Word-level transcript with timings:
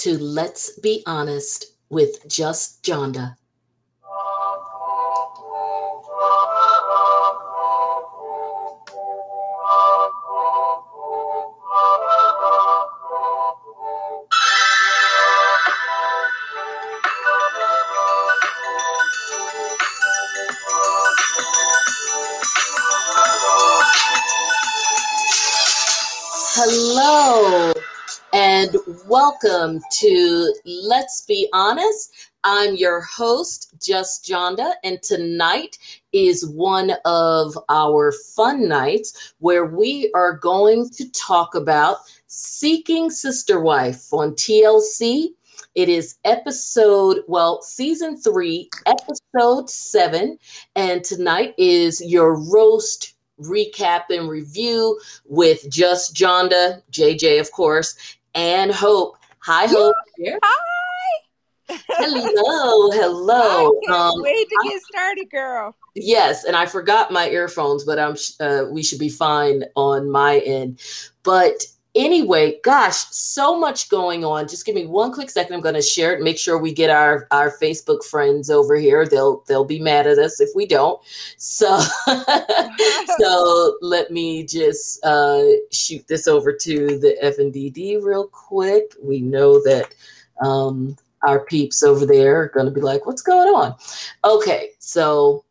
to 0.00 0.16
Let's 0.16 0.78
Be 0.78 1.02
Honest 1.04 1.74
with 1.90 2.26
Just 2.26 2.82
Jonda. 2.82 3.36
Welcome 29.06 29.80
to 29.90 30.54
Let's 30.64 31.24
Be 31.26 31.48
Honest. 31.52 32.30
I'm 32.44 32.74
your 32.74 33.00
host, 33.02 33.74
Just 33.80 34.24
Jonda, 34.24 34.72
and 34.84 35.02
tonight 35.02 35.78
is 36.12 36.48
one 36.48 36.92
of 37.04 37.56
our 37.68 38.12
fun 38.12 38.68
nights 38.68 39.34
where 39.38 39.64
we 39.64 40.10
are 40.14 40.36
going 40.36 40.90
to 40.90 41.10
talk 41.12 41.54
about 41.54 41.98
Seeking 42.26 43.10
Sister 43.10 43.60
Wife 43.60 44.12
on 44.12 44.32
TLC. 44.32 45.28
It 45.74 45.88
is 45.88 46.16
episode, 46.24 47.20
well, 47.28 47.62
season 47.62 48.16
three, 48.16 48.70
episode 48.86 49.70
seven, 49.70 50.38
and 50.74 51.04
tonight 51.04 51.54
is 51.58 52.02
your 52.04 52.34
roast 52.50 53.14
recap 53.42 54.04
and 54.10 54.28
review 54.28 55.00
with 55.24 55.70
just 55.70 56.14
Jonda, 56.14 56.82
JJ, 56.92 57.40
of 57.40 57.50
course, 57.52 57.96
and 58.34 58.70
Hope. 58.70 59.16
Hi, 59.40 59.66
Hope. 59.66 59.94
Here. 60.16 60.38
Hi. 60.42 61.76
hello, 61.88 62.90
hello. 62.92 63.68
I 63.68 63.86
can't 63.86 63.96
um, 63.96 64.22
wait 64.22 64.48
to 64.48 64.68
get 64.68 64.82
started, 64.82 65.30
girl. 65.30 65.74
Yes, 65.94 66.44
and 66.44 66.56
I 66.56 66.66
forgot 66.66 67.10
my 67.10 67.28
earphones, 67.28 67.84
but 67.84 67.98
I'm 67.98 68.16
uh, 68.40 68.64
we 68.70 68.82
should 68.82 68.98
be 68.98 69.08
fine 69.08 69.64
on 69.76 70.10
my 70.10 70.38
end. 70.40 70.80
But 71.22 71.64
anyway, 71.94 72.58
gosh, 72.62 73.04
so 73.10 73.58
much 73.58 73.88
going 73.88 74.24
on. 74.24 74.48
Just 74.48 74.66
give 74.66 74.74
me 74.74 74.86
one 74.86 75.12
quick 75.12 75.30
second. 75.30 75.54
I'm 75.54 75.60
going 75.60 75.74
to 75.74 75.82
share 75.82 76.12
it. 76.14 76.22
Make 76.22 76.38
sure 76.38 76.58
we 76.58 76.72
get 76.72 76.90
our 76.90 77.26
our 77.30 77.50
Facebook 77.58 78.04
friends 78.04 78.50
over 78.50 78.76
here. 78.76 79.06
They'll 79.06 79.42
they'll 79.46 79.64
be 79.64 79.80
mad 79.80 80.06
at 80.06 80.18
us 80.18 80.40
if 80.40 80.50
we 80.54 80.66
don't. 80.66 81.00
So 81.36 81.80
so 83.18 83.78
let 83.80 84.10
me 84.10 84.44
just 84.44 85.04
uh, 85.04 85.42
shoot 85.70 86.06
this 86.06 86.28
over 86.28 86.52
to 86.52 86.98
the 86.98 87.16
FNDD 87.22 88.02
real 88.02 88.26
quick. 88.28 88.94
We 89.02 89.20
know 89.20 89.62
that. 89.64 89.94
Um, 90.42 90.96
our 91.22 91.44
peeps 91.44 91.82
over 91.82 92.06
there 92.06 92.40
are 92.40 92.48
going 92.48 92.64
to 92.64 92.72
be 92.72 92.80
like, 92.80 93.04
what's 93.04 93.20
going 93.20 93.48
on? 93.48 93.74
Okay, 94.24 94.70
so 94.78 95.44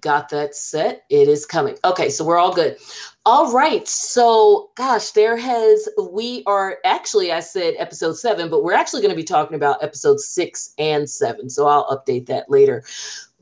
got 0.00 0.28
that 0.30 0.54
set. 0.54 1.04
It 1.10 1.28
is 1.28 1.46
coming. 1.46 1.76
Okay, 1.84 2.08
so 2.08 2.24
we're 2.24 2.38
all 2.38 2.52
good. 2.52 2.76
All 3.26 3.52
right. 3.52 3.86
So, 3.88 4.70
gosh, 4.74 5.12
there 5.12 5.36
has, 5.36 5.88
we 6.10 6.42
are 6.46 6.78
actually, 6.84 7.32
I 7.32 7.40
said 7.40 7.74
episode 7.78 8.14
seven, 8.14 8.50
but 8.50 8.62
we're 8.62 8.74
actually 8.74 9.02
going 9.02 9.12
to 9.12 9.16
be 9.16 9.24
talking 9.24 9.56
about 9.56 9.82
episode 9.82 10.20
six 10.20 10.74
and 10.78 11.08
seven. 11.08 11.48
So 11.48 11.66
I'll 11.66 11.88
update 11.88 12.26
that 12.26 12.50
later. 12.50 12.84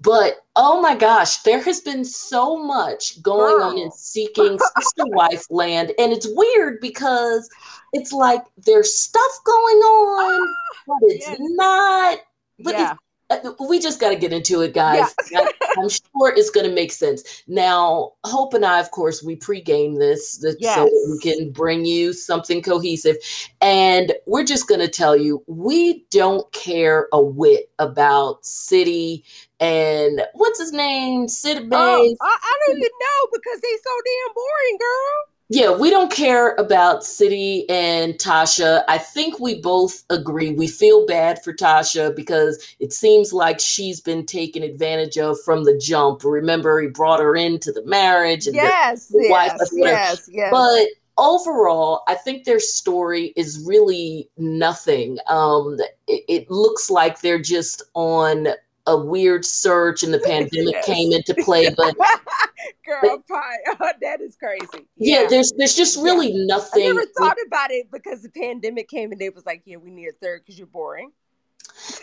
But 0.00 0.44
oh 0.56 0.80
my 0.80 0.96
gosh, 0.96 1.38
there 1.42 1.62
has 1.62 1.80
been 1.80 2.04
so 2.04 2.60
much 2.60 3.22
going 3.22 3.58
Girl. 3.58 3.70
on 3.70 3.78
in 3.78 3.90
seeking 3.92 4.58
sister 4.58 5.04
wife 5.06 5.44
land. 5.48 5.92
And 5.98 6.12
it's 6.12 6.26
weird 6.28 6.80
because 6.80 7.48
it's 7.92 8.12
like 8.12 8.42
there's 8.58 8.98
stuff 8.98 9.32
going 9.44 9.76
on, 9.76 10.54
but 10.88 10.96
it's 11.02 11.28
yes. 11.28 11.38
not. 11.40 12.18
But 12.58 12.74
yeah. 12.74 12.90
Uh, 12.92 12.94
Uh, 13.32 13.52
we 13.68 13.78
just 13.78 14.00
got 14.00 14.10
to 14.10 14.16
get 14.16 14.32
into 14.32 14.60
it, 14.60 14.74
guys. 14.74 15.14
Yeah. 15.30 15.46
I'm 15.78 15.88
sure 15.88 16.34
it's 16.36 16.50
going 16.50 16.68
to 16.68 16.74
make 16.74 16.92
sense. 16.92 17.42
Now, 17.46 18.12
Hope 18.24 18.54
and 18.54 18.64
I, 18.64 18.80
of 18.80 18.90
course, 18.90 19.22
we 19.22 19.36
pregame 19.36 19.98
this 19.98 20.44
yes. 20.58 20.74
so 20.74 20.84
we 21.10 21.18
can 21.18 21.50
bring 21.50 21.84
you 21.84 22.12
something 22.12 22.62
cohesive. 22.62 23.16
And 23.60 24.12
we're 24.26 24.44
just 24.44 24.68
going 24.68 24.80
to 24.80 24.88
tell 24.88 25.16
you 25.16 25.42
we 25.46 26.04
don't 26.10 26.50
care 26.52 27.08
a 27.12 27.22
whit 27.22 27.70
about 27.78 28.44
city 28.44 29.24
and 29.60 30.22
what's 30.34 30.58
his 30.58 30.72
name? 30.72 31.28
City 31.28 31.60
Bay. 31.60 31.76
Oh, 31.76 32.16
I, 32.20 32.38
I 32.42 32.58
don't 32.66 32.76
even 32.76 32.82
know 32.82 33.28
because 33.32 33.60
they 33.60 33.68
so 33.68 33.90
damn 34.04 34.34
boring, 34.34 34.78
girl 34.78 35.31
yeah, 35.54 35.70
we 35.70 35.90
don't 35.90 36.10
care 36.10 36.54
about 36.54 37.04
City 37.04 37.68
and 37.68 38.14
Tasha. 38.14 38.84
I 38.88 38.96
think 38.96 39.38
we 39.38 39.60
both 39.60 40.02
agree. 40.08 40.52
We 40.52 40.66
feel 40.66 41.04
bad 41.04 41.44
for 41.44 41.52
Tasha 41.52 42.16
because 42.16 42.74
it 42.80 42.94
seems 42.94 43.34
like 43.34 43.60
she's 43.60 44.00
been 44.00 44.24
taken 44.24 44.62
advantage 44.62 45.18
of 45.18 45.36
from 45.44 45.64
the 45.64 45.76
jump. 45.76 46.24
Remember, 46.24 46.80
he 46.80 46.88
brought 46.88 47.20
her 47.20 47.36
into 47.36 47.70
the 47.70 47.84
marriage. 47.84 48.46
And 48.46 48.56
yes, 48.56 49.08
the, 49.08 49.18
the 49.18 49.28
yes, 49.28 49.70
yes, 49.74 50.30
yes. 50.32 50.50
But 50.50 50.86
overall, 51.18 52.02
I 52.08 52.14
think 52.14 52.44
their 52.44 52.60
story 52.60 53.34
is 53.36 53.62
really 53.66 54.30
nothing. 54.38 55.18
Um, 55.28 55.76
it, 56.06 56.24
it 56.28 56.50
looks 56.50 56.88
like 56.88 57.20
they're 57.20 57.42
just 57.42 57.82
on 57.92 58.48
a 58.86 58.96
weird 58.96 59.44
surge 59.44 60.02
and 60.02 60.12
the 60.12 60.18
pandemic 60.26 60.74
yes. 60.74 60.86
came 60.86 61.12
into 61.12 61.34
play 61.44 61.68
but 61.76 61.94
girl 62.86 63.22
pie 63.28 63.56
oh, 63.68 63.92
that 64.00 64.20
is 64.20 64.36
crazy 64.36 64.86
yeah. 64.96 65.22
yeah. 65.22 65.26
there's 65.28 65.52
there's 65.56 65.74
just 65.74 65.98
really 65.98 66.32
yeah. 66.32 66.44
nothing 66.46 66.84
i 66.84 66.86
never 66.86 67.06
thought 67.18 67.36
with, 67.36 67.46
about 67.46 67.70
it 67.70 67.90
because 67.90 68.22
the 68.22 68.28
pandemic 68.30 68.88
came 68.88 69.12
and 69.12 69.20
they 69.20 69.30
was 69.30 69.46
like 69.46 69.62
yeah 69.64 69.76
we 69.76 69.90
need 69.90 70.08
a 70.08 70.12
third 70.20 70.40
because 70.40 70.58
you're 70.58 70.66
boring 70.66 71.10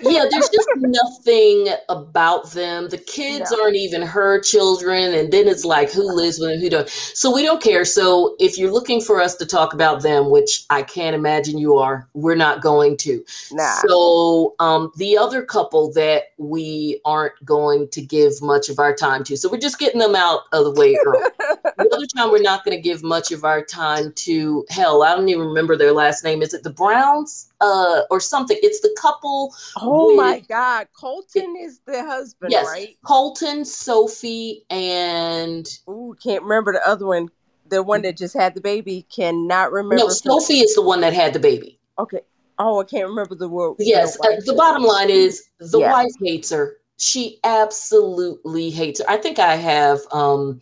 yeah, 0.01 0.25
there's 0.29 0.50
just 0.50 0.69
nothing 0.78 1.67
about 1.90 2.51
them. 2.51 2.90
The 2.90 2.97
kids 2.97 3.51
no. 3.51 3.63
aren't 3.63 3.75
even 3.75 4.01
her 4.01 4.40
children, 4.41 5.13
and 5.13 5.31
then 5.31 5.47
it's 5.47 5.66
like 5.66 5.91
who 5.91 6.13
lives 6.13 6.40
with 6.40 6.50
them, 6.50 6.59
who 6.59 6.69
don't. 6.69 6.90
So 6.90 7.34
we 7.34 7.44
don't 7.44 7.62
care. 7.62 7.85
So 7.85 8.35
if 8.39 8.57
you're 8.57 8.72
looking 8.72 9.01
for 9.01 9.22
us 9.22 9.35
to 9.35 9.45
talk 9.45 9.73
about 9.73 10.01
them, 10.01 10.29
which 10.29 10.66
I 10.69 10.84
can't 10.84 11.16
imagine 11.16 11.57
you 11.57 11.78
are, 11.78 12.07
we're 12.13 12.35
not 12.35 12.62
going 12.62 12.97
to. 12.97 13.23
Nah. 13.51 13.75
So 13.88 14.56
um, 14.59 14.91
the 14.97 15.18
other 15.18 15.44
couple 15.44 15.91
that 15.94 16.23
we 16.38 17.01
aren't 17.06 17.34
going 17.45 17.89
to 17.89 18.01
give 18.01 18.41
much 18.41 18.69
of 18.69 18.79
our 18.79 18.95
time 18.95 19.23
to, 19.25 19.38
so 19.38 19.50
we're 19.50 19.59
just 19.59 19.79
getting 19.79 20.00
them 20.00 20.16
out 20.16 20.41
of 20.51 20.66
the 20.66 20.72
way 20.72 20.97
early. 21.06 21.19
the 21.89 21.95
other 21.95 22.05
time 22.05 22.31
we're 22.31 22.41
not 22.41 22.63
going 22.63 22.77
to 22.77 22.81
give 22.81 23.03
much 23.03 23.31
of 23.31 23.44
our 23.44 23.63
time 23.63 24.13
to. 24.13 24.66
Hell, 24.69 25.03
I 25.03 25.16
don't 25.16 25.29
even 25.29 25.47
remember 25.47 25.75
their 25.75 25.94
last 25.94 26.23
name. 26.23 26.41
Is 26.41 26.53
it 26.53 26.63
the 26.63 26.69
Browns? 26.69 27.50
uh 27.61 28.01
or 28.09 28.19
something. 28.19 28.57
It's 28.61 28.79
the 28.81 28.95
couple. 29.00 29.53
Oh 29.77 30.07
with, 30.07 30.17
my 30.17 30.39
God, 30.39 30.88
Colton 30.94 31.55
it, 31.55 31.66
is 31.66 31.81
the 31.85 32.03
husband, 32.03 32.51
yes, 32.51 32.67
right? 32.67 32.97
Colton, 33.05 33.66
Sophie, 33.66 34.66
and 34.69 35.67
Ooh, 35.88 36.16
can't 36.22 36.44
remember 36.44 36.73
the 36.73 36.88
other 36.88 37.05
one. 37.05 37.29
The 37.67 37.83
one 37.83 38.01
that 38.01 38.17
just 38.17 38.35
had 38.35 38.56
the 38.56 38.61
baby. 38.61 39.06
Cannot 39.13 39.71
remember. 39.71 39.97
No, 39.97 40.09
Sophie 40.09 40.59
is 40.59 40.73
the 40.73 40.81
one 40.81 41.01
that 41.01 41.13
had 41.13 41.33
the 41.33 41.39
baby. 41.39 41.79
Okay. 42.00 42.21
Oh, 42.57 42.81
I 42.81 42.83
can't 42.83 43.07
remember 43.07 43.35
the 43.35 43.47
word. 43.47 43.75
Yes, 43.79 44.17
uh, 44.19 44.31
the 44.45 44.53
bottom 44.53 44.83
line 44.83 45.09
is 45.09 45.50
the 45.59 45.79
yeah. 45.79 45.91
wife 45.91 46.11
hates 46.21 46.50
her. 46.50 46.77
She 46.97 47.39
absolutely 47.45 48.69
hates 48.69 49.00
her. 49.00 49.09
I 49.09 49.17
think 49.17 49.39
I 49.39 49.56
have 49.56 50.00
um 50.11 50.61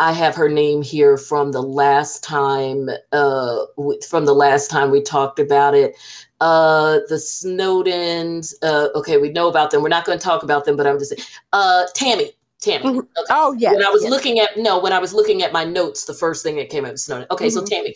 I 0.00 0.12
have 0.12 0.34
her 0.34 0.48
name 0.48 0.82
here 0.82 1.16
from 1.18 1.52
the 1.52 1.62
last 1.62 2.24
time 2.24 2.88
uh 3.12 3.66
from 4.08 4.24
the 4.24 4.34
last 4.34 4.70
time 4.70 4.90
we 4.90 5.02
talked 5.02 5.38
about 5.38 5.74
it 5.74 5.94
uh 6.40 7.00
the 7.08 7.16
Snowdens. 7.16 8.54
Uh, 8.62 8.88
okay, 8.94 9.18
we 9.18 9.28
know 9.28 9.48
about 9.48 9.70
them. 9.70 9.82
We're 9.82 9.90
not 9.90 10.06
going 10.06 10.18
to 10.18 10.24
talk 10.24 10.42
about 10.42 10.64
them, 10.64 10.76
but 10.76 10.86
I'm 10.86 10.98
just 10.98 11.10
saying. 11.16 11.26
Uh, 11.52 11.84
Tammy. 11.94 12.32
Tammy. 12.60 12.84
Mm-hmm. 12.84 12.98
Okay. 12.98 13.08
Oh 13.30 13.52
yeah. 13.58 13.72
When 13.72 13.84
I 13.84 13.88
was 13.88 14.02
yes. 14.02 14.10
looking 14.10 14.38
at 14.38 14.50
no, 14.56 14.78
when 14.78 14.92
I 14.92 14.98
was 14.98 15.14
looking 15.14 15.42
at 15.42 15.52
my 15.52 15.64
notes, 15.64 16.04
the 16.04 16.14
first 16.14 16.42
thing 16.42 16.56
that 16.56 16.68
came 16.68 16.84
up 16.84 16.92
was 16.92 17.04
Snowden. 17.04 17.26
Okay, 17.30 17.46
mm-hmm. 17.46 17.58
so 17.58 17.64
Tammy. 17.64 17.94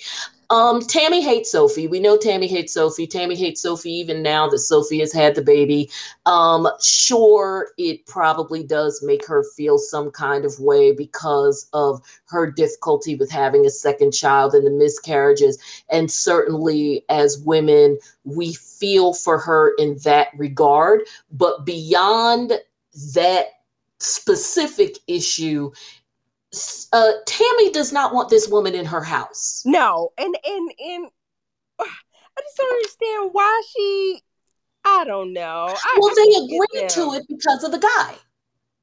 Um, 0.50 0.80
Tammy 0.80 1.22
hates 1.22 1.50
Sophie. 1.50 1.88
We 1.88 2.00
know 2.00 2.16
Tammy 2.16 2.46
hates 2.46 2.74
Sophie. 2.74 3.06
Tammy 3.06 3.34
hates 3.34 3.62
Sophie 3.62 3.92
even 3.92 4.22
now 4.22 4.48
that 4.48 4.58
Sophie 4.58 5.00
has 5.00 5.12
had 5.12 5.34
the 5.34 5.42
baby. 5.42 5.90
Um, 6.26 6.68
sure, 6.80 7.68
it 7.78 8.06
probably 8.06 8.62
does 8.62 9.02
make 9.02 9.26
her 9.26 9.44
feel 9.56 9.78
some 9.78 10.10
kind 10.10 10.44
of 10.44 10.58
way 10.60 10.92
because 10.92 11.68
of 11.72 12.00
her 12.26 12.50
difficulty 12.50 13.16
with 13.16 13.30
having 13.30 13.66
a 13.66 13.70
second 13.70 14.12
child 14.12 14.54
and 14.54 14.66
the 14.66 14.70
miscarriages. 14.70 15.58
And 15.90 16.10
certainly, 16.10 17.04
as 17.08 17.38
women, 17.38 17.98
we 18.24 18.54
feel 18.54 19.14
for 19.14 19.38
her 19.38 19.74
in 19.78 19.96
that 20.04 20.28
regard. 20.36 21.02
But 21.32 21.64
beyond 21.64 22.52
that 23.14 23.46
specific 24.00 24.98
issue, 25.06 25.70
uh, 26.92 27.12
Tammy 27.26 27.70
does 27.70 27.92
not 27.92 28.14
want 28.14 28.28
this 28.30 28.48
woman 28.48 28.74
in 28.74 28.84
her 28.84 29.02
house. 29.02 29.62
No, 29.64 30.12
and 30.18 30.36
and 30.44 30.70
and 30.78 31.06
I 31.80 32.40
just 32.40 32.56
don't 32.56 32.74
understand 32.74 33.30
why 33.32 33.62
she. 33.74 34.20
I 34.86 35.04
don't 35.04 35.32
know. 35.32 35.68
I, 35.70 35.98
well, 35.98 36.14
they 36.14 36.54
agreed 36.54 36.90
to 36.90 37.14
it 37.14 37.24
because 37.28 37.64
of 37.64 37.72
the 37.72 37.78
guy. 37.78 38.14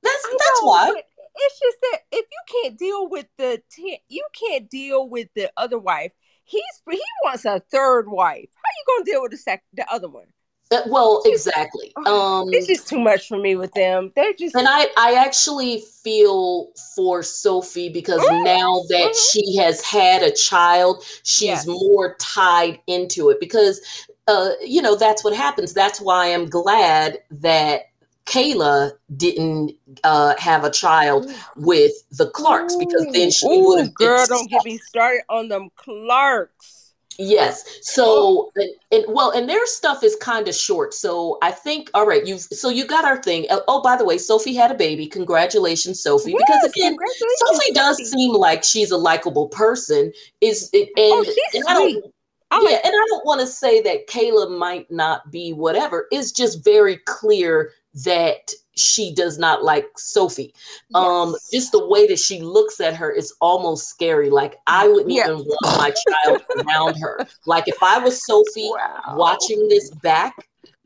That's 0.04 0.26
I 0.26 0.32
that's 0.32 0.62
know, 0.62 0.68
why. 0.68 1.02
It's 1.34 1.60
just 1.60 1.78
that 1.82 2.00
if 2.12 2.26
you 2.32 2.62
can't 2.62 2.78
deal 2.78 3.08
with 3.10 3.28
the 3.38 3.62
you 4.10 4.26
can't 4.34 4.70
deal 4.70 5.08
with 5.10 5.28
the 5.36 5.52
other 5.58 5.80
wife, 5.80 6.12
he's 6.44 6.64
he 6.90 7.02
wants 7.24 7.46
a 7.46 7.62
third 7.72 8.10
wife. 8.10 8.50
How 8.56 8.72
you 8.78 8.98
gonna 8.98 9.06
deal 9.06 9.22
with 9.22 9.32
the 9.32 9.38
sec 9.38 9.64
the 9.74 9.90
other 9.92 10.10
one? 10.10 10.28
Uh, 10.72 10.82
well, 10.88 11.22
exactly. 11.26 11.92
Um, 12.06 12.50
it's 12.52 12.68
just 12.68 12.88
too 12.88 13.00
much 13.00 13.28
for 13.28 13.38
me 13.38 13.56
with 13.56 13.74
them. 13.74 14.12
They're 14.16 14.34
just 14.34 14.56
and 14.56 14.68
I 14.70 14.88
I 14.98 15.16
actually 15.16 15.82
feel 15.82 16.70
for 16.96 17.24
Sophie 17.24 17.90
because 17.90 18.22
mm-hmm. 18.22 18.44
now 18.44 18.82
that 18.90 19.12
mm-hmm. 19.12 19.40
she 19.40 19.58
has 19.58 19.82
had 19.82 20.24
a 20.24 20.32
child, 20.32 21.04
she's 21.24 21.48
yes. 21.48 21.68
more 21.68 22.16
tied 22.20 22.80
into 22.88 23.30
it 23.30 23.40
because 23.40 23.82
uh, 24.28 24.52
you 24.62 24.82
know 24.82 24.96
that's 24.96 25.24
what 25.24 25.36
happens. 25.36 25.74
That's 25.74 26.00
why 26.00 26.34
I'm 26.34 26.50
glad 26.50 27.20
that 27.32 27.90
Kayla 28.26 28.94
didn't 29.18 29.74
uh, 30.06 30.36
have 30.38 30.64
a 30.64 30.72
child 30.72 31.30
with 31.58 31.92
the 32.12 32.30
Clarks 32.30 32.78
because 32.78 33.08
then 33.12 33.30
she 33.30 33.46
would 33.48 33.80
have. 33.80 33.94
Girl, 33.94 34.26
don't 34.26 34.50
get 34.50 34.64
me 34.64 34.78
started 34.78 35.24
on 35.30 35.50
them 35.50 35.70
Clarks. 35.76 36.81
Yes. 37.18 37.80
So, 37.82 38.06
oh. 38.06 38.52
and, 38.56 38.70
and, 38.92 39.06
well, 39.08 39.32
and 39.32 39.48
their 39.48 39.66
stuff 39.66 40.04
is 40.04 40.16
kind 40.16 40.48
of 40.48 40.56
short. 40.56 40.94
So 40.94 41.38
I 41.42 41.52
think, 41.52 41.90
all 41.94 42.06
right, 42.06 42.26
you've 42.26 42.42
so 42.42 42.70
you 42.70 42.86
got 42.86 43.06
our 43.06 43.22
thing. 43.22 43.46
Oh, 43.50 43.64
oh 43.68 43.82
by 43.82 43.96
the 43.96 44.06
way, 44.06 44.18
Sophie 44.18 44.56
had 44.56 44.72
a 44.72 44.76
baby. 44.76 45.08
Congratulations, 45.08 46.02
Sophie. 46.02 46.32
Yes, 46.32 46.42
because 46.48 46.72
again, 46.72 46.98
Sophie 47.38 47.74
does 47.74 48.12
seem 48.12 48.34
like 48.34 48.64
she's 48.64 48.92
a 48.92 48.98
likable 48.98 49.48
person. 49.50 50.12
Is 50.42 50.70
it, 50.74 50.90
oh, 50.98 51.20
and, 51.20 51.28
oh, 51.28 51.32
she's 51.32 51.62
and 51.62 51.66
I 51.68 51.74
don't, 51.74 52.14
I 52.52 52.58
yeah, 52.58 52.70
like- 52.76 52.86
and 52.86 52.94
I 52.94 53.06
don't 53.10 53.26
want 53.26 53.42
to 53.42 53.48
say 53.48 53.82
that 53.82 54.08
Kayla 54.08 54.58
might 54.58 54.90
not 54.92 55.32
be 55.32 55.54
whatever. 55.54 56.08
It's 56.12 56.32
just 56.32 56.64
very 56.64 56.98
clear 57.06 57.72
that 58.06 58.52
she 58.82 59.14
does 59.14 59.38
not 59.38 59.64
like 59.64 59.88
Sophie. 59.98 60.54
Um, 60.94 61.04
yes. 61.04 61.12
Um, 61.12 61.36
just 61.54 61.72
the 61.72 61.88
way 61.88 62.08
that 62.08 62.20
she 62.20 62.42
looks 62.42 62.80
at 62.80 62.96
her 62.96 63.12
is 63.12 63.34
almost 63.40 63.90
scary. 63.90 64.30
Like 64.30 64.58
I 64.68 64.88
wouldn't 64.88 65.12
yeah. 65.12 65.26
even 65.26 65.38
want 65.38 65.78
my 65.78 65.94
child 66.08 66.42
around 66.66 66.96
her. 66.96 67.26
Like 67.46 67.68
if 67.68 67.82
I 67.82 68.00
was 68.00 68.26
Sophie 68.26 68.70
wow. 68.72 69.16
watching 69.16 69.68
this 69.68 69.92
back 69.96 70.34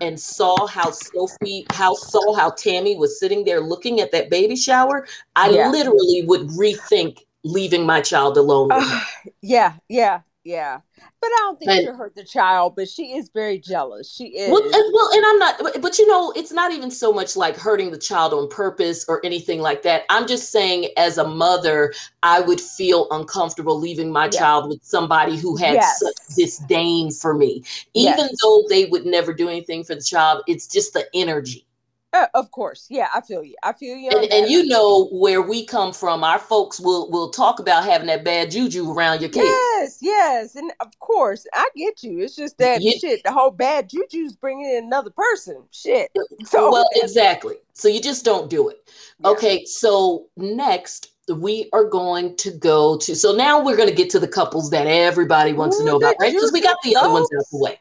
and 0.02 0.20
saw 0.20 0.68
how 0.68 0.92
Sophie, 0.92 1.66
how 1.72 1.94
saw 1.94 2.36
how 2.36 2.50
Tammy 2.52 2.98
was 2.98 3.20
sitting 3.20 3.46
there 3.46 3.62
looking 3.62 4.02
at 4.02 4.12
that 4.12 4.30
baby 4.30 4.56
shower, 4.56 5.08
I 5.36 5.50
yeah. 5.50 5.70
literally 5.70 6.24
would 6.26 6.50
rethink 6.50 7.20
leaving 7.44 7.86
my 7.86 8.02
child 8.02 8.38
alone. 8.38 8.70
Uh, 8.72 9.02
yeah, 9.42 9.74
yeah, 9.88 10.22
yeah. 10.46 10.80
But 11.20 11.28
I 11.28 11.38
don't 11.40 11.60
think 11.60 11.72
and, 11.72 11.82
she'll 11.82 11.96
hurt 11.96 12.16
the 12.16 12.24
child, 12.24 12.76
but 12.76 12.88
she 12.88 13.18
is 13.18 13.30
very 13.34 13.58
jealous. 13.58 14.10
She 14.10 14.26
is. 14.28 14.52
Well 14.52 14.64
and, 14.64 14.94
well, 14.94 15.10
and 15.12 15.26
I'm 15.26 15.40
not, 15.40 15.56
but, 15.60 15.82
but, 15.82 15.98
you 15.98 16.08
know, 16.08 16.32
it's 16.36 16.54
not 16.54 16.72
even 16.72 16.92
so 16.92 17.12
much 17.12 17.36
like 17.36 17.58
hurting 17.58 17.90
the 17.90 17.98
child 17.98 18.32
on 18.32 18.48
purpose 18.48 19.04
or 19.10 19.26
anything 19.26 19.60
like 19.60 19.82
that. 19.82 20.04
I'm 20.10 20.28
just 20.28 20.52
saying, 20.52 20.90
as 20.98 21.18
a 21.18 21.28
mother, 21.28 21.94
I 22.24 22.42
would 22.42 22.62
feel 22.62 23.08
uncomfortable 23.10 23.80
leaving 23.80 24.12
my 24.12 24.26
yes. 24.26 24.38
child 24.38 24.70
with 24.70 24.84
somebody 24.84 25.36
who 25.36 25.58
had 25.58 25.74
yes. 25.74 26.00
such 26.00 26.36
disdain 26.36 27.12
for 27.12 27.34
me. 27.34 27.64
Even 27.96 28.18
yes. 28.20 28.42
though 28.42 28.64
they 28.70 28.86
would 28.86 29.06
never 29.06 29.34
do 29.34 29.50
anything 29.50 29.84
for 29.84 29.96
the 29.96 30.04
child, 30.04 30.44
it's 30.48 30.68
just 30.68 30.94
the 30.94 31.08
energy. 31.16 31.66
Uh, 32.16 32.28
of 32.34 32.50
course, 32.52 32.88
yeah, 32.90 33.10
I 33.14 33.20
feel 33.20 33.44
you. 33.44 33.56
I 33.62 33.74
feel 33.74 33.98
you. 33.98 34.10
And, 34.10 34.32
and, 34.32 34.50
you 34.50 34.66
know 34.68 35.10
where 35.12 35.42
we 35.42 35.66
come 35.66 35.92
from. 35.92 36.24
Our 36.24 36.40
folks 36.40 36.80
will 36.80 37.12
will 37.12 37.30
talk 37.30 37.60
about 37.60 37.84
having 37.84 38.08
that 38.08 38.24
bad 38.24 38.52
juju 38.52 38.90
around 38.90 39.20
your 39.20 39.30
kids. 39.30 39.46
Yes, 39.46 39.98
yes, 40.02 40.56
and 40.56 40.72
of 40.80 40.98
course, 41.00 41.46
I 41.54 41.68
get 41.76 42.04
you. 42.04 42.20
It's 42.22 42.38
just 42.38 42.58
that 42.60 42.82
shit. 42.82 43.22
The 43.26 43.34
whole 43.34 43.52
bad 43.52 43.90
juju's 43.90 44.34
bringing 44.34 44.78
in 44.78 44.86
another 44.86 45.10
person. 45.10 45.64
Shit. 45.72 46.10
So 46.46 46.72
well, 46.72 46.88
exactly. 46.94 47.56
So 47.74 47.88
you 47.88 48.00
just 48.00 48.24
don't 48.24 48.50
do 48.50 48.70
it. 48.70 48.90
Yeah. 49.20 49.30
Okay. 49.30 49.66
So 49.66 50.28
next, 50.38 51.14
we 51.34 51.70
are 51.74 51.86
going 51.86 52.36
to 52.38 52.52
go 52.52 52.98
to. 53.00 53.16
So 53.16 53.34
now 53.34 53.64
we're 53.64 53.78
going 53.78 53.90
to 53.90 53.96
get 53.96 54.10
to 54.12 54.20
the 54.20 54.28
couples 54.28 54.70
that 54.70 54.86
everybody 54.86 55.54
wants 55.54 55.78
Ooh, 55.78 55.80
to 55.80 55.86
know 55.86 55.98
about, 55.98 56.16
right? 56.20 56.32
Because 56.34 56.52
we 56.52 56.62
got 56.62 56.78
the 56.84 56.96
other 56.96 57.12
ones 57.12 57.28
out 57.34 57.40
of 57.40 57.48
the 57.52 57.58
way. 57.58 57.80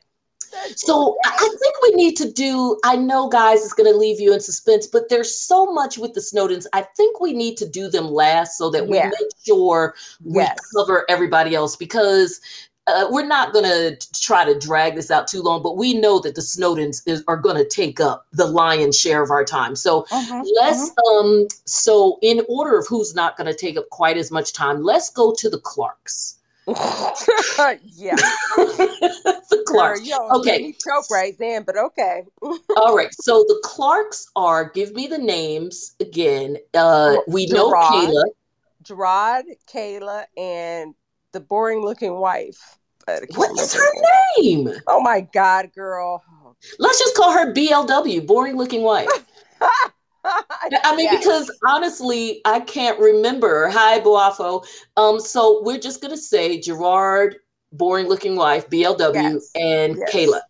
So 0.77 1.17
I 1.25 1.56
think 1.61 1.75
we 1.83 1.91
need 1.93 2.17
to 2.17 2.31
do. 2.31 2.79
I 2.85 2.97
know, 2.97 3.29
guys, 3.29 3.62
it's 3.62 3.73
going 3.73 3.91
to 3.91 3.97
leave 3.97 4.21
you 4.21 4.33
in 4.33 4.41
suspense, 4.41 4.87
but 4.87 5.09
there's 5.09 5.37
so 5.37 5.73
much 5.73 5.99
with 5.99 6.15
the 6.15 6.21
Snowdens. 6.21 6.67
I 6.73 6.83
think 6.83 7.21
we 7.21 7.33
need 7.33 7.56
to 7.59 7.69
do 7.69 7.89
them 7.89 8.06
last 8.11 8.59
so 8.59 8.71
that 8.71 8.87
we 8.87 8.97
yeah. 8.97 9.09
make 9.09 9.31
sure 9.47 9.95
we 10.25 10.43
yes. 10.43 10.59
cover 10.75 11.05
everybody 11.09 11.55
else 11.55 11.77
because 11.77 12.41
uh, 12.87 13.06
we're 13.11 13.27
not 13.27 13.53
going 13.53 13.65
to 13.65 13.97
try 14.21 14.45
to 14.45 14.59
drag 14.59 14.95
this 14.95 15.11
out 15.11 15.27
too 15.27 15.41
long, 15.41 15.62
but 15.62 15.77
we 15.77 15.95
know 15.95 16.19
that 16.21 16.35
the 16.35 16.41
Snowdens 16.43 17.03
is, 17.06 17.25
are 17.29 17.37
going 17.37 17.56
to 17.56 17.67
take 17.67 17.99
up 17.99 18.27
the 18.33 18.47
lion's 18.47 18.99
share 18.99 19.23
of 19.23 19.31
our 19.31 19.45
time. 19.45 19.75
So 19.75 20.06
uh-huh, 20.11 20.43
let's, 20.61 20.91
uh-huh. 20.91 21.19
um, 21.19 21.49
so 21.65 22.19
in 22.21 22.43
order 22.49 22.79
of 22.79 22.87
who's 22.87 23.15
not 23.15 23.37
going 23.37 23.47
to 23.47 23.55
take 23.59 23.79
up 23.79 23.89
quite 23.91 24.19
as 24.19 24.31
much 24.31 24.53
time, 24.53 24.83
let's 24.83 25.09
go 25.09 25.33
to 25.35 25.49
the 25.49 25.59
Clarks. 25.59 26.39
yeah. 26.67 28.15
the 28.17 29.65
Clarks. 29.67 30.07
Yo, 30.07 30.17
okay. 30.39 30.73
Choke 30.73 31.11
right 31.11 31.35
then, 31.39 31.63
but 31.63 31.77
okay. 31.77 32.23
All 32.77 32.97
right. 32.97 33.13
So 33.13 33.45
the 33.47 33.61
Clarks 33.65 34.31
are. 34.35 34.71
Give 34.71 34.95
me 34.95 35.07
the 35.07 35.19
names 35.19 35.95
again. 36.01 36.57
Uh, 36.73 37.17
we 37.29 37.47
Gerard, 37.47 37.55
know 37.55 37.73
Kayla, 37.73 38.25
Gerard, 38.83 39.45
Kayla, 39.71 40.25
and 40.37 40.95
the 41.33 41.41
boring-looking 41.41 42.15
wife. 42.15 42.79
What 43.35 43.59
is 43.61 43.75
her 43.75 43.93
name? 44.39 44.71
Oh 44.87 45.01
my 45.03 45.21
God, 45.21 45.71
girl. 45.75 46.23
Let's 46.79 46.99
just 46.99 47.15
call 47.15 47.33
her 47.33 47.53
BLW, 47.53 48.27
boring-looking 48.27 48.83
wife. 48.83 49.09
I 50.85 50.97
mean, 50.97 51.05
yes. 51.05 51.25
because 51.25 51.59
honestly, 51.67 52.41
I 52.44 52.61
can't 52.61 52.99
remember. 52.99 53.69
Hi, 53.69 54.00
Boafo. 54.00 54.67
Um, 54.97 55.21
so 55.21 55.62
we're 55.62 55.79
just 55.79 56.00
gonna 56.00 56.17
say 56.17 56.59
Gerard, 56.61 57.37
boring 57.73 58.09
looking 58.09 58.37
wife, 58.37 58.69
BLW, 58.71 59.15
yes. 59.15 59.50
and 59.55 59.97
yes. 59.97 60.15
Kayla. 60.15 60.41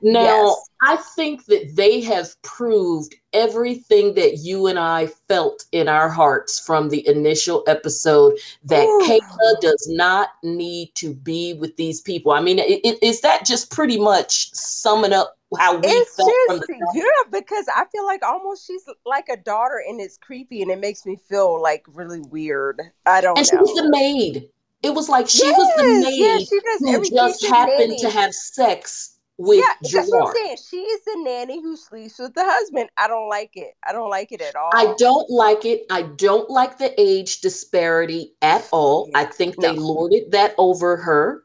Now, 0.00 0.56
I 0.82 0.96
think 0.96 1.46
that 1.46 1.74
they 1.74 2.00
have 2.02 2.40
proved 2.42 3.16
everything 3.32 4.14
that 4.14 4.38
you 4.38 4.66
and 4.68 4.78
I 4.78 5.08
felt 5.28 5.64
in 5.72 5.88
our 5.88 6.08
hearts 6.08 6.60
from 6.60 6.88
the 6.88 7.06
initial 7.08 7.64
episode 7.66 8.38
that 8.64 8.84
Ooh. 8.84 9.06
Kayla 9.06 9.60
does 9.60 9.88
not 9.90 10.30
need 10.42 10.92
to 10.96 11.14
be 11.14 11.54
with 11.54 11.76
these 11.76 12.00
people. 12.00 12.32
I 12.32 12.40
mean, 12.40 12.60
is 12.60 13.20
that 13.22 13.44
just 13.44 13.72
pretty 13.72 13.98
much 13.98 14.52
summing 14.54 15.12
up 15.12 15.37
how 15.56 15.76
we 15.76 15.86
it's 15.86 16.14
felt 16.16 16.30
just, 16.48 16.66
from 16.66 16.78
the 16.78 16.90
yeah 16.94 17.40
because 17.40 17.66
i 17.74 17.84
feel 17.90 18.04
like 18.04 18.22
almost 18.22 18.66
she's 18.66 18.84
like 19.06 19.28
a 19.30 19.36
daughter 19.36 19.82
and 19.88 20.00
it's 20.00 20.18
creepy 20.18 20.60
and 20.60 20.70
it 20.70 20.78
makes 20.78 21.06
me 21.06 21.16
feel 21.28 21.60
like 21.60 21.84
really 21.88 22.20
weird 22.20 22.80
i 23.06 23.20
don't 23.20 23.38
and 23.38 23.46
know. 23.46 23.50
she 23.50 23.56
was 23.56 23.74
the 23.74 23.88
maid 23.90 24.48
it 24.82 24.94
was 24.94 25.08
like 25.08 25.28
she 25.28 25.46
yes, 25.46 25.56
was 25.56 25.76
the 25.76 25.82
maid 25.82 26.18
yes, 26.18 26.50
who 26.50 27.16
just 27.16 27.46
happened 27.46 27.78
nanny. 27.78 27.98
to 27.98 28.10
have 28.10 28.34
sex 28.34 29.18
with 29.38 29.58
yeah, 29.58 29.74
that's 29.92 30.10
what 30.10 30.28
I'm 30.28 30.34
saying. 30.34 30.56
She 30.68 30.78
is 30.78 31.04
the 31.04 31.22
nanny 31.22 31.62
who 31.62 31.76
sleeps 31.76 32.18
with 32.18 32.34
the 32.34 32.44
husband. 32.44 32.90
I 32.98 33.06
don't 33.06 33.28
like 33.28 33.52
it. 33.54 33.74
I 33.86 33.92
don't 33.92 34.10
like 34.10 34.32
it 34.32 34.42
at 34.42 34.56
all. 34.56 34.70
I 34.74 34.94
don't 34.98 35.30
like 35.30 35.64
it. 35.64 35.86
I 35.90 36.02
don't 36.02 36.50
like 36.50 36.78
the 36.78 36.92
age 37.00 37.40
disparity 37.40 38.32
at 38.42 38.68
all. 38.72 39.08
Yeah. 39.12 39.20
I 39.20 39.24
think 39.26 39.56
no. 39.56 39.68
they 39.68 39.78
lorded 39.78 40.32
that 40.32 40.54
over 40.58 40.96
her. 40.96 41.44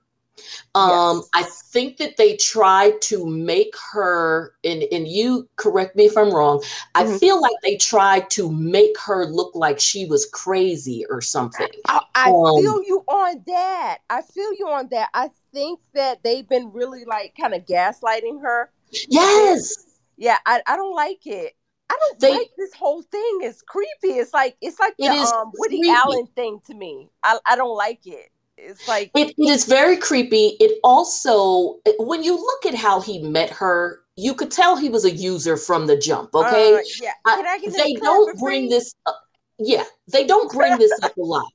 Um, 0.75 1.17
yes. 1.17 1.29
I 1.33 1.43
think 1.43 1.97
that 1.97 2.17
they 2.17 2.35
tried 2.37 3.01
to 3.03 3.25
make 3.25 3.75
her, 3.91 4.55
and, 4.63 4.83
and 4.91 5.07
you 5.07 5.47
correct 5.55 5.95
me 5.95 6.05
if 6.05 6.17
I'm 6.17 6.33
wrong, 6.33 6.59
mm-hmm. 6.59 7.13
I 7.13 7.17
feel 7.17 7.41
like 7.41 7.55
they 7.61 7.77
tried 7.77 8.29
to 8.31 8.51
make 8.51 8.97
her 8.99 9.25
look 9.25 9.53
like 9.53 9.79
she 9.79 10.05
was 10.05 10.25
crazy 10.25 11.05
or 11.09 11.21
something. 11.21 11.67
I, 11.87 12.01
I 12.15 12.29
um, 12.29 12.61
feel 12.61 12.81
you 12.83 13.03
on 13.07 13.43
that. 13.47 13.99
I 14.09 14.21
feel 14.21 14.53
you 14.53 14.67
on 14.69 14.87
that. 14.91 15.09
I 15.13 15.29
think 15.53 15.79
that 15.93 16.23
they've 16.23 16.47
been 16.47 16.71
really 16.71 17.05
like 17.05 17.35
kind 17.39 17.53
of 17.53 17.65
gaslighting 17.65 18.41
her. 18.41 18.71
Yes. 19.09 19.99
Yeah, 20.17 20.37
I, 20.45 20.61
I 20.67 20.75
don't 20.75 20.95
like 20.95 21.25
it. 21.25 21.53
I 21.89 21.97
don't 21.99 22.19
they, 22.19 22.31
like 22.31 22.49
this 22.57 22.73
whole 22.73 23.03
thing. 23.03 23.39
It's 23.41 23.61
creepy. 23.61 24.17
It's 24.17 24.33
like 24.33 24.55
it's 24.61 24.79
like 24.79 24.95
the 24.97 25.09
um, 25.09 25.51
Woody 25.57 25.79
creepy. 25.79 25.89
Allen 25.89 26.27
thing 26.35 26.59
to 26.65 26.73
me. 26.73 27.09
I, 27.23 27.37
I 27.45 27.55
don't 27.55 27.75
like 27.75 28.07
it 28.07 28.31
it's 28.57 28.88
like 28.88 29.12
it, 29.15 29.33
it 29.38 29.50
is 29.50 29.65
very 29.65 29.98
creepy. 29.98 30.57
It 30.60 30.79
also, 30.83 31.79
when 32.00 32.24
you 32.24 32.36
look 32.36 32.65
at 32.65 32.75
how 32.75 33.01
he 33.01 33.19
met 33.19 33.50
her, 33.50 34.01
you 34.15 34.33
could 34.33 34.51
tell 34.51 34.75
he 34.75 34.89
was 34.89 35.05
a 35.05 35.12
user 35.12 35.57
from 35.57 35.88
the 35.88 35.98
jump. 35.98 36.33
Okay, 36.36 36.75
uh, 36.75 36.79
yeah. 37.01 37.12
I, 37.25 37.60
they 37.65 37.93
don't 37.93 38.38
bring 38.39 38.69
this. 38.69 38.95
Up, 39.05 39.19
yeah, 39.60 39.83
they 40.12 40.25
don't 40.25 40.51
bring 40.51 40.77
this 40.77 40.91
up 41.01 41.17
a 41.17 41.22
lot. 41.22 41.51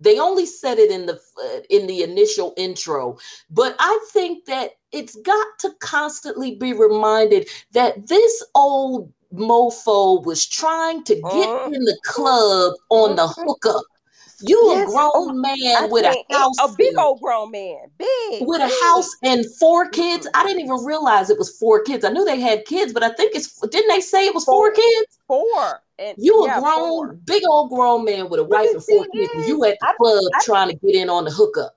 They 0.00 0.18
only 0.18 0.46
said 0.46 0.78
it 0.78 0.90
in 0.90 1.06
the 1.06 1.14
uh, 1.14 1.60
in 1.70 1.86
the 1.86 2.02
initial 2.02 2.54
intro, 2.56 3.18
but 3.50 3.76
I 3.78 4.06
think 4.12 4.44
that 4.46 4.72
it's 4.90 5.16
got 5.16 5.46
to 5.60 5.70
constantly 5.80 6.56
be 6.56 6.72
reminded 6.72 7.48
that 7.72 8.08
this 8.08 8.44
old 8.54 9.12
mofo 9.32 10.22
was 10.24 10.46
trying 10.46 11.02
to 11.04 11.14
get 11.14 11.48
uh, 11.48 11.66
in 11.66 11.82
the 11.84 11.98
club 12.04 12.74
on 12.90 13.16
the 13.16 13.26
hookup 13.36 13.84
you 14.42 14.60
yes. 14.70 14.88
a 14.88 14.92
grown 14.92 15.10
oh, 15.14 15.32
man 15.32 15.90
with 15.90 16.04
a 16.04 16.34
house, 16.34 16.56
a 16.62 16.74
big 16.76 16.96
old 16.98 17.20
grown 17.20 17.50
man, 17.50 17.90
big 17.98 18.46
with 18.46 18.60
a 18.60 18.72
house 18.84 19.10
and 19.22 19.44
four 19.58 19.88
kids. 19.88 20.26
I 20.34 20.44
didn't 20.44 20.60
even 20.60 20.84
realize 20.84 21.30
it 21.30 21.38
was 21.38 21.56
four 21.58 21.82
kids. 21.82 22.04
I 22.04 22.10
knew 22.10 22.24
they 22.24 22.40
had 22.40 22.64
kids, 22.64 22.92
but 22.92 23.02
I 23.02 23.10
think 23.10 23.34
it's 23.34 23.60
didn't 23.60 23.88
they 23.88 24.00
say 24.00 24.26
it 24.26 24.34
was 24.34 24.44
four, 24.44 24.70
four 24.70 24.72
kids? 24.72 25.18
Four. 25.26 25.82
And 25.98 26.16
you 26.18 26.46
yeah, 26.46 26.58
a 26.58 26.60
grown, 26.60 26.78
four. 26.78 27.12
big 27.24 27.42
old 27.48 27.70
grown 27.70 28.04
man 28.04 28.28
with 28.28 28.40
a 28.40 28.44
wife 28.44 28.70
and 28.72 28.84
four 28.84 29.06
kids. 29.14 29.32
Is, 29.34 29.48
you 29.48 29.64
at 29.64 29.76
the 29.80 29.88
I, 29.88 29.94
club 29.96 30.24
I, 30.34 30.44
trying 30.44 30.68
to 30.68 30.74
get 30.74 30.94
in 30.94 31.08
on 31.08 31.24
the 31.24 31.30
hookup. 31.30 31.76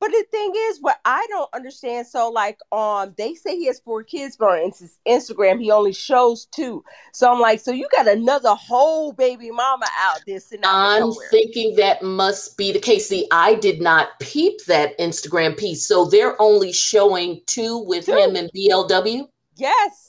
But 0.00 0.12
the 0.12 0.24
thing 0.30 0.52
is, 0.56 0.78
what 0.80 0.98
I 1.04 1.26
don't 1.28 1.50
understand, 1.52 2.06
so 2.06 2.30
like, 2.30 2.58
um, 2.72 3.14
they 3.18 3.34
say 3.34 3.56
he 3.56 3.66
has 3.66 3.80
four 3.80 4.02
kids, 4.02 4.34
but 4.34 4.46
on 4.46 4.72
Instagram 5.06 5.60
he 5.60 5.70
only 5.70 5.92
shows 5.92 6.46
two. 6.46 6.82
So 7.12 7.30
I'm 7.30 7.38
like, 7.38 7.60
so 7.60 7.70
you 7.70 7.86
got 7.94 8.08
another 8.08 8.54
whole 8.54 9.12
baby 9.12 9.50
mama 9.50 9.86
out 10.00 10.20
there 10.26 10.40
sitting 10.40 10.64
out 10.64 11.02
I'm 11.02 11.12
thinking 11.30 11.76
that 11.76 12.02
must 12.02 12.56
be 12.56 12.72
the 12.72 12.78
case. 12.78 13.10
See, 13.10 13.28
I 13.30 13.56
did 13.56 13.82
not 13.82 14.18
peep 14.20 14.64
that 14.66 14.98
Instagram 14.98 15.56
piece, 15.58 15.86
so 15.86 16.06
they're 16.06 16.40
only 16.40 16.72
showing 16.72 17.42
two 17.44 17.84
with 17.86 18.06
two. 18.06 18.16
him 18.16 18.36
and 18.36 18.50
BLW. 18.56 19.28
Yes. 19.56 20.06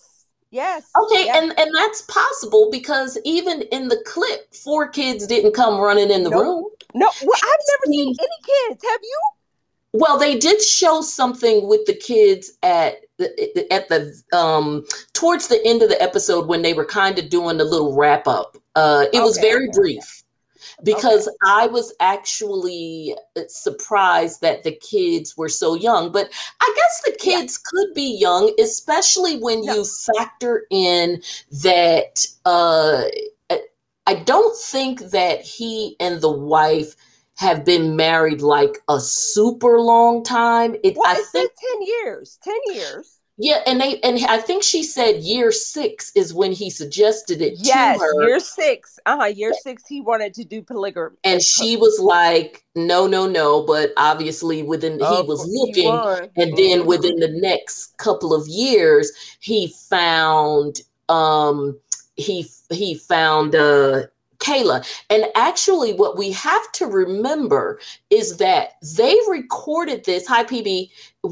Yes. 0.51 0.89
Okay, 1.01 1.25
yes. 1.25 1.37
and 1.37 1.57
and 1.57 1.69
that's 1.75 2.01
possible 2.03 2.69
because 2.71 3.17
even 3.23 3.61
in 3.73 3.87
the 3.87 4.01
clip, 4.05 4.53
four 4.53 4.87
kids 4.87 5.25
didn't 5.25 5.53
come 5.53 5.79
running 5.79 6.11
in 6.11 6.23
the 6.23 6.29
nope. 6.29 6.41
room. 6.41 6.65
No, 6.93 7.09
well, 7.23 7.39
I've 7.41 7.59
never 7.69 7.91
seen 7.93 8.15
any 8.19 8.69
kids. 8.69 8.83
Have 8.83 8.99
you? 9.01 9.19
Well, 9.93 10.17
they 10.17 10.37
did 10.37 10.61
show 10.61 11.01
something 11.01 11.67
with 11.67 11.85
the 11.85 11.93
kids 11.93 12.53
at 12.63 13.01
the, 13.17 13.67
at 13.71 13.89
the 13.89 14.13
um 14.33 14.85
towards 15.13 15.47
the 15.47 15.61
end 15.65 15.81
of 15.81 15.89
the 15.89 16.01
episode 16.01 16.47
when 16.47 16.61
they 16.61 16.73
were 16.73 16.85
kind 16.85 17.19
of 17.19 17.29
doing 17.29 17.59
a 17.59 17.65
little 17.65 17.95
wrap 17.95 18.27
up. 18.27 18.57
Uh, 18.75 19.05
it 19.11 19.17
okay, 19.17 19.21
was 19.21 19.37
very 19.37 19.67
okay. 19.67 19.79
brief 19.79 20.23
because 20.83 21.27
okay. 21.27 21.37
I 21.45 21.67
was 21.67 21.93
actually 21.99 23.15
uh, 23.35 23.41
surprised 23.47 24.41
that 24.41 24.63
the 24.63 24.71
kids 24.71 25.35
were 25.37 25.49
so 25.49 25.75
young. 25.75 26.11
But 26.11 26.31
I 26.61 26.73
guess 26.75 27.01
the 27.05 27.17
kids 27.19 27.59
yeah. 27.59 27.69
could 27.69 27.93
be 27.93 28.17
young, 28.17 28.53
especially 28.59 29.37
when 29.39 29.65
no. 29.65 29.75
you 29.75 29.85
factor 29.85 30.65
in 30.69 31.21
that. 31.63 32.25
Uh, 32.45 33.03
I 34.07 34.15
don't 34.15 34.57
think 34.57 34.99
that 35.11 35.41
he 35.41 35.95
and 35.99 36.19
the 36.19 36.31
wife 36.31 36.95
have 37.41 37.65
been 37.65 37.95
married 37.95 38.41
like 38.41 38.77
a 38.87 38.99
super 38.99 39.79
long 39.79 40.23
time. 40.23 40.75
It, 40.83 40.95
well, 40.95 41.07
I 41.07 41.23
think 41.31 41.51
ten 41.59 41.81
years. 41.81 42.37
Ten 42.43 42.59
years. 42.67 43.17
Yeah, 43.37 43.61
and 43.65 43.81
they 43.81 43.99
and 44.01 44.19
I 44.29 44.37
think 44.37 44.61
she 44.61 44.83
said 44.83 45.23
year 45.23 45.51
six 45.51 46.11
is 46.15 46.31
when 46.31 46.51
he 46.51 46.69
suggested 46.69 47.41
it 47.41 47.53
yes, 47.57 47.97
to 47.97 48.03
her. 48.03 48.27
Year 48.27 48.39
six. 48.39 48.99
Uh-huh. 49.07 49.25
Year 49.25 49.53
six 49.63 49.81
he 49.87 50.01
wanted 50.01 50.35
to 50.35 50.43
do 50.43 50.61
polygamy. 50.61 51.15
And 51.23 51.41
she 51.41 51.75
was 51.75 51.99
like, 51.99 52.63
no, 52.75 53.07
no, 53.07 53.25
no. 53.25 53.65
But 53.65 53.93
obviously 53.97 54.61
within 54.61 54.99
oh, 55.01 55.23
he 55.23 55.27
was 55.27 55.43
looking. 55.47 56.29
He 56.35 56.41
and 56.43 56.55
then 56.55 56.79
mm-hmm. 56.79 56.87
within 56.87 57.15
the 57.19 57.31
next 57.41 57.97
couple 57.97 58.35
of 58.35 58.47
years, 58.47 59.11
he 59.39 59.73
found 59.89 60.81
um 61.09 61.79
he 62.17 62.45
he 62.69 62.93
found 62.93 63.55
uh 63.55 64.03
Kayla. 64.41 64.85
And 65.09 65.25
actually, 65.35 65.93
what 65.93 66.17
we 66.17 66.31
have 66.31 66.71
to 66.73 66.87
remember 66.87 67.79
is 68.09 68.37
that 68.37 68.73
they 68.97 69.15
recorded 69.29 70.05
this. 70.05 70.27
Hi, 70.27 70.43
PB. 70.43 70.89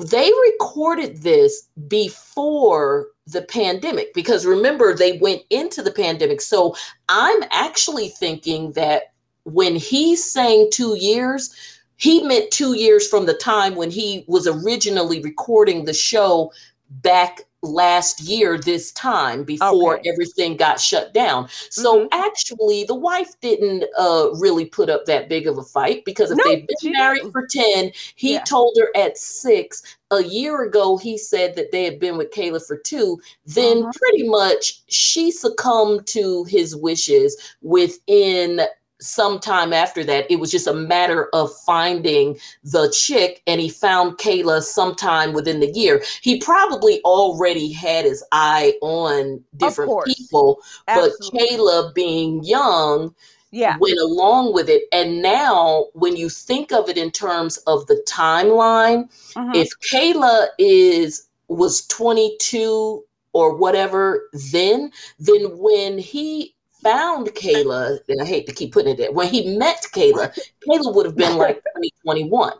They 0.09 0.31
recorded 0.51 1.23
this 1.23 1.67
before 1.87 3.07
the 3.27 3.41
pandemic 3.41 4.13
because 4.13 4.45
remember, 4.45 4.95
they 4.95 5.17
went 5.17 5.41
into 5.49 5.81
the 5.81 5.91
pandemic. 5.91 6.41
So 6.41 6.75
I'm 7.09 7.43
actually 7.51 8.09
thinking 8.09 8.71
that 8.73 9.13
when 9.43 9.75
he's 9.75 10.23
saying 10.23 10.69
two 10.71 10.95
years, 10.97 11.53
he 11.97 12.23
meant 12.23 12.51
two 12.51 12.77
years 12.77 13.07
from 13.07 13.25
the 13.25 13.33
time 13.33 13.75
when 13.75 13.91
he 13.91 14.23
was 14.27 14.47
originally 14.47 15.21
recording 15.21 15.85
the 15.85 15.93
show 15.93 16.51
back 16.89 17.41
last 17.61 18.21
year 18.21 18.57
this 18.57 18.91
time 18.93 19.43
before 19.43 19.97
okay. 19.99 20.09
everything 20.09 20.55
got 20.55 20.79
shut 20.79 21.13
down. 21.13 21.47
So 21.69 21.99
mm-hmm. 21.99 22.07
actually 22.11 22.85
the 22.85 22.95
wife 22.95 23.39
didn't 23.41 23.85
uh, 23.97 24.29
really 24.39 24.65
put 24.65 24.89
up 24.89 25.05
that 25.05 25.29
big 25.29 25.47
of 25.47 25.57
a 25.57 25.63
fight 25.63 26.05
because 26.05 26.31
if 26.31 26.37
no, 26.37 26.43
they've 26.45 26.67
been 26.81 26.93
married 26.93 27.31
for 27.31 27.45
10, 27.45 27.91
he 28.15 28.33
yeah. 28.33 28.43
told 28.43 28.77
her 28.79 28.89
at 28.95 29.17
6 29.17 29.97
a 30.11 30.23
year 30.23 30.63
ago 30.63 30.97
he 30.97 31.17
said 31.17 31.55
that 31.55 31.71
they 31.71 31.83
had 31.83 31.99
been 31.99 32.17
with 32.17 32.31
Kayla 32.31 32.65
for 32.65 32.77
2, 32.77 33.19
then 33.45 33.83
uh-huh. 33.83 33.91
pretty 33.95 34.27
much 34.27 34.81
she 34.87 35.31
succumbed 35.31 36.07
to 36.07 36.45
his 36.45 36.75
wishes 36.75 37.55
within 37.61 38.61
sometime 39.01 39.73
after 39.73 40.03
that, 40.03 40.29
it 40.29 40.39
was 40.39 40.51
just 40.51 40.67
a 40.67 40.73
matter 40.73 41.29
of 41.33 41.55
finding 41.65 42.37
the 42.63 42.91
chick, 42.91 43.41
and 43.47 43.61
he 43.61 43.69
found 43.69 44.17
Kayla 44.17 44.61
sometime 44.61 45.33
within 45.33 45.59
the 45.59 45.71
year. 45.71 46.03
He 46.21 46.39
probably 46.39 47.01
already 47.03 47.71
had 47.71 48.05
his 48.05 48.23
eye 48.31 48.73
on 48.81 49.43
different 49.57 50.05
people, 50.05 50.61
Absolutely. 50.87 51.29
but 51.31 51.39
Kayla 51.39 51.93
being 51.93 52.43
young, 52.43 53.13
yeah. 53.51 53.77
went 53.79 53.99
along 53.99 54.53
with 54.53 54.69
it. 54.69 54.83
And 54.91 55.21
now, 55.21 55.87
when 55.93 56.15
you 56.15 56.29
think 56.29 56.71
of 56.71 56.89
it 56.89 56.97
in 56.97 57.11
terms 57.11 57.57
of 57.67 57.87
the 57.87 58.03
timeline, 58.07 59.09
uh-huh. 59.35 59.51
if 59.55 59.69
Kayla 59.91 60.47
is 60.57 61.27
was 61.47 61.85
22 61.87 63.03
or 63.33 63.55
whatever 63.55 64.29
then, 64.51 64.91
then 65.17 65.57
when 65.57 65.97
he 65.97 66.55
found 66.81 67.27
Kayla, 67.29 68.00
and 68.07 68.21
I 68.21 68.25
hate 68.25 68.48
to 68.48 68.53
keep 68.53 68.74
putting 68.74 68.93
it 68.93 68.98
there, 68.98 69.12
when 69.12 69.27
he 69.27 69.57
met 69.57 69.86
Kayla, 69.93 70.38
Kayla 70.67 70.93
would 70.93 71.05
have 71.05 71.15
been 71.15 71.38
like 71.38 71.55
2021. 71.75 72.53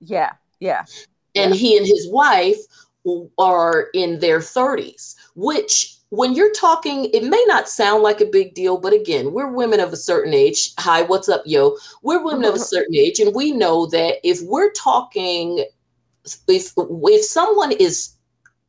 Yeah, 0.00 0.32
yeah. 0.60 0.84
And 1.34 1.54
yeah. 1.54 1.60
he 1.60 1.76
and 1.76 1.86
his 1.86 2.08
wife 2.10 2.58
are 3.38 3.88
in 3.94 4.18
their 4.18 4.40
30s, 4.40 5.14
which 5.34 5.96
when 6.10 6.34
you're 6.34 6.52
talking, 6.52 7.06
it 7.06 7.24
may 7.24 7.44
not 7.48 7.68
sound 7.68 8.02
like 8.02 8.20
a 8.20 8.26
big 8.26 8.54
deal, 8.54 8.78
but 8.78 8.92
again, 8.92 9.32
we're 9.32 9.50
women 9.50 9.80
of 9.80 9.92
a 9.92 9.96
certain 9.96 10.32
age. 10.32 10.72
Hi, 10.78 11.02
what's 11.02 11.28
up, 11.28 11.42
yo? 11.46 11.76
We're 12.02 12.24
women 12.24 12.44
of 12.44 12.54
a 12.54 12.58
mm-hmm. 12.58 12.64
certain 12.64 12.94
age, 12.94 13.18
and 13.20 13.34
we 13.34 13.52
know 13.52 13.86
that 13.86 14.16
if 14.22 14.40
we're 14.42 14.72
talking, 14.72 15.64
if 16.48 16.72
if 16.76 17.24
someone 17.24 17.72
is 17.72 18.15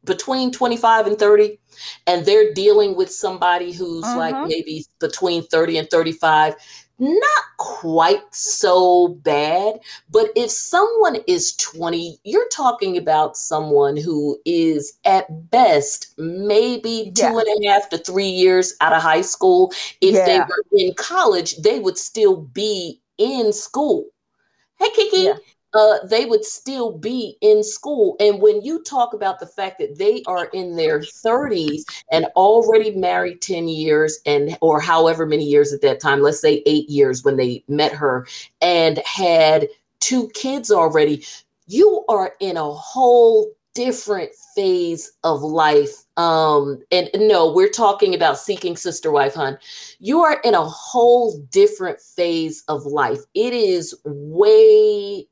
between 0.08 0.52
25 0.52 1.06
and 1.06 1.20
30 1.20 1.60
and 2.08 2.26
they're 2.26 2.52
dealing 2.54 2.96
with 2.96 3.12
somebody 3.12 3.72
who's 3.72 4.04
uh-huh. 4.04 4.18
like 4.18 4.48
maybe 4.48 4.84
between 5.00 5.44
30 5.44 5.78
and 5.78 5.90
35 5.92 6.56
not 7.00 7.44
quite 7.58 8.24
so 8.34 9.10
bad 9.22 9.76
but 10.10 10.32
if 10.36 10.50
someone 10.50 11.18
is 11.28 11.56
20 11.58 12.18
you're 12.24 12.50
talking 12.50 12.98
about 12.98 13.38
someone 13.38 13.96
who 13.96 14.36
is 14.46 14.98
at 15.06 15.28
best 15.52 16.16
maybe 16.18 17.12
yeah. 17.16 17.30
two 17.30 17.38
and 17.38 17.66
a 17.66 17.70
half 17.70 17.88
to 17.90 18.00
three 18.00 18.26
years 18.26 18.74
out 18.82 18.94
of 18.94 19.02
high 19.02 19.22
school 19.22 19.72
if 20.02 20.16
yeah. 20.16 20.26
they 20.26 20.40
were 20.40 20.64
in 20.74 20.92
college 20.96 21.58
they 21.58 21.80
would 21.80 21.98
still 21.98 22.38
be 22.38 23.00
in 23.20 23.54
school 23.54 24.06
hey 24.80 24.90
kiki 24.96 25.26
yeah 25.26 25.34
uh, 25.78 26.00
they 26.08 26.26
would 26.26 26.44
still 26.44 26.92
be 26.98 27.38
in 27.42 27.64
school. 27.64 28.16
And 28.20 28.42
when 28.42 28.64
you 28.64 28.84
talk 28.84 29.14
about 29.14 29.40
the 29.40 29.46
fact 29.46 29.78
that 29.78 30.00
they 30.00 30.24
are 30.26 30.46
in 30.48 30.76
their 30.76 31.02
30s 31.02 31.84
and 32.12 32.26
already 32.36 32.92
married 32.92 33.42
10 33.42 33.68
years 33.68 34.20
and 34.26 34.58
or 34.62 34.80
however 34.82 35.28
many 35.28 35.46
years 35.46 35.72
at 35.72 35.82
that 35.82 36.00
time, 36.00 36.22
let's 36.22 36.42
say 36.42 36.64
eight 36.66 36.90
years 36.90 37.24
when 37.24 37.38
they 37.38 37.64
met 37.68 37.94
her 37.94 38.26
and 38.60 39.00
had 39.06 39.68
two 40.00 40.30
kids 40.30 40.72
already, 40.72 41.24
you 41.68 42.04
are 42.10 42.34
in 42.40 42.58
a 42.58 42.72
whole 42.72 43.54
different 43.76 44.32
phase 44.56 45.12
of 45.24 45.44
life. 45.44 46.06
Um, 46.18 46.82
and 46.92 47.08
no, 47.14 47.52
we're 47.54 47.70
talking 47.70 48.16
about 48.16 48.40
seeking 48.40 48.76
sister 48.76 49.12
wife, 49.12 49.36
hun. 49.36 49.60
You 50.00 50.22
are 50.22 50.42
in 50.44 50.56
a 50.56 50.66
whole 50.66 51.38
different 51.52 52.02
phase 52.02 52.64
of 52.68 52.88
life. 52.88 53.20
It 53.36 53.54
is 53.54 53.94
way 54.04 55.28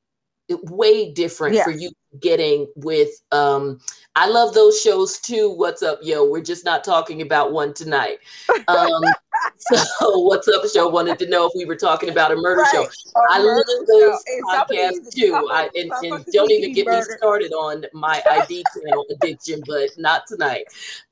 way 0.49 1.11
different 1.11 1.55
yeah. 1.55 1.63
for 1.63 1.71
you 1.71 1.91
getting 2.21 2.67
with 2.75 3.09
um 3.31 3.79
I 4.15 4.27
love 4.29 4.53
those 4.53 4.79
shows 4.79 5.19
too. 5.19 5.49
What's 5.49 5.83
up, 5.83 5.99
yo? 6.01 6.29
We're 6.29 6.41
just 6.41 6.63
not 6.63 6.83
talking 6.83 7.21
about 7.21 7.51
one 7.51 7.73
tonight. 7.73 8.19
Um 8.67 9.01
so 9.57 10.19
what's 10.19 10.47
up 10.47 10.63
show 10.73 10.87
wanted 10.87 11.19
to 11.19 11.27
know 11.27 11.45
if 11.45 11.51
we 11.55 11.65
were 11.65 11.75
talking 11.75 12.09
about 12.09 12.31
a 12.31 12.35
murder 12.35 12.61
right. 12.61 12.71
show. 12.71 12.87
I 13.29 13.39
love 13.39 13.63
those 13.87 14.23
podcasts 14.49 15.13
too. 15.13 15.47
I, 15.51 15.69
and, 15.75 15.91
and 16.03 16.25
don't 16.31 16.51
even 16.51 16.73
get 16.73 16.85
murder. 16.85 16.99
me 16.99 17.17
started 17.17 17.51
on 17.51 17.85
my 17.93 18.23
ID 18.29 18.63
channel 18.73 19.05
addiction, 19.11 19.61
but 19.67 19.89
not 19.97 20.23
tonight. 20.27 20.65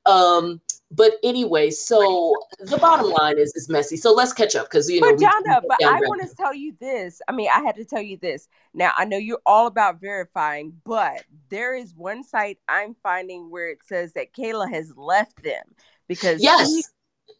Um 0.06 0.60
but 0.94 1.14
anyway, 1.22 1.70
so 1.70 2.34
the 2.60 2.78
bottom 2.78 3.10
line 3.10 3.38
is 3.38 3.52
it's 3.54 3.68
messy. 3.68 3.96
So 3.96 4.12
let's 4.12 4.32
catch 4.32 4.54
up 4.54 4.70
because 4.70 4.88
you 4.88 5.00
know. 5.00 5.10
But 5.10 5.20
Jonna, 5.20 5.60
but 5.66 5.84
I 5.84 6.00
want 6.00 6.28
to 6.28 6.36
tell 6.36 6.54
you 6.54 6.74
this. 6.80 7.20
I 7.28 7.32
mean, 7.32 7.48
I 7.54 7.60
had 7.60 7.76
to 7.76 7.84
tell 7.84 8.02
you 8.02 8.16
this. 8.16 8.48
Now 8.74 8.92
I 8.96 9.04
know 9.04 9.16
you're 9.16 9.40
all 9.46 9.66
about 9.66 10.00
verifying, 10.00 10.72
but 10.84 11.24
there 11.48 11.74
is 11.74 11.94
one 11.94 12.22
site 12.22 12.58
I'm 12.68 12.94
finding 13.02 13.50
where 13.50 13.68
it 13.68 13.78
says 13.84 14.12
that 14.14 14.34
Kayla 14.34 14.70
has 14.70 14.92
left 14.96 15.42
them 15.42 15.64
because 16.08 16.42
yes. 16.42 16.68
She, 16.68 16.82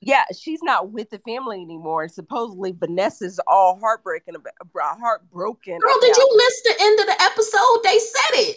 yeah, 0.00 0.24
she's 0.36 0.62
not 0.62 0.90
with 0.90 1.10
the 1.10 1.18
family 1.20 1.62
anymore, 1.62 2.02
and 2.02 2.12
supposedly 2.12 2.72
Vanessa's 2.72 3.40
all 3.46 3.78
heartbreaking, 3.78 4.34
about, 4.34 5.00
heartbroken. 5.00 5.78
Girl, 5.78 6.00
did 6.00 6.16
you 6.16 6.30
miss 6.36 6.62
the 6.62 6.74
end 6.80 7.00
of 7.00 7.06
the 7.06 7.22
episode? 7.22 7.80
They 7.82 7.98
said 7.98 8.50
it. 8.50 8.56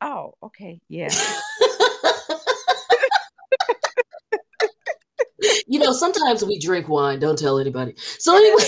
Oh, 0.00 0.34
okay, 0.42 0.80
yeah. 0.88 1.08
you 5.66 5.78
know, 5.78 5.92
sometimes 5.92 6.44
we 6.44 6.58
drink 6.58 6.88
wine. 6.88 7.18
Don't 7.20 7.38
tell 7.38 7.58
anybody. 7.58 7.94
So 8.18 8.36
anyway. 8.36 8.64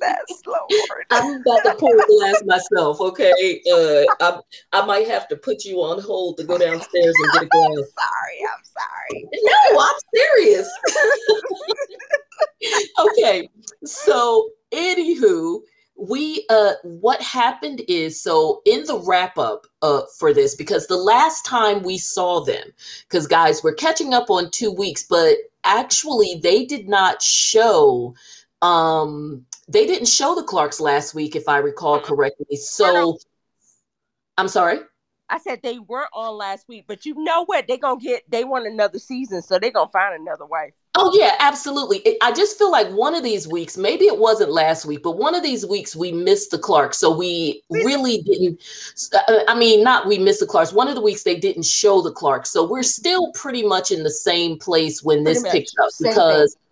that 0.00 0.20
slow 0.42 0.54
I'm 1.10 1.40
about 1.40 1.62
to 1.64 1.74
pour 1.78 1.94
a 1.94 2.06
glass 2.06 2.42
myself. 2.44 3.00
Okay, 3.00 3.60
uh, 3.70 4.04
I, 4.20 4.40
I 4.72 4.86
might 4.86 5.06
have 5.06 5.28
to 5.28 5.36
put 5.36 5.64
you 5.64 5.76
on 5.78 6.00
hold 6.00 6.38
to 6.38 6.44
go 6.44 6.58
downstairs 6.58 7.14
and 7.14 7.32
get 7.34 7.42
a 7.42 7.46
glass. 7.52 7.84
sorry, 7.94 8.38
I'm 8.50 8.64
sorry. 8.64 9.28
No, 9.32 9.80
I'm 9.80 9.94
serious. 10.14 10.70
okay, 12.98 13.48
so 13.84 14.50
anywho, 14.72 15.60
we 15.98 16.46
uh 16.48 16.74
what 16.84 17.20
happened 17.20 17.82
is 17.88 18.20
so 18.22 18.62
in 18.64 18.84
the 18.84 18.98
wrap 19.00 19.36
up 19.36 19.66
uh 19.82 20.02
for 20.16 20.32
this 20.32 20.54
because 20.54 20.86
the 20.86 20.96
last 20.96 21.44
time 21.44 21.82
we 21.82 21.98
saw 21.98 22.40
them 22.44 22.64
because 23.08 23.26
guys 23.26 23.64
we're 23.64 23.74
catching 23.74 24.14
up 24.14 24.30
on 24.30 24.48
two 24.50 24.70
weeks 24.70 25.02
but 25.02 25.36
actually 25.64 26.38
they 26.40 26.64
did 26.64 26.88
not 26.88 27.20
show 27.20 28.14
um 28.62 29.44
they 29.68 29.86
didn't 29.86 30.06
show 30.06 30.36
the 30.36 30.42
clarks 30.42 30.78
last 30.78 31.14
week 31.14 31.34
if 31.34 31.48
i 31.48 31.58
recall 31.58 31.98
correctly 31.98 32.56
so 32.56 33.18
i'm 34.36 34.48
sorry 34.48 34.78
I 35.30 35.38
said 35.38 35.60
they 35.62 35.78
weren't 35.78 36.08
on 36.14 36.38
last 36.38 36.66
week, 36.68 36.84
but 36.86 37.04
you 37.04 37.14
know 37.22 37.44
what? 37.44 37.66
They're 37.68 37.76
gonna 37.76 38.00
get 38.00 38.22
they 38.30 38.44
want 38.44 38.66
another 38.66 38.98
season, 38.98 39.42
so 39.42 39.58
they're 39.58 39.70
gonna 39.70 39.90
find 39.90 40.18
another 40.18 40.46
wife. 40.46 40.72
Oh 41.00 41.12
yeah, 41.14 41.36
absolutely. 41.38 41.98
It, 41.98 42.16
I 42.20 42.32
just 42.32 42.58
feel 42.58 42.72
like 42.72 42.88
one 42.88 43.14
of 43.14 43.22
these 43.22 43.46
weeks, 43.46 43.76
maybe 43.76 44.06
it 44.06 44.18
wasn't 44.18 44.50
last 44.50 44.84
week, 44.84 45.04
but 45.04 45.16
one 45.16 45.32
of 45.32 45.44
these 45.44 45.64
weeks 45.64 45.94
we 45.94 46.10
missed 46.10 46.50
the 46.50 46.58
Clarks, 46.58 46.98
so 46.98 47.16
we 47.16 47.62
really 47.70 48.20
didn't. 48.22 48.60
Uh, 49.14 49.44
I 49.46 49.56
mean, 49.56 49.84
not 49.84 50.08
we 50.08 50.18
missed 50.18 50.40
the 50.40 50.46
Clarks. 50.46 50.72
One 50.72 50.88
of 50.88 50.96
the 50.96 51.00
weeks 51.00 51.22
they 51.22 51.38
didn't 51.38 51.66
show 51.66 52.02
the 52.02 52.10
Clarks, 52.10 52.50
so 52.50 52.66
we're 52.68 52.82
still 52.82 53.30
pretty 53.32 53.64
much 53.64 53.92
in 53.92 54.02
the 54.02 54.10
same 54.10 54.58
place 54.58 55.00
when 55.00 55.22
this 55.22 55.42
picks 55.44 55.72
up 55.80 55.90
because. 56.00 56.54
Thing. 56.54 56.62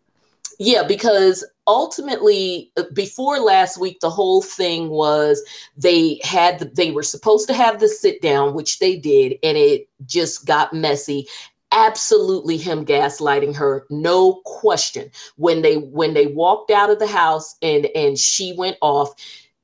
Yeah, 0.59 0.85
because 0.85 1.47
ultimately 1.67 2.73
uh, 2.79 2.85
before 2.95 3.39
last 3.41 3.79
week 3.79 4.01
the 4.01 4.09
whole 4.09 4.41
thing 4.41 4.89
was 4.89 5.43
they 5.77 6.19
had 6.25 6.59
the, 6.59 6.65
they 6.65 6.93
were 6.93 7.03
supposed 7.03 7.47
to 7.49 7.53
have 7.53 7.79
the 7.79 7.89
sit 7.89 8.23
down 8.23 8.55
which 8.55 8.79
they 8.79 8.97
did 8.97 9.39
and 9.43 9.59
it 9.59 9.87
just 10.07 10.47
got 10.47 10.73
messy 10.73 11.27
absolutely 11.73 12.57
him 12.57 12.85
gaslighting 12.85 13.55
her 13.55 13.87
no 13.91 14.41
question 14.45 15.11
when 15.37 15.63
they 15.63 15.77
when 15.77 16.15
they 16.15 16.27
walked 16.27 16.71
out 16.71 16.91
of 16.91 16.99
the 16.99 17.07
house 17.07 17.57
and 17.63 17.87
and 17.95 18.19
she 18.19 18.55
went 18.57 18.77
off 18.81 19.13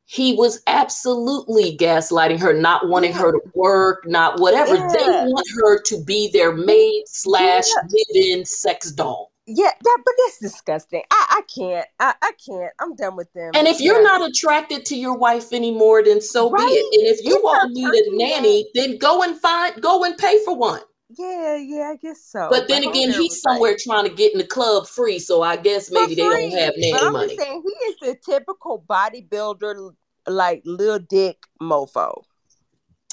he 0.04 0.34
was 0.34 0.60
absolutely 0.66 1.76
gaslighting 1.76 2.38
her 2.38 2.52
not 2.52 2.88
wanting 2.88 3.12
yeah. 3.12 3.18
her 3.18 3.32
to 3.32 3.40
work 3.54 4.06
not 4.06 4.40
whatever 4.40 4.74
yeah. 4.74 4.88
they 4.88 5.06
want 5.06 5.46
her 5.54 5.80
to 5.80 6.02
be 6.04 6.28
their 6.32 6.52
maid 6.52 7.04
slash 7.06 7.64
live-in 7.88 8.44
sex 8.44 8.90
doll 8.92 9.32
yeah, 9.46 9.70
that 9.82 9.98
but 10.04 10.14
that's 10.18 10.38
disgusting. 10.38 11.02
I, 11.10 11.26
I 11.30 11.42
can't. 11.52 11.86
I, 11.98 12.14
I 12.22 12.32
can't. 12.46 12.72
I'm 12.78 12.94
done 12.94 13.16
with 13.16 13.32
them. 13.32 13.50
And 13.54 13.66
if 13.66 13.80
you're 13.80 14.02
not 14.02 14.22
attracted 14.22 14.84
to 14.86 14.96
your 14.96 15.16
wife 15.16 15.52
anymore, 15.52 16.04
then 16.04 16.20
so 16.20 16.48
right? 16.48 16.64
be 16.64 16.72
it. 16.72 17.00
And 17.00 17.18
if 17.18 17.24
you 17.26 17.44
all 17.44 17.68
need 17.68 17.88
a 17.88 18.16
nanny, 18.16 18.66
then 18.74 18.98
go 18.98 19.22
and 19.22 19.36
find 19.36 19.82
go 19.82 20.04
and 20.04 20.16
pay 20.16 20.42
for 20.44 20.56
one. 20.56 20.80
Yeah, 21.18 21.56
yeah, 21.56 21.90
I 21.92 21.96
guess 21.96 22.24
so. 22.24 22.48
But 22.50 22.68
then 22.68 22.84
again, 22.84 23.10
he's 23.10 23.40
somewhere 23.40 23.76
trying 23.78 24.08
to 24.08 24.14
get 24.14 24.32
in 24.32 24.38
the 24.38 24.46
club 24.46 24.86
free, 24.86 25.18
so 25.18 25.42
I 25.42 25.56
guess 25.56 25.90
maybe 25.90 26.14
they 26.14 26.22
don't 26.22 26.58
have 26.58 26.74
nanny 26.76 26.92
but 26.92 27.02
I'm 27.02 27.12
money. 27.12 27.36
saying 27.36 27.62
he 27.62 27.84
is 27.86 27.96
the 28.00 28.16
typical 28.24 28.84
bodybuilder, 28.88 29.94
like 30.26 30.62
little 30.64 30.98
dick 30.98 31.38
mofo. 31.60 32.22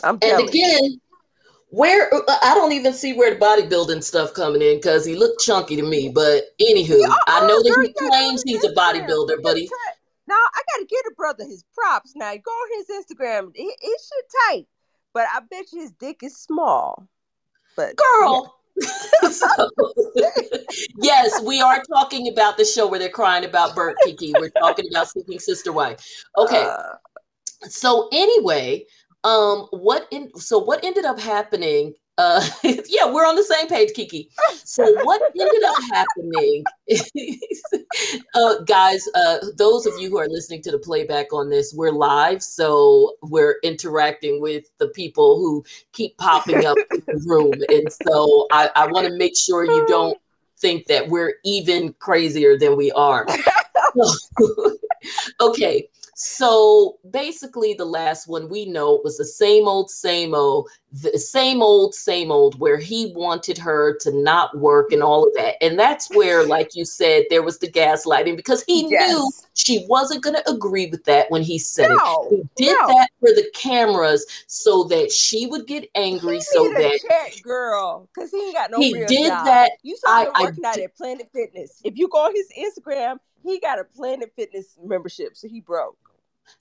I'm 0.04 0.18
and 0.22 0.48
again, 0.48 0.84
you 0.84 1.00
where 1.70 2.14
uh, 2.14 2.22
I 2.42 2.56
don't 2.56 2.72
even 2.72 2.94
see 2.94 3.14
where 3.14 3.34
the 3.34 3.40
bodybuilding 3.40 4.04
stuff 4.04 4.34
coming 4.34 4.62
in 4.62 4.78
because 4.78 5.06
he 5.06 5.16
looked 5.16 5.42
chunky 5.42 5.76
to 5.76 5.84
me. 5.84 6.10
But 6.10 6.44
anywho, 6.62 7.00
yeah, 7.00 7.16
I 7.28 7.42
know 7.48 7.62
that 7.62 7.78
he 7.84 7.94
claims 7.94 8.44
he's 8.46 8.64
a 8.64 8.74
bodybuilder, 8.74 9.42
but 9.44 9.58
he. 9.58 9.70
Now 10.28 10.36
I 10.36 10.62
gotta 10.74 10.86
give 10.88 11.02
the 11.06 11.14
brother 11.16 11.44
his 11.44 11.64
props. 11.74 12.14
Now 12.16 12.32
go 12.34 12.52
on 12.52 12.80
his 12.80 13.06
Instagram. 13.06 13.52
He, 13.56 13.64
he 13.64 13.90
shit 13.90 14.26
tight, 14.48 14.68
but 15.14 15.26
I 15.34 15.40
bet 15.50 15.72
you 15.72 15.82
his 15.82 15.92
dick 15.92 16.22
is 16.24 16.38
small. 16.38 17.08
But 17.80 17.96
girl. 17.96 18.58
Yeah. 18.76 19.30
so, 19.30 19.48
yes, 21.02 21.42
we 21.44 21.62
are 21.62 21.82
talking 21.84 22.28
about 22.28 22.58
the 22.58 22.66
show 22.66 22.86
where 22.90 23.00
they're 23.00 23.08
crying 23.08 23.46
about 23.46 23.74
Bert 23.74 23.96
Kiki. 24.04 24.34
We're 24.38 24.50
talking 24.50 24.86
about 24.92 25.08
Seeking 25.08 25.40
Sister 25.40 25.72
Wife. 25.72 26.26
Okay. 26.38 26.66
Uh, 26.66 26.96
so 27.70 28.10
anyway, 28.12 28.86
um 29.24 29.68
what 29.72 30.08
in 30.12 30.30
so 30.36 30.60
what 30.60 30.84
ended 30.84 31.06
up 31.06 31.18
happening 31.20 31.94
uh 32.20 32.46
yeah 32.64 33.10
we're 33.12 33.26
on 33.26 33.36
the 33.36 33.44
same 33.44 33.68
page 33.68 33.94
kiki. 33.96 34.30
So 34.54 34.84
what 35.04 35.22
ended 35.40 35.64
up 35.64 35.76
happening 35.92 36.64
uh 38.36 38.60
guys 38.66 39.08
uh 39.16 39.38
those 39.58 39.86
of 39.86 39.94
you 40.00 40.10
who 40.10 40.20
are 40.20 40.28
listening 40.28 40.62
to 40.64 40.72
the 40.72 40.80
playback 40.80 41.32
on 41.32 41.50
this 41.50 41.74
we're 41.74 41.92
live 41.92 42.44
so 42.44 43.16
we're 43.24 43.56
interacting 43.64 44.42
with 44.42 44.66
the 44.80 44.90
people 44.90 45.38
who 45.38 45.64
keep 45.94 46.18
popping 46.18 46.66
up 46.66 46.78
in 46.92 47.02
the 47.08 47.24
room. 47.26 47.54
And 47.70 47.92
so 48.08 48.48
i 48.52 48.70
i 48.76 48.86
want 48.86 49.08
to 49.08 49.14
make 49.16 49.38
sure 49.38 49.64
you 49.64 49.86
don't 49.88 50.18
think 50.60 50.88
that 50.88 51.08
we're 51.08 51.36
even 51.46 51.94
crazier 52.00 52.60
than 52.60 52.76
we 52.76 52.92
are. 52.92 53.26
Okay 55.40 55.88
so 56.22 57.00
basically, 57.12 57.74
the 57.74 57.86
last 57.86 58.28
one 58.28 58.50
we 58.50 58.66
know 58.66 59.00
was 59.06 59.16
the 59.16 59.24
same 59.24 59.70
old, 59.70 59.90
same 59.90 60.36
old, 60.36 60.70
the 60.92 61.20
same 61.20 61.62
old, 61.62 61.94
same 61.94 62.32
old, 62.32 62.60
where 62.60 62.78
he 62.78 63.14
wanted 63.16 63.58
her 63.58 63.96
to 64.02 64.12
not 64.12 64.58
work 64.58 64.92
and 64.92 65.04
all 65.04 65.28
of 65.28 65.34
that. 65.36 65.56
And 65.64 65.78
that's 65.78 66.10
where, 66.16 66.46
like 66.46 66.76
you 66.76 66.84
said, 66.84 67.26
there 67.30 67.44
was 67.44 67.60
the 67.60 67.68
gaslighting 67.68 68.36
because 68.36 68.64
he 68.66 68.88
yes. 68.90 69.12
knew 69.12 69.32
she 69.54 69.86
wasn't 69.88 70.24
going 70.24 70.36
to 70.36 70.50
agree 70.50 70.88
with 70.88 71.04
that 71.06 71.30
when 71.30 71.44
he 71.44 71.60
said 71.60 71.90
no, 71.90 72.28
it. 72.32 72.48
He 72.58 72.66
did 72.66 72.78
no. 72.82 72.88
that 72.88 73.10
for 73.20 73.30
the 73.30 73.48
cameras 73.54 74.26
so 74.48 74.84
that 74.86 75.12
she 75.12 75.46
would 75.46 75.68
get 75.68 75.88
angry. 75.94 76.36
He 76.36 76.42
so 76.42 76.70
that 76.70 77.00
chat 77.08 77.42
girl, 77.44 78.10
because 78.14 78.32
he 78.32 78.38
ain't 78.46 78.56
got 78.56 78.72
no. 78.72 78.80
He 78.80 78.94
did 78.94 79.28
job. 79.28 79.46
that. 79.46 79.72
You 79.84 79.96
saw 79.98 80.24
him 80.24 80.32
working 80.40 80.66
I, 80.66 80.70
out 80.70 80.78
at 80.80 80.96
Planet 80.96 81.30
Fitness. 81.32 81.82
If 81.84 81.98
you 81.98 82.08
go 82.08 82.26
on 82.26 82.34
his 82.34 82.48
Instagram, 82.58 83.18
he 83.44 83.60
got 83.60 83.80
a 83.80 83.84
Planet 83.84 84.32
Fitness 84.36 84.78
membership, 84.84 85.38
so 85.38 85.48
he 85.48 85.62
broke. 85.62 85.98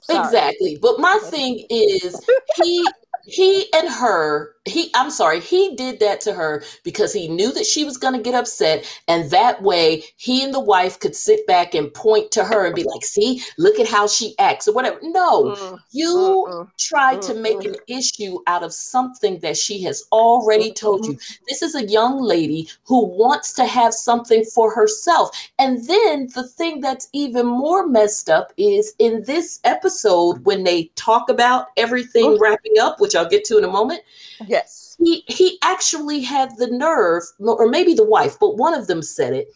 Sorry. 0.01 0.25
Exactly. 0.25 0.79
But 0.81 1.01
my 1.01 1.19
thing 1.25 1.64
is 1.71 2.21
he 2.57 2.87
he 3.29 3.67
and 3.75 3.88
her 3.88 4.55
he 4.64 4.91
i'm 4.95 5.11
sorry 5.11 5.41
he 5.41 5.75
did 5.77 6.01
that 6.01 6.21
to 6.21 6.33
her 6.33 6.62
because 6.85 7.12
he 7.12 7.29
knew 7.29 7.53
that 7.53 7.67
she 7.67 7.85
was 7.85 7.97
going 7.97 8.14
to 8.14 8.23
get 8.23 8.35
upset 8.35 8.85
and 9.07 9.31
that 9.31 9.62
way 9.62 10.03
he 10.17 10.43
and 10.43 10.53
the 10.53 10.61
wife 10.61 10.99
could 10.99 11.14
sit 11.14 11.47
back 11.47 11.75
and 11.75 11.93
point 11.95 12.31
to 12.31 12.45
her 12.45 12.67
and 12.67 12.75
be 12.75 12.85
like 12.85 13.05
see 13.05 13.43
look 13.59 13.79
at 13.79 13.88
how 13.88 14.07
she 14.07 14.35
acts 14.38 14.69
or 14.69 14.75
whatever. 14.75 14.99
No 15.03 15.45
mm, 15.45 15.79
you 15.93 16.47
mm, 16.49 16.69
tried 16.79 17.19
mm, 17.19 17.27
to 17.27 17.35
make 17.35 17.64
an 17.64 17.77
issue 17.87 18.38
out 18.47 18.62
of 18.62 18.73
something 18.73 19.38
that 19.41 19.57
she 19.57 19.83
has 19.83 20.05
already 20.12 20.73
told 20.73 21.07
you. 21.07 21.19
This 21.49 21.62
is 21.62 21.75
a 21.75 21.87
young 21.87 22.21
lady 22.21 22.69
who 22.85 23.07
wants 23.07 23.53
to 23.55 23.64
have 23.64 23.95
something 23.95 24.45
for 24.45 24.73
herself. 24.73 25.31
And 25.59 25.87
then 25.87 26.29
the 26.35 26.47
thing 26.47 26.81
that's 26.81 27.09
even 27.12 27.47
more 27.47 27.87
messed 27.87 28.31
up 28.31 28.53
is 28.57 28.95
in 28.99 29.23
this 29.25 29.61
episode 29.64 30.45
when 30.45 30.64
they 30.64 30.85
talk 30.95 31.29
about 31.29 31.69
everything 31.77 32.38
wrapping 32.38 32.79
up 32.81 33.01
which 33.01 33.14
i'll 33.18 33.28
get 33.28 33.44
to 33.44 33.59
in 33.59 33.64
a 33.64 33.68
moment 33.68 34.02
Yes. 34.46 34.96
He 35.02 35.24
he 35.26 35.59
actually 35.62 36.20
had 36.20 36.57
the 36.57 36.68
nerve, 36.68 37.22
or 37.40 37.68
maybe 37.68 37.94
the 37.94 38.04
wife, 38.04 38.37
but 38.38 38.57
one 38.57 38.74
of 38.74 38.87
them 38.87 39.02
said 39.02 39.33
it. 39.33 39.48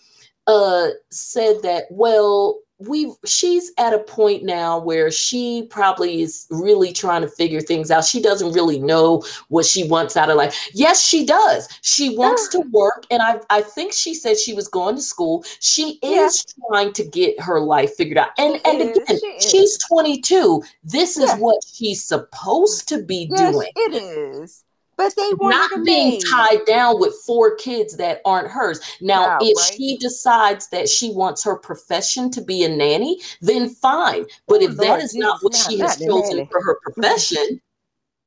Uh, 0.47 0.89
said 1.11 1.63
that 1.63 1.85
well, 1.91 2.59
we 2.87 3.13
she's 3.25 3.73
at 3.79 3.95
a 3.95 3.99
point 3.99 4.45
now 4.45 4.79
where 4.79 5.11
she 5.11 5.67
probably 5.71 6.23
is 6.23 6.47
really 6.51 6.93
trying 6.93 7.23
to 7.23 7.29
figure 7.29 7.61
things 7.61 7.91
out. 7.91 8.05
She 8.05 8.21
doesn't 8.21 8.53
really 8.53 8.79
know 8.79 9.25
what 9.49 9.65
she 9.65 9.89
wants 9.89 10.17
out 10.17 10.29
of 10.29 10.37
life. 10.37 10.69
Yes, 10.75 11.03
she 11.03 11.25
does. 11.25 11.69
She 11.83 12.17
wants 12.17 12.49
to 12.49 12.59
ah. 12.59 12.71
work, 12.71 13.07
and 13.11 13.23
I 13.23 13.41
I 13.49 13.63
think 13.63 13.93
she 13.93 14.13
said 14.13 14.39
she 14.39 14.53
was 14.53 14.69
going 14.69 14.97
to 14.97 15.03
school. 15.03 15.45
She 15.61 15.99
is 16.03 16.45
yeah. 16.47 16.69
trying 16.69 16.93
to 16.93 17.05
get 17.05 17.41
her 17.41 17.61
life 17.61 17.95
figured 17.95 18.19
out. 18.19 18.31
And 18.39 18.61
she 18.65 18.71
and 18.71 18.81
is, 18.83 18.97
again, 18.99 19.41
she 19.41 19.63
she's 19.63 19.79
22. 19.89 20.63
This 20.85 21.17
is 21.17 21.33
what 21.35 21.63
she's 21.67 22.05
supposed 22.05 22.89
to 22.89 23.03
be 23.03 23.29
yes, 23.31 23.53
doing. 23.53 23.71
It 23.77 23.95
is. 23.95 24.65
But 25.03 25.17
they 25.17 25.33
not 25.49 25.85
being 25.85 26.21
tied 26.21 26.65
down 26.67 27.01
with 27.01 27.15
four 27.27 27.57
kids 27.57 27.97
that 27.97 28.21
aren't 28.25 28.49
hers. 28.49 28.81
Now, 29.01 29.39
if 29.41 29.57
right? 29.57 29.77
she 29.77 29.97
decides 29.99 30.69
that 30.69 30.89
she 30.89 31.11
wants 31.11 31.43
her 31.45 31.57
profession 31.57 32.31
to 32.33 32.41
be 32.41 32.65
a 32.65 32.69
nanny, 32.69 33.21
then 33.41 33.69
fine. 33.69 34.25
But 34.47 34.61
oh, 34.61 34.65
if 34.65 34.79
Lord, 34.79 34.81
that 34.81 35.01
is 35.01 35.15
not 35.15 35.39
what 35.43 35.53
not, 35.53 35.71
she 35.71 35.79
has 35.79 35.97
chosen 35.97 36.47
for 36.47 36.63
her 36.63 36.79
profession, 36.83 37.61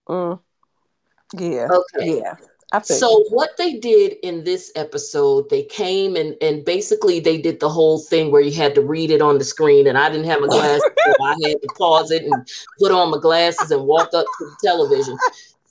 mm. 0.09 0.39
yeah, 1.33 1.67
okay, 1.71 2.19
yeah. 2.19 2.35
So 2.83 3.23
what 3.29 3.51
they 3.57 3.75
did 3.75 4.17
in 4.23 4.43
this 4.43 4.71
episode, 4.75 5.49
they 5.49 5.63
came 5.63 6.17
and 6.17 6.35
and 6.41 6.65
basically 6.65 7.21
they 7.21 7.37
did 7.37 7.59
the 7.59 7.69
whole 7.69 7.99
thing 7.99 8.31
where 8.31 8.41
you 8.41 8.51
had 8.51 8.75
to 8.75 8.81
read 8.81 9.11
it 9.11 9.21
on 9.21 9.37
the 9.37 9.45
screen, 9.45 9.87
and 9.87 9.97
I 9.97 10.09
didn't 10.09 10.25
have 10.25 10.41
my 10.41 10.47
glasses, 10.51 10.83
so 11.05 11.23
I 11.23 11.35
had 11.43 11.61
to 11.61 11.67
pause 11.77 12.11
it 12.11 12.23
and 12.23 12.47
put 12.79 12.91
on 12.91 13.11
my 13.11 13.19
glasses 13.19 13.71
and 13.71 13.83
walk 13.83 14.09
up 14.13 14.25
to 14.25 14.45
the 14.45 14.57
television. 14.63 15.17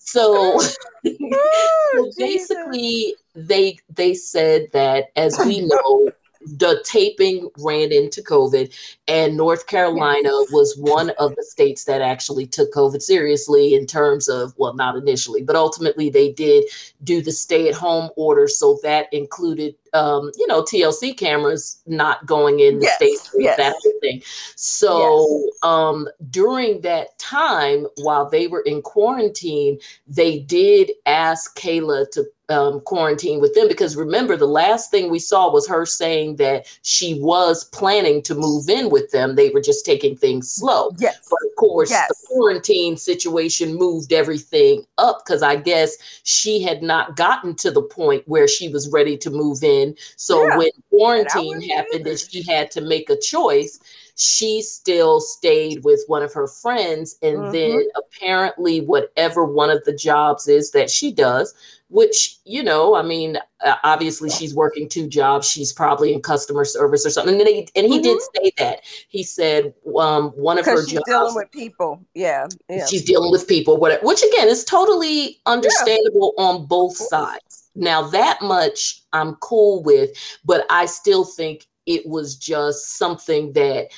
So, 0.04 0.60
oh, 1.06 2.10
so 2.10 2.10
basically 2.18 3.16
they 3.34 3.78
they 3.88 4.14
said 4.14 4.68
that 4.72 5.06
as 5.16 5.38
we 5.44 5.60
know 5.66 6.12
the 6.46 6.82
taping 6.84 7.48
ran 7.58 7.92
into 7.92 8.22
COVID, 8.22 8.72
and 9.08 9.36
North 9.36 9.66
Carolina 9.66 10.30
yes. 10.30 10.52
was 10.52 10.76
one 10.78 11.10
of 11.18 11.34
the 11.36 11.42
states 11.42 11.84
that 11.84 12.00
actually 12.00 12.46
took 12.46 12.72
COVID 12.72 13.02
seriously 13.02 13.74
in 13.74 13.86
terms 13.86 14.28
of, 14.28 14.54
well, 14.56 14.74
not 14.74 14.96
initially, 14.96 15.42
but 15.42 15.56
ultimately 15.56 16.10
they 16.10 16.32
did 16.32 16.64
do 17.02 17.22
the 17.22 17.32
stay 17.32 17.68
at 17.68 17.74
home 17.74 18.10
order. 18.16 18.48
So 18.48 18.78
that 18.82 19.12
included, 19.12 19.74
um, 19.92 20.30
you 20.36 20.46
know, 20.46 20.62
TLC 20.62 21.16
cameras 21.16 21.82
not 21.86 22.24
going 22.26 22.60
in 22.60 22.78
the 22.78 22.84
yes. 22.84 22.96
state, 22.96 23.30
yes. 23.36 23.56
that 23.56 23.74
thing. 24.00 24.22
So 24.56 25.48
um, 25.62 26.08
during 26.30 26.80
that 26.82 27.18
time, 27.18 27.86
while 28.02 28.28
they 28.28 28.46
were 28.46 28.62
in 28.62 28.82
quarantine, 28.82 29.78
they 30.06 30.40
did 30.40 30.92
ask 31.06 31.58
Kayla 31.58 32.10
to 32.12 32.24
um, 32.50 32.80
quarantine 32.80 33.40
with 33.40 33.54
them 33.54 33.68
because 33.68 33.96
remember 33.96 34.36
the 34.36 34.46
last 34.46 34.90
thing 34.90 35.10
we 35.10 35.18
saw 35.18 35.50
was 35.50 35.66
her 35.66 35.86
saying 35.86 36.36
that 36.36 36.66
she 36.82 37.18
was 37.20 37.64
planning 37.64 38.22
to 38.22 38.34
move 38.34 38.68
in 38.68 38.90
with 38.90 39.10
them. 39.12 39.34
They 39.34 39.50
were 39.50 39.62
just 39.62 39.86
taking 39.86 40.16
things 40.16 40.50
slow. 40.50 40.90
Yes. 40.98 41.26
But 41.30 41.38
of 41.48 41.56
course 41.56 41.90
yes. 41.90 42.08
the 42.08 42.14
quarantine 42.28 42.96
situation 42.96 43.74
moved 43.74 44.12
everything 44.12 44.84
up 44.98 45.22
because 45.24 45.42
i 45.42 45.56
guess 45.56 45.96
she 46.24 46.62
had 46.62 46.82
not 46.82 47.16
gotten 47.16 47.54
to 47.54 47.70
the 47.70 47.82
point 47.82 48.22
where 48.26 48.48
she 48.48 48.68
was 48.68 48.90
ready 48.90 49.16
to 49.16 49.30
move 49.30 49.62
in. 49.62 49.94
So 50.16 50.46
yeah. 50.46 50.58
when 50.58 50.70
quarantine 50.90 51.60
happened 51.70 52.06
and 52.06 52.18
she 52.18 52.42
had 52.42 52.70
to 52.72 52.80
make 52.80 53.08
a 53.08 53.18
choice 53.18 53.78
she 54.16 54.62
still 54.62 55.20
stayed 55.20 55.82
with 55.84 56.04
one 56.06 56.22
of 56.22 56.32
her 56.32 56.46
friends 56.46 57.16
and 57.22 57.38
mm-hmm. 57.38 57.52
then 57.52 57.82
apparently 57.96 58.80
whatever 58.80 59.44
one 59.44 59.70
of 59.70 59.82
the 59.84 59.94
jobs 59.94 60.46
is 60.46 60.70
that 60.70 60.88
she 60.88 61.10
does 61.12 61.54
which 61.88 62.36
you 62.44 62.62
know 62.62 62.94
i 62.94 63.02
mean 63.02 63.36
uh, 63.64 63.74
obviously 63.82 64.30
she's 64.30 64.54
working 64.54 64.88
two 64.88 65.08
jobs 65.08 65.48
she's 65.48 65.72
probably 65.72 66.12
in 66.12 66.22
customer 66.22 66.64
service 66.64 67.04
or 67.04 67.10
something 67.10 67.38
and, 67.38 67.48
he, 67.48 67.68
and 67.74 67.86
he 67.86 67.94
mm-hmm. 67.94 68.02
did 68.02 68.20
say 68.36 68.52
that 68.56 68.80
he 69.08 69.22
said 69.22 69.74
um, 69.98 70.30
one 70.30 70.58
of 70.58 70.64
her 70.64 70.82
she's 70.82 70.92
jobs 70.92 71.04
dealing 71.06 71.34
with 71.34 71.50
people 71.50 72.00
yeah, 72.14 72.46
yeah 72.68 72.86
she's 72.86 73.04
dealing 73.04 73.30
with 73.30 73.46
people 73.48 73.78
whatever, 73.78 74.04
which 74.06 74.22
again 74.22 74.48
is 74.48 74.64
totally 74.64 75.40
understandable 75.46 76.34
yeah. 76.38 76.44
on 76.44 76.66
both 76.66 76.96
sides 76.96 77.68
now 77.74 78.02
that 78.02 78.40
much 78.40 79.02
i'm 79.12 79.34
cool 79.36 79.82
with 79.82 80.10
but 80.44 80.64
i 80.70 80.86
still 80.86 81.24
think 81.24 81.66
it 81.86 82.06
was 82.06 82.36
just 82.36 82.96
something 82.96 83.52
that 83.52 83.88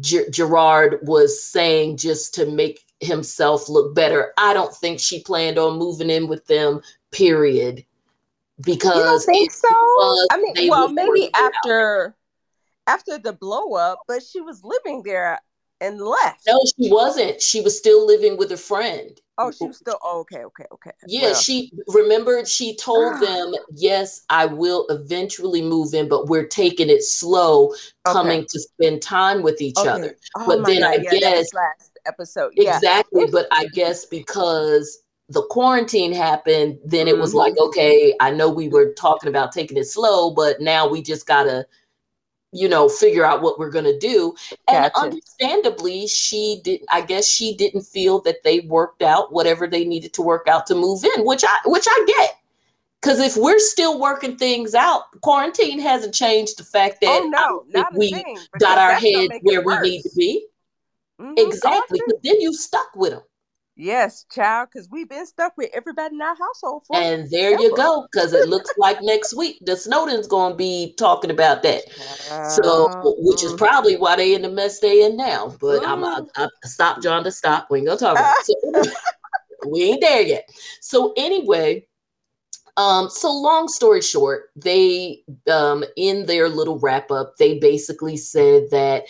G- 0.00 0.28
gerard 0.30 0.98
was 1.02 1.42
saying 1.42 1.96
just 1.96 2.34
to 2.34 2.46
make 2.46 2.84
himself 3.00 3.68
look 3.68 3.94
better. 3.94 4.32
I 4.36 4.52
don't 4.52 4.74
think 4.74 5.00
she 5.00 5.22
planned 5.22 5.58
on 5.58 5.78
moving 5.78 6.10
in 6.10 6.28
with 6.28 6.46
them 6.46 6.80
period. 7.12 7.84
Because 8.60 8.96
you 8.96 9.02
don't 9.02 9.24
think 9.24 9.52
so? 9.52 9.68
I 10.30 10.38
mean, 10.38 10.70
well, 10.70 10.88
maybe 10.88 11.30
after 11.34 12.14
after 12.86 13.18
the 13.18 13.32
blow 13.32 13.74
up, 13.74 14.00
but 14.06 14.22
she 14.22 14.40
was 14.40 14.64
living 14.64 15.02
there 15.02 15.38
and 15.80 16.00
left. 16.00 16.42
No, 16.46 16.58
she 16.78 16.90
wasn't. 16.90 17.40
She 17.40 17.60
was 17.60 17.76
still 17.76 18.06
living 18.06 18.36
with 18.36 18.52
a 18.52 18.56
friend. 18.56 19.20
Oh, 19.38 19.50
she 19.50 19.66
was 19.66 19.76
still 19.76 19.98
oh, 20.02 20.20
okay, 20.20 20.44
okay, 20.44 20.64
okay. 20.72 20.92
Yeah, 21.06 21.22
well. 21.22 21.34
she 21.34 21.70
remembered 21.88 22.48
she 22.48 22.74
told 22.76 23.20
them, 23.20 23.52
Yes, 23.70 24.22
I 24.30 24.46
will 24.46 24.86
eventually 24.88 25.60
move 25.60 25.92
in, 25.92 26.08
but 26.08 26.26
we're 26.26 26.46
taking 26.46 26.88
it 26.88 27.02
slow, 27.02 27.74
coming 28.06 28.40
okay. 28.40 28.46
to 28.50 28.60
spend 28.60 29.02
time 29.02 29.42
with 29.42 29.60
each 29.60 29.76
okay. 29.76 29.88
other. 29.88 30.16
Oh 30.36 30.46
but 30.46 30.64
then 30.64 30.80
God, 30.80 30.90
I 30.90 30.94
yeah, 31.02 31.20
guess 31.20 31.52
last 31.52 31.98
episode. 32.06 32.52
Exactly. 32.56 33.26
But 33.30 33.46
I 33.52 33.66
guess 33.74 34.06
because 34.06 35.02
the 35.28 35.42
quarantine 35.50 36.12
happened, 36.12 36.78
then 36.84 37.08
it 37.08 37.18
was 37.18 37.30
mm-hmm. 37.30 37.38
like, 37.38 37.58
okay, 37.58 38.14
I 38.20 38.30
know 38.30 38.48
we 38.48 38.68
were 38.68 38.92
talking 38.92 39.28
about 39.28 39.52
taking 39.52 39.76
it 39.76 39.84
slow, 39.84 40.30
but 40.30 40.60
now 40.60 40.88
we 40.88 41.02
just 41.02 41.26
gotta, 41.26 41.66
you 42.52 42.68
know, 42.68 42.88
figure 42.88 43.24
out 43.24 43.42
what 43.42 43.58
we're 43.58 43.70
gonna 43.70 43.98
do. 43.98 44.34
And 44.68 44.92
gotcha. 44.92 45.06
understandably, 45.06 46.06
she 46.06 46.60
did. 46.64 46.82
I 46.88 47.00
guess 47.00 47.26
she 47.28 47.54
didn't 47.54 47.82
feel 47.82 48.20
that 48.22 48.42
they 48.44 48.60
worked 48.60 49.02
out 49.02 49.32
whatever 49.32 49.66
they 49.66 49.84
needed 49.84 50.12
to 50.14 50.22
work 50.22 50.48
out 50.48 50.66
to 50.68 50.74
move 50.74 51.04
in, 51.04 51.24
which 51.24 51.44
I 51.44 51.58
which 51.66 51.86
I 51.88 52.04
get. 52.06 52.38
Because 53.00 53.20
if 53.20 53.36
we're 53.36 53.58
still 53.60 54.00
working 54.00 54.36
things 54.36 54.74
out, 54.74 55.02
quarantine 55.20 55.78
hasn't 55.78 56.14
changed 56.14 56.58
the 56.58 56.64
fact 56.64 57.00
that 57.02 57.20
oh, 57.22 57.64
no, 57.68 57.84
we 57.94 58.10
thing, 58.10 58.38
got 58.58 58.78
our 58.78 58.94
head 58.94 59.30
where 59.42 59.62
we 59.62 59.78
need 59.80 60.02
to 60.02 60.10
be. 60.16 60.46
Mm-hmm. 61.20 61.34
Exactly. 61.36 62.00
But 62.06 62.22
then 62.22 62.40
you 62.40 62.52
stuck 62.52 62.94
with 62.96 63.12
them. 63.12 63.22
Yes, 63.78 64.24
child, 64.32 64.70
because 64.72 64.88
we've 64.90 65.08
been 65.08 65.26
stuck 65.26 65.54
with 65.58 65.68
everybody 65.74 66.14
in 66.14 66.22
our 66.22 66.34
household. 66.34 66.84
For 66.86 66.96
and 66.96 67.30
there 67.30 67.52
ever. 67.52 67.62
you 67.62 67.76
go, 67.76 68.06
because 68.10 68.32
it 68.32 68.48
looks 68.48 68.70
like 68.78 68.96
next 69.02 69.36
week 69.36 69.58
the 69.66 69.76
Snowden's 69.76 70.26
going 70.26 70.52
to 70.52 70.56
be 70.56 70.94
talking 70.98 71.30
about 71.30 71.62
that. 71.62 71.82
So, 72.52 73.14
which 73.18 73.44
is 73.44 73.52
probably 73.52 73.98
why 73.98 74.16
they 74.16 74.34
in 74.34 74.40
the 74.40 74.48
mess 74.48 74.80
they 74.80 75.04
in 75.04 75.18
now. 75.18 75.54
But. 75.60 75.86
I'm 75.86 76.02
I, 76.04 76.22
I, 76.36 76.48
stop, 76.64 77.02
John, 77.02 77.22
to 77.24 77.30
stop. 77.30 77.66
We 77.70 77.78
ain't 77.78 77.86
gonna 77.86 77.98
talk 77.98 78.16
about 78.16 78.34
it. 78.48 78.86
So, 78.86 78.92
we 79.70 79.82
ain't 79.82 80.00
there 80.00 80.22
yet. 80.22 80.48
So 80.80 81.12
anyway, 81.18 81.86
um, 82.78 83.08
so 83.08 83.30
long 83.32 83.68
story 83.68 84.02
short, 84.02 84.50
they 84.56 85.22
um 85.50 85.84
in 85.96 86.26
their 86.26 86.48
little 86.48 86.78
wrap 86.78 87.10
up, 87.10 87.36
they 87.38 87.58
basically 87.58 88.16
said 88.16 88.70
that 88.70 89.04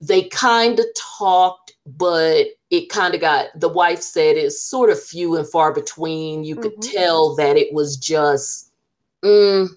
they 0.00 0.24
kind 0.24 0.78
of 0.78 0.86
talked, 1.18 1.74
but 1.86 2.46
it 2.70 2.88
kind 2.88 3.14
of 3.14 3.20
got 3.20 3.46
the 3.56 3.68
wife 3.68 4.00
said 4.00 4.36
it's 4.36 4.62
sort 4.62 4.90
of 4.90 5.02
few 5.02 5.36
and 5.36 5.48
far 5.48 5.72
between. 5.72 6.44
You 6.44 6.56
could 6.56 6.76
mm-hmm. 6.78 6.96
tell 6.96 7.34
that 7.36 7.56
it 7.56 7.72
was 7.72 7.96
just, 7.96 8.72
mm, 9.24 9.68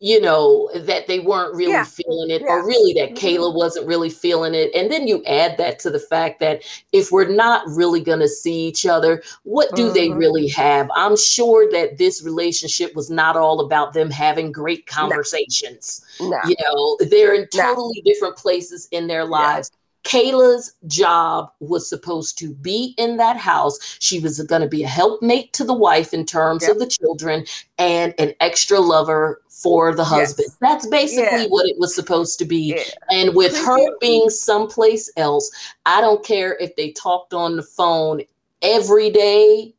you 0.00 0.20
know, 0.20 0.70
that 0.74 1.08
they 1.08 1.18
weren't 1.18 1.54
really 1.54 1.72
yeah. 1.72 1.84
feeling 1.84 2.30
it, 2.30 2.42
yeah. 2.42 2.48
or 2.48 2.66
really 2.66 2.92
that 2.92 3.14
mm-hmm. 3.14 3.26
Kayla 3.26 3.54
wasn't 3.54 3.86
really 3.86 4.10
feeling 4.10 4.54
it. 4.54 4.72
And 4.74 4.92
then 4.92 5.08
you 5.08 5.24
add 5.24 5.56
that 5.58 5.80
to 5.80 5.90
the 5.90 5.98
fact 5.98 6.38
that 6.40 6.62
if 6.92 7.10
we're 7.10 7.28
not 7.28 7.66
really 7.66 8.00
going 8.00 8.20
to 8.20 8.28
see 8.28 8.68
each 8.68 8.86
other, 8.86 9.22
what 9.42 9.74
do 9.74 9.86
mm-hmm. 9.86 9.94
they 9.94 10.10
really 10.10 10.46
have? 10.48 10.88
I'm 10.94 11.16
sure 11.16 11.68
that 11.72 11.98
this 11.98 12.22
relationship 12.22 12.94
was 12.94 13.10
not 13.10 13.36
all 13.36 13.60
about 13.60 13.92
them 13.92 14.10
having 14.10 14.52
great 14.52 14.86
conversations. 14.86 16.04
No. 16.20 16.28
No. 16.30 16.38
You 16.46 16.54
know, 16.62 16.96
they're 17.08 17.34
in 17.34 17.48
totally 17.48 18.02
no. 18.04 18.12
different 18.12 18.36
places 18.36 18.86
in 18.92 19.08
their 19.08 19.24
lives. 19.24 19.70
Kayla's 20.04 20.74
job 20.86 21.50
was 21.60 21.88
supposed 21.88 22.38
to 22.38 22.54
be 22.54 22.94
in 22.96 23.16
that 23.18 23.36
house. 23.36 23.78
She 24.00 24.20
was 24.20 24.40
going 24.42 24.62
to 24.62 24.68
be 24.68 24.84
a 24.84 24.88
helpmate 24.88 25.52
to 25.54 25.64
the 25.64 25.74
wife 25.74 26.14
in 26.14 26.24
terms 26.24 26.62
yep. 26.62 26.72
of 26.72 26.78
the 26.78 26.86
children 26.86 27.44
and 27.78 28.14
an 28.18 28.32
extra 28.40 28.80
lover 28.80 29.42
for 29.48 29.94
the 29.94 30.04
husband. 30.04 30.46
Yes. 30.48 30.56
That's 30.60 30.86
basically 30.86 31.42
yeah. 31.42 31.48
what 31.48 31.68
it 31.68 31.76
was 31.78 31.94
supposed 31.94 32.38
to 32.38 32.44
be. 32.44 32.74
Yeah. 32.74 32.82
And 33.10 33.34
with 33.34 33.56
her 33.56 33.98
being 34.00 34.30
someplace 34.30 35.10
else, 35.16 35.50
I 35.84 36.00
don't 36.00 36.24
care 36.24 36.56
if 36.58 36.76
they 36.76 36.92
talked 36.92 37.34
on 37.34 37.56
the 37.56 37.62
phone 37.62 38.22
every 38.62 39.10
day 39.10 39.74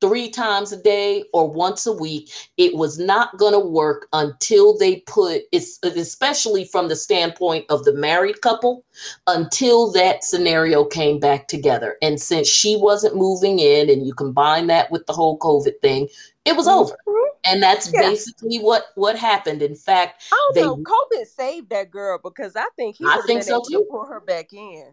three 0.00 0.30
times 0.30 0.72
a 0.72 0.82
day 0.82 1.24
or 1.32 1.50
once 1.50 1.86
a 1.86 1.92
week. 1.92 2.30
It 2.56 2.74
was 2.74 2.98
not 2.98 3.36
going 3.38 3.52
to 3.52 3.60
work 3.60 4.08
until 4.12 4.76
they 4.76 5.00
put 5.06 5.42
it's 5.52 5.78
especially 5.82 6.64
from 6.64 6.88
the 6.88 6.96
standpoint 6.96 7.66
of 7.68 7.84
the 7.84 7.94
married 7.94 8.40
couple 8.40 8.84
until 9.26 9.90
that 9.92 10.24
scenario 10.24 10.84
came 10.84 11.20
back 11.20 11.48
together. 11.48 11.96
And 12.02 12.20
since 12.20 12.48
she 12.48 12.76
wasn't 12.76 13.16
moving 13.16 13.58
in 13.58 13.90
and 13.90 14.06
you 14.06 14.14
combine 14.14 14.66
that 14.68 14.90
with 14.90 15.06
the 15.06 15.12
whole 15.12 15.38
COVID 15.38 15.80
thing, 15.80 16.08
it 16.44 16.56
was 16.56 16.66
over. 16.66 16.96
Mm-hmm. 17.06 17.16
And 17.44 17.62
that's 17.62 17.90
yeah. 17.92 18.02
basically 18.02 18.58
what 18.58 18.86
what 18.96 19.16
happened. 19.16 19.62
In 19.62 19.74
fact, 19.74 20.24
I 20.32 20.36
don't 20.36 20.54
they, 20.54 20.62
know. 20.62 20.76
COVID 20.76 21.26
saved 21.26 21.70
that 21.70 21.90
girl 21.90 22.18
because 22.22 22.56
I 22.56 22.66
think 22.76 22.96
he 22.96 23.04
I 23.06 23.20
think 23.26 23.42
so 23.42 23.62
too. 23.66 23.78
To 23.78 23.86
pull 23.90 24.04
her 24.06 24.20
back 24.20 24.52
in. 24.52 24.92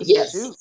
Yes. 0.00 0.32
Shoot 0.32 0.54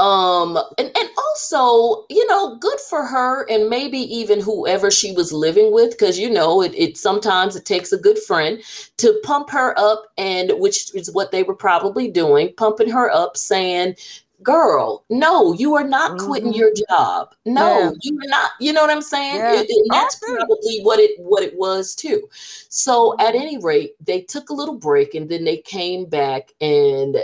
um 0.00 0.56
and 0.78 0.90
and 0.96 1.08
also 1.18 2.06
you 2.08 2.26
know 2.26 2.56
good 2.56 2.80
for 2.88 3.04
her 3.04 3.48
and 3.50 3.68
maybe 3.68 3.98
even 3.98 4.40
whoever 4.40 4.90
she 4.90 5.12
was 5.12 5.30
living 5.30 5.72
with 5.72 5.90
because 5.90 6.18
you 6.18 6.30
know 6.30 6.62
it, 6.62 6.74
it 6.74 6.96
sometimes 6.96 7.54
it 7.54 7.66
takes 7.66 7.92
a 7.92 7.98
good 7.98 8.18
friend 8.18 8.62
to 8.96 9.20
pump 9.24 9.50
her 9.50 9.78
up 9.78 10.06
and 10.16 10.52
which 10.56 10.94
is 10.94 11.12
what 11.12 11.32
they 11.32 11.42
were 11.42 11.54
probably 11.54 12.10
doing 12.10 12.50
pumping 12.56 12.88
her 12.88 13.10
up 13.10 13.36
saying 13.36 13.94
girl, 14.42 15.04
no, 15.10 15.52
you 15.52 15.74
are 15.74 15.86
not 15.86 16.12
mm-hmm. 16.12 16.26
quitting 16.26 16.54
your 16.54 16.72
job. 16.88 17.34
No, 17.44 17.78
yeah. 17.78 17.90
you 18.02 18.18
are 18.18 18.28
not. 18.28 18.52
You 18.60 18.72
know 18.72 18.82
what 18.82 18.90
I'm 18.90 19.02
saying? 19.02 19.36
Yeah. 19.36 19.60
It, 19.60 19.66
it, 19.68 19.86
that's 19.90 20.16
probably 20.16 20.80
what 20.82 20.98
it 20.98 21.18
what 21.18 21.42
it 21.42 21.56
was 21.56 21.94
too. 21.94 22.28
So 22.68 23.14
at 23.18 23.34
mm-hmm. 23.34 23.42
any 23.42 23.58
rate, 23.58 23.94
they 24.04 24.22
took 24.22 24.50
a 24.50 24.54
little 24.54 24.76
break 24.76 25.14
and 25.14 25.28
then 25.28 25.44
they 25.44 25.58
came 25.58 26.06
back 26.06 26.52
and 26.60 27.16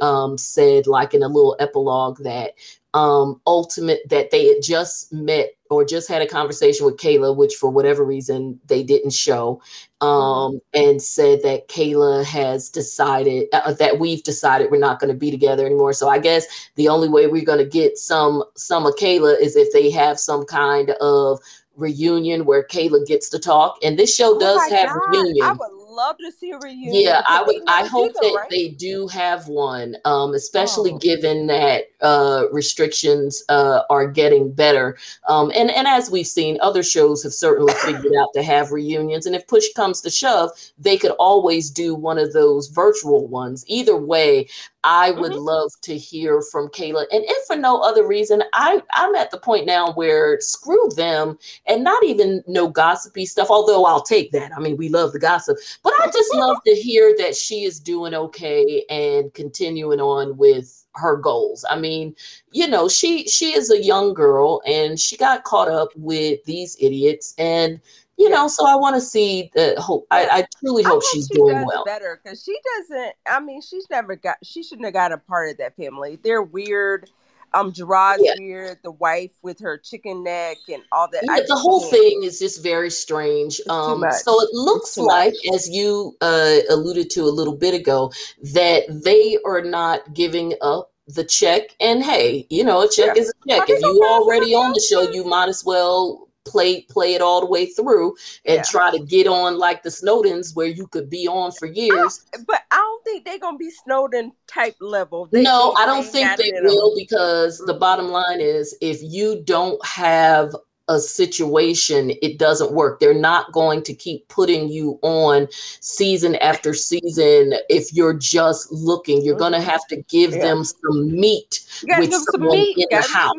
um, 0.00 0.38
said, 0.38 0.86
like 0.86 1.14
in 1.14 1.22
a 1.22 1.28
little 1.28 1.56
epilogue, 1.60 2.18
that 2.22 2.54
um, 2.94 3.40
ultimate 3.46 4.08
that 4.08 4.30
they 4.30 4.46
had 4.46 4.62
just 4.62 5.12
met 5.12 5.50
or 5.74 5.84
just 5.84 6.08
had 6.08 6.22
a 6.22 6.26
conversation 6.26 6.86
with 6.86 6.96
Kayla, 6.96 7.36
which 7.36 7.54
for 7.54 7.70
whatever 7.70 8.04
reason 8.04 8.60
they 8.66 8.82
didn't 8.82 9.12
show, 9.12 9.60
mm-hmm. 10.00 10.06
um, 10.06 10.60
and 10.72 11.02
said 11.02 11.42
that 11.42 11.68
Kayla 11.68 12.24
has 12.24 12.68
decided 12.68 13.48
uh, 13.52 13.72
that 13.74 13.98
we've 13.98 14.22
decided 14.22 14.70
we're 14.70 14.78
not 14.78 15.00
going 15.00 15.12
to 15.12 15.18
be 15.18 15.30
together 15.30 15.66
anymore. 15.66 15.92
So 15.92 16.08
I 16.08 16.18
guess 16.18 16.46
the 16.76 16.88
only 16.88 17.08
way 17.08 17.26
we're 17.26 17.44
going 17.44 17.58
to 17.58 17.64
get 17.64 17.98
some 17.98 18.44
some 18.56 18.86
of 18.86 18.94
Kayla 18.94 19.40
is 19.40 19.56
if 19.56 19.72
they 19.72 19.90
have 19.90 20.18
some 20.18 20.44
kind 20.44 20.90
of 21.00 21.40
reunion 21.76 22.44
where 22.44 22.64
Kayla 22.64 23.06
gets 23.06 23.28
to 23.30 23.38
talk. 23.38 23.78
And 23.82 23.98
this 23.98 24.14
show 24.14 24.36
oh 24.36 24.38
does 24.38 24.70
have 24.70 24.88
God. 24.88 25.00
reunion. 25.10 25.44
I 25.44 25.52
would 25.52 25.83
love 25.94 26.16
to 26.18 26.32
see 26.32 26.50
a 26.50 26.58
reunion. 26.58 26.94
Yeah, 26.94 27.22
I 27.28 27.42
would. 27.42 27.62
I 27.66 27.86
hope 27.86 28.12
that 28.14 28.34
right? 28.36 28.50
they 28.50 28.68
do 28.68 29.06
have 29.08 29.48
one, 29.48 29.96
um, 30.04 30.34
especially 30.34 30.92
oh. 30.92 30.98
given 30.98 31.46
that 31.46 31.84
uh, 32.00 32.44
restrictions 32.52 33.42
uh, 33.48 33.82
are 33.90 34.06
getting 34.06 34.52
better. 34.52 34.98
Um, 35.28 35.50
and 35.54 35.70
and 35.70 35.86
as 35.86 36.10
we've 36.10 36.26
seen, 36.26 36.58
other 36.60 36.82
shows 36.82 37.22
have 37.22 37.32
certainly 37.32 37.74
figured 37.74 38.14
out 38.18 38.28
to 38.34 38.42
have 38.42 38.72
reunions. 38.72 39.26
And 39.26 39.34
if 39.34 39.46
push 39.46 39.66
comes 39.74 40.00
to 40.02 40.10
shove, 40.10 40.50
they 40.78 40.96
could 40.96 41.12
always 41.12 41.70
do 41.70 41.94
one 41.94 42.18
of 42.18 42.32
those 42.32 42.68
virtual 42.68 43.26
ones. 43.26 43.64
Either 43.68 43.96
way, 43.96 44.48
I 44.84 45.10
would 45.12 45.32
mm-hmm. 45.32 45.40
love 45.40 45.72
to 45.82 45.96
hear 45.96 46.42
from 46.42 46.68
Kayla. 46.68 47.06
And 47.10 47.24
if 47.26 47.46
for 47.46 47.56
no 47.56 47.80
other 47.80 48.06
reason, 48.06 48.42
I, 48.52 48.82
I'm 48.92 49.14
at 49.14 49.30
the 49.30 49.38
point 49.38 49.66
now 49.66 49.92
where 49.94 50.38
screw 50.40 50.88
them 50.94 51.38
and 51.66 51.82
not 51.82 52.04
even 52.04 52.44
no 52.46 52.68
gossipy 52.68 53.24
stuff, 53.24 53.48
although 53.50 53.86
I'll 53.86 54.02
take 54.02 54.30
that. 54.32 54.52
I 54.54 54.60
mean, 54.60 54.76
we 54.76 54.90
love 54.90 55.12
the 55.12 55.18
gossip, 55.18 55.56
but 55.82 55.94
I 56.00 56.06
just 56.06 56.34
love 56.34 56.58
to 56.66 56.74
hear 56.74 57.14
that 57.18 57.34
she 57.34 57.64
is 57.64 57.80
doing 57.80 58.14
okay 58.14 58.84
and 58.90 59.32
continuing 59.32 60.00
on 60.00 60.36
with 60.36 60.84
her 60.96 61.16
goals. 61.16 61.64
I 61.68 61.78
mean, 61.78 62.14
you 62.52 62.68
know, 62.68 62.88
she 62.88 63.26
she 63.26 63.54
is 63.54 63.70
a 63.70 63.82
young 63.82 64.14
girl 64.14 64.62
and 64.66 65.00
she 65.00 65.16
got 65.16 65.44
caught 65.44 65.68
up 65.68 65.88
with 65.96 66.44
these 66.44 66.76
idiots 66.78 67.34
and 67.38 67.80
you 68.24 68.30
know, 68.30 68.48
so 68.48 68.66
I 68.66 68.74
want 68.74 68.96
to 68.96 69.02
see 69.02 69.50
the 69.54 69.74
hope. 69.78 70.06
I, 70.10 70.26
I 70.26 70.46
truly 70.58 70.82
hope, 70.82 71.02
I 71.02 71.06
she's 71.12 71.28
she 71.30 71.34
doing 71.34 71.64
well. 71.66 71.84
Better 71.84 72.18
because 72.22 72.42
she 72.42 72.56
doesn't. 72.78 73.12
I 73.26 73.38
mean, 73.40 73.60
she's 73.60 73.86
never 73.90 74.16
got. 74.16 74.36
She 74.42 74.62
shouldn't 74.62 74.86
have 74.86 74.94
got 74.94 75.12
a 75.12 75.18
part 75.18 75.50
of 75.50 75.58
that 75.58 75.76
family. 75.76 76.18
They're 76.22 76.42
weird. 76.42 77.10
Um, 77.52 77.70
Gerard's 77.70 78.22
yeah. 78.24 78.32
weird. 78.38 78.78
The 78.82 78.92
wife 78.92 79.30
with 79.42 79.60
her 79.60 79.76
chicken 79.76 80.24
neck 80.24 80.56
and 80.72 80.82
all 80.90 81.08
that. 81.12 81.22
Yeah, 81.22 81.40
the 81.46 81.54
whole 81.54 81.82
thing 81.82 82.22
is 82.24 82.38
just 82.38 82.62
very 82.62 82.90
strange. 82.90 83.60
Um, 83.68 84.02
so 84.10 84.40
it 84.40 84.48
looks 84.54 84.96
like, 84.96 85.34
much. 85.44 85.54
as 85.54 85.68
you 85.68 86.16
uh, 86.22 86.60
alluded 86.70 87.10
to 87.10 87.20
a 87.24 87.30
little 87.30 87.54
bit 87.54 87.74
ago, 87.74 88.10
that 88.54 88.84
they 89.04 89.38
are 89.44 89.62
not 89.62 90.14
giving 90.14 90.54
up 90.62 90.92
the 91.06 91.24
check. 91.24 91.76
And 91.78 92.02
hey, 92.02 92.46
you 92.48 92.64
know, 92.64 92.82
a 92.82 92.88
check 92.88 93.14
yeah. 93.14 93.22
is 93.22 93.28
a 93.28 93.48
check. 93.48 93.68
If 93.68 93.82
you 93.82 94.02
already 94.04 94.54
on 94.54 94.72
the 94.72 94.80
show, 94.80 95.02
you 95.12 95.24
might 95.24 95.48
as 95.48 95.62
well 95.64 96.23
play 96.44 96.82
play 96.82 97.14
it 97.14 97.22
all 97.22 97.40
the 97.40 97.46
way 97.46 97.66
through 97.66 98.14
and 98.44 98.56
yeah. 98.56 98.62
try 98.62 98.90
to 98.90 99.02
get 99.04 99.26
on 99.26 99.58
like 99.58 99.82
the 99.82 99.88
Snowdens 99.88 100.54
where 100.54 100.66
you 100.66 100.86
could 100.86 101.08
be 101.08 101.26
on 101.26 101.52
for 101.52 101.66
years. 101.66 102.24
I 102.34 102.38
but 102.46 102.62
I 102.70 102.76
don't 102.76 103.04
think 103.04 103.24
they're 103.24 103.38
gonna 103.38 103.58
be 103.58 103.70
Snowden 103.70 104.32
type 104.46 104.76
level. 104.80 105.28
They, 105.30 105.42
no, 105.42 105.74
I 105.78 105.86
don't 105.86 106.04
think 106.04 106.36
they 106.36 106.52
will 106.62 106.94
because 106.96 107.58
the 107.66 107.74
bottom 107.74 108.08
line 108.08 108.40
is 108.40 108.76
if 108.80 108.98
you 109.02 109.42
don't 109.44 109.84
have 109.84 110.54
a 110.88 110.98
situation, 111.00 112.12
it 112.20 112.38
doesn't 112.38 112.72
work. 112.72 113.00
They're 113.00 113.14
not 113.14 113.52
going 113.52 113.82
to 113.84 113.94
keep 113.94 114.28
putting 114.28 114.68
you 114.68 114.98
on 115.02 115.48
season 115.80 116.36
after 116.36 116.74
season 116.74 117.54
if 117.68 117.92
you're 117.92 118.14
just 118.14 118.70
looking. 118.70 119.22
You're 119.22 119.34
mm-hmm. 119.34 119.40
going 119.40 119.52
to 119.52 119.62
have 119.62 119.86
to 119.88 120.02
give 120.02 120.32
yeah. 120.32 120.42
them 120.42 120.64
some 120.64 121.10
meat 121.10 121.60
with 121.84 122.10
meat. 122.38 122.76
in 122.76 122.86
the 122.90 123.02
house. 123.02 123.32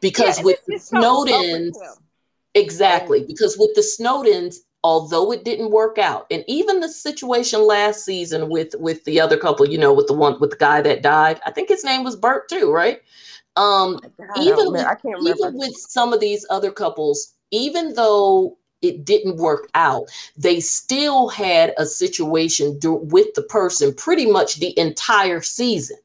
Because 0.00 0.38
yeah, 0.38 0.44
with 0.44 0.60
Snowdens, 0.70 1.72
Exactly. 2.56 3.22
Because 3.24 3.56
with 3.58 3.74
the 3.74 3.82
Snowdens, 3.82 4.56
although 4.82 5.30
it 5.30 5.44
didn't 5.44 5.70
work 5.70 5.98
out, 5.98 6.26
and 6.30 6.42
even 6.48 6.80
the 6.80 6.88
situation 6.88 7.66
last 7.66 8.04
season 8.04 8.48
with 8.48 8.74
with 8.78 9.04
the 9.04 9.20
other 9.20 9.36
couple, 9.36 9.68
you 9.68 9.78
know, 9.78 9.92
with 9.92 10.06
the 10.06 10.14
one 10.14 10.40
with 10.40 10.50
the 10.50 10.56
guy 10.56 10.80
that 10.80 11.02
died, 11.02 11.40
I 11.44 11.50
think 11.50 11.68
his 11.68 11.84
name 11.84 12.02
was 12.02 12.16
Bert 12.16 12.48
too, 12.48 12.72
right? 12.72 13.00
Um, 13.56 14.00
even 14.40 14.72
with, 14.72 14.86
even 15.04 15.54
with 15.58 15.74
some 15.76 16.12
of 16.12 16.20
these 16.20 16.46
other 16.50 16.70
couples, 16.70 17.34
even 17.50 17.94
though 17.94 18.58
it 18.82 19.04
didn't 19.04 19.36
work 19.36 19.68
out, 19.74 20.08
they 20.36 20.60
still 20.60 21.28
had 21.28 21.72
a 21.78 21.86
situation 21.86 22.78
do, 22.78 22.92
with 22.94 23.32
the 23.34 23.42
person 23.42 23.94
pretty 23.94 24.26
much 24.30 24.56
the 24.60 24.78
entire 24.78 25.40
season. 25.40 25.96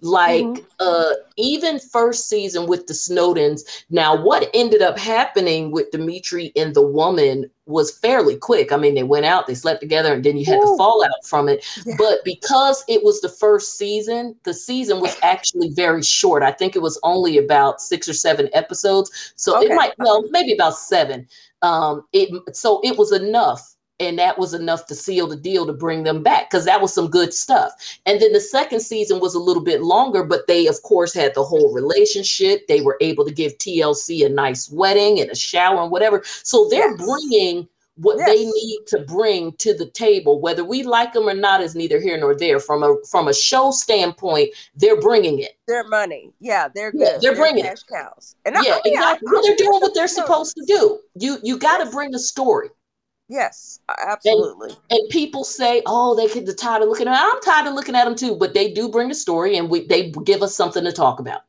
Like 0.00 0.44
mm-hmm. 0.44 0.64
uh 0.80 1.14
even 1.36 1.78
first 1.78 2.28
season 2.28 2.66
with 2.66 2.86
the 2.86 2.94
Snowdens. 2.94 3.62
Now, 3.90 4.20
what 4.20 4.50
ended 4.54 4.82
up 4.82 4.98
happening 4.98 5.70
with 5.70 5.90
Dimitri 5.90 6.52
and 6.56 6.74
the 6.74 6.86
woman 6.86 7.50
was 7.66 7.96
fairly 7.98 8.36
quick. 8.36 8.72
I 8.72 8.76
mean, 8.76 8.94
they 8.94 9.02
went 9.02 9.24
out, 9.24 9.46
they 9.46 9.54
slept 9.54 9.80
together, 9.80 10.12
and 10.14 10.24
then 10.24 10.36
you 10.36 10.44
had 10.44 10.58
Ooh. 10.58 10.72
the 10.72 10.76
fallout 10.76 11.24
from 11.24 11.48
it. 11.48 11.64
Yeah. 11.86 11.94
But 11.96 12.18
because 12.24 12.84
it 12.88 13.04
was 13.04 13.20
the 13.20 13.28
first 13.28 13.78
season, 13.78 14.36
the 14.44 14.54
season 14.54 15.00
was 15.00 15.16
actually 15.22 15.70
very 15.70 16.02
short. 16.02 16.42
I 16.42 16.52
think 16.52 16.74
it 16.74 16.82
was 16.82 16.98
only 17.02 17.38
about 17.38 17.80
six 17.80 18.08
or 18.08 18.14
seven 18.14 18.48
episodes. 18.52 19.32
So 19.36 19.56
okay. 19.56 19.66
it 19.66 19.76
might, 19.76 19.92
well, 19.98 20.24
maybe 20.30 20.52
about 20.52 20.76
seven. 20.76 21.28
Um, 21.62 22.04
it 22.12 22.30
so 22.54 22.80
it 22.82 22.98
was 22.98 23.12
enough 23.12 23.76
and 24.06 24.18
that 24.18 24.38
was 24.38 24.54
enough 24.54 24.86
to 24.86 24.94
seal 24.94 25.26
the 25.26 25.36
deal 25.36 25.66
to 25.66 25.72
bring 25.72 26.04
them 26.04 26.22
back 26.22 26.50
because 26.50 26.64
that 26.64 26.80
was 26.80 26.94
some 26.94 27.08
good 27.08 27.32
stuff. 27.32 27.72
And 28.06 28.20
then 28.20 28.32
the 28.32 28.40
second 28.40 28.80
season 28.80 29.20
was 29.20 29.34
a 29.34 29.40
little 29.40 29.62
bit 29.62 29.82
longer, 29.82 30.24
but 30.24 30.46
they, 30.46 30.66
of 30.66 30.82
course, 30.82 31.14
had 31.14 31.34
the 31.34 31.44
whole 31.44 31.72
relationship. 31.72 32.66
They 32.66 32.80
were 32.80 32.96
able 33.00 33.24
to 33.24 33.32
give 33.32 33.58
TLC 33.58 34.24
a 34.24 34.28
nice 34.28 34.70
wedding 34.70 35.20
and 35.20 35.30
a 35.30 35.36
shower 35.36 35.82
and 35.82 35.90
whatever. 35.90 36.22
So 36.24 36.68
they're 36.68 36.90
yes. 36.90 37.04
bringing 37.04 37.68
what 37.96 38.16
yes. 38.18 38.28
they 38.28 38.44
need 38.44 38.80
to 38.86 38.98
bring 39.00 39.52
to 39.58 39.74
the 39.74 39.86
table. 39.86 40.40
Whether 40.40 40.64
we 40.64 40.82
like 40.82 41.12
them 41.12 41.28
or 41.28 41.34
not 41.34 41.60
is 41.60 41.74
neither 41.74 42.00
here 42.00 42.18
nor 42.18 42.34
there. 42.34 42.58
From 42.58 42.82
a 42.82 42.96
from 43.10 43.28
a 43.28 43.34
show 43.34 43.70
standpoint 43.70 44.50
they're 44.76 45.00
bringing 45.00 45.40
it. 45.40 45.58
Their 45.68 45.84
money. 45.84 46.32
Yeah 46.40 46.68
they're 46.74 46.92
good. 46.92 47.00
yeah, 47.00 47.06
they're, 47.10 47.20
they're, 47.20 47.36
bringing 47.36 47.64
cash 47.64 47.82
cows. 47.82 48.36
And 48.44 48.56
yeah 48.62 48.74
I, 48.74 48.80
exactly 48.84 49.28
I, 49.28 49.32
well, 49.32 49.42
they're 49.42 49.56
doing 49.56 49.80
what 49.80 49.94
they're 49.94 50.08
supposed 50.08 50.56
to 50.56 50.64
do. 50.66 51.00
You 51.14 51.38
you 51.42 51.58
got 51.58 51.84
to 51.84 51.90
bring 51.90 52.14
a 52.14 52.18
story 52.18 52.70
Yes, 53.32 53.80
absolutely. 54.06 54.72
And, 54.90 55.00
and, 55.00 55.08
people 55.08 55.42
say, 55.42 55.80
"Oh, 55.86 56.14
they 56.14 56.28
get 56.28 56.58
tired 56.58 56.82
of 56.82 56.90
looking 56.90 57.08
at." 57.08 57.18
I'm 57.18 57.40
tired 57.40 57.66
of 57.66 57.72
looking 57.72 57.96
at 57.96 58.04
them 58.04 58.14
too, 58.14 58.36
but 58.36 58.52
they 58.52 58.70
do 58.70 58.90
bring 58.90 59.10
a 59.10 59.14
story, 59.14 59.56
and 59.56 59.70
we 59.70 59.86
they 59.86 60.10
give 60.10 60.42
us 60.42 60.54
something 60.54 60.84
to 60.84 60.92
talk 60.92 61.18
about. 61.18 61.40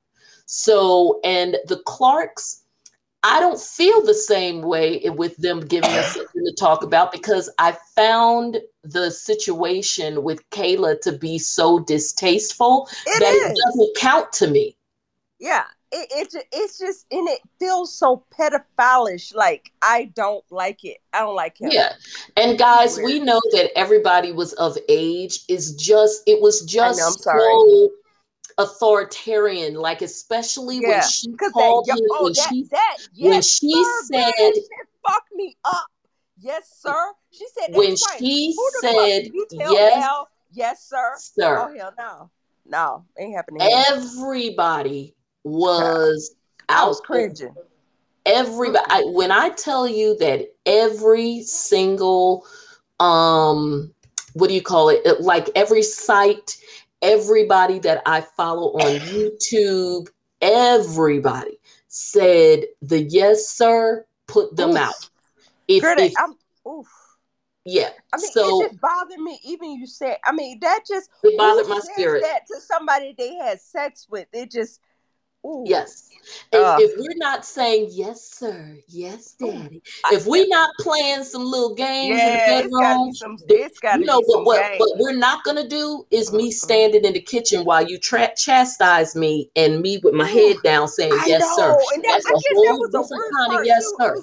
So, 0.46 1.20
and 1.26 1.58
the 1.68 1.82
Clarks, 1.86 2.64
I 3.24 3.42
don't 3.42 3.60
feel 3.60 4.02
the 4.02 4.14
same 4.14 4.62
way 4.62 5.02
with 5.10 5.36
them 5.36 5.60
giving 5.60 5.92
us 5.92 6.14
something 6.14 6.46
to 6.46 6.56
talk 6.58 6.84
about 6.84 7.12
because 7.12 7.50
I 7.60 7.76
found 7.98 8.62
the 8.84 9.12
situation 9.12 10.24
with 10.24 10.50
Kayla 10.52 11.02
to 11.02 11.12
be 11.12 11.38
so 11.38 11.80
distasteful 11.80 12.88
it 13.08 13.20
that 13.20 13.34
is. 13.34 13.52
it 13.52 13.58
doesn't 13.66 13.98
count 13.98 14.32
to 14.34 14.48
me. 14.48 14.78
Yeah, 15.38 15.66
it, 15.94 16.34
it 16.34 16.46
it's 16.52 16.80
just 16.80 17.06
and 17.12 17.28
it 17.30 17.40
feels 17.60 17.96
so 17.96 18.24
pedophilish. 18.38 19.34
Like 19.36 19.72
I 19.82 20.12
don't 20.16 20.44
like 20.50 20.84
it. 20.84 20.98
I 21.14 21.20
don't 21.20 21.36
like 21.36 21.60
him. 21.60 21.70
Yeah, 21.72 21.94
and 22.36 22.58
guys, 22.58 22.98
we 22.98 23.20
know 23.20 23.40
that 23.52 23.72
everybody 23.78 24.32
was 24.32 24.54
of 24.54 24.78
age. 24.90 25.42
Is 25.48 25.76
just 25.76 26.24
it 26.26 26.42
was 26.42 26.62
just 26.62 27.00
know, 27.00 27.12
so 27.12 27.90
authoritarian. 28.58 29.76
Like 29.76 30.02
especially 30.02 30.80
yeah. 30.82 30.90
when 30.90 31.02
she 31.04 31.32
called 31.54 31.86
that, 31.86 32.02
oh, 32.12 32.24
when 32.24 32.34
that, 32.34 32.48
she 32.50 32.64
that, 32.72 32.98
yes, 33.14 33.32
when 33.32 33.42
she 33.42 33.84
sir, 33.84 34.32
said, 34.36 34.54
"Fuck 35.08 35.24
me 35.36 35.56
up." 35.64 35.88
Yes, 36.40 36.70
sir. 36.82 37.12
She 37.30 37.46
said 37.58 37.76
when 37.76 37.96
she 38.20 38.56
said 38.82 39.30
yes, 39.52 40.26
yes, 40.52 40.90
sir. 40.90 41.14
Sir. 41.18 41.58
Oh 41.58 41.78
hell 41.78 41.94
no, 41.98 42.32
no, 42.66 43.06
ain't 43.18 43.36
happening. 43.36 43.62
Everybody 43.62 45.16
was 45.44 46.36
I 46.70 46.86
was 46.86 47.02
cringing. 47.02 47.54
Everybody, 48.26 48.86
I, 48.90 49.04
when 49.08 49.32
I 49.32 49.50
tell 49.50 49.88
you 49.88 50.18
that 50.20 50.48
every 50.66 51.42
single, 51.44 52.46
um, 53.00 53.94
what 54.34 54.48
do 54.48 54.54
you 54.54 54.62
call 54.62 54.90
it? 54.90 55.06
Like 55.20 55.50
every 55.56 55.84
site, 55.84 56.58
everybody 57.02 57.80
that 57.80 58.02
I 58.06 58.22
follow 58.22 58.72
on 58.74 59.00
YouTube, 59.02 60.08
everybody 60.42 61.60
said 61.90 62.64
the 62.82 63.04
yes 63.04 63.50
sir 63.50 64.06
put 64.28 64.56
them 64.56 64.72
oof. 64.72 64.78
out. 64.78 65.10
If, 65.68 65.84
if 65.84 66.14
I'm, 66.18 66.36
oof. 66.68 66.88
Yeah. 67.66 67.90
I 68.14 68.18
mean, 68.18 68.32
so, 68.32 68.62
it 68.62 68.70
just 68.70 68.82
bothered 68.82 69.20
me. 69.20 69.40
Even 69.44 69.72
you 69.72 69.86
said, 69.86 70.18
I 70.26 70.32
mean, 70.32 70.60
that 70.62 70.82
just 70.88 71.10
it 71.24 71.38
bothered 71.38 71.68
my 71.68 71.80
spirit. 71.80 72.24
That 72.24 72.48
to 72.48 72.60
somebody 72.62 73.16
they 73.18 73.36
had 73.36 73.62
sex 73.62 74.08
with, 74.10 74.28
it 74.34 74.52
just 74.52 74.80
Ooh. 75.46 75.64
Yes. 75.68 76.10
If, 76.54 76.60
uh, 76.60 76.78
if, 76.80 76.92
we're 76.98 77.18
not 77.18 77.46
saying 77.46 77.90
yes, 77.92 78.32
sir, 78.32 78.78
yes, 78.88 79.34
daddy. 79.34 79.82
If 80.12 80.26
we're 80.26 80.48
not 80.48 80.70
playing 80.80 81.24
some 81.24 81.44
little 81.44 81.76
games 81.76 82.18
yeah, 82.18 82.28
in 82.28 82.34
the 82.34 82.70
bedroom, 82.70 83.14
some, 83.14 83.38
you 84.00 84.06
know, 84.06 84.22
but 84.28 84.46
what, 84.46 84.66
what 84.78 85.00
we're 85.00 85.18
not 85.18 85.44
gonna 85.44 85.68
do 85.68 86.06
is 86.12 86.32
me 86.32 86.50
standing 86.50 87.04
in 87.04 87.14
the 87.14 87.22
kitchen 87.22 87.66
while 87.66 87.86
you 87.86 87.98
tra- 88.00 88.34
chastise 88.38 89.16
me 89.16 89.52
and 89.58 89.82
me 89.82 90.00
with 90.02 90.14
my 90.14 90.28
head 90.28 90.56
down 90.64 90.88
saying 90.88 91.12
I 91.12 91.26
yes, 91.28 91.42
know. 91.42 91.56
sir. 91.56 91.78
And 91.94 92.04
that, 92.04 92.12
That's 92.14 92.26
I 92.26 92.30
a 92.30 92.56
whole 92.56 92.88
that 92.88 92.92
different 92.92 93.24
kind 93.38 93.60
of 93.60 93.66
yes, 93.66 93.86
sir. 94.00 94.16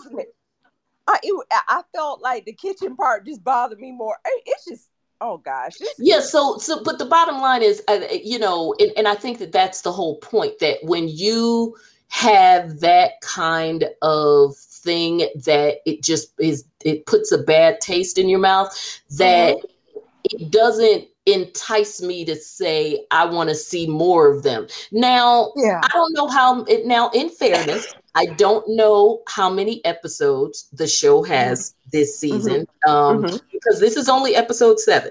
I, 1.07 1.19
it, 1.23 1.47
I 1.69 1.83
felt 1.95 2.23
like 2.23 2.45
the 2.45 2.53
kitchen 2.53 2.97
part 2.97 3.27
just 3.27 3.43
bothered 3.43 3.81
me 3.81 3.93
more. 3.93 4.17
It's 4.47 4.65
just 4.65 4.90
oh 5.21 5.39
gosh 5.39 5.77
yeah 5.99 6.21
so 6.21 6.57
so 6.59 6.83
but 6.83 6.99
the 6.99 7.05
bottom 7.05 7.41
line 7.41 7.63
is 7.63 7.83
uh, 7.89 8.01
you 8.23 8.39
know 8.39 8.75
and, 8.79 8.93
and 8.97 9.09
i 9.09 9.15
think 9.15 9.39
that 9.39 9.53
that's 9.53 9.83
the 9.83 9.93
whole 9.93 10.17
point 10.19 10.59
that 10.59 10.79
when 10.83 11.09
you 11.09 11.77
have 12.09 12.81
that 12.81 13.13
kind 13.23 13.85
of 14.03 14.57
thing 14.57 15.19
that 15.35 15.77
it 15.87 16.03
just 16.03 16.33
is 16.41 16.65
it 16.85 17.07
puts 17.07 17.31
a 17.31 17.39
bad 17.39 17.81
taste 17.81 18.19
in 18.19 18.29
your 18.29 18.39
mouth 18.39 19.01
that 19.11 19.57
mm-hmm. 19.57 20.07
it 20.25 20.51
doesn't 20.51 21.07
entice 21.27 22.03
me 22.03 22.25
to 22.25 22.37
say 22.37 23.05
I 23.11 23.25
want 23.25 23.49
to 23.51 23.55
see 23.55 23.87
more 23.87 24.31
of 24.31 24.43
them. 24.43 24.67
Now, 24.93 25.53
yeah. 25.57 25.81
I 25.83 25.89
don't 25.89 26.13
know 26.15 26.29
how 26.29 26.63
it 26.65 26.87
now 26.87 27.11
in 27.11 27.29
fairness, 27.29 27.93
I 28.15 28.27
don't 28.27 28.69
know 28.69 29.23
how 29.29 29.51
many 29.51 29.85
episodes 29.85 30.69
the 30.73 30.87
show 30.87 31.23
mm-hmm. 31.23 31.33
has 31.33 31.71
mm-hmm. 31.71 31.89
this 31.93 32.19
season 32.19 32.67
mm-hmm. 32.87 32.91
Um, 32.91 33.23
mm-hmm. 33.23 33.37
because 33.53 33.81
this 33.81 33.97
is 33.97 34.09
only 34.09 34.35
episode 34.35 34.81
7. 34.81 35.11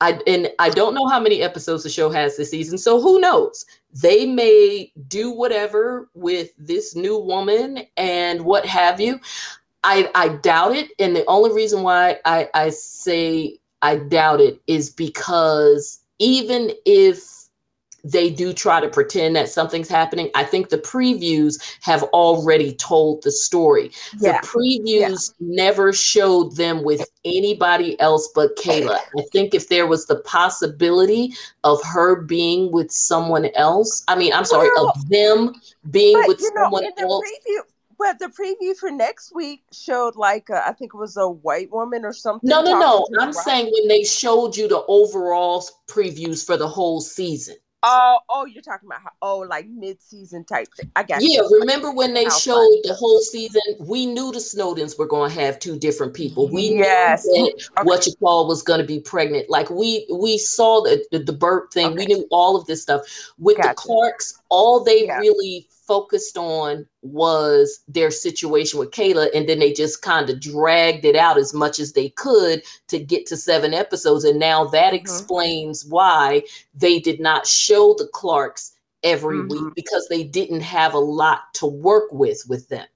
I 0.00 0.20
and 0.26 0.50
I 0.58 0.70
don't 0.70 0.94
know 0.94 1.06
how 1.06 1.20
many 1.20 1.40
episodes 1.40 1.82
the 1.82 1.88
show 1.88 2.10
has 2.10 2.36
this 2.36 2.50
season, 2.50 2.78
so 2.78 3.00
who 3.00 3.20
knows? 3.20 3.64
They 4.02 4.26
may 4.26 4.92
do 5.06 5.30
whatever 5.30 6.10
with 6.14 6.50
this 6.58 6.96
new 6.96 7.18
woman 7.18 7.86
and 7.96 8.44
what 8.44 8.66
have 8.66 9.00
you. 9.00 9.20
I 9.84 10.10
I 10.14 10.28
doubt 10.28 10.74
it, 10.74 10.90
and 10.98 11.14
the 11.14 11.24
only 11.26 11.52
reason 11.52 11.82
why 11.82 12.18
I 12.24 12.48
I 12.54 12.70
say 12.70 13.58
I 13.82 13.96
doubt 13.96 14.40
it 14.40 14.60
is 14.66 14.90
because 14.90 16.00
even 16.18 16.72
if 16.84 17.43
they 18.04 18.30
do 18.30 18.52
try 18.52 18.80
to 18.80 18.88
pretend 18.88 19.34
that 19.36 19.48
something's 19.48 19.88
happening. 19.88 20.30
I 20.34 20.44
think 20.44 20.68
the 20.68 20.78
previews 20.78 21.60
have 21.80 22.02
already 22.04 22.74
told 22.74 23.22
the 23.22 23.32
story. 23.32 23.90
Yeah. 24.20 24.40
The 24.40 24.46
previews 24.46 25.34
yeah. 25.38 25.64
never 25.64 25.92
showed 25.92 26.56
them 26.56 26.84
with 26.84 27.04
anybody 27.24 27.98
else 28.00 28.28
but 28.34 28.56
Kayla. 28.56 28.98
I 29.18 29.22
think 29.32 29.54
if 29.54 29.68
there 29.68 29.86
was 29.86 30.06
the 30.06 30.16
possibility 30.16 31.32
of 31.64 31.82
her 31.84 32.20
being 32.20 32.70
with 32.70 32.92
someone 32.92 33.46
else, 33.54 34.04
I 34.06 34.16
mean, 34.16 34.32
I'm 34.32 34.44
sorry, 34.44 34.68
well, 34.76 34.90
of 34.90 35.08
them 35.08 35.54
being 35.90 36.20
with 36.26 36.40
someone 36.40 36.84
know, 36.98 37.08
else. 37.08 37.24
Preview, 37.24 37.60
but 37.98 38.18
the 38.18 38.26
preview 38.26 38.76
for 38.76 38.90
next 38.90 39.34
week 39.34 39.62
showed 39.72 40.16
like 40.16 40.50
a, 40.50 40.66
I 40.66 40.72
think 40.72 40.92
it 40.94 40.98
was 40.98 41.16
a 41.16 41.28
white 41.28 41.70
woman 41.70 42.04
or 42.04 42.12
something. 42.12 42.48
No, 42.48 42.62
no, 42.62 42.78
no. 42.78 43.06
I'm 43.18 43.32
saying 43.32 43.70
when 43.72 43.88
they 43.88 44.04
showed 44.04 44.56
you 44.56 44.68
the 44.68 44.84
overall 44.88 45.64
previews 45.88 46.44
for 46.44 46.56
the 46.56 46.68
whole 46.68 47.00
season. 47.00 47.56
Oh, 47.86 48.18
oh, 48.28 48.46
you're 48.46 48.62
talking 48.62 48.88
about 48.88 49.02
how, 49.02 49.10
oh, 49.22 49.38
like 49.38 49.68
mid-season 49.68 50.44
type 50.44 50.68
thing. 50.76 50.90
I 50.96 51.02
got 51.02 51.22
yeah. 51.22 51.42
You. 51.42 51.58
Remember 51.60 51.92
when 51.92 52.14
they 52.14 52.24
showed 52.24 52.54
fun. 52.54 52.80
the 52.84 52.94
whole 52.94 53.20
season? 53.20 53.62
We 53.80 54.06
knew 54.06 54.32
the 54.32 54.38
Snowdens 54.38 54.98
were 54.98 55.06
going 55.06 55.30
to 55.30 55.40
have 55.40 55.58
two 55.58 55.78
different 55.78 56.14
people. 56.14 56.48
We 56.48 56.74
yes. 56.74 57.24
knew 57.26 57.44
that 57.44 57.80
okay. 57.80 57.86
what 57.86 58.06
you 58.06 58.14
call 58.16 58.48
was 58.48 58.62
going 58.62 58.80
to 58.80 58.86
be 58.86 59.00
pregnant. 59.00 59.50
Like 59.50 59.70
we 59.70 60.06
we 60.12 60.38
saw 60.38 60.82
the 60.82 61.04
the, 61.12 61.18
the 61.18 61.32
birth 61.32 61.72
thing. 61.72 61.88
Okay. 61.88 61.96
We 61.96 62.06
knew 62.06 62.26
all 62.30 62.56
of 62.56 62.66
this 62.66 62.82
stuff 62.82 63.02
with 63.38 63.56
gotcha. 63.56 63.68
the 63.68 63.74
Clarks. 63.74 64.40
All 64.54 64.84
they 64.84 65.06
yeah. 65.06 65.18
really 65.18 65.66
focused 65.86 66.38
on 66.38 66.86
was 67.02 67.80
their 67.88 68.12
situation 68.12 68.78
with 68.78 68.92
Kayla, 68.92 69.28
and 69.34 69.48
then 69.48 69.58
they 69.58 69.72
just 69.72 70.00
kind 70.00 70.30
of 70.30 70.40
dragged 70.40 71.04
it 71.04 71.16
out 71.16 71.38
as 71.38 71.52
much 71.52 71.80
as 71.80 71.92
they 71.92 72.10
could 72.10 72.62
to 72.86 73.00
get 73.00 73.26
to 73.26 73.36
seven 73.36 73.74
episodes. 73.74 74.22
And 74.22 74.38
now 74.38 74.64
that 74.66 74.86
mm-hmm. 74.86 74.94
explains 74.94 75.84
why 75.84 76.44
they 76.72 77.00
did 77.00 77.18
not 77.18 77.48
show 77.48 77.94
the 77.98 78.08
Clarks 78.12 78.72
every 79.02 79.38
mm-hmm. 79.38 79.66
week 79.66 79.74
because 79.74 80.06
they 80.08 80.22
didn't 80.22 80.62
have 80.62 80.94
a 80.94 80.98
lot 80.98 81.52
to 81.54 81.66
work 81.66 82.12
with 82.12 82.40
with 82.48 82.68
them 82.68 82.86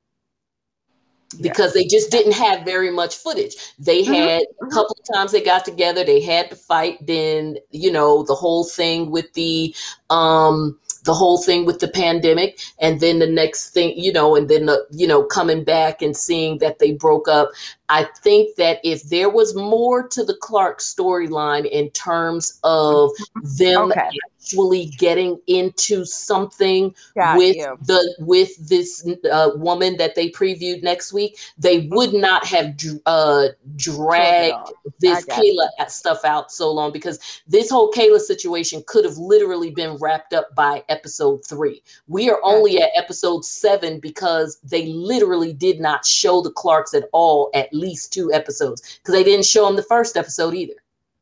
because 1.40 1.74
yeah. 1.74 1.82
they 1.82 1.86
just 1.86 2.10
didn't 2.10 2.32
have 2.32 2.64
very 2.64 2.90
much 2.90 3.16
footage. 3.16 3.54
They 3.78 4.02
mm-hmm. 4.02 4.12
had 4.12 4.42
a 4.42 4.44
mm-hmm. 4.44 4.70
couple 4.70 4.96
of 4.98 5.14
times 5.14 5.32
they 5.32 5.42
got 5.42 5.64
together, 5.64 6.04
they 6.04 6.20
had 6.20 6.50
to 6.50 6.56
fight. 6.56 7.06
Then, 7.06 7.58
you 7.70 7.92
know, 7.92 8.22
the 8.22 8.34
whole 8.34 8.64
thing 8.64 9.10
with 9.10 9.32
the 9.34 9.74
um 10.10 10.78
the 11.04 11.14
whole 11.14 11.40
thing 11.40 11.64
with 11.64 11.78
the 11.80 11.88
pandemic 11.88 12.60
and 12.80 13.00
then 13.00 13.18
the 13.18 13.26
next 13.26 13.70
thing 13.70 13.96
you 13.96 14.12
know 14.12 14.34
and 14.36 14.48
then 14.50 14.66
the 14.66 14.86
you 14.90 15.06
know 15.06 15.22
coming 15.22 15.64
back 15.64 16.02
and 16.02 16.16
seeing 16.16 16.58
that 16.58 16.80
they 16.80 16.92
broke 16.92 17.28
up 17.28 17.50
i 17.88 18.04
think 18.22 18.56
that 18.56 18.78
if 18.84 19.02
there 19.04 19.30
was 19.30 19.54
more 19.54 20.06
to 20.06 20.24
the 20.24 20.36
clark 20.40 20.80
storyline 20.80 21.68
in 21.70 21.90
terms 21.90 22.58
of 22.64 23.10
them 23.58 23.92
okay 23.92 24.08
actually 24.48 24.86
getting 24.98 25.38
into 25.46 26.04
something 26.04 26.94
Got 27.14 27.38
with 27.38 27.56
you. 27.56 27.76
the 27.82 28.14
with 28.20 28.68
this 28.68 29.06
uh, 29.30 29.50
woman 29.56 29.96
that 29.98 30.14
they 30.14 30.30
previewed 30.30 30.82
next 30.82 31.12
week, 31.12 31.38
they 31.58 31.82
mm-hmm. 31.82 31.94
would 31.94 32.14
not 32.14 32.44
have 32.46 32.74
uh, 33.06 33.48
dragged 33.76 34.72
this 35.00 35.24
Kayla 35.26 35.68
you. 35.78 35.88
stuff 35.88 36.24
out 36.24 36.50
so 36.50 36.70
long 36.72 36.92
because 36.92 37.42
this 37.46 37.70
whole 37.70 37.92
Kayla 37.92 38.20
situation 38.20 38.82
could 38.86 39.04
have 39.04 39.18
literally 39.18 39.70
been 39.70 39.96
wrapped 40.00 40.32
up 40.32 40.54
by 40.54 40.82
episode 40.88 41.44
three. 41.44 41.82
We 42.06 42.30
are 42.30 42.40
only 42.42 42.80
at 42.80 42.90
episode 42.94 43.44
seven 43.44 44.00
because 44.00 44.58
they 44.62 44.86
literally 44.86 45.52
did 45.52 45.80
not 45.80 46.04
show 46.06 46.40
the 46.40 46.50
Clarks 46.50 46.94
at 46.94 47.08
all 47.12 47.50
at 47.54 47.72
least 47.78 48.12
two 48.12 48.32
episodes 48.32 48.98
because 48.98 49.14
they 49.14 49.24
didn't 49.24 49.46
show 49.46 49.66
them 49.66 49.76
the 49.76 49.82
first 49.82 50.16
episode 50.16 50.54
either. 50.54 50.74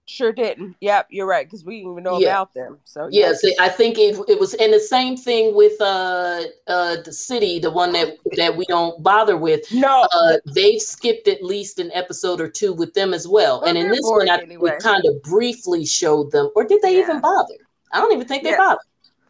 Sure 0.09 0.33
didn't. 0.33 0.77
Yep, 0.81 1.09
you're 1.11 1.27
right 1.27 1.45
because 1.45 1.64
we 1.64 1.79
didn't 1.79 1.92
even 1.92 2.05
know 2.05 2.21
yeah. 2.21 2.29
about 2.29 2.55
them. 2.55 2.79
So 2.85 3.09
yes, 3.11 3.40
yeah, 3.42 3.55
I 3.59 3.69
think 3.69 3.99
it, 3.99 4.16
it 4.29 4.38
was, 4.38 4.55
and 4.55 4.73
the 4.73 4.79
same 4.79 5.16
thing 5.16 5.53
with 5.53 5.81
uh 5.81 6.42
uh 6.69 6.97
the 7.05 7.12
city, 7.12 7.59
the 7.59 7.73
one 7.73 7.90
that 7.92 8.16
that 8.37 8.57
we 8.57 8.64
don't 8.66 9.03
bother 9.03 9.37
with. 9.37 9.62
No, 9.73 10.07
uh, 10.12 10.37
they've 10.55 10.81
skipped 10.81 11.27
at 11.27 11.42
least 11.42 11.81
an 11.81 11.90
episode 11.92 12.40
or 12.40 12.49
two 12.49 12.73
with 12.73 12.95
them 12.95 13.12
as 13.12 13.27
well. 13.27 13.61
well 13.62 13.69
and 13.69 13.77
in 13.77 13.88
this 13.88 14.01
one, 14.05 14.31
I 14.31 14.38
anyway. 14.38 14.75
we 14.75 14.79
kind 14.79 15.05
of 15.07 15.21
briefly 15.23 15.85
showed 15.85 16.31
them, 16.31 16.51
or 16.55 16.64
did 16.64 16.83
they 16.83 16.99
yeah. 16.99 17.03
even 17.03 17.21
bother? 17.21 17.55
I 17.92 17.99
don't 17.99 18.12
even 18.12 18.29
think 18.29 18.45
they 18.45 18.55
bothered. 18.55 18.79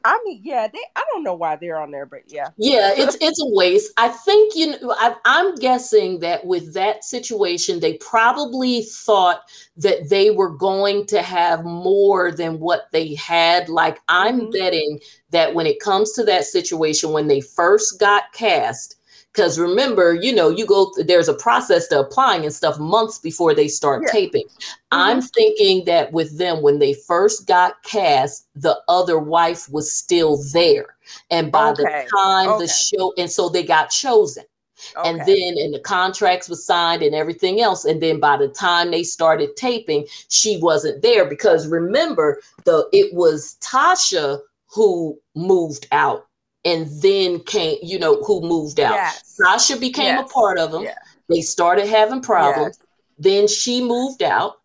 I 0.07 0.21
mean, 0.25 0.41
yeah, 0.45 0.69
they. 0.69 0.79
I 0.95 1.03
don't 1.13 1.25
know 1.25 1.35
why 1.35 1.57
they're 1.57 1.81
on 1.81 1.91
there, 1.91 2.07
but 2.07 2.21
yeah, 2.29 2.49
yeah, 2.57 2.93
it's 2.97 3.17
it's 3.21 3.43
a 3.43 3.49
waste. 3.49 3.93
I 3.97 4.09
think 4.09 4.55
you 4.55 4.69
know. 4.69 4.95
I, 4.99 5.17
I'm 5.25 5.57
guessing 5.57 6.21
that 6.21 6.47
with 6.47 6.73
that 6.75 7.05
situation, 7.05 7.81
they 7.81 7.95
probably 7.95 8.83
thought 8.83 9.41
that 9.77 10.09
they 10.09 10.31
were 10.31 10.51
going 10.51 11.07
to 11.07 11.23
have 11.23 11.65
more 11.65 12.31
than 12.31 12.61
what 12.61 12.87
they 12.93 13.17
had. 13.17 13.69
Like 13.69 13.99
I'm 14.09 14.43
mm-hmm. 14.43 14.51
betting 14.51 15.01
that 15.31 15.55
when 15.55 15.67
it 15.67 15.81
comes 15.81 16.13
to 16.13 16.25
that 16.25 16.45
situation, 16.45 17.11
when 17.11 17.27
they 17.27 17.41
first 17.41 17.99
got 17.99 18.33
cast, 18.33 18.97
because 19.37 19.59
remember, 19.59 20.15
you 20.15 20.35
know, 20.35 20.49
you 20.49 20.65
go, 20.65 20.91
there's 20.97 21.29
a 21.29 21.35
process 21.35 21.87
to 21.89 22.01
applying 22.01 22.45
and 22.45 22.55
stuff 22.55 22.79
months 22.79 23.19
before 23.19 23.55
they 23.55 23.69
start 23.69 24.03
yeah. 24.07 24.13
taping. 24.13 24.47
Mm-hmm. 24.47 24.73
I'm 24.93 25.21
thinking 25.21 25.85
that 25.85 26.11
with 26.13 26.39
them, 26.39 26.63
when 26.63 26.79
they 26.79 26.95
first 26.95 27.47
got 27.47 27.83
cast, 27.83 28.49
the 28.55 28.81
other 28.89 29.19
wife 29.19 29.71
was 29.71 29.93
still 29.93 30.43
there. 30.55 30.97
And 31.31 31.53
by 31.53 31.71
okay. 31.71 31.83
the 31.83 32.11
time 32.17 32.49
okay. 32.49 32.65
the 32.65 32.73
show, 32.73 33.13
and 33.19 33.31
so 33.31 33.51
they 33.51 33.63
got 33.63 33.91
chosen. 33.91 34.45
Okay. 34.97 35.09
And 35.09 35.21
then, 35.21 35.55
and 35.59 35.75
the 35.75 35.81
contracts 35.81 36.49
was 36.49 36.65
signed 36.65 37.03
and 37.03 37.15
everything 37.15 37.61
else. 37.61 37.85
And 37.85 38.03
then 38.03 38.19
by 38.19 38.39
the 38.39 38.49
time 38.49 38.91
they 38.91 39.03
started 39.03 39.55
taping, 39.57 40.07
she 40.29 40.59
wasn't 40.63 41.03
there 41.03 41.29
because 41.29 41.67
remember, 41.67 42.41
the 42.65 42.89
it 42.93 43.13
was 43.15 43.57
Tasha 43.61 44.41
who 44.67 45.19
moved 45.35 45.87
out 45.93 46.26
and 46.67 46.89
then 47.01 47.39
came, 47.45 47.79
you 47.81 47.99
know, 47.99 48.21
who 48.25 48.43
moved 48.43 48.81
out. 48.81 48.95
Yes. 48.95 49.23
Sasha 49.25 49.79
became 49.79 50.17
yes. 50.17 50.29
a 50.29 50.35
part 50.35 50.59
of 50.59 50.73
them. 50.73 50.83
Yeah. 50.83 50.99
They 51.29 51.41
started 51.41 51.87
having 51.87 52.21
problems. 52.21 52.79
Yes. 52.79 52.87
Then 53.19 53.49
she 53.49 53.81
moved 53.81 54.23
out, 54.23 54.57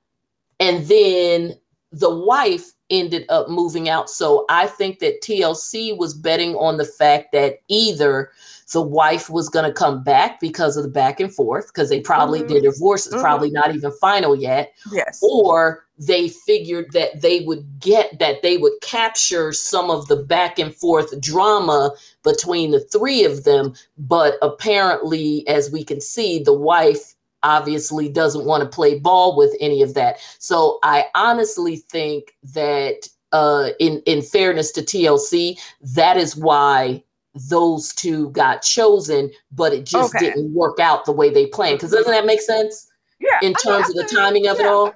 and 0.60 0.86
then 0.88 1.54
the 1.92 2.14
wife 2.14 2.72
ended 2.90 3.26
up 3.30 3.50
moving 3.50 3.88
out. 3.88 4.10
So 4.10 4.46
I 4.50 4.68
think 4.68 5.00
that 5.00 5.22
TLC 5.22 5.96
was 5.98 6.14
betting 6.14 6.56
on 6.56 6.78
the 6.78 6.86
fact 6.86 7.32
that 7.34 7.60
either 7.70 8.32
the 8.74 8.82
wife 8.82 9.30
was 9.30 9.48
going 9.48 9.66
to 9.66 9.74
come 9.74 10.04
back 10.04 10.40
because 10.40 10.78
of 10.78 10.84
the 10.84 10.90
back 10.90 11.20
and 11.20 11.34
forth, 11.34 11.68
because 11.68 11.90
they 11.90 12.02
probably 12.02 12.40
mm-hmm. 12.40 12.54
their 12.54 12.62
divorce 12.62 13.06
is 13.06 13.14
mm-hmm. 13.14 13.22
probably 13.22 13.52
not 13.52 13.76
even 13.76 13.92
final 14.02 14.36
yet. 14.36 14.74
Yes. 14.92 15.20
Or 15.22 15.86
they 16.02 16.30
figured 16.30 16.92
that 16.94 17.22
they 17.22 17.42
would 17.42 17.80
get 17.80 18.18
that 18.18 18.42
they 18.42 18.58
would 18.58 18.74
capture 18.82 19.54
some 19.54 19.92
of 19.92 20.08
the 20.08 20.16
back 20.16 20.58
and 20.58 20.76
forth 20.76 21.20
drama 21.22 21.92
between 22.24 22.72
the 22.72 22.80
three 22.80 23.24
of 23.24 23.44
them. 23.44 23.74
But 24.00 24.36
apparently, 24.42 25.48
as 25.48 25.72
we 25.72 25.84
can 25.84 26.02
see, 26.02 26.42
the 26.42 26.54
wife 26.54 27.14
obviously 27.44 28.10
doesn't 28.10 28.46
want 28.46 28.64
to 28.64 28.70
play 28.70 28.98
ball 28.98 29.38
with 29.38 29.56
any 29.60 29.84
of 29.84 29.94
that. 29.94 30.20
So 30.40 30.80
I 30.82 31.06
honestly 31.14 31.78
think 31.78 32.36
that 32.54 33.08
uh, 33.32 33.70
in 33.80 34.02
in 34.08 34.24
fairness 34.24 34.72
to 34.72 34.82
TLC, 34.82 35.60
that 35.94 36.18
is 36.18 36.36
why 36.36 37.04
those 37.48 37.94
two 37.94 38.32
got 38.32 38.64
chosen, 38.64 39.32
but 39.52 39.72
it 39.72 39.86
just 39.86 40.16
okay. 40.16 40.28
didn't 40.28 40.54
work 40.54 40.80
out 40.80 41.06
the 41.06 41.12
way 41.12 41.30
they 41.30 41.46
planned. 41.46 41.78
Because 41.78 41.92
doesn't 41.92 42.12
that 42.12 42.26
make 42.26 42.42
sense? 42.42 42.88
Yeah. 43.20 43.48
In 43.48 43.54
terms 43.54 43.86
I 43.86 43.90
mean, 43.90 44.00
of 44.00 44.10
the 44.10 44.16
timing 44.16 44.48
of 44.48 44.58
yeah, 44.58 44.66
it 44.66 44.68
all. 44.68 44.94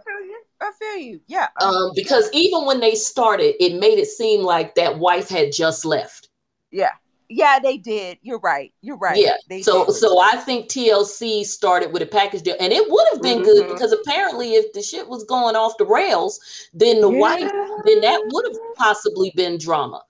I 0.65 0.71
feel 0.79 0.87
you. 0.87 0.95
I 0.95 0.95
feel 0.97 1.03
you. 1.03 1.21
Yeah. 1.27 1.47
Um, 1.61 1.91
because 1.95 2.29
even 2.33 2.65
when 2.65 2.79
they 2.79 2.95
started, 2.95 3.55
it 3.63 3.79
made 3.79 3.99
it 3.99 4.07
seem 4.07 4.41
like 4.41 4.75
that 4.75 4.99
wife 4.99 5.29
had 5.29 5.51
just 5.51 5.85
left. 5.85 6.29
Yeah. 6.71 6.91
Yeah, 7.27 7.57
they 7.61 7.77
did. 7.77 8.19
You're 8.21 8.39
right. 8.39 8.71
You're 8.81 8.97
right. 8.97 9.17
Yeah. 9.17 9.37
They 9.49 9.63
so 9.63 9.85
did. 9.85 9.93
so 9.93 10.19
I 10.19 10.35
think 10.37 10.69
TLC 10.69 11.43
started 11.43 11.91
with 11.91 12.03
a 12.03 12.05
package 12.05 12.43
deal. 12.43 12.55
And 12.59 12.71
it 12.71 12.89
would 12.89 13.07
have 13.13 13.21
been 13.21 13.39
mm-hmm. 13.39 13.45
good 13.45 13.67
because 13.69 13.91
apparently 13.91 14.53
if 14.53 14.71
the 14.73 14.81
shit 14.81 15.07
was 15.07 15.23
going 15.23 15.55
off 15.55 15.77
the 15.77 15.85
rails, 15.85 16.39
then 16.73 17.01
the 17.01 17.09
yeah. 17.09 17.19
wife, 17.19 17.51
then 17.85 18.01
that 18.01 18.21
would 18.31 18.45
have 18.45 18.75
possibly 18.75 19.31
been 19.35 19.57
drama. 19.57 20.03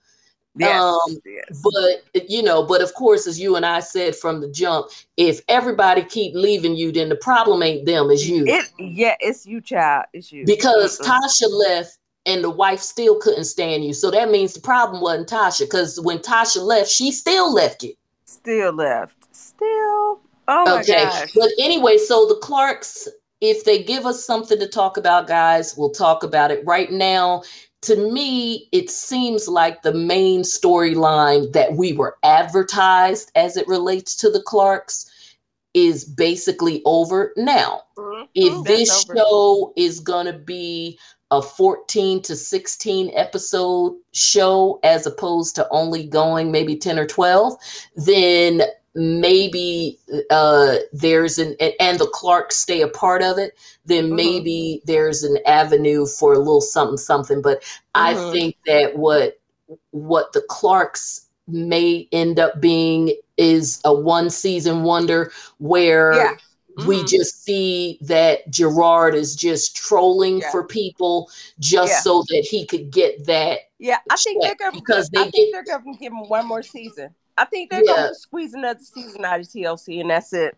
Yes, 0.58 0.82
um, 0.82 1.18
yes. 1.26 1.64
But 1.64 2.30
you 2.30 2.42
know, 2.42 2.64
but 2.64 2.82
of 2.82 2.94
course, 2.94 3.28
as 3.28 3.40
you 3.40 3.56
and 3.56 3.66
I 3.66 3.82
said 3.82 4.16
from 4.16 4.40
the 4.42 4.50
jump, 4.50 4.88
if 5.18 5.42
everybody 5.50 6.04
keep 6.04 6.34
leaving 6.34 6.76
you, 6.76 6.92
then 6.92 7.10
the 7.10 7.16
problem 7.16 7.62
ain't 7.62 7.86
them, 7.86 8.10
it's 8.10 8.26
you. 8.26 8.46
It, 8.48 8.66
yeah, 8.80 9.16
it's 9.20 9.46
you, 9.46 9.60
child. 9.60 10.06
It's 10.14 10.32
you. 10.32 10.46
Because 10.46 10.98
mm-hmm. 11.00 11.12
Tasha 11.12 11.50
left 11.52 11.98
and 12.26 12.44
the 12.44 12.50
wife 12.50 12.80
still 12.80 13.20
couldn't 13.20 13.46
stand 13.46 13.86
you. 13.86 13.94
So 13.94 14.10
that 14.12 14.32
means 14.32 14.54
the 14.54 14.62
problem 14.62 15.02
wasn't 15.02 15.30
Tasha. 15.30 15.62
Because 15.62 16.00
when 16.02 16.20
Tasha 16.20 16.62
left, 16.62 16.90
she 16.90 17.12
still 17.12 17.54
left 17.54 17.84
you. 17.84 17.94
Still 18.26 18.74
left. 18.74 19.18
Still. 19.36 20.20
Oh 20.48 20.80
okay. 20.80 21.04
Gosh. 21.04 21.34
But 21.34 21.50
anyway, 21.60 21.98
so 21.98 22.28
the 22.28 22.36
Clarks, 22.36 23.08
if 23.42 23.66
they 23.66 23.84
give 23.84 24.06
us 24.06 24.26
something 24.26 24.60
to 24.60 24.68
talk 24.68 24.98
about, 24.98 25.28
guys, 25.28 25.76
we'll 25.78 25.92
talk 25.92 26.24
about 26.24 26.52
it. 26.52 26.66
Right 26.66 26.92
now, 26.92 27.44
to 27.86 28.12
me, 28.12 28.68
it 28.72 28.90
seems 28.90 29.48
like 29.48 29.82
the 29.82 29.94
main 29.94 30.42
storyline 30.42 31.52
that 31.54 31.74
we 31.74 31.94
were 31.94 32.18
advertised 32.24 33.32
as 33.36 33.58
it 33.58 33.68
relates 33.68 34.16
to 34.18 34.30
the 34.30 34.42
Clarks 34.42 35.10
is 35.74 36.06
basically 36.06 36.82
over. 36.86 37.34
Now, 37.38 37.82
mm-hmm. 37.98 38.24
if 38.34 38.64
this 38.64 39.06
show 39.06 39.74
is 39.76 40.00
going 40.00 40.26
to 40.26 40.34
be 40.34 40.98
a 41.32 41.42
14 41.42 42.22
to 42.22 42.36
16 42.36 43.12
episode 43.16 43.96
show 44.14 44.80
as 44.84 45.06
opposed 45.06 45.56
to 45.56 45.68
only 45.70 46.06
going 46.06 46.52
maybe 46.52 46.76
10 46.76 46.98
or 46.98 47.06
12, 47.06 47.56
then 47.96 48.62
maybe 48.96 50.00
uh, 50.30 50.78
there's 50.94 51.38
an 51.38 51.56
and 51.80 52.00
the 52.00 52.10
Clarks 52.14 52.56
stay 52.56 52.82
a 52.82 52.88
part 52.88 53.22
of 53.22 53.38
it, 53.38 53.58
then 53.86 54.06
mm-hmm. 54.06 54.16
maybe 54.16 54.82
there's 54.86 55.24
an 55.24 55.38
avenue 55.46 56.06
for 56.06 56.34
a 56.34 56.40
little 56.40 56.62
something 56.62 56.98
something. 56.98 57.42
But 57.42 57.62
mm-hmm. 57.62 57.72
I 57.96 58.32
think 58.32 58.56
that 58.66 58.98
what 58.98 59.40
what 59.92 60.34
the 60.34 60.42
Clarks 60.50 61.28
may 61.48 62.08
end 62.12 62.40
up 62.40 62.60
being 62.62 63.16
is 63.38 63.82
a 63.86 63.94
one 63.94 64.30
season 64.30 64.84
wonder 64.84 65.32
where 65.58 66.14
yeah. 66.14 66.34
mm-hmm. 66.78 66.88
we 66.88 67.04
just 67.04 67.44
see 67.44 68.00
that 68.02 68.50
Gerard 68.50 69.14
is 69.14 69.36
just 69.36 69.76
trolling 69.76 70.40
yeah. 70.40 70.52
for 70.52 70.66
people 70.66 71.30
just 71.60 71.92
yeah. 71.92 72.00
so 72.00 72.24
that 72.30 72.48
he 72.50 72.66
could 72.66 72.92
get 72.92 73.26
that. 73.26 73.60
Yeah, 73.78 73.98
I 74.10 74.16
think 74.16 74.42
they're 74.42 74.56
gonna 74.56 74.72
because 74.72 75.10
they 75.10 75.20
I 75.20 75.30
think 75.30 75.54
get, 75.54 75.66
they're 75.66 75.80
gonna 75.80 75.98
give 75.98 76.14
him 76.14 76.30
one 76.30 76.48
more 76.48 76.64
season. 76.64 77.14
I 77.38 77.46
think 77.46 77.70
they're 77.70 77.84
yeah. 77.84 77.96
going 77.96 78.10
to 78.10 78.16
squeeze 78.16 78.54
another 78.54 78.80
season 78.80 79.26
out 79.26 79.40
of 79.40 79.46
TLC, 79.46 80.02
and 80.02 80.10
that's 80.10 80.34
it. 80.34 80.58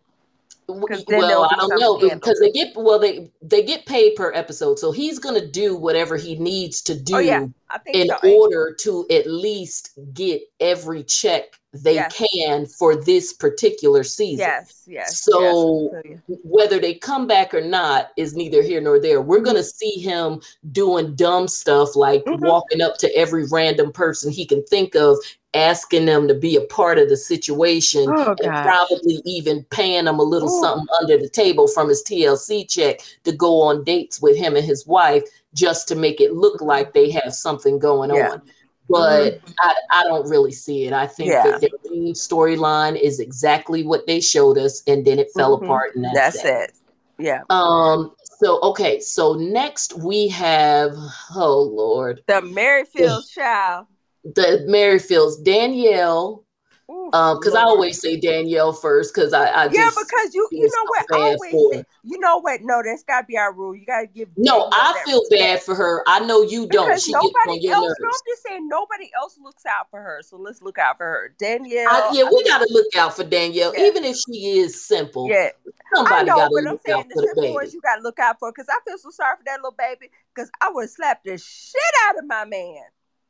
Well, 0.69 1.47
I 1.49 1.55
don't 1.55 1.79
know 1.79 1.97
because 1.97 2.39
they 2.41 2.51
get 2.51 2.75
well 2.75 2.99
they 2.99 3.31
they 3.41 3.63
get 3.63 3.85
paid 3.85 4.17
per 4.17 4.33
episode, 4.33 4.77
so 4.77 4.91
he's 4.91 5.17
going 5.17 5.39
to 5.39 5.47
do 5.47 5.77
whatever 5.77 6.17
he 6.17 6.37
needs 6.37 6.81
to 6.81 6.99
do 6.99 7.15
oh, 7.15 7.19
yeah. 7.19 7.47
in 7.85 8.09
so. 8.09 8.37
order 8.37 8.75
to 8.81 9.07
at 9.09 9.27
least 9.27 9.97
get 10.13 10.41
every 10.59 11.03
check 11.03 11.57
they 11.73 11.95
yes. 11.95 12.17
can 12.17 12.65
for 12.65 12.95
this 12.95 13.33
particular 13.33 14.03
season. 14.03 14.39
Yes, 14.39 14.83
yes. 14.87 15.19
So 15.19 15.91
yes, 16.05 16.19
whether 16.43 16.79
they 16.79 16.93
come 16.93 17.27
back 17.27 17.53
or 17.53 17.61
not 17.61 18.09
is 18.15 18.35
neither 18.35 18.61
here 18.63 18.81
nor 18.81 18.99
there. 18.99 19.21
We're 19.21 19.41
going 19.41 19.57
to 19.57 19.63
see 19.63 19.99
him 19.99 20.41
doing 20.71 21.15
dumb 21.15 21.47
stuff 21.47 21.95
like 21.95 22.23
mm-hmm. 22.23 22.45
walking 22.45 22.81
up 22.81 22.97
to 22.99 23.15
every 23.15 23.45
random 23.47 23.91
person 23.91 24.31
he 24.31 24.45
can 24.45 24.63
think 24.65 24.95
of 24.95 25.17
asking 25.53 26.05
them 26.05 26.27
to 26.27 26.33
be 26.33 26.55
a 26.55 26.61
part 26.61 26.99
of 26.99 27.09
the 27.09 27.17
situation 27.17 28.05
oh, 28.09 28.35
and 28.43 28.51
probably 28.63 29.21
even 29.25 29.63
paying 29.71 30.05
them 30.05 30.19
a 30.19 30.23
little 30.23 30.49
Ooh. 30.49 30.61
something 30.61 30.87
under 31.01 31.17
the 31.17 31.29
table 31.29 31.67
from 31.67 31.89
his 31.89 32.03
TLC 32.03 32.69
check 32.69 33.01
to 33.23 33.31
go 33.31 33.61
on 33.61 33.83
dates 33.83 34.21
with 34.21 34.37
him 34.37 34.55
and 34.55 34.65
his 34.65 34.85
wife 34.85 35.23
just 35.53 35.87
to 35.87 35.95
make 35.95 36.21
it 36.21 36.33
look 36.33 36.61
like 36.61 36.93
they 36.93 37.09
have 37.09 37.33
something 37.33 37.79
going 37.79 38.13
yeah. 38.13 38.31
on. 38.31 38.41
But 38.89 39.41
mm-hmm. 39.41 39.53
I, 39.59 39.73
I 39.91 40.03
don't 40.03 40.29
really 40.29 40.51
see 40.51 40.85
it. 40.85 40.93
I 40.93 41.07
think 41.07 41.31
yeah. 41.31 41.43
that 41.43 41.61
their 41.61 41.69
main 41.91 42.13
storyline 42.13 42.99
is 42.99 43.19
exactly 43.19 43.83
what 43.83 44.07
they 44.07 44.19
showed 44.21 44.57
us, 44.57 44.81
and 44.87 45.05
then 45.05 45.19
it 45.19 45.27
fell 45.35 45.55
mm-hmm. 45.55 45.65
apart, 45.65 45.95
and 45.95 46.05
that's, 46.05 46.41
that's 46.41 46.45
it. 46.45 46.69
it. 46.69 46.75
Yeah. 47.19 47.41
Um. 47.49 48.15
So 48.39 48.61
okay. 48.61 48.99
So 48.99 49.33
next 49.33 49.97
we 49.97 50.27
have, 50.29 50.93
oh 51.35 51.61
Lord, 51.61 52.23
the 52.27 52.41
Merrifield 52.41 53.27
child 53.27 53.87
the 54.35 54.65
Merrifields, 54.69 55.43
Danielle. 55.43 56.43
Because 56.87 57.53
um, 57.53 57.57
I 57.57 57.61
always 57.63 57.99
say 57.99 58.17
Danielle 58.17 58.71
first 58.71 59.13
because 59.13 59.33
I, 59.33 59.45
I 59.47 59.63
yeah 59.71 59.89
because 59.89 60.33
you 60.33 60.47
you 60.51 60.69
know 60.69 60.85
what? 60.87 61.05
I 61.11 61.17
always 61.17 61.73
say, 61.73 61.83
you 62.03 62.17
know 62.17 62.37
what? 62.39 62.61
No 62.63 62.81
that's 62.83 63.03
got 63.03 63.21
to 63.21 63.27
be 63.27 63.37
our 63.37 63.53
rule. 63.53 63.75
You 63.75 63.85
got 63.85 64.01
to 64.01 64.07
give 64.07 64.29
no 64.37 64.69
I 64.71 65.01
feel 65.05 65.21
bad 65.29 65.61
for 65.61 65.75
her. 65.75 66.01
I 66.07 66.19
know 66.21 66.43
you 66.43 66.65
don't. 66.67 66.87
Because 66.87 67.03
she 67.03 67.11
nobody 67.11 67.67
else 67.67 67.93
no, 67.99 68.07
I'm 68.07 68.13
just 68.25 68.43
saying 68.47 68.69
nobody 68.69 69.09
else 69.21 69.37
looks 69.41 69.65
out 69.65 69.89
for 69.91 70.01
her 70.01 70.21
so 70.21 70.37
let's 70.37 70.61
look 70.61 70.77
out 70.77 70.97
for 70.97 71.05
her. 71.05 71.35
Danielle 71.37 71.87
I, 71.89 72.11
yeah 72.13 72.23
we 72.23 72.41
got 72.45 72.59
to 72.59 72.67
look 72.71 72.95
out 72.95 73.15
for 73.15 73.25
Danielle 73.25 73.73
yeah. 73.75 73.85
even 73.85 74.05
if 74.05 74.15
she 74.15 74.59
is 74.59 74.81
simple. 74.81 75.27
Yeah. 75.29 75.49
Somebody 75.93 76.27
got 76.27 76.47
to 76.47 76.53
look 76.53 76.81
saying, 76.85 76.99
out 76.99 77.05
for 77.13 77.21
the, 77.21 77.33
baby 77.35 77.53
ones 77.53 77.73
you 77.73 77.81
got 77.81 77.97
to 77.97 78.01
look 78.01 78.19
out 78.19 78.39
for 78.39 78.51
because 78.51 78.67
I 78.69 78.79
feel 78.85 78.97
so 78.97 79.09
sorry 79.09 79.35
for 79.37 79.43
that 79.45 79.57
little 79.57 79.75
baby 79.77 80.09
because 80.33 80.49
I 80.61 80.69
would 80.71 80.89
slap 80.89 81.21
the 81.25 81.37
shit 81.37 81.81
out 82.07 82.17
of 82.17 82.25
my 82.25 82.45
man 82.45 82.83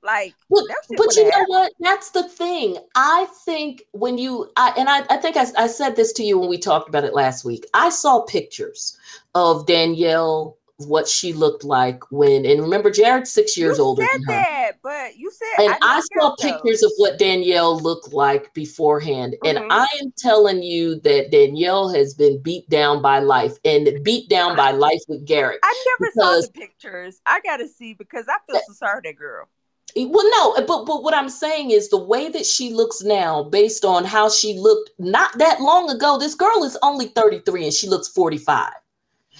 like, 0.07 0.33
but, 0.49 0.63
but 0.97 1.15
you 1.15 1.29
know 1.29 1.43
what? 1.47 1.71
That's 1.79 2.11
the 2.11 2.23
thing. 2.23 2.77
I 2.95 3.27
think 3.45 3.83
when 3.91 4.17
you, 4.17 4.49
I, 4.55 4.73
and 4.77 4.89
I, 4.89 5.03
I 5.09 5.17
think 5.17 5.37
I, 5.37 5.45
I 5.57 5.67
said 5.67 5.95
this 5.95 6.13
to 6.13 6.23
you 6.23 6.39
when 6.39 6.49
we 6.49 6.57
talked 6.57 6.89
about 6.89 7.03
it 7.03 7.13
last 7.13 7.45
week. 7.45 7.65
I 7.73 7.89
saw 7.89 8.21
pictures 8.21 8.97
of 9.35 9.67
Danielle 9.67 10.57
what 10.85 11.07
she 11.07 11.33
looked 11.33 11.63
like 11.63 12.03
when 12.11 12.45
and 12.45 12.61
remember 12.61 12.91
Jared's 12.91 13.31
six 13.31 13.57
years 13.57 13.79
you 13.79 13.83
older 13.83 14.03
said 14.03 14.21
than 14.21 14.23
her. 14.23 14.33
That, 14.33 14.71
but 14.83 15.17
you 15.17 15.31
said 15.31 15.65
and 15.65 15.73
I, 15.81 15.97
I 15.97 16.01
saw 16.13 16.35
pictures 16.35 16.83
of 16.83 16.91
what 16.97 17.17
Danielle 17.17 17.79
looked 17.79 18.13
like 18.13 18.53
beforehand. 18.53 19.35
Mm-hmm. 19.43 19.57
And 19.57 19.71
I 19.71 19.87
am 20.01 20.13
telling 20.17 20.61
you 20.61 20.99
that 21.01 21.31
Danielle 21.31 21.89
has 21.89 22.13
been 22.13 22.39
beat 22.43 22.69
down 22.69 23.01
by 23.01 23.19
life 23.19 23.57
and 23.65 24.03
beat 24.03 24.29
down 24.29 24.55
by 24.55 24.69
life 24.71 25.01
with 25.07 25.25
Garrett. 25.25 25.59
I 25.63 25.95
never 25.99 26.11
saw 26.13 26.41
the 26.41 26.51
pictures. 26.53 27.19
I 27.25 27.41
gotta 27.41 27.67
see 27.67 27.95
because 27.95 28.27
I 28.29 28.37
feel 28.45 28.61
so 28.67 28.73
sorry 28.73 29.01
that 29.03 29.15
girl. 29.17 29.49
Well, 29.95 30.29
no, 30.31 30.53
uh, 30.53 30.65
but 30.67 30.85
but 30.85 31.03
what 31.03 31.13
I'm 31.13 31.29
saying 31.29 31.71
is 31.71 31.89
the 31.89 31.97
way 31.97 32.29
that 32.29 32.45
she 32.45 32.73
looks 32.73 33.01
now, 33.01 33.43
based 33.43 33.85
on 33.85 34.03
how 34.03 34.29
she 34.29 34.57
looked 34.57 34.91
not 34.99 35.37
that 35.37 35.61
long 35.61 35.89
ago. 35.89 36.17
This 36.17 36.35
girl 36.35 36.63
is 36.63 36.77
only 36.83 37.07
33 37.07 37.65
and 37.65 37.73
she 37.73 37.87
looks 37.87 38.07
45. 38.07 38.71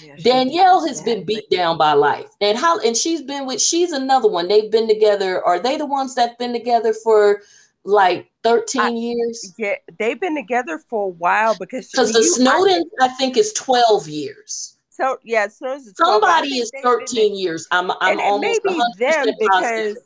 Yeah, 0.02 0.16
Danielle 0.24 0.86
has 0.86 1.02
been 1.02 1.26
beat 1.26 1.50
down 1.50 1.78
by 1.78 1.93
life, 1.93 2.30
and 2.39 2.58
how 2.58 2.80
and 2.80 2.95
she's 2.95 3.22
been 3.22 3.45
with. 3.45 3.62
She's 3.62 3.91
another 3.91 4.28
one. 4.28 4.48
They've 4.48 4.72
been 4.72 4.88
together. 4.88 5.43
Are 5.43 5.60
they 5.60 5.78
the 5.78 5.86
ones 5.86 6.16
that've 6.16 6.38
been 6.38 6.54
together 6.54 6.93
for 6.93 7.41
like 7.84 8.30
13 8.43 8.82
I, 8.82 8.89
years? 8.89 9.54
Yeah, 9.58 9.76
they've 9.98 10.20
been 10.20 10.36
together 10.36 10.80
for 10.88 11.08
a 11.08 11.10
while 11.10 11.56
because 11.60 11.89
because 11.89 12.14
the 12.14 12.24
Snowden, 12.24 12.84
I, 13.02 13.06
I 13.06 13.10
think, 13.10 13.38
is 13.38 13.54
12 13.54 14.08
years. 14.08 14.78
So 14.98 15.20
yeah, 15.24 15.48
so 15.48 15.80
somebody 15.95 16.58
is 16.58 16.72
13 16.82 17.16
been, 17.16 17.38
years. 17.38 17.68
I'm 17.72 17.91
I'm 17.91 18.14
and, 18.14 18.22
almost 18.22 18.62
maybe 18.66 18.80
them 18.98 19.28
because 19.39 19.98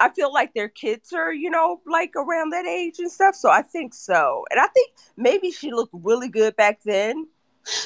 I 0.00 0.10
feel 0.10 0.32
like 0.32 0.54
their 0.54 0.68
kids 0.68 1.12
are, 1.12 1.32
you 1.32 1.50
know, 1.50 1.80
like 1.86 2.12
around 2.16 2.50
that 2.50 2.66
age 2.66 2.98
and 2.98 3.10
stuff. 3.10 3.34
So 3.34 3.50
I 3.50 3.62
think 3.62 3.94
so. 3.94 4.44
And 4.50 4.60
I 4.60 4.66
think 4.68 4.92
maybe 5.16 5.50
she 5.50 5.70
looked 5.72 5.92
really 5.92 6.28
good 6.28 6.54
back 6.56 6.80
then. 6.84 7.26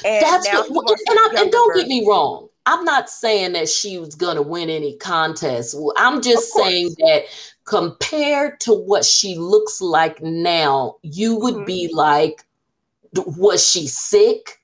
And 0.05 0.23
That's 0.23 0.47
what, 0.69 0.89
and, 0.89 1.19
I, 1.19 1.41
and 1.41 1.51
don't 1.51 1.75
get 1.75 1.87
me 1.87 2.05
wrong. 2.07 2.47
I'm 2.65 2.85
not 2.85 3.09
saying 3.09 3.53
that 3.53 3.67
she 3.67 3.97
was 3.97 4.15
going 4.15 4.37
to 4.37 4.41
win 4.41 4.69
any 4.69 4.95
contest. 4.97 5.75
I'm 5.97 6.21
just 6.21 6.53
saying 6.53 6.95
that 6.99 7.23
compared 7.65 8.61
to 8.61 8.73
what 8.73 9.03
she 9.03 9.35
looks 9.35 9.81
like 9.81 10.21
now, 10.21 10.95
you 11.01 11.37
would 11.39 11.55
mm-hmm. 11.55 11.65
be 11.65 11.89
like, 11.91 12.45
was 13.13 13.67
she 13.67 13.87
sick? 13.87 14.61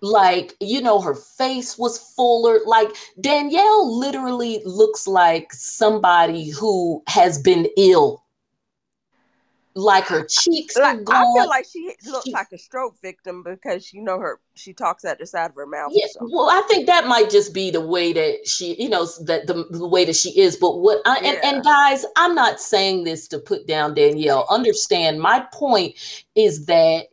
Like 0.00 0.54
you 0.60 0.80
know 0.80 1.00
her 1.00 1.14
face 1.14 1.76
was 1.76 1.98
fuller 2.14 2.60
like 2.66 2.88
danielle 3.20 3.98
literally 3.98 4.62
looks 4.64 5.06
like 5.08 5.52
somebody 5.52 6.50
who 6.50 7.02
has 7.08 7.40
been 7.40 7.66
ill 7.76 8.22
like 9.78 10.06
her 10.06 10.24
cheeks 10.24 10.76
like. 10.76 10.98
I 11.08 11.22
feel 11.22 11.48
like 11.48 11.64
she 11.70 11.94
looks 12.06 12.24
she, 12.24 12.32
like 12.32 12.48
a 12.52 12.58
stroke 12.58 13.00
victim 13.00 13.44
because 13.44 13.92
you 13.92 14.02
know 14.02 14.18
her 14.18 14.40
she 14.54 14.72
talks 14.72 15.04
at 15.04 15.20
the 15.20 15.26
side 15.26 15.50
of 15.50 15.56
her 15.56 15.66
mouth. 15.66 15.92
Yeah, 15.94 16.06
well, 16.20 16.50
I 16.50 16.62
think 16.66 16.86
that 16.86 17.06
might 17.06 17.30
just 17.30 17.54
be 17.54 17.70
the 17.70 17.80
way 17.80 18.12
that 18.12 18.46
she, 18.46 18.74
you 18.82 18.88
know, 18.88 19.06
that 19.24 19.46
the, 19.46 19.66
the 19.70 19.86
way 19.86 20.04
that 20.04 20.16
she 20.16 20.38
is. 20.38 20.56
But 20.56 20.78
what 20.78 21.00
I, 21.06 21.20
yeah. 21.20 21.28
and, 21.28 21.44
and 21.44 21.64
guys, 21.64 22.04
I'm 22.16 22.34
not 22.34 22.60
saying 22.60 23.04
this 23.04 23.28
to 23.28 23.38
put 23.38 23.68
down 23.68 23.94
Danielle. 23.94 24.46
Understand 24.50 25.20
my 25.20 25.46
point 25.52 25.94
is 26.34 26.66
that 26.66 27.06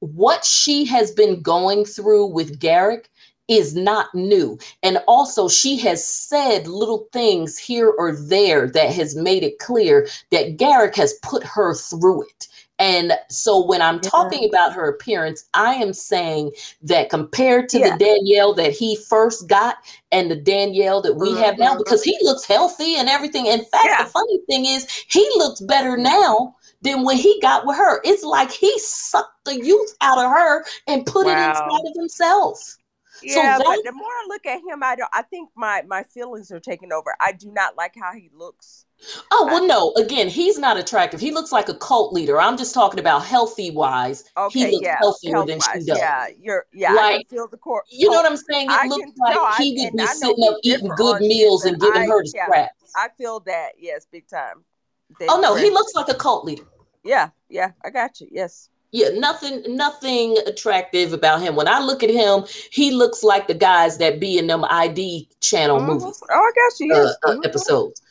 what 0.00 0.44
she 0.44 0.84
has 0.86 1.10
been 1.10 1.40
going 1.42 1.84
through 1.84 2.26
with 2.26 2.58
Garrick 2.58 3.08
is 3.48 3.76
not 3.76 4.12
new. 4.14 4.58
And 4.82 4.98
also, 5.06 5.48
she 5.48 5.76
has 5.78 6.04
said 6.04 6.66
little 6.66 7.08
things 7.12 7.56
here 7.56 7.90
or 7.96 8.14
there 8.14 8.68
that 8.70 8.92
has 8.92 9.14
made 9.14 9.44
it 9.44 9.58
clear 9.60 10.08
that 10.32 10.56
Garrick 10.56 10.96
has 10.96 11.14
put 11.22 11.44
her 11.44 11.74
through 11.74 12.22
it. 12.22 12.48
And 12.78 13.12
so 13.30 13.64
when 13.64 13.80
I'm 13.80 14.00
Yeah. 14.02 14.10
talking 14.10 14.48
about 14.48 14.74
her 14.74 14.88
appearance, 14.88 15.44
I 15.54 15.74
am 15.74 15.94
saying 15.94 16.52
that 16.82 17.08
compared 17.08 17.70
to 17.70 17.78
Yeah. 17.78 17.96
the 17.96 18.04
Danielle 18.04 18.52
that 18.54 18.72
he 18.72 18.96
first 18.96 19.46
got 19.46 19.76
and 20.12 20.30
the 20.30 20.36
Danielle 20.36 21.00
that 21.02 21.16
we 21.16 21.30
have 21.36 21.54
mm-hmm. 21.54 21.62
now, 21.62 21.76
because 21.76 22.02
he 22.02 22.18
looks 22.22 22.44
healthy 22.44 22.96
and 22.96 23.08
everything. 23.08 23.46
In 23.46 23.64
fact, 23.64 23.86
Yeah. 23.86 24.04
the 24.04 24.10
funny 24.10 24.40
thing 24.46 24.66
is, 24.66 24.86
he 25.08 25.26
looks 25.36 25.60
better 25.60 25.96
now 25.96 26.56
than 26.86 27.04
when 27.04 27.16
he 27.16 27.38
got 27.40 27.66
with 27.66 27.76
her. 27.76 28.00
It's 28.04 28.22
like 28.24 28.50
he 28.50 28.72
sucked 28.78 29.44
the 29.44 29.56
youth 29.64 29.94
out 30.00 30.18
of 30.18 30.30
her 30.30 30.64
and 30.86 31.04
put 31.06 31.26
it 31.26 31.30
Wow. 31.30 31.50
inside 31.50 31.86
of 31.90 31.94
himself. 31.96 32.76
Yeah, 33.22 33.56
that- 33.56 33.64
but 33.64 33.78
the 33.84 33.92
more 33.92 34.06
I 34.10 34.26
look 34.28 34.44
at 34.44 34.60
him, 34.60 34.82
I 34.82 34.94
don't. 34.94 35.08
I 35.14 35.22
think 35.22 35.48
my 35.56 35.82
my 35.88 36.02
feelings 36.02 36.50
are 36.52 36.60
taking 36.60 36.92
over. 36.92 37.14
I 37.18 37.32
do 37.32 37.50
not 37.50 37.74
like 37.74 37.94
how 37.98 38.12
he 38.12 38.30
looks. 38.34 38.84
Oh, 39.30 39.46
well, 39.50 39.66
no, 39.66 39.92
again, 40.02 40.28
he's 40.28 40.58
not 40.58 40.76
attractive. 40.78 41.18
He 41.20 41.30
looks 41.30 41.50
like 41.52 41.68
a 41.70 41.74
cult 41.74 42.12
leader. 42.12 42.38
I'm 42.40 42.56
just 42.58 42.74
talking 42.74 43.00
about 43.00 43.24
healthy 43.24 43.70
wise. 43.70 44.24
Okay, 44.36 44.58
he 44.58 44.66
looks 44.72 44.84
yeah, 44.84 44.96
healthier 44.98 45.44
than 45.46 45.60
she 45.60 45.84
does. 45.86 45.98
yeah, 45.98 46.26
you're 46.38 46.66
yeah. 46.74 46.90
I 46.92 47.16
Like, 47.16 47.28
feel 47.30 47.48
the 47.48 47.56
core. 47.56 47.84
You 47.90 48.10
know 48.10 48.18
oh, 48.18 48.22
what 48.22 48.30
I'm 48.30 48.36
saying? 48.36 48.66
It 48.70 48.72
I 48.72 48.86
looks 48.86 49.02
can- 49.04 49.12
like 49.18 49.34
no, 49.34 49.50
he 49.52 49.78
would 49.82 49.96
be 49.96 50.06
sitting 50.06 50.44
up 50.48 50.56
eating 50.62 50.88
good 50.96 51.20
meals 51.22 51.64
and 51.64 51.72
and 51.74 51.80
giving 51.82 52.02
I- 52.02 52.06
her 52.06 52.22
the 52.22 52.32
yeah. 52.34 52.44
scraps. 52.46 52.92
I 52.96 53.08
feel 53.16 53.40
that. 53.40 53.72
Yes, 53.78 54.06
big 54.10 54.28
time. 54.28 54.62
They 55.18 55.26
Oh 55.28 55.40
no, 55.40 55.54
he 55.54 55.70
looks 55.70 55.94
like 55.94 56.08
a 56.08 56.14
cult 56.14 56.44
leader. 56.44 56.64
Yeah, 57.06 57.30
yeah. 57.48 57.72
I 57.84 57.90
got 57.90 58.20
you. 58.20 58.28
Yes. 58.30 58.68
Yeah, 58.92 59.08
nothing, 59.14 59.62
nothing 59.68 60.38
attractive 60.46 61.12
about 61.12 61.42
him. 61.42 61.54
When 61.56 61.68
I 61.68 61.80
look 61.80 62.02
at 62.02 62.10
him, 62.10 62.44
he 62.70 62.92
looks 62.92 63.22
like 63.22 63.46
the 63.46 63.54
guys 63.54 63.98
that 63.98 64.20
be 64.20 64.38
in 64.38 64.46
them 64.46 64.64
ID 64.64 65.28
channel 65.40 65.80
Mhm. 65.80 65.86
movies 65.86 66.22
Oh, 66.30 66.34
I 66.34 66.52
got 66.54 66.80
you. 66.80 66.94
uh, 66.94 67.02
Yes. 67.04 67.16
uh, 67.26 67.32
Mhm. 67.32 67.44
episodes. 67.44 68.02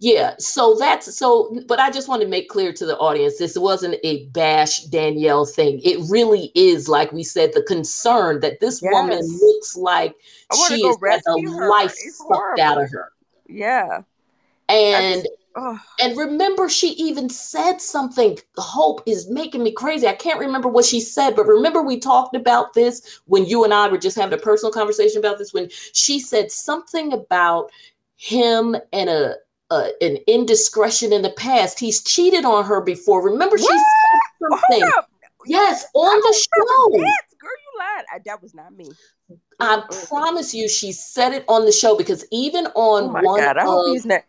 Yeah, 0.00 0.34
so 0.38 0.76
that's 0.76 1.16
so. 1.18 1.52
But 1.66 1.80
I 1.80 1.90
just 1.90 2.06
want 2.08 2.22
to 2.22 2.28
make 2.28 2.48
clear 2.48 2.72
to 2.72 2.86
the 2.86 2.96
audience, 2.98 3.38
this 3.38 3.58
wasn't 3.58 3.96
a 4.04 4.26
bash 4.26 4.84
Danielle 4.84 5.44
thing. 5.44 5.80
It 5.82 5.98
really 6.08 6.52
is, 6.54 6.88
like 6.88 7.10
we 7.10 7.24
said, 7.24 7.52
the 7.52 7.62
concern 7.62 8.38
that 8.40 8.60
this 8.60 8.80
woman 8.80 9.18
looks 9.42 9.76
like 9.76 10.14
she 10.68 10.86
is 10.86 10.96
a 11.26 11.34
life 11.68 11.96
sucked 11.96 12.60
out 12.60 12.80
of 12.80 12.88
her. 12.92 13.12
Yeah. 13.48 14.02
And 14.68 15.26
Oh, 15.56 15.80
And 16.00 16.16
remember, 16.16 16.68
she 16.68 16.90
even 16.90 17.28
said 17.28 17.80
something. 17.80 18.38
Hope 18.56 19.02
is 19.06 19.28
making 19.28 19.62
me 19.62 19.72
crazy. 19.72 20.06
I 20.06 20.14
can't 20.14 20.38
remember 20.38 20.68
what 20.68 20.84
she 20.84 21.00
said, 21.00 21.34
but 21.34 21.46
remember, 21.46 21.82
we 21.82 21.98
talked 21.98 22.36
about 22.36 22.74
this 22.74 23.20
when 23.26 23.44
you 23.44 23.64
and 23.64 23.74
I 23.74 23.88
were 23.88 23.98
just 23.98 24.16
having 24.16 24.38
a 24.38 24.42
personal 24.42 24.72
conversation 24.72 25.18
about 25.18 25.38
this. 25.38 25.52
When 25.52 25.68
she 25.92 26.20
said 26.20 26.52
something 26.52 27.12
about 27.12 27.70
him 28.16 28.76
and 28.92 29.08
a, 29.08 29.36
a 29.70 29.90
an 30.00 30.18
indiscretion 30.26 31.12
in 31.12 31.22
the 31.22 31.30
past. 31.30 31.78
He's 31.80 32.02
cheated 32.02 32.44
on 32.44 32.64
her 32.64 32.80
before. 32.80 33.22
Remember, 33.24 33.56
she 33.56 33.64
What? 33.64 33.78
said 33.78 34.60
something. 34.68 34.92
Yes, 35.46 35.86
on 35.94 36.16
I 36.16 36.20
the 36.20 36.34
show. 36.34 36.90
that. 36.98 37.38
Girl, 37.40 37.50
you 37.50 37.78
lied. 37.78 38.04
I, 38.12 38.18
that 38.26 38.42
was 38.42 38.54
not 38.54 38.74
me. 38.74 38.90
I 39.60 39.82
promise 40.08 40.52
you, 40.54 40.68
she 40.68 40.92
said 40.92 41.32
it 41.32 41.44
on 41.48 41.64
the 41.64 41.72
show 41.72 41.96
because 41.96 42.24
even 42.30 42.66
on 42.74 43.04
Oh 43.04 43.22
one 43.22 43.40
god! 43.40 43.56
I 43.56 43.64
hope 43.64 43.86
of 43.86 43.92
he's 43.92 44.04
not. 44.04 44.22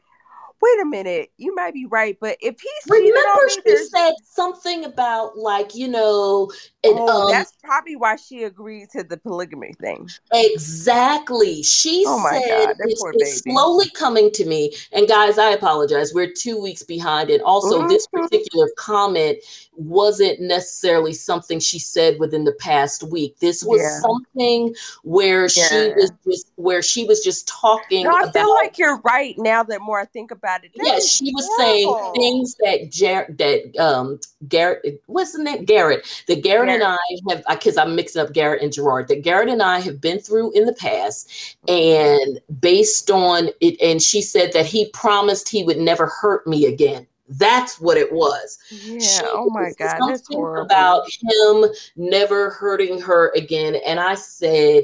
Wait 0.61 0.81
a 0.81 0.85
minute. 0.85 1.29
You 1.37 1.55
might 1.55 1.73
be 1.73 1.85
right, 1.85 2.17
but 2.19 2.37
if 2.41 2.59
he's 2.59 2.91
remember 2.91 3.19
me, 3.45 3.51
she 3.53 3.61
there's 3.65 3.89
said 3.89 4.13
something 4.25 4.83
about 4.85 5.37
like 5.37 5.73
you 5.75 5.87
know 5.87 6.51
and 6.83 6.97
oh, 6.99 7.21
um 7.23 7.29
that's 7.29 7.53
probably 7.63 7.95
why 7.95 8.15
she 8.15 8.43
agreed 8.43 8.89
to 8.89 9.03
the 9.03 9.17
polygamy 9.17 9.73
thing. 9.79 10.09
exactly 10.33 11.61
she 11.61 12.03
Oh 12.07 12.19
my 12.19 12.39
said 12.39 12.67
God, 12.67 12.75
it's, 12.79 13.03
it's 13.13 13.41
slowly 13.43 13.89
coming 13.91 14.31
to 14.31 14.45
me 14.45 14.73
and 14.93 15.07
guys 15.07 15.37
i 15.37 15.51
apologize 15.51 16.13
we're 16.13 16.31
two 16.31 16.61
weeks 16.61 16.83
behind 16.83 17.29
and 17.29 17.41
also 17.43 17.87
this 17.87 18.07
Mhm. 18.07 18.23
particular 18.23 18.67
comment 18.77 19.37
wasn't 19.75 20.39
necessarily 20.39 21.13
something 21.13 21.59
she 21.59 21.79
said 21.79 22.17
within 22.19 22.43
the 22.43 22.53
past 22.53 23.03
week 23.03 23.37
this 23.39 23.63
was 23.63 23.79
Yeah. 23.81 24.01
something 24.01 24.73
where 25.03 25.47
she 25.49 25.93
was 25.95 26.11
just 26.25 26.51
where 26.55 26.81
she 26.81 27.05
was 27.05 27.21
just 27.23 27.47
talking 27.47 28.05
No, 28.05 28.11
I 28.11 28.21
about 28.23 28.33
feel 28.33 28.53
like 28.55 28.77
you're 28.77 28.99
right 29.01 29.35
now. 29.37 29.63
That 29.63 29.81
more 29.81 29.99
I 29.99 30.05
think 30.05 30.31
about 30.31 30.48
it. 30.63 30.71
That 30.75 30.85
Yes, 30.85 31.07
she 31.07 31.31
was 31.33 31.45
horrible. 31.57 32.13
saying 32.13 32.13
things 32.15 32.55
that 32.63 32.91
Jar- 32.91 33.27
that 33.37 33.77
um 33.77 34.19
Garrett 34.47 35.01
what's 35.07 35.33
the 35.33 35.43
name 35.43 35.65
Garrett 35.65 36.05
that 36.27 36.43
Garrett, 36.43 36.69
and 36.69 36.83
I 36.83 36.97
have 37.29 37.43
because 37.49 37.77
I'm 37.77 37.95
mixing 37.95 38.21
up 38.21 38.33
Garrett 38.33 38.61
and 38.61 38.71
Gerard 38.71 39.07
that 39.09 39.21
Garrett 39.23 39.49
and 39.49 39.61
I 39.61 39.79
have 39.79 39.99
been 40.01 40.19
through 40.19 40.51
in 40.53 40.65
the 40.65 40.73
past 40.73 41.55
and 41.67 42.39
based 42.59 43.09
on 43.11 43.49
it 43.61 43.79
and 43.81 44.01
she 44.01 44.21
said 44.21 44.53
that 44.53 44.65
he 44.65 44.89
promised 44.89 45.49
he 45.49 45.63
would 45.63 45.77
never 45.77 46.07
hurt 46.07 46.45
me 46.47 46.65
again. 46.65 47.05
That's 47.31 47.79
what 47.79 47.97
it 47.97 48.11
was. 48.11 48.57
Yeah. 48.71 48.99
She 48.99 49.21
Oh 49.33 49.49
my 49.51 49.71
god, 49.77 49.97
something 49.99 50.19
horrible. 50.37 50.65
about 50.65 51.03
him 51.21 51.65
never 51.95 52.49
hurting 52.51 52.99
her 53.01 53.31
again 53.35 53.75
and 53.85 53.99
I 53.99 54.15
said 54.15 54.83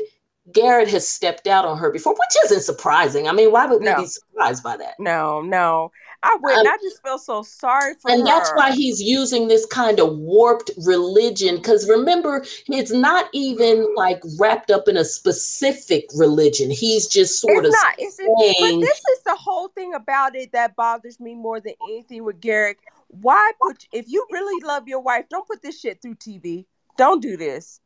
Garrett 0.51 0.87
has 0.89 1.07
stepped 1.07 1.47
out 1.47 1.65
on 1.65 1.77
her 1.77 1.89
before, 1.91 2.13
which 2.13 2.45
isn't 2.45 2.61
surprising. 2.61 3.27
I 3.27 3.31
mean, 3.31 3.51
why 3.51 3.65
would 3.65 3.79
we 3.79 3.85
No. 3.85 3.97
be 3.97 4.05
surprised 4.05 4.63
by 4.63 4.77
that? 4.77 4.93
no, 4.99 5.41
no, 5.41 5.91
I 6.21 6.37
wouldn't. 6.41 6.67
Um, 6.67 6.73
I 6.73 6.77
just 6.81 7.01
feel 7.03 7.17
so 7.17 7.41
sorry 7.43 7.93
for 7.95 8.09
and 8.11 8.21
her. 8.21 8.25
that's 8.25 8.51
why 8.55 8.71
he's 8.71 9.01
using 9.01 9.47
this 9.47 9.65
kind 9.67 9.99
of 9.99 10.17
warped 10.17 10.71
religion 10.85 11.57
because 11.57 11.87
remember 11.89 12.43
it's 12.67 12.91
not 12.91 13.27
even 13.33 13.93
like 13.95 14.21
wrapped 14.39 14.71
up 14.71 14.87
in 14.87 14.97
a 14.97 15.05
specific 15.05 16.05
religion 16.15 16.71
he's 16.71 17.07
just 17.07 17.39
sort 17.39 17.65
it's 17.65 17.67
of 17.67 17.73
not. 17.83 17.95
It's 17.99 18.17
but 18.17 18.79
this 18.79 18.97
is 18.97 19.23
the 19.25 19.35
whole 19.35 19.67
thing 19.69 19.93
about 19.93 20.35
it 20.35 20.51
that 20.53 20.75
bothers 20.75 21.19
me 21.19 21.35
more 21.35 21.59
than 21.59 21.73
anything 21.89 22.23
with 22.23 22.39
Garrett. 22.39 22.77
Why 23.07 23.51
put 23.61 23.85
if 23.91 24.05
you 24.07 24.25
really 24.31 24.63
love 24.63 24.87
your 24.87 25.01
wife, 25.01 25.25
don't 25.29 25.47
put 25.47 25.61
this 25.61 25.79
shit 25.79 26.01
through 26.01 26.15
TV. 26.15 26.65
Don't 26.97 27.21
do 27.21 27.37
this. 27.37 27.79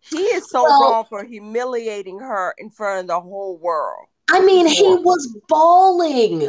He 0.00 0.18
is 0.22 0.48
so 0.50 0.62
Well- 0.62 0.80
wrong 0.92 1.04
for 1.08 1.24
humiliating 1.24 2.18
her 2.20 2.54
in 2.58 2.70
front 2.70 3.00
of 3.02 3.06
the 3.08 3.20
whole 3.20 3.56
world. 3.58 4.06
i 4.30 4.40
mean 4.40 4.66
he 4.66 4.82
was 4.96 5.34
bawling 5.48 6.42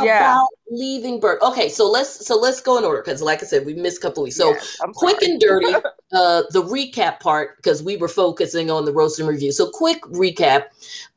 Yeah. 0.00 0.32
about 0.34 0.48
leaving 0.70 1.18
Bert. 1.18 1.42
Okay, 1.42 1.68
so 1.68 1.90
let's 1.90 2.24
so 2.26 2.36
let's 2.36 2.60
go 2.60 2.78
in 2.78 2.84
order 2.84 3.02
because, 3.02 3.20
like 3.20 3.42
I 3.42 3.46
said, 3.46 3.66
we 3.66 3.74
missed 3.74 3.98
a 3.98 4.00
couple 4.02 4.22
weeks. 4.22 4.36
So 4.36 4.50
Yes, 4.50 4.76
quick 4.94 5.20
sorry. 5.20 5.32
and 5.32 5.40
dirty, 5.40 5.74
uh, 6.12 6.42
the 6.50 6.62
recap 6.62 7.20
part 7.20 7.56
because 7.56 7.82
we 7.82 7.96
were 7.96 8.08
focusing 8.08 8.70
on 8.70 8.84
the 8.84 8.92
roast 8.92 9.18
and 9.18 9.28
review. 9.28 9.52
So 9.52 9.68
quick 9.70 10.02
recap 10.04 10.66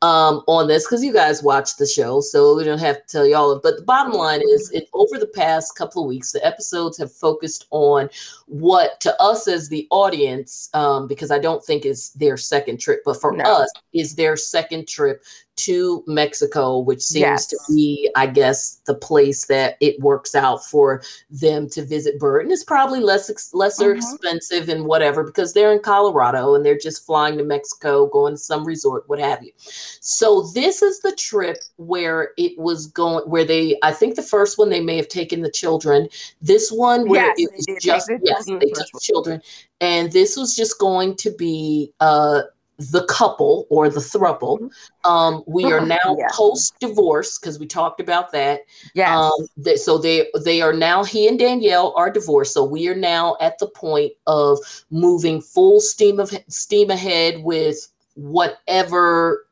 um, 0.01 0.43
on 0.47 0.67
this 0.67 0.85
because 0.85 1.03
you 1.03 1.13
guys 1.13 1.41
watched 1.41 1.77
the 1.77 1.85
show, 1.87 2.19
so 2.19 2.55
we 2.55 2.63
don't 2.63 2.79
have 2.79 2.97
to 2.97 3.07
tell 3.07 3.25
you 3.25 3.35
all 3.35 3.51
of. 3.51 3.61
But 3.61 3.77
the 3.77 3.83
bottom 3.83 4.13
line 4.13 4.41
is, 4.41 4.69
it 4.71 4.89
over 4.93 5.17
the 5.17 5.27
past 5.27 5.77
couple 5.77 6.03
of 6.03 6.09
weeks, 6.09 6.31
the 6.31 6.45
episodes 6.45 6.97
have 6.97 7.11
focused 7.11 7.67
on 7.71 8.09
what 8.47 8.99
to 8.99 9.21
us 9.21 9.47
as 9.47 9.69
the 9.69 9.87
audience, 9.91 10.69
um, 10.73 11.07
because 11.07 11.31
I 11.31 11.39
don't 11.39 11.63
think 11.63 11.85
it's 11.85 12.09
their 12.09 12.35
second 12.35 12.79
trip, 12.79 13.01
but 13.05 13.19
for 13.21 13.31
No. 13.31 13.43
us 13.45 13.71
is 13.93 14.15
their 14.15 14.35
second 14.35 14.87
trip 14.89 15.23
to 15.57 16.03
Mexico, 16.07 16.79
which 16.79 17.01
seems 17.01 17.45
to 17.45 17.57
be, 17.69 18.09
I 18.15 18.25
guess, 18.25 18.81
the 18.85 18.95
place 18.95 19.45
that 19.45 19.75
it 19.79 19.99
works 19.99 20.33
out 20.33 20.65
for 20.65 21.03
them 21.29 21.69
to 21.69 21.83
visit 21.83 22.17
Bert. 22.19 22.43
And 22.43 22.51
it's 22.51 22.63
probably 22.63 22.99
less 22.99 23.29
ex- 23.29 23.53
lesser 23.53 23.93
Mhm. 23.93 23.97
expensive 23.97 24.69
and 24.69 24.80
whatever 24.85 25.23
because 25.23 25.53
they're 25.53 25.71
in 25.71 25.79
Colorado 25.79 26.55
and 26.55 26.65
they're 26.65 26.77
just 26.77 27.05
flying 27.05 27.37
to 27.37 27.43
Mexico, 27.43 28.07
going 28.07 28.33
to 28.33 28.37
some 28.37 28.65
resort, 28.65 29.07
what 29.07 29.19
have 29.19 29.43
you. 29.43 29.51
So 29.57 30.49
this 30.53 30.81
is 30.81 30.99
the 31.01 31.13
trip 31.13 31.57
where 31.77 32.31
it 32.37 32.57
was 32.57 32.87
going, 32.87 33.29
where 33.29 33.45
they, 33.45 33.77
I 33.83 33.91
think 33.91 34.15
the 34.15 34.21
first 34.21 34.57
one 34.57 34.69
they 34.69 34.81
may 34.81 34.97
have 34.97 35.07
taken 35.07 35.41
the 35.41 35.51
children. 35.51 36.07
This 36.41 36.71
one 36.71 37.07
where 37.07 37.27
Yes, 37.27 37.35
it 37.37 37.51
was 37.55 37.65
just 37.81 38.11
yes, 38.23 38.45
they 38.45 38.53
took 38.57 38.91
the 38.91 38.99
children, 39.01 39.41
and 39.79 40.11
this 40.11 40.37
was 40.37 40.55
just 40.55 40.79
going 40.79 41.15
to 41.17 41.31
be 41.31 41.93
uh 41.99 42.41
the 42.89 43.05
couple 43.05 43.67
or 43.69 43.89
the 43.89 43.99
thruple. 43.99 44.71
Um, 45.03 45.43
we 45.45 45.65
are 45.71 45.85
now 45.85 45.97
Mm-hmm. 46.01 46.19
Yeah. 46.19 46.27
post 46.31 46.79
divorce 46.79 47.37
because 47.37 47.59
we 47.59 47.67
talked 47.67 47.99
about 47.99 48.31
that. 48.31 48.61
Yes. 48.95 49.09
Um, 49.09 49.31
so 49.75 49.97
they 49.97 50.27
they 50.43 50.61
are 50.61 50.73
now 50.73 51.03
he 51.03 51.27
and 51.27 51.37
Danielle 51.37 51.93
are 51.95 52.09
divorced. 52.09 52.53
So 52.53 52.63
we 52.63 52.87
are 52.87 52.95
now 52.95 53.37
at 53.39 53.59
the 53.59 53.67
point 53.67 54.13
of 54.27 54.57
moving 54.89 55.41
full 55.41 55.79
steam 55.79 56.19
of 56.19 56.31
steam 56.47 56.89
ahead 56.89 57.43
with 57.43 57.87
whatever 58.15 59.45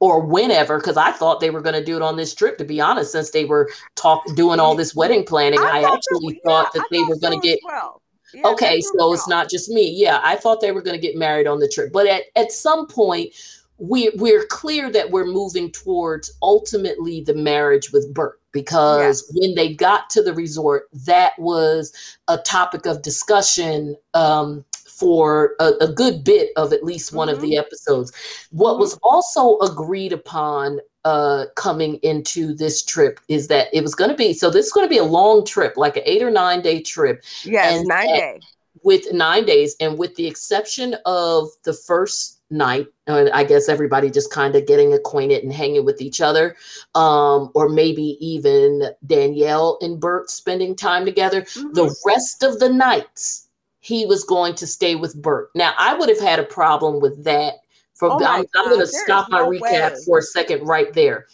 or 0.00 0.24
whenever 0.24 0.78
because 0.78 0.96
I 0.96 1.12
thought 1.12 1.40
they 1.40 1.50
were 1.50 1.60
going 1.60 1.74
to 1.74 1.84
do 1.84 1.96
it 1.96 2.02
on 2.02 2.16
this 2.16 2.34
trip. 2.34 2.56
To 2.58 2.64
be 2.64 2.80
honest, 2.80 3.12
since 3.12 3.30
they 3.30 3.44
were 3.44 3.70
talk 3.96 4.24
doing 4.34 4.58
all 4.58 4.74
this 4.74 4.94
wedding 4.94 5.24
planning, 5.24 5.60
I, 5.60 5.82
thought 5.82 5.98
actually 5.98 6.40
thought 6.44 6.72
that 6.72 6.80
I 6.80 6.86
they 6.90 7.02
were 7.02 7.18
going 7.18 7.38
to 7.38 7.46
get 7.46 7.58
well. 7.62 7.99
Yeah, 8.32 8.46
okay 8.46 8.80
so 8.80 9.12
it's 9.12 9.28
not 9.28 9.50
just 9.50 9.70
me 9.70 9.90
yeah 9.90 10.20
i 10.22 10.36
thought 10.36 10.60
they 10.60 10.72
were 10.72 10.82
going 10.82 10.98
to 10.98 11.06
get 11.06 11.16
married 11.16 11.46
on 11.46 11.58
the 11.58 11.68
trip 11.68 11.92
but 11.92 12.06
at, 12.06 12.24
at 12.36 12.52
some 12.52 12.86
point 12.86 13.34
we 13.78 14.10
we're 14.16 14.44
clear 14.46 14.90
that 14.90 15.10
we're 15.10 15.26
moving 15.26 15.72
towards 15.72 16.30
ultimately 16.42 17.22
the 17.22 17.34
marriage 17.34 17.92
with 17.92 18.12
bert 18.12 18.40
because 18.52 19.00
Yes. 19.00 19.32
when 19.34 19.54
they 19.54 19.74
got 19.74 20.10
to 20.10 20.22
the 20.22 20.34
resort 20.34 20.88
that 21.06 21.38
was 21.38 21.92
a 22.28 22.38
topic 22.38 22.86
of 22.86 23.02
discussion 23.02 23.96
um, 24.14 24.64
for 25.00 25.54
a, 25.60 25.72
a, 25.80 25.90
good 25.90 26.24
bit 26.24 26.50
of 26.56 26.74
at 26.74 26.84
least 26.84 27.14
one 27.14 27.28
mm-hmm. 27.28 27.36
of 27.36 27.40
the 27.40 27.56
episodes. 27.56 28.12
What 28.50 28.72
mm-hmm. 28.72 28.80
was 28.80 28.98
also 29.02 29.58
agreed 29.60 30.12
upon 30.12 30.80
uh, 31.04 31.46
coming 31.56 31.96
into 31.96 32.54
this 32.54 32.84
trip 32.84 33.20
is 33.28 33.48
that 33.48 33.68
it 33.72 33.82
was 33.82 33.94
going 33.94 34.10
to 34.10 34.16
be 34.16 34.32
so 34.32 34.50
this 34.50 34.66
is 34.66 34.72
going 34.72 34.86
to 34.86 34.90
be 34.90 34.98
a 34.98 35.04
long 35.04 35.44
trip, 35.44 35.76
like 35.76 35.96
an 35.96 36.02
eight 36.06 36.22
or 36.22 36.30
nine 36.30 36.60
day 36.60 36.80
trip. 36.80 37.24
Yes, 37.44 37.82
nine 37.86 38.08
days. 38.08 38.42
With 38.82 39.12
nine 39.12 39.44
days, 39.44 39.76
and 39.80 39.98
with 39.98 40.14
the 40.16 40.26
exception 40.26 40.96
of 41.04 41.48
the 41.64 41.72
first 41.72 42.40
night 42.50 42.86
i 43.06 43.44
guess 43.44 43.68
everybody 43.68 44.10
just 44.10 44.32
kind 44.32 44.56
of 44.56 44.66
getting 44.66 44.92
acquainted 44.92 45.42
and 45.44 45.52
hanging 45.52 45.84
with 45.84 46.00
each 46.00 46.20
other 46.20 46.56
um, 46.94 47.50
or 47.54 47.68
maybe 47.68 48.18
even 48.20 48.90
danielle 49.06 49.78
and 49.80 50.00
bert 50.00 50.28
spending 50.28 50.74
time 50.74 51.04
together 51.04 51.42
mm-hmm. 51.42 51.72
the 51.72 51.94
rest 52.04 52.42
of 52.42 52.58
the 52.58 52.68
nights 52.68 53.48
he 53.78 54.04
was 54.04 54.24
going 54.24 54.54
to 54.54 54.66
stay 54.66 54.96
with 54.96 55.20
bert 55.22 55.50
now 55.54 55.72
i 55.78 55.94
would 55.94 56.08
have 56.08 56.20
had 56.20 56.40
a 56.40 56.44
problem 56.44 57.00
with 57.00 57.22
that 57.22 57.59
for 58.00 58.10
oh 58.10 58.24
i'm, 58.24 58.44
I'm 58.56 58.68
going 58.68 58.80
to 58.80 58.86
stop 58.86 59.30
my 59.30 59.40
no 59.40 59.50
recap 59.50 59.92
way. 59.92 59.96
for 60.04 60.18
a 60.18 60.22
second 60.22 60.66
right 60.66 60.92
there 60.92 61.26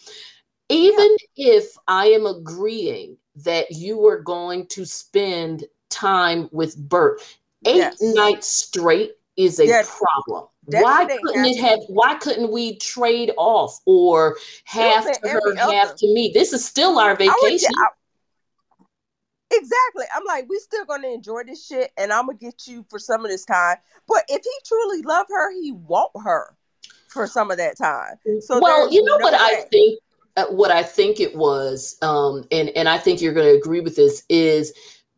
even 0.69 1.15
yeah. 1.35 1.53
if 1.53 1.75
i 1.87 2.05
am 2.07 2.27
agreeing 2.27 3.17
that 3.37 3.71
you 3.71 4.05
are 4.05 4.19
going 4.19 4.67
to 4.67 4.85
spend 4.85 5.63
time 5.89 6.49
with 6.51 6.77
bert 6.77 7.21
eight 7.65 7.77
yes. 7.77 7.97
nights 8.01 8.47
straight 8.47 9.13
is 9.37 9.59
a 9.59 9.65
yes. 9.65 9.97
problem 9.97 10.47
why 10.65 11.05
couldn't 11.05 11.45
it 11.45 11.59
have 11.59 11.79
why 11.87 12.15
couldn't 12.15 12.51
we 12.51 12.75
trade 12.77 13.31
off 13.37 13.79
or 13.85 14.37
half 14.65 15.05
to 15.05 15.29
her 15.29 15.55
half 15.55 15.95
to 15.95 16.13
me 16.13 16.31
this 16.33 16.51
is 16.51 16.65
still 16.65 16.99
our 16.99 17.15
vacation 17.15 17.71
I, 17.77 17.87
exactly 19.51 20.05
i'm 20.13 20.25
like 20.25 20.45
we 20.49 20.59
still 20.59 20.83
gonna 20.85 21.07
enjoy 21.07 21.43
this 21.43 21.65
shit 21.65 21.91
and 21.97 22.11
i'm 22.11 22.25
gonna 22.25 22.37
get 22.37 22.67
you 22.67 22.85
for 22.89 22.99
some 22.99 23.23
of 23.23 23.31
this 23.31 23.45
time 23.45 23.77
but 24.07 24.23
if 24.27 24.41
he 24.43 24.51
truly 24.65 25.03
love 25.03 25.27
her 25.29 25.53
he 25.53 25.71
want 25.71 26.11
her 26.21 26.56
for 27.17 27.27
some 27.27 27.51
of 27.51 27.57
that 27.57 27.77
time 27.77 28.15
so 28.39 28.59
well 28.59 28.91
you 28.91 29.03
know 29.03 29.17
no 29.17 29.23
what 29.23 29.33
way. 29.33 29.39
i 29.41 29.65
think 29.69 29.99
uh, 30.37 30.45
what 30.47 30.71
i 30.71 30.83
think 30.83 31.19
it 31.19 31.35
was 31.35 31.97
um 32.01 32.45
and 32.51 32.69
and 32.69 32.87
i 32.87 32.97
think 32.97 33.21
you're 33.21 33.33
gonna 33.33 33.47
agree 33.47 33.81
with 33.81 33.95
this 33.95 34.23
is 34.29 34.73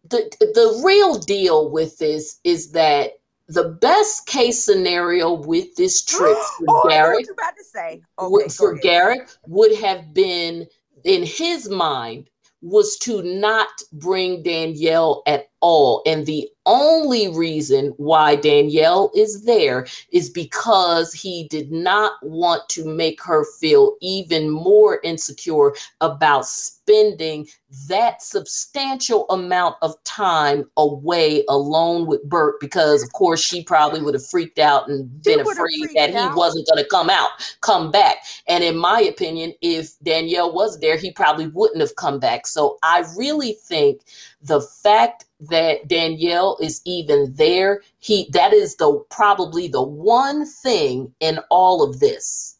the 0.09 0.29
the 0.39 0.81
real 0.83 1.15
deal 1.15 1.69
with 1.69 1.97
this 1.97 2.39
is 2.43 2.71
that 2.71 3.11
the 3.49 3.69
best 3.81 4.27
case 4.27 4.63
scenario 4.63 5.33
with 5.33 5.75
this 5.75 6.03
trip 6.03 6.37
for 6.57 6.65
oh, 6.69 6.87
Garrett, 6.87 7.27
about 7.31 7.55
to 7.57 7.63
say. 7.63 8.01
Okay, 8.19 8.49
for 8.49 8.75
Garrett 8.75 9.35
would 9.47 9.75
have 9.79 10.13
been 10.13 10.67
in 11.03 11.25
his 11.25 11.67
mind 11.67 12.29
was 12.61 12.97
to 12.99 13.21
not 13.23 13.69
bring 13.93 14.43
Danielle 14.43 15.23
at 15.25 15.48
all. 15.61 16.01
And 16.05 16.25
the 16.25 16.49
only 16.65 17.27
reason 17.29 17.93
why 17.97 18.35
Danielle 18.35 19.11
is 19.15 19.43
there 19.43 19.87
is 20.11 20.29
because 20.29 21.13
he 21.13 21.47
did 21.49 21.71
not 21.71 22.13
want 22.21 22.67
to 22.69 22.85
make 22.85 23.23
her 23.23 23.43
feel 23.59 23.95
even 24.01 24.49
more 24.49 24.99
insecure 25.03 25.73
about 25.99 26.45
spending 26.45 27.47
that 27.87 28.21
substantial 28.21 29.27
amount 29.29 29.75
of 29.81 29.95
time 30.03 30.69
away 30.77 31.43
alone 31.49 32.07
with 32.07 32.23
Bert 32.23 32.59
because 32.59 33.03
of 33.03 33.11
course 33.13 33.39
she 33.39 33.63
probably 33.63 34.01
would 34.01 34.15
have 34.15 34.25
freaked 34.25 34.59
out 34.59 34.89
and 34.89 35.09
she 35.23 35.35
been 35.35 35.45
afraid 35.45 35.89
that 35.95 36.13
out. 36.15 36.31
he 36.31 36.37
wasn't 36.37 36.67
going 36.67 36.83
to 36.83 36.89
come 36.89 37.09
out, 37.09 37.29
come 37.61 37.91
back. 37.91 38.17
And 38.47 38.63
in 38.63 38.75
my 38.75 39.01
opinion, 39.01 39.53
if 39.61 39.97
Danielle 40.03 40.53
was 40.53 40.79
there, 40.79 40.97
he 40.97 41.11
probably 41.11 41.47
wouldn't 41.47 41.81
have 41.81 41.95
come 41.95 42.19
back. 42.19 42.47
So 42.47 42.77
I 42.83 43.05
really 43.17 43.53
think 43.53 44.01
the 44.41 44.61
fact 44.61 45.25
that 45.41 45.87
Danielle 45.87 46.57
is 46.61 46.81
even 46.85 47.33
there, 47.35 47.81
he 47.99 48.29
that 48.31 48.53
is 48.53 48.75
the 48.75 49.03
probably 49.09 49.67
the 49.67 49.81
one 49.81 50.45
thing 50.45 51.13
in 51.19 51.39
all 51.49 51.83
of 51.83 51.99
this 51.99 52.57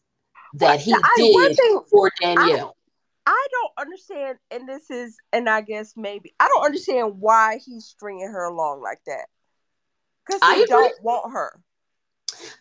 that 0.56 0.80
he 0.80 0.94
I, 0.94 1.14
did 1.16 1.58
thing, 1.58 1.82
for 1.90 2.12
Danielle. 2.20 2.76
I, 3.26 3.32
I 3.32 3.48
don't 3.52 3.88
understand, 3.88 4.38
and 4.52 4.68
this 4.68 4.90
is, 4.90 5.18
and 5.32 5.50
I 5.50 5.62
guess 5.62 5.94
maybe 5.96 6.34
I 6.40 6.48
don't 6.48 6.66
understand 6.66 7.20
why 7.20 7.60
he's 7.64 7.86
stringing 7.86 8.28
her 8.28 8.46
along 8.46 8.82
like 8.82 9.00
that. 9.06 9.28
Because 10.26 10.42
he 10.42 10.64
I 10.64 10.66
don't 10.68 11.04
want 11.04 11.32
her. 11.34 11.60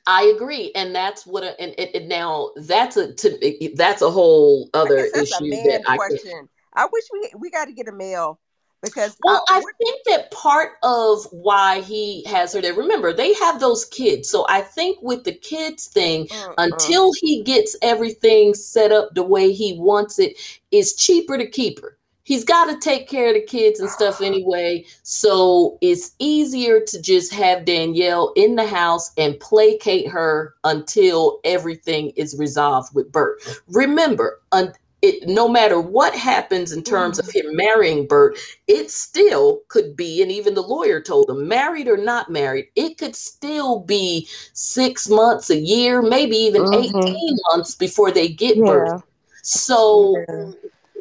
I 0.07 0.33
agree, 0.35 0.73
and 0.75 0.95
that's 0.95 1.27
what. 1.27 1.45
A, 1.45 1.61
and, 1.61 1.75
and, 1.95 2.09
now 2.09 2.51
that's 2.57 2.97
a 2.97 3.13
to, 3.13 3.73
that's 3.77 4.03
a 4.03 4.11
whole 4.11 4.71
other 4.75 4.99
issue. 4.99 5.51
that 5.51 5.83
question. 5.85 6.49
I, 6.75 6.85
I 6.85 6.89
wish 6.91 7.05
we 7.13 7.33
we 7.39 7.51
got 7.51 7.67
to 7.67 7.73
get 7.73 7.89
a 7.89 7.93
male 7.93 8.41
because 8.83 9.17
well 9.23 9.45
i 9.49 9.61
think 9.79 10.01
that 10.07 10.31
part 10.31 10.73
of 10.83 11.27
why 11.33 11.81
he 11.81 12.25
has 12.25 12.53
her 12.53 12.61
there 12.61 12.75
remember 12.75 13.13
they 13.13 13.35
have 13.35 13.61
those 13.61 13.85
kids. 13.87 14.29
So 14.29 14.47
i 14.49 14.61
think 14.61 14.99
with 15.03 15.25
the 15.25 15.33
kids 15.33 15.87
thing 15.87 16.29
uh, 16.31 16.55
until 16.59 17.13
he 17.21 17.43
gets 17.43 17.77
everything 17.83 18.55
set 18.55 18.93
up 18.93 19.15
the 19.15 19.23
way 19.23 19.53
he 19.53 19.79
wants 19.79 20.19
it 20.19 20.37
is 20.71 20.95
cheaper 20.95 21.39
to 21.39 21.47
keep 21.47 21.81
her. 21.81 21.97
He's 22.25 22.45
got 22.45 22.67
to 22.67 22.79
take 22.79 23.09
care 23.09 23.29
of 23.29 23.35
the 23.35 23.41
kids 23.41 23.81
and 23.81 23.89
stuff 23.89 24.21
anyway. 24.21 24.85
So 25.03 25.79
it's 25.81 26.15
easier 26.19 26.79
to 26.83 27.01
just 27.01 27.33
have 27.33 27.65
danielle 27.65 28.35
in 28.37 28.55
the 28.55 28.67
house 28.67 29.11
and 29.17 29.41
placate 29.41 30.09
her 30.09 30.55
until 30.63 31.41
everything 31.45 32.11
is 32.17 32.37
resolved 32.39 32.95
with 32.95 33.11
bert. 33.11 33.41
Remember 33.69 34.43
un- 34.53 34.75
it 35.01 35.29
no 35.29 35.49
matter 35.49 35.81
what 35.81 36.15
happens 36.15 36.73
in 36.73 36.83
terms 36.83 37.19
of 37.19 37.31
him 37.31 37.45
marrying 37.55 38.07
Bert, 38.07 38.37
it 38.67 38.91
still 38.91 39.61
could 39.69 39.97
be, 39.97 40.23
and 40.23 40.33
even 40.33 40.55
the 40.55 40.63
lawyer 40.63 41.01
told 41.01 41.31
him, 41.31 41.47
married 41.47 41.87
or 41.87 41.97
not 41.97 42.31
married, 42.31 42.67
it 42.75 42.99
could 42.99 43.15
still 43.15 43.81
be 43.81 44.29
six 44.53 45.09
months, 45.09 45.51
a 45.51 45.57
year, 45.57 46.03
maybe 46.03 46.37
even 46.37 46.63
mm-hmm. 46.63 46.99
18 46.99 47.39
months 47.53 47.75
before 47.75 48.11
they 48.11 48.29
get 48.29 48.57
yeah. 48.57 48.65
Bert. 48.65 49.03
So 49.43 50.17
yeah. 50.29 50.51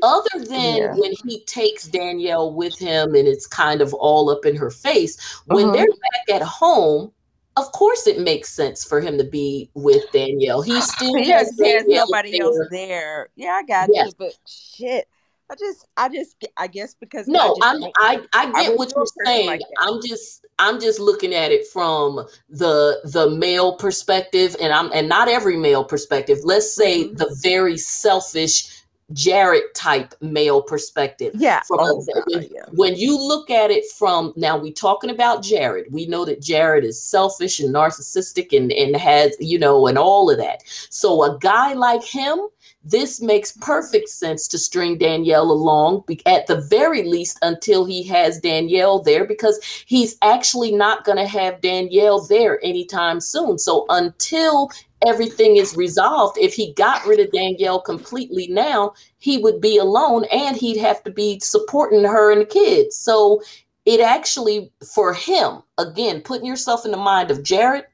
other 0.03 0.45
than 0.45 0.77
yeah. 0.77 0.93
when 0.93 1.13
he 1.25 1.43
takes 1.45 1.87
Danielle 1.87 2.53
with 2.53 2.77
him 2.77 3.15
and 3.15 3.27
it's 3.27 3.47
kind 3.47 3.81
of 3.81 3.93
all 3.95 4.29
up 4.29 4.45
in 4.45 4.55
her 4.55 4.69
face, 4.69 5.41
when 5.45 5.65
mm-hmm. 5.65 5.73
they're 5.73 5.85
back 5.85 6.35
at 6.35 6.43
home, 6.43 7.11
of 7.57 7.71
course 7.71 8.07
it 8.07 8.19
makes 8.19 8.49
sense 8.49 8.85
for 8.85 9.01
him 9.01 9.17
to 9.17 9.23
be 9.23 9.69
with 9.73 10.09
Danielle. 10.11 10.61
He 10.61 10.79
still 10.81 11.17
yes, 11.17 11.55
there's 11.57 11.85
nobody 11.87 12.31
there. 12.31 12.43
else 12.43 12.57
there. 12.71 13.29
Yeah, 13.35 13.51
I 13.51 13.63
got 13.63 13.89
yes. 13.91 14.07
you, 14.07 14.13
but 14.17 14.37
shit. 14.47 15.07
I 15.49 15.55
just, 15.55 15.87
I 15.95 16.09
just, 16.09 16.45
I 16.57 16.67
guess 16.67 16.93
because 16.99 17.25
no, 17.25 17.55
I 17.63 17.71
am 17.71 17.83
I, 17.97 18.21
I 18.33 18.45
get 18.47 18.71
I 18.73 18.75
what 18.75 18.91
you're 18.93 19.05
saying. 19.25 19.47
Like 19.47 19.61
I'm 19.79 20.01
just, 20.05 20.45
I'm 20.59 20.77
just 20.77 20.99
looking 20.99 21.33
at 21.33 21.53
it 21.53 21.65
from 21.67 22.25
the 22.49 22.99
the 23.05 23.29
male 23.29 23.77
perspective, 23.77 24.57
and 24.61 24.73
I'm, 24.73 24.91
and 24.91 25.07
not 25.07 25.29
every 25.29 25.55
male 25.55 25.85
perspective. 25.85 26.39
Let's 26.43 26.75
say 26.75 27.05
mm-hmm. 27.05 27.15
the 27.15 27.33
very 27.41 27.77
selfish 27.77 28.76
Jared 29.13 29.63
type 29.73 30.13
male 30.19 30.61
perspective. 30.61 31.33
Yeah. 31.35 31.61
Oh, 31.71 32.05
God, 32.13 32.23
when, 32.27 32.43
yeah. 32.43 32.65
when, 32.73 32.95
you 32.95 33.17
look 33.17 33.49
at 33.49 33.71
it 33.71 33.85
from 33.97 34.33
now, 34.35 34.57
we 34.57 34.71
talking 34.71 35.09
about 35.09 35.43
Jared. 35.43 35.87
We 35.91 36.07
know 36.07 36.25
that 36.25 36.41
Jared 36.41 36.83
is 36.83 37.01
selfish 37.01 37.59
and 37.59 37.73
narcissistic 37.73 38.55
and, 38.55 38.71
and 38.71 38.97
has, 38.97 39.35
you 39.39 39.57
know, 39.59 39.87
and 39.87 39.97
all 39.97 40.29
of 40.29 40.37
that. 40.37 40.63
So 40.89 41.23
a 41.23 41.37
guy 41.39 41.73
like 41.73 42.03
him, 42.03 42.39
this 42.83 43.21
makes 43.21 43.51
perfect 43.53 44.09
sense 44.09 44.47
to 44.49 44.57
string 44.57 44.97
Danielle 44.97 45.51
along 45.51 46.03
at 46.25 46.47
the 46.47 46.61
very 46.61 47.03
least 47.03 47.37
until 47.41 47.85
he 47.85 48.03
has 48.03 48.39
Danielle 48.39 49.01
there 49.01 49.25
because 49.25 49.59
he's 49.85 50.15
actually 50.21 50.73
not 50.73 51.03
going 51.03 51.17
to 51.17 51.27
have 51.27 51.61
Danielle 51.61 52.21
there 52.27 52.63
anytime 52.63 53.19
soon. 53.19 53.57
So 53.57 53.85
until 53.89 54.69
everything 55.05 55.57
is 55.57 55.75
resolved. 55.75 56.37
If 56.39 56.53
he 56.53 56.73
got 56.73 57.05
rid 57.05 57.19
of 57.19 57.31
Danielle 57.31 57.81
completely 57.81 58.47
now, 58.47 58.93
he 59.17 59.37
would 59.37 59.61
be 59.61 59.77
alone 59.77 60.25
and 60.31 60.55
he'd 60.55 60.77
have 60.77 61.03
to 61.03 61.11
be 61.11 61.39
supporting 61.39 62.03
her 62.03 62.31
and 62.31 62.41
the 62.41 62.45
kids. 62.45 62.95
So 62.95 63.41
it 63.85 63.99
actually, 63.99 64.71
for 64.93 65.13
him, 65.13 65.61
again, 65.77 66.21
putting 66.21 66.45
yourself 66.45 66.85
in 66.85 66.91
the 66.91 66.97
mind 66.97 67.31
of 67.31 67.43
Jared, 67.43 67.85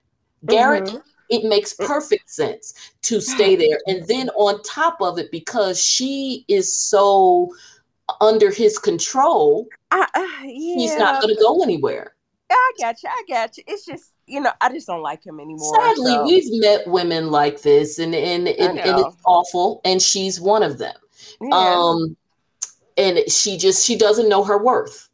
Garrett, 0.45 0.85
mm-hmm. 0.85 0.97
it 1.29 1.43
makes 1.45 1.73
perfect 1.73 2.29
sense 2.29 2.93
to 3.03 3.21
stay 3.21 3.55
there. 3.55 3.79
And 3.87 4.07
then 4.07 4.29
on 4.29 4.61
top 4.63 4.97
of 5.01 5.19
it, 5.19 5.29
because 5.31 5.83
she 5.83 6.45
is 6.47 6.75
so 6.75 7.53
under 8.21 8.49
his 8.51 8.79
control, 8.79 9.67
uh, 9.91 10.05
yeah. 10.15 10.41
he's 10.43 10.95
not 10.97 11.21
going 11.21 11.35
to 11.35 11.41
go 11.41 11.61
anywhere. 11.61 12.12
I 12.55 12.71
got 12.79 13.03
you. 13.03 13.09
I 13.09 13.23
got 13.27 13.57
you. 13.57 13.63
It's 13.67 13.85
just 13.85 14.13
you 14.25 14.39
know, 14.39 14.51
I 14.61 14.69
just 14.69 14.87
don't 14.87 15.01
like 15.01 15.25
him 15.25 15.39
anymore. 15.39 15.75
Sadly, 15.75 16.11
so. 16.11 16.25
we've 16.25 16.61
met 16.61 16.87
women 16.87 17.29
like 17.29 17.61
this, 17.61 17.99
and 17.99 18.15
and, 18.15 18.47
and, 18.47 18.79
and 18.79 18.99
it's 18.99 19.17
awful. 19.25 19.81
And 19.85 20.01
she's 20.01 20.39
one 20.39 20.63
of 20.63 20.77
them. 20.77 20.95
Yeah. 21.41 21.49
Um, 21.51 22.15
and 22.97 23.19
she 23.29 23.57
just 23.57 23.85
she 23.85 23.97
doesn't 23.97 24.29
know 24.29 24.43
her 24.43 24.57
worth. 24.57 25.09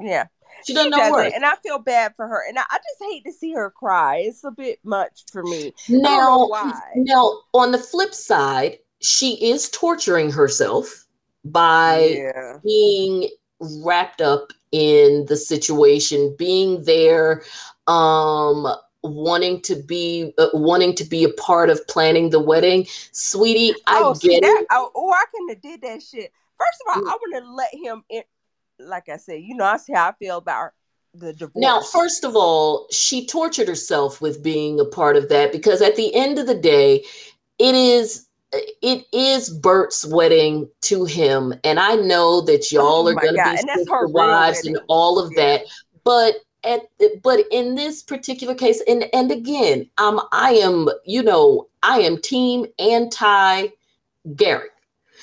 Yeah, 0.00 0.26
she 0.64 0.74
doesn't 0.74 0.92
she 0.92 0.98
know 0.98 1.12
worth, 1.12 1.32
and 1.34 1.44
I 1.44 1.54
feel 1.62 1.78
bad 1.78 2.14
for 2.16 2.26
her. 2.26 2.42
And 2.48 2.58
I, 2.58 2.64
I, 2.70 2.78
just 2.78 3.10
hate 3.12 3.24
to 3.24 3.32
see 3.32 3.52
her 3.52 3.70
cry. 3.70 4.18
It's 4.18 4.44
a 4.44 4.50
bit 4.50 4.78
much 4.82 5.24
for 5.30 5.42
me. 5.42 5.72
Now, 5.88 6.48
now 6.96 7.40
on 7.52 7.72
the 7.72 7.78
flip 7.78 8.14
side, 8.14 8.78
she 9.00 9.34
is 9.50 9.68
torturing 9.70 10.30
herself 10.30 11.06
by 11.44 12.16
yeah. 12.16 12.58
being 12.64 13.28
wrapped 13.60 14.20
up 14.20 14.52
in 14.72 15.26
the 15.26 15.36
situation, 15.36 16.34
being 16.38 16.82
there 16.84 17.42
um 17.86 18.66
wanting 19.02 19.60
to 19.60 19.74
be 19.74 20.32
uh, 20.38 20.48
wanting 20.52 20.94
to 20.94 21.04
be 21.04 21.24
a 21.24 21.28
part 21.30 21.68
of 21.70 21.84
planning 21.88 22.30
the 22.30 22.38
wedding 22.38 22.86
sweetie 23.10 23.74
i 23.88 23.98
oh, 23.98 24.12
get 24.12 24.20
see 24.20 24.34
it 24.36 24.42
that? 24.42 24.64
Oh, 24.70 24.92
oh, 24.94 25.10
I 25.10 25.24
couldn't 25.32 25.48
have 25.48 25.60
did 25.60 25.82
that 25.82 26.02
shit. 26.02 26.32
First 26.56 26.82
of 26.86 26.96
all, 26.96 27.02
Mm. 27.02 27.08
I 27.08 27.16
want 27.16 27.44
to 27.44 27.52
let 27.52 27.74
him 27.74 28.04
in. 28.08 28.22
Like 28.78 29.08
I 29.08 29.16
said, 29.16 29.40
you 29.42 29.54
know, 29.54 29.64
I 29.64 29.76
see 29.76 29.92
how 29.92 30.08
I 30.08 30.12
feel 30.12 30.38
about 30.38 30.70
the 31.14 31.32
divorce. 31.32 31.52
Now, 31.56 31.80
first 31.80 32.24
of 32.24 32.34
all, 32.36 32.86
she 32.90 33.26
tortured 33.26 33.68
herself 33.68 34.20
with 34.20 34.42
being 34.42 34.80
a 34.80 34.84
part 34.84 35.16
of 35.16 35.28
that 35.28 35.52
because 35.52 35.82
at 35.82 35.96
the 35.96 36.14
end 36.14 36.38
of 36.38 36.46
the 36.46 36.54
day, 36.54 37.04
it 37.58 37.74
is 37.74 38.26
it 38.52 39.06
is 39.12 39.50
Bert's 39.50 40.04
wedding 40.04 40.68
to 40.82 41.04
him, 41.04 41.54
and 41.64 41.80
I 41.80 41.96
know 41.96 42.40
that 42.42 42.70
y'all 42.70 43.06
Oh 43.06 43.08
are 43.08 43.14
my 43.14 43.22
going 43.22 43.34
to 43.36 43.50
be 43.50 43.56
sister 43.56 44.06
wives 44.08 44.66
and 44.66 44.78
all 44.88 45.18
of 45.18 45.32
Yeah. 45.32 45.58
that, 45.58 45.66
but 46.04 46.36
at 46.64 46.82
but 47.22 47.40
in 47.50 47.74
this 47.74 48.02
particular 48.02 48.54
case, 48.54 48.82
and 48.86 49.04
and 49.14 49.30
again, 49.32 49.88
um, 49.98 50.20
I 50.32 50.52
am 50.52 50.88
you 51.04 51.22
know 51.22 51.68
I 51.82 52.00
am 52.00 52.18
team 52.18 52.66
anti 52.78 53.68
Gary. 54.36 54.68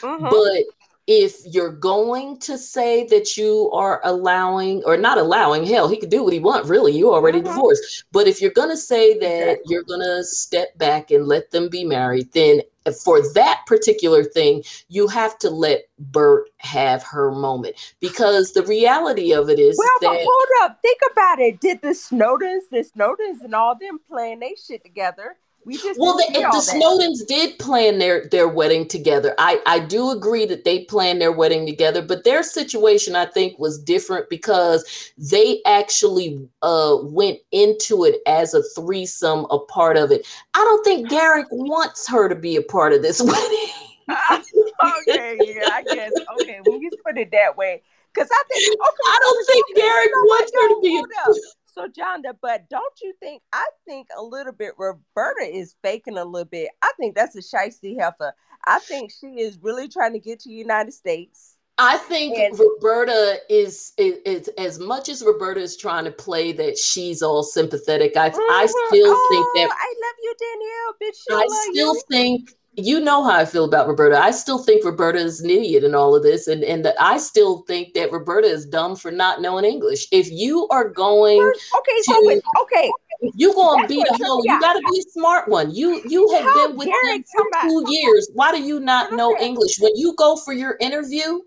Mhm. 0.01 0.29
But 0.29 0.63
if 1.11 1.37
you're 1.43 1.71
going 1.71 2.37
to 2.37 2.55
say 2.55 3.03
that 3.07 3.35
you 3.35 3.71
are 3.73 3.99
allowing 4.03 4.83
or 4.85 4.95
not 4.95 5.17
allowing, 5.17 5.65
hell, 5.65 5.87
he 5.87 5.97
could 5.97 6.11
do 6.11 6.23
what 6.23 6.33
he 6.33 6.39
want, 6.39 6.67
really. 6.67 6.91
You 6.95 7.11
already 7.11 7.41
Mhm. 7.41 7.45
divorced. 7.45 8.03
But 8.11 8.27
if 8.27 8.39
you're 8.39 8.51
going 8.51 8.69
to 8.69 8.77
say 8.77 9.17
that 9.17 9.41
Exactly. 9.53 9.73
you're 9.73 9.83
going 9.83 10.01
to 10.01 10.23
step 10.23 10.77
back 10.77 11.09
and 11.09 11.27
let 11.27 11.49
them 11.49 11.67
be 11.67 11.83
married, 11.83 12.31
then 12.33 12.61
for 13.03 13.27
that 13.33 13.61
particular 13.65 14.23
thing, 14.23 14.63
you 14.89 15.07
have 15.07 15.39
to 15.39 15.49
let 15.49 15.85
Bert 15.97 16.51
have 16.57 17.01
her 17.01 17.31
moment 17.31 17.75
because 17.99 18.51
the 18.51 18.63
reality 18.63 19.33
of 19.33 19.49
it 19.49 19.57
is 19.57 19.79
Well, 19.79 19.89
but 20.13 20.21
hold 20.21 20.47
up. 20.61 20.77
Think 20.83 20.99
about 21.11 21.39
it. 21.39 21.59
Did 21.59 21.81
the 21.81 21.95
Snowdens, 21.95 22.69
the 22.69 22.83
Snowdens, 22.83 23.41
and 23.43 23.55
all 23.55 23.75
them 23.75 23.99
playing 24.07 24.41
they 24.41 24.55
shit 24.63 24.83
together? 24.83 25.37
We 25.65 25.77
just 25.77 25.99
Well, 25.99 26.17
the, 26.17 26.31
the. 26.31 26.59
Snowdens 26.59 27.27
did 27.27 27.59
plan 27.59 27.99
their 27.99 28.27
their 28.27 28.47
wedding 28.47 28.87
together. 28.87 29.35
I 29.37 29.61
I 29.65 29.79
do 29.79 30.09
agree 30.09 30.45
that 30.45 30.63
they 30.63 30.85
planned 30.85 31.21
their 31.21 31.31
wedding 31.31 31.65
together, 31.65 32.01
but 32.01 32.23
their 32.23 32.43
situation 32.43 33.15
I 33.15 33.25
think 33.25 33.59
was 33.59 33.77
different 33.77 34.29
because 34.29 35.11
they 35.17 35.61
actually 35.65 36.47
uh 36.61 36.97
went 37.01 37.39
into 37.51 38.05
it 38.05 38.21
as 38.25 38.53
a 38.53 38.63
threesome, 38.75 39.45
a 39.51 39.59
part 39.59 39.97
of 39.97 40.11
it. 40.11 40.25
I 40.53 40.59
don't 40.59 40.83
think 40.83 41.09
Garrick 41.09 41.47
wants 41.51 42.07
her 42.07 42.29
to 42.29 42.35
be 42.35 42.55
a 42.55 42.61
part 42.61 42.93
of 42.93 43.01
this 43.01 43.21
wedding. 43.21 43.69
okay, 44.09 45.37
yeah, 45.43 45.69
I 45.71 45.83
guess. 45.83 46.11
Okay, 46.41 46.59
when 46.65 46.81
you 46.81 46.89
put 47.05 47.17
it 47.17 47.31
that 47.31 47.55
way, 47.55 47.83
because 48.13 48.29
I 48.31 48.43
think 48.49 48.73
okay, 48.73 49.07
I 49.07 49.19
don't 49.21 49.45
so, 49.45 49.53
think 49.53 49.65
Garrick 49.75 50.09
you 50.09 50.15
know 50.15 50.27
what, 50.29 50.41
wants 50.41 50.51
her 50.55 50.67
to 50.69 50.79
be. 50.81 50.97
A, 50.97 51.33
So, 51.79 51.87
Jonda, 51.87 52.33
but 52.41 52.69
don't 52.69 52.93
you 53.01 53.13
think? 53.21 53.41
I 53.53 53.65
think 53.87 54.07
a 54.17 54.21
little 54.21 54.51
bit. 54.51 54.73
Roberta 54.77 55.43
is 55.45 55.75
faking 55.81 56.17
a 56.17 56.25
little 56.25 56.43
bit. 56.45 56.69
I 56.81 56.91
think 56.99 57.15
that's 57.15 57.35
a 57.37 57.39
shiesty 57.41 57.97
heifer. 57.97 58.33
I 58.65 58.79
think 58.79 59.11
she 59.11 59.27
is 59.39 59.57
really 59.61 59.87
trying 59.87 60.11
to 60.13 60.19
get 60.19 60.41
to 60.41 60.49
the 60.49 60.55
United 60.55 60.91
States. 60.91 61.55
I 61.77 61.95
think 61.95 62.37
And- 62.37 62.59
Roberta 62.59 63.37
is, 63.49 63.93
is, 63.97 64.17
is 64.25 64.47
as 64.57 64.79
much 64.79 65.07
as 65.07 65.23
Roberta 65.23 65.61
is 65.61 65.77
trying 65.77 66.03
to 66.03 66.11
play 66.11 66.51
that 66.51 66.77
she's 66.77 67.21
all 67.21 67.41
sympathetic. 67.43 68.17
I 68.17 68.25
I 68.25 68.29
Mhm. 68.29 68.67
still 68.89 69.13
oh, 69.15 69.27
think 69.31 69.69
that 69.69 69.77
I 69.79 69.93
love 70.01 70.15
you, 70.21 70.33
Danielle. 70.37 70.95
Bitch, 71.01 71.21
I 71.31 71.71
still 71.71 71.95
you. 71.95 72.01
think 72.11 72.53
you 72.73 72.99
know 72.99 73.23
how 73.23 73.37
I 73.37 73.45
feel 73.45 73.65
about 73.65 73.87
Roberta. 73.87 74.17
I 74.17 74.31
still 74.31 74.59
think 74.59 74.85
Roberta 74.85 75.19
is 75.19 75.41
an 75.41 75.49
idiot 75.49 75.83
in 75.83 75.95
all 75.95 76.15
of 76.15 76.23
this, 76.23 76.47
and 76.47 76.63
and 76.63 76.85
that 76.85 76.95
I 76.99 77.17
still 77.17 77.63
think 77.67 77.93
that 77.93 78.11
Roberta 78.11 78.47
is 78.47 78.65
dumb 78.65 78.95
for 78.95 79.11
not 79.11 79.41
knowing 79.41 79.65
English. 79.65 80.07
If 80.11 80.29
you 80.31 80.67
are 80.69 80.87
going, 80.87 81.39
okay, 81.39 82.01
so 82.03 82.13
to- 82.21 82.41
okay, 82.61 82.91
you 83.35 83.53
going 83.53 83.79
to 83.79 83.81
That's 83.81 83.93
be 83.93 84.03
the 84.17 84.25
hoe, 84.25 84.41
you 84.43 84.59
got 84.59 84.73
to 84.73 84.79
be 84.91 84.99
a 84.99 85.11
smart 85.11 85.49
one. 85.49 85.73
You 85.73 86.01
you 86.05 86.29
have 86.31 86.43
How 86.45 86.67
been 86.67 86.77
with 86.77 86.87
them 86.87 87.23
for 87.35 87.45
two 87.63 87.85
years. 87.87 88.29
Why 88.33 88.51
do 88.51 88.61
you 88.61 88.79
not 88.79 89.13
know. 89.13 89.35
English? 89.39 89.77
When 89.79 89.95
you 89.95 90.15
go 90.15 90.35
for 90.37 90.53
your 90.53 90.77
interview, 90.79 91.41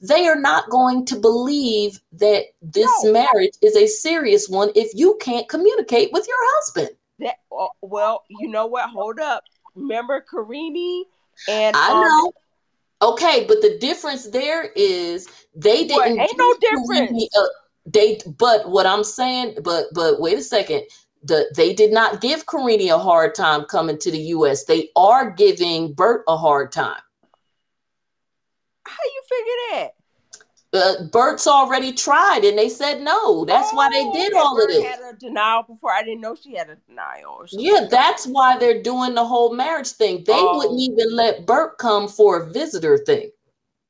they 0.00 0.26
are 0.26 0.38
not 0.38 0.70
going 0.70 1.04
to 1.06 1.16
believe 1.16 2.00
that 2.12 2.44
this 2.62 2.90
No. 3.04 3.12
marriage 3.12 3.52
is 3.62 3.76
a 3.76 3.86
serious 3.86 4.48
one 4.48 4.70
if 4.74 4.90
you 4.94 5.18
can't 5.20 5.48
communicate 5.48 6.12
with 6.12 6.26
your 6.26 6.36
husband. 6.40 6.90
that 7.20 7.36
oh, 7.52 7.70
well, 7.82 8.24
you 8.28 8.48
know 8.48 8.66
what? 8.66 8.88
Hold 8.90 9.18
up. 9.20 9.44
Remember 9.78 10.24
Karini 10.32 11.02
and 11.48 11.76
I 11.76 11.92
um, 11.92 12.00
know. 12.00 12.32
Okay, 13.00 13.44
but 13.46 13.62
the 13.62 13.78
difference 13.78 14.28
there 14.28 14.64
is 14.74 15.28
they 15.54 15.86
didn't. 15.86 16.18
Ain't 16.18 16.38
no 16.38 16.54
difference. 16.60 17.28
a- 17.36 17.90
they, 17.90 18.20
but 18.38 18.68
what 18.68 18.86
I'm 18.86 19.04
saying, 19.04 19.58
but 19.62 19.86
but 19.94 20.20
wait 20.20 20.38
a 20.38 20.42
second. 20.42 20.82
The 21.22 21.52
they 21.56 21.72
did 21.72 21.92
not 21.92 22.20
give 22.20 22.46
Karini 22.46 22.94
a 22.94 22.98
hard 22.98 23.34
time 23.34 23.64
coming 23.64 23.98
to 23.98 24.10
the 24.10 24.18
U.S. 24.18 24.64
They 24.64 24.90
are 24.94 25.30
giving 25.30 25.92
Bert 25.92 26.22
a 26.28 26.36
hard 26.36 26.70
time. 26.70 27.00
how 28.86 29.04
you 29.04 29.22
figure 29.28 29.52
that? 29.70 29.97
Uh, 30.74 31.04
Bert's 31.04 31.46
already 31.46 31.92
tried, 31.92 32.44
and 32.44 32.58
they 32.58 32.68
said 32.68 33.00
no. 33.00 33.44
That's 33.46 33.72
why 33.72 33.88
they 33.90 34.04
Oh, 34.04 34.12
did 34.12 34.34
all 34.34 34.52
of 34.52 34.58
Bert 34.58 34.68
this. 34.68 34.84
Had 34.84 35.00
a 35.14 35.16
denial 35.16 35.62
before. 35.62 35.92
I 35.92 36.02
didn't 36.02 36.20
know 36.20 36.34
she 36.34 36.56
had 36.56 36.68
a 36.68 36.76
denial. 36.86 37.36
Or. 37.38 37.46
Yeah, 37.52 37.86
that's 37.90 38.26
why 38.26 38.58
they're 38.58 38.82
doing 38.82 39.14
the 39.14 39.24
whole 39.24 39.54
marriage 39.54 39.88
thing. 39.92 40.24
They 40.24 40.34
Oh. 40.34 40.58
wouldn't 40.58 40.80
even 40.80 41.16
let 41.16 41.46
Bert 41.46 41.78
come 41.78 42.06
for 42.06 42.36
a 42.42 42.50
visitor 42.52 42.98
thing. 42.98 43.30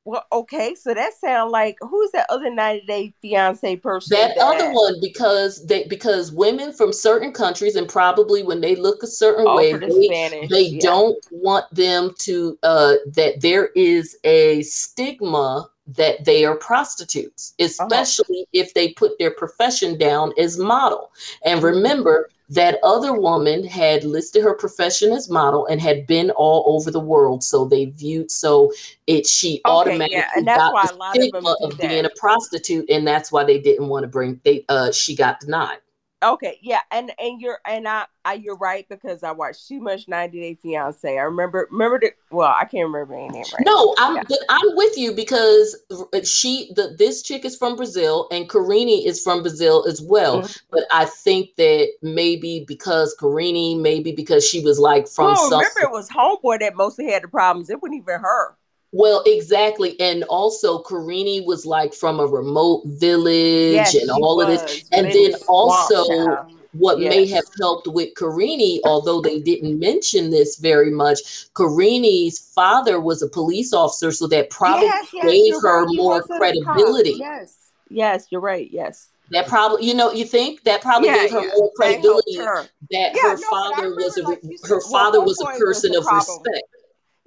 Well, 0.05 0.25
okay, 0.33 0.75
so 0.75 0.95
that 0.95 1.13
sounds 1.15 1.53
like 1.53 1.77
who's 1.83 2.11
that 2.13 2.25
other 2.31 2.49
90 2.49 2.87
day 2.87 3.13
fiance 3.21 3.77
person? 3.77 4.17
that 4.17 4.39
other 4.39 4.73
one 4.73 4.95
because 5.03 5.67
they 5.67 5.85
because 5.85 6.33
women 6.33 6.73
from 6.73 6.95
certain 6.95 7.31
countries 7.31 7.77
and 7.77 7.87
probably 7.87 8.43
when 8.43 8.63
they 8.63 8.75
look 8.75 9.03
a 9.03 9.07
certain 9.07 9.45
Oh, 9.47 9.57
way 9.57 9.73
the 9.75 9.81
they, 9.81 10.07
Spanish. 10.07 10.49
they 10.49 10.63
yeah. 10.63 10.81
don't 10.81 11.19
want 11.31 11.67
them 11.75 12.15
to 12.21 12.59
uh 12.63 12.95
that 13.17 13.43
there 13.43 13.67
is 13.75 14.17
a 14.25 14.63
stigma 14.63 15.69
that 15.89 16.25
they 16.25 16.45
are 16.45 16.57
prostitutes 16.57 17.55
Uh-huh. 17.81 17.89
especially 17.89 18.47
if 18.53 18.75
they 18.75 18.93
put 18.93 19.19
their 19.19 19.31
profession 19.31 19.99
down 19.99 20.33
as 20.39 20.59
model. 20.59 21.13
And 21.45 21.63
remember 21.63 22.31
that 22.51 22.79
other 22.83 23.13
woman 23.13 23.65
had 23.65 24.05
listed 24.05 24.43
her 24.43 24.55
profession 24.55 25.13
as 25.13 25.29
model 25.31 25.67
and 25.67 25.81
had 25.81 26.07
been 26.07 26.31
all 26.31 26.65
over 26.67 26.91
the 26.91 27.01
world. 27.01 27.43
So 27.45 27.65
they 27.65 27.87
viewed 27.87 28.31
so 28.31 28.73
it 29.07 29.27
she 29.27 29.61
Okay, 29.65 29.65
automatically 29.65 30.17
yeah, 30.17 30.29
and 30.37 30.47
that's 30.47 30.59
got 30.59 30.73
why 30.73 30.87
the 30.87 30.93
a 30.93 30.95
lot 30.95 31.21
of 31.21 31.31
them 31.31 31.45
stigma 31.45 31.57
do 31.59 31.67
of 31.67 31.79
being 31.79 32.05
a 32.05 32.11
prostitute 32.17 32.89
and 32.91 33.07
that's 33.07 33.31
why 33.33 33.45
they 33.45 33.59
didn't 33.59 33.89
want 33.89 34.05
to 34.05 34.09
bring 34.09 34.41
they 34.45 34.65
uh 34.69 34.91
she 34.93 35.15
got 35.15 35.41
denied 35.41 35.79
Okay, 36.21 36.59
yeah, 36.63 36.81
and 36.91 37.13
and 37.21 37.41
you're 37.41 37.59
and 37.65 37.87
I, 37.87 38.07
I 38.25 38.35
you're 38.35 38.57
right 38.57 38.89
because 38.89 39.23
I 39.23 39.31
watched 39.31 39.69
too 39.69 39.81
much 39.81 40.09
90 40.09 40.41
Day 40.41 40.55
Fiance. 40.61 41.09
I 41.17 41.23
remember 41.23 41.69
remember 41.71 42.01
the 42.01 42.11
well, 42.31 42.53
I 42.55 42.65
can't 42.65 42.87
remember 42.87 43.15
any 43.15 43.29
name 43.29 43.45
right. 43.53 43.65
no 43.65 43.95
now. 43.99 44.05
i'm 44.07 44.17
Yeah. 44.17 44.37
i'm 44.51 44.77
with 44.77 44.99
you 44.99 45.15
because 45.15 45.77
she 46.25 46.73
the 46.75 46.95
this 46.99 47.23
chick 47.23 47.45
is 47.45 47.57
from 47.57 47.77
brazil 47.77 48.27
and 48.33 48.49
karini 48.51 49.07
is 49.07 49.23
from 49.23 49.43
brazil 49.43 49.85
as 49.89 50.03
well 50.03 50.43
Mhm. 50.43 50.61
but 50.71 50.85
i 50.93 51.05
think 51.05 51.55
that 51.57 51.89
maybe 52.03 52.65
because 52.67 53.17
karini 53.19 53.81
maybe 53.81 54.13
because 54.13 54.47
she 54.47 54.61
was 54.61 54.79
like 54.79 55.07
from 55.09 55.27
Well, 55.27 55.37
some 55.51 55.61
remember 55.61 55.81
it 55.83 55.91
was 55.91 56.09
homeboy 56.09 56.61
that 56.61 56.75
mostly 56.77 57.07
had 57.11 57.23
the 57.23 57.29
problems. 57.29 57.71
It 57.71 57.81
wasn't 57.81 58.03
even 58.03 58.21
her. 58.21 58.57
Well 58.93 59.23
exactly 59.27 59.99
and 60.01 60.25
also 60.25 60.83
karini 60.83 61.45
was 61.45 61.67
like 61.67 61.93
from 61.93 62.21
a 62.21 62.27
remote 62.27 62.83
village 62.87 63.73
Yes, 63.73 63.95
and 63.95 64.11
all 64.11 64.41
of 64.41 64.49
this 64.49 64.89
and 64.93 65.07
then 65.13 65.35
also 65.49 66.47
what 66.73 66.99
may 66.99 67.27
have 67.27 67.45
helped 67.61 67.89
with 67.89 68.15
Karini, 68.15 68.79
although 68.85 69.21
they 69.21 69.41
didn't 69.41 69.79
mention 69.79 70.31
this 70.31 70.57
very 70.57 70.91
much, 70.91 71.19
Karini's 71.55 72.39
father 72.39 73.01
was 73.01 73.23
a 73.23 73.29
police 73.29 73.73
officer, 73.73 74.13
so 74.13 74.27
that 74.29 74.51
probably 74.51 74.87
yes, 74.87 75.09
yes, 75.13 75.31
gave 75.31 75.55
her 75.63 75.85
right. 75.85 75.97
More 75.97 76.25
was 76.29 76.39
credibility. 76.39 77.15
Yes, 77.19 77.71
yes, 77.89 78.27
you're 78.31 78.41
right. 78.41 78.69
Yes. 78.71 79.09
That 79.31 79.47
probably, 79.47 79.87
you 79.87 79.95
know, 79.95 80.11
you 80.13 80.25
think 80.25 80.63
that 80.65 80.81
probably 80.81 81.09
Yeah, 81.09 81.23
gave 81.23 81.33
her 81.33 81.45
yeah. 81.45 81.51
more 81.57 81.71
credibility 81.77 82.37
her. 82.37 82.63
that 82.91 83.15
Yeah, 83.15 83.23
her 83.23 83.37
no, 83.37 83.51
father 83.51 83.95
was 83.95 84.17
a 84.17 84.23
like 84.23 84.43
her 84.65 84.81
well, 84.91 84.91
father 84.91 85.21
was 85.21 85.41
a 85.41 85.59
person 85.59 85.95
of 85.95 86.05
problem. 86.05 86.43
respect. 86.45 86.69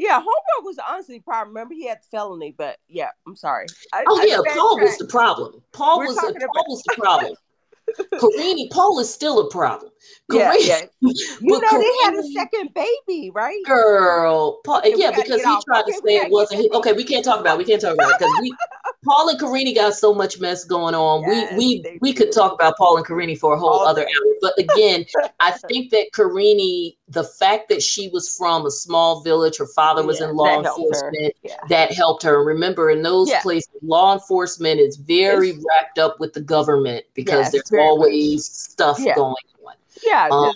Yeah, 0.02 0.20
homeboy 0.20 0.64
was 0.66 0.80
honestly 0.90 1.20
the 1.20 1.24
problem. 1.24 1.54
Remember, 1.56 1.76
he 1.76 1.86
had 1.86 2.00
the 2.00 2.08
felony, 2.10 2.56
but 2.58 2.78
yeah, 2.90 3.10
I'm 3.28 3.36
sorry. 3.36 3.68
I, 3.94 4.04
Oh 4.08 4.20
I 4.20 4.26
yeah, 4.26 4.38
Paul 4.56 4.80
was 4.80 4.98
the 4.98 5.06
problem. 5.06 5.62
Paul 5.74 6.00
We're 6.00 6.08
was 6.08 6.16
talking 6.16 6.40
Paul 6.40 6.46
about- 6.46 6.66
was 6.70 6.84
the 6.88 6.96
problem. 6.98 7.34
Karini, 8.14 8.70
Paul 8.72 9.00
is 9.00 9.14
still 9.14 9.40
a 9.40 9.50
problem. 9.50 9.92
Yeah, 10.32 10.54
Karini, 10.54 10.68
yeah. 10.68 10.82
You 11.02 11.60
but 11.60 11.72
know, 11.72 11.80
they 11.80 11.92
had 12.06 12.14
a 12.16 12.24
second 12.32 12.74
baby, 12.74 13.32
right? 13.34 13.62
Girl, 13.66 14.62
Paul, 14.66 14.82
yeah, 14.86 15.12
because 15.12 15.42
he 15.42 15.58
tried 15.68 15.86
to 15.86 15.94
say 15.94 16.18
it 16.18 16.32
wasn't 16.32 16.62
his. 16.62 16.72
Okay, 16.74 16.94
we 16.94 17.04
can't 17.04 17.26
talk 17.26 17.40
about 17.40 17.56
it. 17.56 17.58
We 17.60 17.66
can't 17.66 17.82
talk 17.82 17.94
about 17.94 18.12
it 18.12 18.20
because 18.20 18.34
we 18.42 18.54
Paul 19.04 19.30
and 19.30 19.40
Karine 19.40 19.74
got 19.74 19.94
so 19.96 20.14
much 20.14 20.40
mess 20.40 20.64
going 20.64 20.94
on. 20.94 21.24
Yes, 21.24 21.54
we 21.58 21.84
we 21.84 21.98
we 22.02 22.14
could 22.14 22.32
talk 22.32 22.54
about 22.54 22.78
Paul 22.78 22.98
and 22.98 23.06
Karine 23.06 23.36
for 23.38 23.56
a 23.56 23.60
whole 23.60 23.70
All 23.70 23.88
other 23.88 24.02
hour. 24.02 24.36
But 24.42 24.54
again, 24.60 25.06
I 25.40 25.52
think 25.68 25.92
that 25.92 26.08
Karine, 26.14 26.94
the 27.08 27.24
fact 27.24 27.70
that 27.70 27.82
she 27.82 28.10
was 28.10 28.36
from 28.36 28.66
a 28.66 28.72
small 28.72 29.22
village, 29.22 29.58
her 29.58 29.68
father 29.68 30.06
was 30.06 30.20
yeah, 30.20 30.30
in 30.30 30.36
law 30.36 30.60
enforcement, 30.60 31.34
yeah. 31.44 31.56
that 31.70 31.94
helped 31.94 32.22
her. 32.24 32.44
Remember, 32.44 32.92
in 32.92 33.02
those 33.02 33.30
yeah. 33.30 33.42
places, 33.42 33.70
law 33.82 34.14
enforcement 34.14 34.80
is 34.80 34.98
very 34.98 35.50
it's, 35.50 35.66
wrapped 35.68 35.98
up 35.98 36.20
with 36.20 36.34
the 36.34 36.42
government 36.42 37.04
because 37.16 37.46
yes, 37.46 37.52
there's 37.52 37.72
always 37.82 38.46
stuff 38.46 38.98
going 38.98 39.18
on. 39.18 39.36
Yeah. 40.06 40.30
Um, 40.32 40.54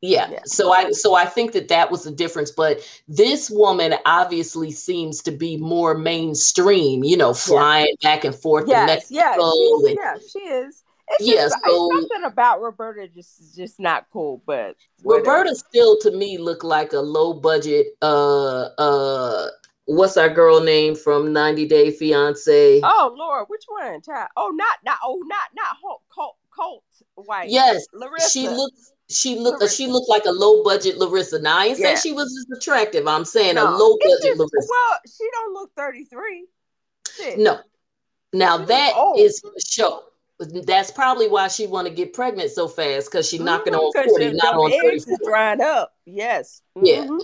yeah. 0.00 0.30
yeah. 0.30 0.40
So 0.46 0.72
I 0.72 0.90
so 0.92 1.14
I 1.14 1.26
think 1.26 1.52
that 1.52 1.68
that 1.68 1.90
was 1.90 2.04
the 2.04 2.10
difference. 2.10 2.50
But 2.50 2.80
this 3.08 3.50
woman 3.50 3.94
obviously 4.06 4.70
seems 4.70 5.22
to 5.22 5.30
be 5.30 5.56
more 5.58 5.96
mainstream. 5.96 7.04
You 7.04 7.16
know, 7.16 7.34
flying 7.34 7.94
yeah. 8.00 8.14
back 8.14 8.24
and 8.24 8.34
forth 8.34 8.66
yes, 8.66 8.80
to 8.80 8.86
Mexico. 8.86 9.20
Yeah, 9.20 9.90
and, 9.90 9.98
yeah, 9.98 10.14
she 10.32 10.38
is. 10.38 10.84
It's 11.18 11.26
yeah, 11.26 11.42
just, 11.42 11.56
so, 11.66 11.90
something 11.92 12.24
about 12.24 12.62
Roberta 12.62 13.08
just 13.08 13.56
just 13.56 13.80
not 13.80 14.06
cool. 14.12 14.42
But 14.46 14.76
whatever. 15.02 15.30
Roberta 15.30 15.54
still 15.56 15.98
to 16.00 16.12
me 16.12 16.38
looked 16.38 16.64
like 16.64 16.92
a 16.92 17.00
low 17.00 17.34
budget. 17.34 17.88
Uh, 18.00 18.68
uh, 18.78 19.48
what's 19.90 20.16
our 20.16 20.28
girl 20.28 20.62
name 20.62 20.94
from 20.94 21.32
90 21.32 21.66
Day 21.66 21.90
Fiance? 21.90 22.80
Oh 22.82 23.14
Lord, 23.16 23.46
which 23.48 23.64
one? 23.66 24.00
Oh, 24.36 24.50
not 24.54 24.78
not 24.84 24.98
oh 25.04 25.20
not 25.26 25.48
not 25.54 25.76
Holt 25.82 26.02
Colt 26.08 26.36
Colt 26.50 26.84
White. 27.14 27.50
Yes, 27.50 27.84
Larissa. 27.92 28.30
She 28.30 28.48
looks 28.48 28.92
she 29.08 29.36
looked 29.36 29.62
uh, 29.62 29.68
she 29.68 29.88
looked 29.88 30.08
like 30.08 30.24
a 30.24 30.30
low 30.30 30.62
budget 30.62 30.96
Larissa. 30.98 31.40
Now 31.40 31.58
I 31.58 31.66
ain't 31.66 31.78
yeah. 31.78 31.94
say 31.94 32.08
she 32.08 32.12
was 32.12 32.26
as 32.26 32.58
attractive. 32.58 33.06
I'm 33.08 33.24
saying 33.24 33.56
no, 33.56 33.68
a 33.68 33.70
low 33.70 33.96
budget 34.00 34.38
Larissa. 34.38 34.68
Well, 34.68 35.00
she 35.06 35.28
don't 35.32 35.54
look 35.54 35.70
33. 35.76 36.46
No. 37.36 37.58
Now 38.32 38.58
She's 38.58 38.68
that 38.68 38.92
old. 38.96 39.18
is 39.18 39.40
for 39.40 39.52
sure. 39.66 40.02
That's 40.38 40.90
probably 40.90 41.28
why 41.28 41.48
she 41.48 41.66
want 41.66 41.86
to 41.86 41.92
get 41.92 42.14
pregnant 42.14 42.50
so 42.50 42.66
fast 42.66 43.10
because 43.10 43.28
she's 43.28 43.40
knocking 43.40 43.74
mm-hmm, 43.74 43.98
on 43.98 44.08
40, 44.08 44.32
not 44.32 44.54
on 44.54 44.70
30. 44.70 44.86
Eggs 44.86 45.06
is 45.06 45.18
drying 45.22 45.60
up. 45.60 45.92
Yes. 46.06 46.62
Mm-hmm. 46.78 46.86
Yeah. 46.86 47.18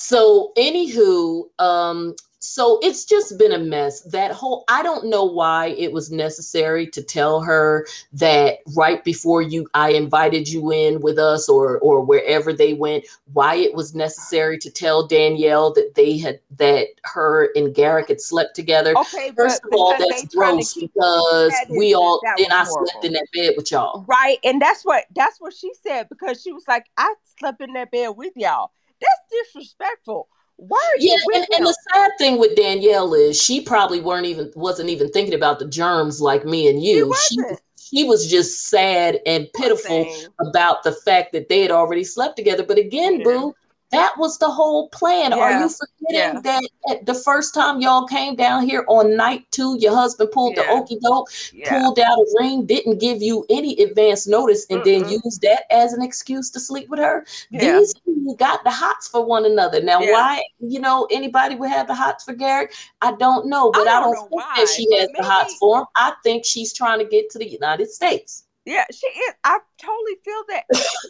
So 0.00 0.52
anywho, 0.56 1.48
um, 1.58 2.14
so 2.38 2.78
it's 2.82 3.04
just 3.04 3.36
been 3.36 3.50
a 3.50 3.58
mess. 3.58 4.02
That 4.02 4.30
whole 4.30 4.64
i 4.68 4.80
don't 4.80 5.10
know 5.10 5.24
why 5.24 5.68
it 5.76 5.92
was 5.92 6.12
necessary 6.12 6.86
to 6.86 7.02
tell 7.02 7.40
her 7.40 7.84
that 8.12 8.58
right 8.76 9.02
before 9.02 9.42
you 9.42 9.66
i 9.74 9.90
invited 9.90 10.48
you 10.48 10.70
in 10.70 11.00
with 11.00 11.18
us 11.18 11.48
or 11.48 11.78
or 11.80 12.00
wherever 12.00 12.52
they 12.52 12.74
went 12.74 13.04
why 13.32 13.56
it 13.56 13.74
was 13.74 13.94
necessary 13.94 14.56
to 14.58 14.70
tell 14.70 15.06
danielle 15.06 15.72
that 15.72 15.94
they 15.96 16.16
had 16.16 16.38
that 16.56 16.86
her 17.04 17.50
and 17.56 17.74
garrick 17.74 18.08
had 18.08 18.20
slept 18.20 18.54
together. 18.54 18.96
Okay 18.96 19.32
first 19.36 19.60
of 19.64 19.72
all 19.72 19.96
that's 19.98 20.32
gross 20.32 20.74
because 20.74 21.52
we 21.68 21.94
all 21.94 22.20
then 22.36 22.52
i 22.52 22.64
horrible. 22.64 22.86
slept 22.86 23.04
in 23.04 23.12
that 23.14 23.26
bed 23.34 23.54
with 23.56 23.72
y'all. 23.72 24.04
Right 24.06 24.38
and 24.44 24.62
that's 24.62 24.84
what 24.84 25.06
that's 25.16 25.40
what 25.40 25.54
she 25.54 25.72
said 25.84 26.08
because 26.08 26.40
she 26.40 26.52
was 26.52 26.64
like 26.68 26.86
i 26.96 27.12
slept 27.38 27.60
in 27.60 27.72
that 27.72 27.90
bed 27.90 28.10
with 28.16 28.32
y'all 28.36 28.70
that's 29.00 29.52
disrespectful 29.52 30.28
why 30.58 30.76
are 30.76 31.00
you 31.00 31.10
yeah, 31.12 31.38
and, 31.38 31.46
and, 31.56 31.66
the 31.66 31.76
sad 31.94 32.10
thing 32.18 32.36
with 32.36 32.56
Danielle 32.56 33.14
is 33.14 33.40
she 33.40 33.60
probably 33.60 34.00
weren't 34.00 34.26
even 34.26 34.50
wasn't 34.56 34.88
even 34.88 35.08
thinking 35.08 35.34
about 35.34 35.60
the 35.60 35.68
germs 35.68 36.20
like 36.20 36.44
me 36.44 36.66
and 36.68 36.82
you. 36.82 37.14
She, 37.14 37.36
she, 37.36 37.42
she 37.76 38.04
was 38.04 38.28
just 38.28 38.68
sad 38.68 39.20
and 39.24 39.46
pitiful 39.54 40.12
about 40.40 40.82
the 40.82 40.90
fact 40.90 41.32
that 41.32 41.48
they 41.48 41.62
had 41.62 41.70
already 41.70 42.02
slept 42.02 42.36
together. 42.36 42.64
But 42.64 42.76
again, 42.76 43.20
yeah. 43.20 43.24
boo, 43.24 43.54
that 43.90 44.14
was 44.18 44.38
the 44.38 44.48
whole 44.48 44.88
plan. 44.90 45.30
Yeah. 45.30 45.38
Are 45.38 45.60
you 45.60 45.68
forgetting 45.68 45.96
yeah. 46.10 46.40
that 46.40 46.68
at 46.90 47.06
the 47.06 47.14
first 47.14 47.54
time 47.54 47.80
y'all 47.80 48.06
came 48.06 48.36
down 48.36 48.66
here 48.66 48.84
on 48.88 49.16
night 49.16 49.46
two, 49.50 49.76
your 49.78 49.94
husband 49.94 50.30
pulled 50.30 50.56
yeah. 50.56 50.64
the 50.64 50.70
okey 50.70 50.98
doke, 51.02 51.28
pulled 51.66 51.98
out 51.98 52.18
a 52.18 52.26
ring, 52.38 52.66
didn't 52.66 52.98
give 53.00 53.22
you 53.22 53.46
any 53.50 53.80
advance 53.82 54.26
notice, 54.26 54.66
and 54.70 54.80
mm 54.80 54.84
then 54.88 55.08
used 55.08 55.42
that 55.42 55.64
as 55.70 55.92
an 55.92 56.02
excuse 56.02 56.50
to 56.50 56.58
sleep 56.58 56.88
with 56.88 56.98
her? 56.98 57.26
These 57.50 57.94
people 57.94 58.34
got 58.36 58.64
the 58.64 58.70
hots 58.70 59.06
for 59.08 59.24
one 59.24 59.44
another. 59.44 59.82
Now, 59.82 60.00
why, 60.00 60.42
you 60.60 60.80
know, 60.80 61.06
anybody 61.10 61.56
would 61.56 61.68
have 61.68 61.86
the 61.86 61.94
hots 61.94 62.24
for 62.24 62.32
Garrett, 62.32 62.74
I 63.02 63.12
don't 63.12 63.46
know, 63.48 63.70
but 63.70 63.82
I 63.82 63.84
don't, 63.84 63.90
I 63.90 64.00
don't 64.00 64.16
think 64.16 64.30
why, 64.30 64.54
that 64.56 64.68
she 64.68 64.86
has 64.96 65.08
maybe. 65.08 65.18
the 65.18 65.24
hots 65.24 65.56
for 65.58 65.80
him. 65.80 65.86
I 65.96 66.12
think 66.22 66.44
she's 66.46 66.72
trying 66.72 67.00
to 67.00 67.04
get 67.04 67.28
to 67.30 67.38
the 67.38 67.48
United 67.48 67.90
States. 67.90 68.44
Yeah, 68.64 68.84
she 68.92 69.06
is. 69.06 69.34
I 69.44 69.58
totally 69.78 70.16
feel 70.24 70.42
that. 70.48 70.64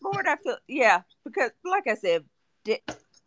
Lord, 0.05 0.27
I 0.27 0.37
feel 0.37 0.57
yeah, 0.69 1.03
because 1.25 1.51
like 1.65 1.87
I 1.89 1.95
said, 1.95 2.25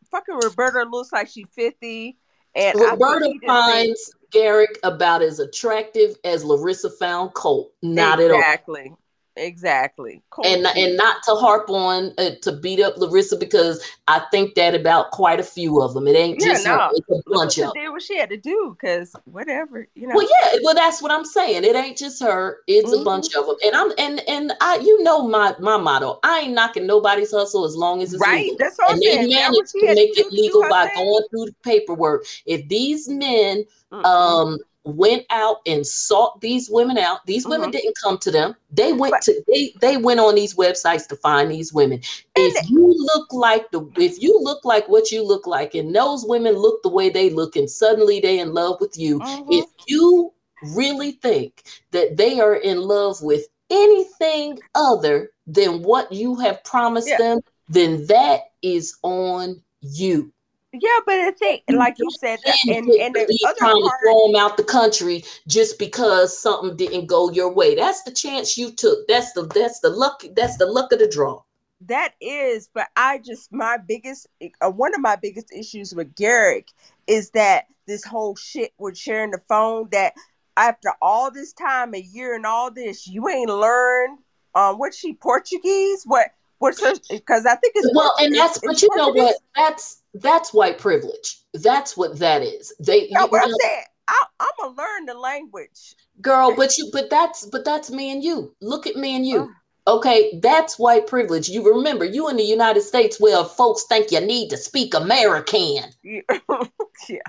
fucking 0.09 0.35
Roberta 0.35 0.87
looks 0.89 1.11
like 1.11 1.27
she's 1.27 1.47
50. 1.53 2.17
And 2.55 2.79
Roberta 2.79 3.31
finds 3.45 4.13
Garrick 4.31 4.77
about 4.83 5.21
as 5.21 5.39
attractive 5.39 6.15
as 6.25 6.43
Larissa 6.43 6.89
found 6.89 7.33
Colt. 7.33 7.73
Not 7.81 8.19
exactly. 8.19 8.25
at 8.25 8.31
all. 8.31 8.39
Exactly. 8.39 8.93
Exactly. 9.37 10.21
Cool. 10.29 10.45
And 10.45 10.65
and 10.65 10.97
not 10.97 11.23
to 11.23 11.35
harp 11.35 11.69
on 11.69 12.13
uh, 12.17 12.31
to 12.41 12.51
beat 12.51 12.81
up 12.81 12.97
Larissa 12.97 13.37
because 13.37 13.81
I 14.09 14.19
think 14.29 14.55
that 14.55 14.75
about 14.75 15.11
quite 15.11 15.39
a 15.39 15.43
few 15.43 15.81
of 15.81 15.93
them. 15.93 16.05
It 16.07 16.17
ain't 16.17 16.41
yeah, 16.41 16.47
just 16.47 16.65
no. 16.65 16.89
it's 16.91 17.09
a 17.09 17.29
bunch 17.29 17.57
Larissa 17.57 17.67
of. 17.67 17.73
Did 17.73 17.89
what 17.89 18.01
she 18.01 18.17
had 18.17 18.29
to 18.29 18.37
do 18.37 18.75
because 18.79 19.15
whatever 19.23 19.87
you 19.95 20.07
know. 20.07 20.15
Well, 20.15 20.27
yeah, 20.27 20.59
well 20.63 20.75
that's 20.75 21.01
what 21.01 21.11
I'm 21.11 21.23
saying. 21.23 21.63
It 21.63 21.75
ain't 21.75 21.97
just 21.97 22.21
her. 22.21 22.59
It's 22.67 22.91
mm-hmm. 22.91 23.01
a 23.01 23.05
bunch 23.05 23.33
of 23.33 23.45
them. 23.45 23.55
And 23.63 23.73
I'm 23.73 23.91
and 23.97 24.19
and 24.27 24.53
I 24.59 24.79
you 24.79 25.01
know 25.01 25.25
my 25.25 25.55
my 25.59 25.77
motto. 25.77 26.19
I 26.23 26.41
ain't 26.41 26.53
knocking 26.53 26.85
nobody's 26.85 27.31
hustle 27.31 27.63
as 27.63 27.75
long 27.75 28.01
as 28.01 28.13
it's 28.13 28.21
right. 28.21 28.43
Legal. 28.43 28.57
That's 28.59 28.77
what 28.79 28.91
and 28.91 29.01
they 29.01 29.27
managed 29.27 29.71
to 29.71 29.95
make 29.95 30.17
it 30.17 30.29
legal 30.31 30.63
by 30.63 30.91
going 30.93 31.23
through 31.29 31.45
the 31.45 31.55
paperwork. 31.63 32.25
If 32.45 32.67
these 32.67 33.07
men 33.07 33.63
mm-hmm. 33.93 34.05
um 34.05 34.59
went 34.83 35.25
out 35.29 35.57
and 35.65 35.85
sought 35.85 36.41
these 36.41 36.69
women 36.69 36.97
out. 36.97 37.25
These 37.25 37.45
women 37.45 37.69
mm-hmm. 37.69 37.71
didn't 37.71 37.97
come 38.01 38.17
to 38.19 38.31
them. 38.31 38.55
They 38.71 38.93
went 38.93 39.11
but, 39.11 39.21
to 39.23 39.43
they 39.47 39.73
they 39.79 39.97
went 39.97 40.19
on 40.19 40.35
these 40.35 40.55
websites 40.55 41.07
to 41.09 41.15
find 41.15 41.51
these 41.51 41.73
women. 41.73 42.01
If 42.35 42.69
you 42.69 42.93
look 42.97 43.31
like 43.31 43.69
the 43.71 43.87
if 43.97 44.21
you 44.21 44.39
look 44.41 44.65
like 44.65 44.87
what 44.89 45.11
you 45.11 45.23
look 45.25 45.45
like 45.45 45.75
and 45.75 45.95
those 45.95 46.25
women 46.25 46.55
look 46.55 46.81
the 46.81 46.89
way 46.89 47.09
they 47.09 47.29
look 47.29 47.55
and 47.55 47.69
suddenly 47.69 48.19
they 48.19 48.39
in 48.39 48.53
love 48.53 48.77
with 48.79 48.97
you, 48.97 49.19
mm-hmm. 49.19 49.51
if 49.51 49.65
you 49.87 50.33
really 50.73 51.13
think 51.13 51.63
that 51.91 52.17
they 52.17 52.39
are 52.39 52.55
in 52.55 52.81
love 52.81 53.21
with 53.21 53.45
anything 53.69 54.59
other 54.75 55.31
than 55.47 55.81
what 55.81 56.11
you 56.11 56.35
have 56.35 56.63
promised 56.63 57.07
yeah. 57.07 57.17
them, 57.17 57.39
then 57.69 58.05
that 58.07 58.41
is 58.61 58.97
on 59.03 59.61
you. 59.81 60.31
Yeah, 60.73 60.89
but 61.05 61.25
the 61.25 61.31
thing, 61.33 61.59
like 61.77 61.95
you 61.99 62.09
said, 62.11 62.39
and, 62.45 62.89
and 62.89 63.13
the 63.13 63.39
other 63.45 63.55
trying 63.57 63.81
part, 63.81 63.83
to 63.83 63.91
throw 64.05 64.27
them 64.27 64.35
out 64.37 64.55
the 64.55 64.63
country 64.63 65.23
just 65.45 65.77
because 65.77 66.37
something 66.37 66.77
didn't 66.77 67.07
go 67.07 67.29
your 67.29 67.51
way. 67.51 67.75
That's 67.75 68.03
the 68.03 68.11
chance 68.11 68.57
you 68.57 68.71
took. 68.71 69.05
That's 69.07 69.33
the 69.33 69.43
that's 69.47 69.81
the 69.81 69.89
luck. 69.89 70.23
That's 70.33 70.55
the 70.55 70.65
luck 70.65 70.93
of 70.93 70.99
the 70.99 71.09
draw. 71.09 71.43
That 71.81 72.13
is, 72.21 72.69
but 72.73 72.87
I 72.95 73.17
just 73.17 73.51
my 73.51 73.77
biggest 73.77 74.27
uh, 74.61 74.69
one 74.69 74.93
of 74.95 75.01
my 75.01 75.17
biggest 75.17 75.51
issues 75.51 75.93
with 75.93 76.15
Garrick 76.15 76.69
is 77.05 77.31
that 77.31 77.65
this 77.85 78.05
whole 78.05 78.37
shit 78.37 78.71
with 78.77 78.97
sharing 78.97 79.31
the 79.31 79.41
phone. 79.49 79.89
That 79.91 80.13
after 80.55 80.93
all 81.01 81.31
this 81.31 81.51
time, 81.51 81.93
a 81.95 81.99
year 81.99 82.33
and 82.33 82.45
all 82.45 82.71
this, 82.71 83.07
you 83.07 83.27
ain't 83.27 83.49
learned 83.49 84.19
um 84.55 84.77
what 84.77 84.93
she 84.93 85.15
Portuguese? 85.15 86.03
What 86.05 86.27
what's 86.59 86.81
her? 86.81 86.93
because 87.09 87.45
I 87.45 87.55
think 87.55 87.73
it's 87.75 87.91
well, 87.93 88.13
and 88.19 88.33
that's 88.33 88.59
but 88.65 88.81
you 88.81 88.87
know 88.95 89.09
what 89.09 89.35
that's 89.53 90.00
that's 90.13 90.53
white 90.53 90.77
privilege. 90.77 91.39
That's 91.53 91.95
what 91.95 92.19
that 92.19 92.41
is. 92.41 92.73
They 92.79 93.07
no, 93.11 93.27
but 93.27 93.43
I'm 93.43 93.53
saying 93.61 93.83
I, 94.07 94.25
am 94.39 94.47
gonna 94.59 94.75
learn 94.75 95.05
the 95.05 95.13
language, 95.13 95.95
girl. 96.21 96.55
But 96.55 96.77
you, 96.77 96.89
but 96.91 97.09
that's 97.09 97.45
but 97.45 97.65
that's 97.65 97.91
me 97.91 98.11
and 98.11 98.23
you. 98.23 98.55
Look 98.61 98.87
at 98.87 98.95
me 98.95 99.15
and 99.15 99.25
you. 99.25 99.49
Uh, 99.87 99.97
okay, 99.97 100.39
that's 100.41 100.77
white 100.77 101.07
privilege. 101.07 101.49
You 101.49 101.75
remember, 101.75 102.05
you 102.05 102.29
in 102.29 102.35
the 102.35 102.43
United 102.43 102.81
States 102.81 103.19
where 103.19 103.43
folks 103.43 103.83
think 103.83 104.11
you 104.11 104.21
need 104.21 104.49
to 104.49 104.57
speak 104.57 104.93
American. 104.93 105.85
Yeah. 106.03 106.21
yeah. 107.09 107.19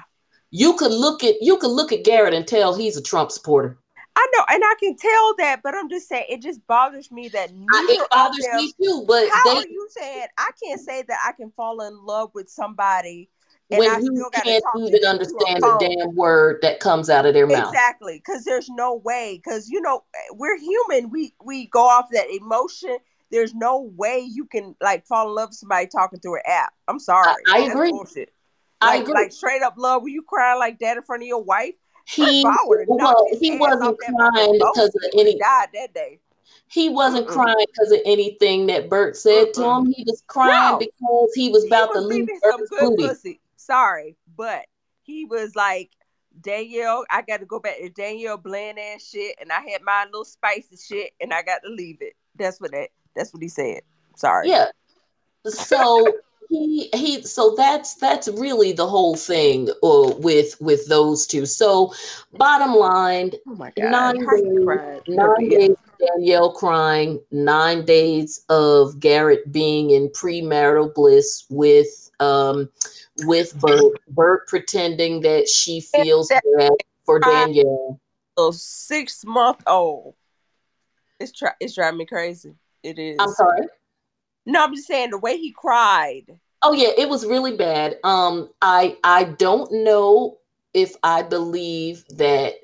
You 0.50 0.74
could 0.74 0.92
look 0.92 1.24
at 1.24 1.36
you 1.40 1.56
could 1.58 1.70
look 1.70 1.92
at 1.92 2.04
Garrett 2.04 2.34
and 2.34 2.46
tell 2.46 2.74
he's 2.74 2.96
a 2.96 3.02
Trump 3.02 3.30
supporter. 3.30 3.78
I 4.14 4.26
know, 4.34 4.44
and 4.50 4.62
I 4.62 4.74
can 4.78 4.96
tell 4.96 5.34
that, 5.38 5.60
but 5.62 5.74
I'm 5.74 5.88
just 5.88 6.08
saying 6.08 6.26
it 6.28 6.42
just 6.42 6.66
bothers 6.66 7.10
me 7.10 7.28
that 7.28 7.54
neither 7.54 8.02
it 8.02 8.10
bothers 8.10 8.44
them, 8.44 8.56
me 8.56 8.72
too. 8.80 9.04
But 9.06 9.28
how 9.30 9.44
they, 9.44 9.60
are 9.60 9.66
you 9.66 9.88
saying 9.90 10.26
I 10.36 10.50
can't 10.62 10.80
say 10.80 11.02
that 11.02 11.18
I 11.26 11.32
can 11.32 11.50
fall 11.52 11.80
in 11.80 12.04
love 12.04 12.30
with 12.34 12.48
somebody 12.50 13.30
when 13.68 13.88
I 13.88 13.98
you 14.00 14.30
can't 14.34 14.64
even 14.86 15.04
understand 15.04 15.62
the 15.62 15.76
damn 15.80 16.14
word 16.14 16.58
that 16.60 16.78
comes 16.78 17.08
out 17.08 17.24
of 17.24 17.32
their 17.32 17.46
mouth? 17.46 17.68
Exactly, 17.68 18.22
because 18.24 18.44
there's 18.44 18.68
no 18.68 18.96
way. 18.96 19.40
Because 19.42 19.70
you 19.70 19.80
know 19.80 20.04
we're 20.32 20.58
human. 20.58 21.08
We 21.08 21.34
we 21.42 21.66
go 21.66 21.86
off 21.86 22.08
that 22.12 22.30
emotion. 22.30 22.98
There's 23.30 23.54
no 23.54 23.90
way 23.96 24.18
you 24.30 24.44
can 24.44 24.76
like 24.82 25.06
fall 25.06 25.28
in 25.30 25.34
love 25.34 25.50
with 25.50 25.56
somebody 25.56 25.86
talking 25.86 26.20
through 26.20 26.36
an 26.36 26.42
app. 26.46 26.74
I'm 26.86 26.98
sorry. 26.98 27.32
I, 27.46 27.60
I 27.62 27.70
agree. 27.70 27.90
Bullshit. 27.90 28.30
Like, 28.82 29.00
I 29.00 29.02
agree. 29.02 29.14
Like 29.14 29.32
straight 29.32 29.62
up 29.62 29.74
love. 29.78 30.02
Were 30.02 30.08
you 30.08 30.22
crying 30.22 30.58
like 30.58 30.80
that 30.80 30.98
in 30.98 31.02
front 31.02 31.22
of 31.22 31.28
your 31.28 31.42
wife? 31.42 31.74
He 32.06 32.44
well, 32.44 33.26
he 33.40 33.58
wasn't 33.58 33.98
crying 33.98 34.52
because 34.52 34.94
of 34.94 35.02
any 35.14 35.38
died 35.38 35.68
that 35.74 35.94
day. 35.94 36.18
He 36.68 36.88
wasn't 36.88 37.26
mm 37.26 37.32
crying 37.32 37.66
because 37.74 37.92
of 37.92 38.00
anything 38.04 38.66
that 38.66 38.88
Bert 38.88 39.16
said 39.16 39.48
mm 39.48 39.52
to 39.54 39.64
him. 39.64 39.92
He 39.92 40.04
was 40.06 40.22
crying 40.26 40.72
no. 40.72 40.78
because 40.78 41.30
he 41.34 41.48
was 41.50 41.66
about 41.66 41.90
he 41.92 41.98
was 41.98 42.02
to 42.02 42.08
leave 42.08 42.28
Bert's 42.42 42.70
booty. 42.80 43.08
Pussy. 43.08 43.40
Sorry, 43.56 44.16
but 44.36 44.66
he 45.02 45.24
was 45.24 45.54
like 45.54 45.90
Danielle, 46.40 47.04
I 47.10 47.22
got 47.22 47.40
to 47.40 47.46
go 47.46 47.58
back 47.60 47.78
to 47.78 47.88
Danielle 47.90 48.38
bland 48.38 48.78
ass 48.78 49.08
shit, 49.08 49.36
and 49.40 49.52
I 49.52 49.60
had 49.60 49.82
my 49.82 50.04
little 50.06 50.24
spicy 50.24 50.76
shit, 50.76 51.12
and 51.20 51.32
I 51.32 51.42
got 51.42 51.60
to 51.64 51.70
leave 51.70 51.98
it. 52.00 52.14
That's 52.36 52.60
what 52.60 52.72
that. 52.72 52.88
That's 53.14 53.32
what 53.32 53.42
he 53.42 53.48
said. 53.48 53.82
Sorry. 54.16 54.48
Yeah. 54.48 54.66
So 55.46 56.06
he 56.52 56.88
he. 56.94 57.22
So 57.22 57.54
that's 57.56 57.94
that's 57.94 58.28
really 58.28 58.72
the 58.72 58.86
whole 58.86 59.16
thing 59.16 59.70
uh, 59.82 60.14
with 60.18 60.60
with 60.60 60.86
those 60.88 61.26
two. 61.26 61.46
So 61.46 61.92
bottom 62.34 62.74
line, 62.74 63.32
oh 63.48 63.54
my 63.54 63.72
God. 63.76 63.90
nine 63.90 64.26
days, 64.26 65.02
nine 65.08 65.48
days 65.48 65.76
Danielle 65.98 66.52
crying, 66.52 67.20
nine 67.30 67.84
days 67.84 68.44
of 68.48 69.00
Garrett 69.00 69.50
being 69.50 69.90
in 69.90 70.08
premarital 70.10 70.94
bliss 70.94 71.44
with 71.48 72.10
um 72.20 72.68
with 73.18 73.58
Bert, 73.58 73.94
Bert 74.08 74.46
pretending 74.48 75.22
that 75.22 75.48
she 75.48 75.80
feels 75.80 76.28
bad 76.28 76.72
for 77.04 77.18
Danielle. 77.18 77.98
A 78.38 78.52
six 78.52 79.24
month 79.24 79.62
old. 79.66 80.14
It's 81.18 81.32
try 81.32 81.52
it's 81.60 81.74
driving 81.74 81.98
me 81.98 82.06
crazy. 82.06 82.54
It 82.82 82.98
is. 82.98 83.20
I'm 83.20 83.30
sorry. 83.30 83.66
No, 84.46 84.64
I'm 84.64 84.74
just 84.74 84.88
saying 84.88 85.10
the 85.10 85.18
way 85.18 85.36
he 85.36 85.52
cried. 85.52 86.24
Oh 86.62 86.72
yeah, 86.72 86.90
it 86.96 87.08
was 87.08 87.26
really 87.26 87.56
bad. 87.56 87.96
Um, 88.04 88.50
I 88.60 88.96
I 89.04 89.24
don't 89.24 89.70
know 89.84 90.38
if 90.74 90.94
I 91.02 91.22
believe 91.22 92.04
that 92.16 92.54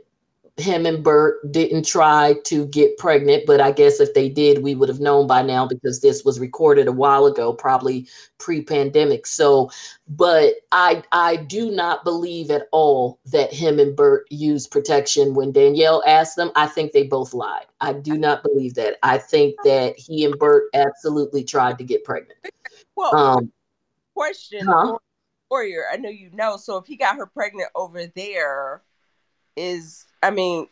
him 0.58 0.86
and 0.86 1.04
Bert 1.04 1.52
didn't 1.52 1.86
try 1.86 2.34
to 2.44 2.66
get 2.66 2.98
pregnant, 2.98 3.44
but 3.46 3.60
I 3.60 3.70
guess 3.70 4.00
if 4.00 4.12
they 4.14 4.28
did, 4.28 4.62
we 4.62 4.74
would 4.74 4.88
have 4.88 5.00
known 5.00 5.26
by 5.26 5.42
now 5.42 5.66
because 5.66 6.00
this 6.00 6.24
was 6.24 6.40
recorded 6.40 6.88
a 6.88 6.92
while 6.92 7.26
ago, 7.26 7.52
probably 7.52 8.08
pre-pandemic. 8.38 9.26
So, 9.26 9.70
but 10.08 10.54
I 10.72 11.02
I 11.12 11.36
do 11.36 11.70
not 11.70 12.02
believe 12.02 12.50
at 12.50 12.68
all 12.72 13.20
that 13.26 13.52
him 13.52 13.78
and 13.78 13.94
Bert 13.94 14.26
used 14.30 14.70
protection 14.72 15.34
when 15.34 15.52
Danielle 15.52 16.02
asked 16.06 16.36
them. 16.36 16.50
I 16.56 16.66
think 16.66 16.92
they 16.92 17.04
both 17.04 17.32
lied. 17.32 17.66
I 17.80 17.92
do 17.92 18.18
not 18.18 18.42
believe 18.42 18.74
that. 18.74 18.96
I 19.02 19.18
think 19.18 19.54
that 19.64 19.96
he 19.96 20.24
and 20.24 20.38
Bert 20.38 20.64
absolutely 20.74 21.44
tried 21.44 21.78
to 21.78 21.84
get 21.84 22.04
pregnant. 22.04 22.38
Well, 22.96 23.14
um, 23.14 23.52
question, 24.14 24.66
huh? 24.66 24.98
Warrior. 25.50 25.84
I 25.92 25.96
know 25.96 26.10
you 26.10 26.30
know. 26.32 26.56
So 26.56 26.76
if 26.78 26.86
he 26.86 26.96
got 26.96 27.16
her 27.16 27.26
pregnant 27.26 27.70
over 27.74 28.06
there, 28.08 28.82
is 29.56 30.04
I 30.22 30.30
mean, 30.30 30.68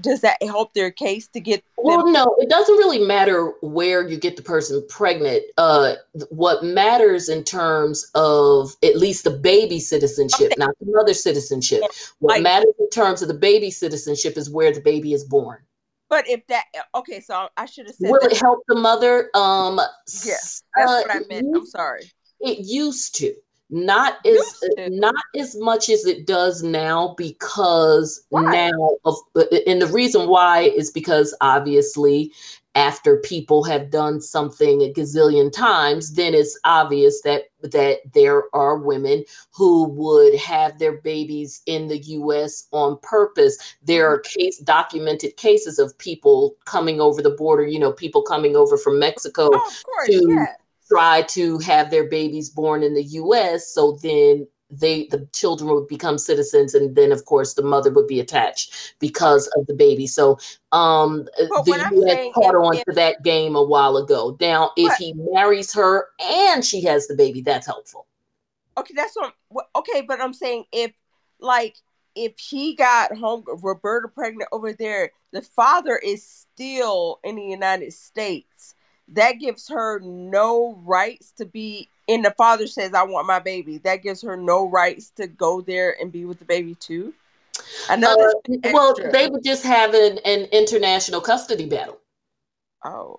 does 0.00 0.20
that 0.20 0.42
help 0.42 0.74
their 0.74 0.90
case 0.90 1.28
to 1.28 1.40
get 1.40 1.64
well 1.78 2.06
no 2.10 2.36
it 2.38 2.48
doesn't 2.48 2.76
really 2.76 3.04
matter 3.04 3.52
where 3.62 4.06
you 4.06 4.18
get 4.18 4.36
the 4.36 4.42
person 4.42 4.84
pregnant. 4.88 5.42
Uh 5.56 5.94
what 6.28 6.62
matters 6.62 7.28
in 7.28 7.42
terms 7.42 8.10
of 8.14 8.74
at 8.82 8.96
least 8.96 9.24
the 9.24 9.30
baby 9.30 9.78
citizenship 9.78 10.52
okay. 10.52 10.54
not 10.58 10.70
the 10.78 10.86
mother 10.90 11.14
citizenship. 11.14 11.82
What 12.18 12.34
like, 12.34 12.42
matters 12.42 12.74
in 12.78 12.90
terms 12.90 13.22
of 13.22 13.28
the 13.28 13.34
baby 13.34 13.70
citizenship 13.70 14.36
is 14.36 14.50
where 14.50 14.72
the 14.72 14.80
baby 14.80 15.14
is 15.14 15.24
born. 15.24 15.62
But 16.10 16.28
if 16.28 16.46
that 16.48 16.64
okay 16.94 17.20
so 17.20 17.48
i 17.56 17.64
should 17.64 17.86
have 17.86 17.96
said 17.96 18.10
will 18.10 18.20
that. 18.20 18.32
it 18.32 18.40
help 18.40 18.60
the 18.68 18.76
mother? 18.76 19.30
Um 19.34 19.80
yes 20.06 20.62
that's 20.76 20.90
uh, 20.90 21.02
what 21.06 21.10
i 21.10 21.20
meant. 21.28 21.46
I'm 21.54 21.66
sorry. 21.66 22.12
it 22.40 22.58
used 22.58 23.14
to 23.16 23.34
not 23.72 24.24
as 24.26 24.62
uh, 24.78 24.88
not 24.90 25.14
as 25.34 25.56
much 25.56 25.88
as 25.88 26.04
it 26.04 26.26
does 26.26 26.62
now 26.62 27.14
because 27.16 28.24
why? 28.28 28.70
now 28.70 28.96
of 29.06 29.16
uh, 29.34 29.44
uh, 29.50 29.56
and 29.66 29.80
the 29.80 29.86
reason 29.86 30.28
why 30.28 30.60
is 30.60 30.90
because 30.90 31.34
obviously 31.40 32.30
after 32.74 33.18
people 33.18 33.64
have 33.64 33.90
done 33.90 34.20
something 34.20 34.82
a 34.82 34.92
gazillion 34.92 35.50
times 35.50 36.14
then 36.14 36.34
it's 36.34 36.58
obvious 36.64 37.22
that 37.22 37.44
that 37.62 38.00
there 38.12 38.44
are 38.54 38.76
women 38.76 39.24
who 39.54 39.88
would 39.88 40.34
have 40.34 40.78
their 40.78 41.00
babies 41.00 41.62
in 41.64 41.88
the 41.88 41.98
US 41.98 42.68
on 42.72 42.98
purpose 43.02 43.56
there 43.82 44.06
are 44.06 44.18
mm-hmm. 44.18 44.38
case 44.38 44.58
documented 44.58 45.34
cases 45.38 45.78
of 45.78 45.96
people 45.96 46.56
coming 46.66 47.00
over 47.00 47.22
the 47.22 47.30
border 47.30 47.66
you 47.66 47.78
know 47.78 47.92
people 47.92 48.20
coming 48.20 48.54
over 48.54 48.76
from 48.76 48.98
Mexico 48.98 49.48
oh, 49.50 49.72
course, 49.86 50.08
to 50.08 50.26
yeah 50.28 50.46
try 50.88 51.22
to 51.22 51.58
have 51.58 51.90
their 51.90 52.08
babies 52.08 52.50
born 52.50 52.82
in 52.82 52.94
the 52.94 53.04
US 53.04 53.72
so 53.72 53.98
then 54.02 54.46
they 54.72 55.06
the 55.10 55.28
children 55.32 55.70
would 55.74 55.86
become 55.86 56.16
citizens 56.16 56.74
and 56.74 56.96
then 56.96 57.12
of 57.12 57.26
course 57.26 57.54
the 57.54 57.62
mother 57.62 57.90
would 57.90 58.06
be 58.06 58.20
attached 58.20 58.94
because 58.98 59.46
of 59.56 59.66
the 59.66 59.74
baby. 59.74 60.06
So 60.06 60.38
um 60.72 61.28
the 61.36 61.52
us 61.54 62.32
caught 62.34 62.54
on 62.54 62.76
to 62.76 62.92
that 62.94 63.22
game 63.22 63.54
a 63.54 63.62
while 63.62 63.96
ago. 63.96 64.36
Now 64.40 64.70
if 64.76 64.88
what? 64.88 64.98
he 64.98 65.14
marries 65.16 65.72
her 65.74 66.08
and 66.20 66.64
she 66.64 66.82
has 66.82 67.06
the 67.06 67.14
baby 67.14 67.42
that's 67.42 67.66
helpful. 67.66 68.06
Okay 68.78 68.94
that's 68.96 69.14
what 69.48 69.68
okay 69.76 70.00
but 70.00 70.20
i'm 70.20 70.32
saying 70.32 70.64
if 70.72 70.92
like 71.40 71.76
if 72.14 72.38
he 72.38 72.74
got 72.74 73.16
home 73.16 73.44
roberta 73.62 74.08
pregnant 74.08 74.48
over 74.50 74.72
there 74.72 75.10
the 75.32 75.42
father 75.42 75.98
is 75.98 76.26
still 76.26 77.20
in 77.22 77.36
the 77.36 77.42
united 77.42 77.92
states 77.92 78.74
that 79.14 79.38
gives 79.38 79.68
her 79.68 80.00
no 80.00 80.80
rights 80.84 81.32
to 81.32 81.44
be 81.44 81.88
and 82.08 82.24
the 82.24 82.32
father 82.32 82.66
says 82.66 82.92
i 82.94 83.02
want 83.02 83.26
my 83.26 83.38
baby. 83.38 83.78
That 83.78 84.02
gives 84.02 84.22
her 84.22 84.36
no 84.36 84.68
rights 84.68 85.10
to 85.16 85.26
go 85.26 85.60
there 85.60 85.96
and 86.00 86.10
be 86.10 86.24
with 86.24 86.38
the 86.38 86.44
baby 86.44 86.74
too. 86.74 87.14
I 87.88 87.96
know. 87.96 88.12
Uh, 88.12 88.70
well 88.72 88.94
they 89.12 89.28
would 89.28 89.44
just 89.44 89.62
have 89.64 89.94
an, 89.94 90.18
an 90.24 90.48
international 90.52 91.20
custody 91.20 91.66
battle. 91.66 91.98
Oh. 92.84 93.18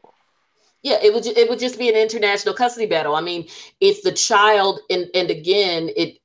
Yeah 0.82 0.98
it 1.02 1.14
would 1.14 1.26
it 1.26 1.50
would 1.50 1.60
just 1.60 1.80
be 1.80 1.90
an 1.90 1.96
international 1.96 2.54
custody 2.54 2.88
battle. 2.88 3.16
I 3.16 3.22
mean 3.22 3.48
if 3.80 4.04
the 4.04 4.12
child 4.12 4.82
and 4.90 5.08
and 5.14 5.30
again 5.30 5.90
it 5.96 6.20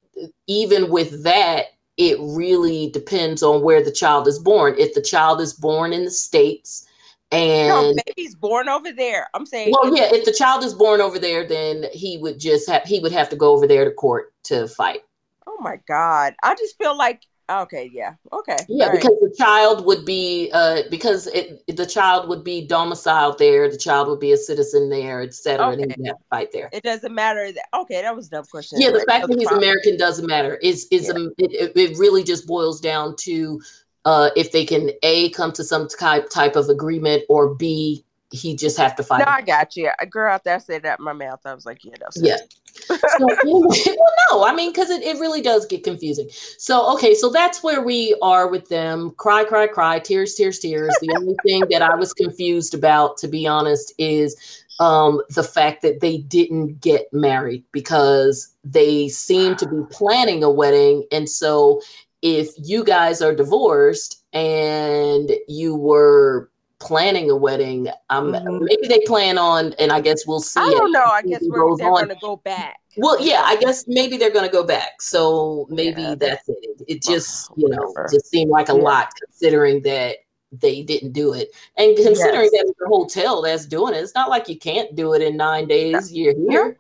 even 0.47 0.91
with 0.91 1.23
that 1.23 1.67
it 1.97 2.17
really 2.21 2.91
depends 2.91 3.43
on 3.43 3.63
where 3.63 3.83
the 3.85 3.93
child 3.93 4.29
is 4.29 4.39
born. 4.39 4.75
If 4.79 4.95
the 4.95 5.03
child 5.03 5.41
is 5.41 5.53
born 5.53 5.93
in 5.93 6.05
the 6.05 6.11
states 6.11 6.88
and 7.31 7.69
no, 7.69 8.03
baby's 8.07 8.35
born 8.35 8.69
over 8.69 8.93
there. 8.93 9.29
I'm 9.35 9.47
saying. 9.47 9.73
Well, 9.73 9.95
yeah, 9.95 10.09
if 10.13 10.25
the 10.25 10.33
child 10.33 10.65
is 10.65 10.75
born 10.75 11.01
over 11.01 11.19
there, 11.19 11.47
then 11.47 11.85
he 11.93 12.19
would 12.19 12.39
just 12.39 12.69
have 12.69 12.83
he 12.85 13.01
would 13.01 13.13
have 13.13 13.29
to 13.31 13.37
go 13.37 13.53
over 13.53 13.67
there 13.67 13.85
to 13.85 13.91
court 13.91 14.33
to 14.45 14.67
fight. 14.69 15.01
Oh 15.47 15.59
my 15.61 15.79
god! 15.87 16.35
I 16.43 16.55
just 16.55 16.79
feel 16.79 16.97
like 16.97 17.23
okay, 17.51 17.91
yeah, 17.93 18.15
okay, 18.33 18.57
yeah, 18.69 18.87
All 18.87 18.93
because 18.93 19.11
right. 19.11 19.31
the 19.31 19.35
child 19.37 19.85
would 19.85 20.07
be 20.07 20.51
uh 20.55 20.83
because 20.91 21.27
it 21.29 21.63
the 21.77 21.85
child 21.85 22.31
would 22.31 22.45
be 22.45 22.67
domiciled 22.67 23.39
there, 23.39 23.71
the 23.71 23.77
child 23.77 24.09
would 24.09 24.21
be 24.21 24.33
a 24.33 24.37
citizen 24.37 24.89
there, 24.89 25.23
etc. 25.23 25.67
Okay. 25.67 25.83
And 25.83 25.93
to 25.93 26.15
fight 26.31 26.51
there. 26.53 26.71
It 26.73 26.83
doesn't 26.83 27.15
matter 27.15 27.53
that. 27.53 27.67
Okay, 27.75 28.01
that 28.01 28.17
was 28.17 28.29
a 28.29 28.31
dumb 28.31 28.45
question. 28.51 28.81
Yeah, 28.81 28.91
the 28.91 29.05
fact 29.07 29.29
that 29.29 29.39
he's 29.39 29.51
American 29.51 29.99
doesn't 29.99 30.27
matter. 30.27 30.57
Is 30.57 30.87
is 30.91 31.13
yeah. 31.15 31.27
it, 31.39 31.73
it 31.77 31.99
really 31.99 32.25
just 32.25 32.47
boils 32.47 32.81
down 32.81 33.17
to 33.21 33.61
uh, 34.09 34.31
if 34.37 34.53
they 34.53 34.65
can 34.65 34.91
a 35.03 35.29
come 35.31 35.53
to 35.53 35.63
some 35.63 35.87
type 35.87 36.31
type 36.31 36.57
of 36.57 36.71
agreement 36.71 37.25
or 37.29 37.55
b 37.55 38.03
he 38.31 38.55
just 38.55 38.77
have 38.77 38.95
to 38.95 39.03
fight. 39.03 39.21
No, 39.21 39.25
I 39.27 39.41
got 39.41 39.75
you. 39.75 39.91
A 40.01 40.07
girl 40.07 40.33
out 40.33 40.45
there 40.45 40.61
said 40.61 40.83
that 40.83 40.99
in 40.99 41.05
my 41.05 41.15
mouth. 41.15 41.41
I 41.47 41.55
was 41.55 41.65
like, 41.65 41.83
yeah, 41.83 41.95
that's 41.99 42.21
yeah. 42.21 42.37
so, 42.75 42.97
well, 43.45 44.13
no, 44.31 44.45
I 44.45 44.55
mean, 44.55 44.71
because 44.71 44.91
it, 44.91 45.03
it 45.03 45.19
really 45.19 45.41
does 45.41 45.65
get 45.65 45.83
confusing. 45.83 46.29
So, 46.31 46.93
okay, 46.95 47.15
so 47.15 47.31
that's 47.31 47.63
where 47.63 47.81
we 47.83 48.15
are 48.21 48.47
with 48.47 48.69
them. 48.69 49.13
Cry, 49.13 49.45
cry, 49.45 49.67
cry, 49.67 49.99
tears, 49.99 50.35
tears, 50.35 50.59
tears. 50.59 50.95
The 51.01 51.17
only 51.17 51.37
thing 51.43 51.65
that 51.71 51.81
I 51.81 51.95
was 51.95 52.13
confused 52.13 52.75
about, 52.75 53.17
to 53.19 53.29
be 53.29 53.47
honest, 53.47 53.95
is 53.97 54.63
um, 54.79 55.23
the 55.31 55.43
fact 55.43 55.81
that 55.83 56.01
they 56.01 56.19
didn't 56.19 56.83
get 56.83 57.11
married 57.13 57.65
because 57.73 58.55
they 58.63 59.09
seem 59.09 59.57
to 59.57 59.67
be 59.67 59.83
planning 59.91 60.45
a 60.45 60.51
wedding. 60.51 61.07
And 61.11 61.31
so 61.31 61.81
if 62.23 62.49
you 62.57 62.85
guys 62.85 63.23
are 63.23 63.35
divorced 63.35 64.25
and 64.33 65.31
you 65.49 65.75
were 65.75 66.51
planning 66.81 67.31
a 67.31 67.37
wedding, 67.37 67.89
um, 68.11 68.33
mm-hmm. 68.33 68.65
maybe 68.65 68.89
they 68.89 69.01
plan 69.07 69.39
on, 69.39 69.73
and 69.79 69.93
I 69.93 70.01
guess 70.01 70.27
we'll 70.27 70.41
see. 70.41 70.61
I 70.61 70.71
don't 70.71 70.93
know. 70.93 71.05
I 71.05 71.23
guess 71.23 71.43
we're, 71.43 71.77
they're 71.77 71.91
going 71.91 72.09
to 72.09 72.17
go 72.21 72.37
back. 72.37 72.77
Well, 72.97 73.21
yeah, 73.21 73.43
I 73.45 73.57
guess 73.57 73.85
maybe 73.87 74.17
they're 74.17 74.33
going 74.33 74.47
to 74.47 74.53
go 74.53 74.65
back. 74.65 75.01
So 75.01 75.67
maybe 75.71 76.03
yeah, 76.03 76.15
that's 76.17 76.49
it. 76.49 76.83
It 76.89 77.03
just, 77.03 77.51
you 77.57 77.69
know, 77.69 77.95
just 78.11 78.27
seemed 78.27 78.51
like 78.51 78.69
a 78.69 78.75
yeah. 78.75 78.83
lot 78.83 79.13
considering 79.25 79.83
that 79.83 80.17
they 80.51 80.83
didn't 80.83 81.13
do 81.13 81.33
it. 81.35 81.49
And 81.77 81.97
considering 81.97 82.49
yes. 82.53 82.65
that 82.65 82.75
the 82.79 82.87
hotel 82.89 83.43
that's 83.43 83.67
doing 83.67 83.95
it, 83.95 83.99
it's 83.99 84.15
not 84.15 84.31
like 84.31 84.49
you 84.49 84.59
can't 84.59 84.97
do 84.97 85.15
it 85.15 85.23
in 85.23 85.37
nine 85.37 85.69
days. 85.69 86.13
You're 86.13 86.35
here 86.49 86.79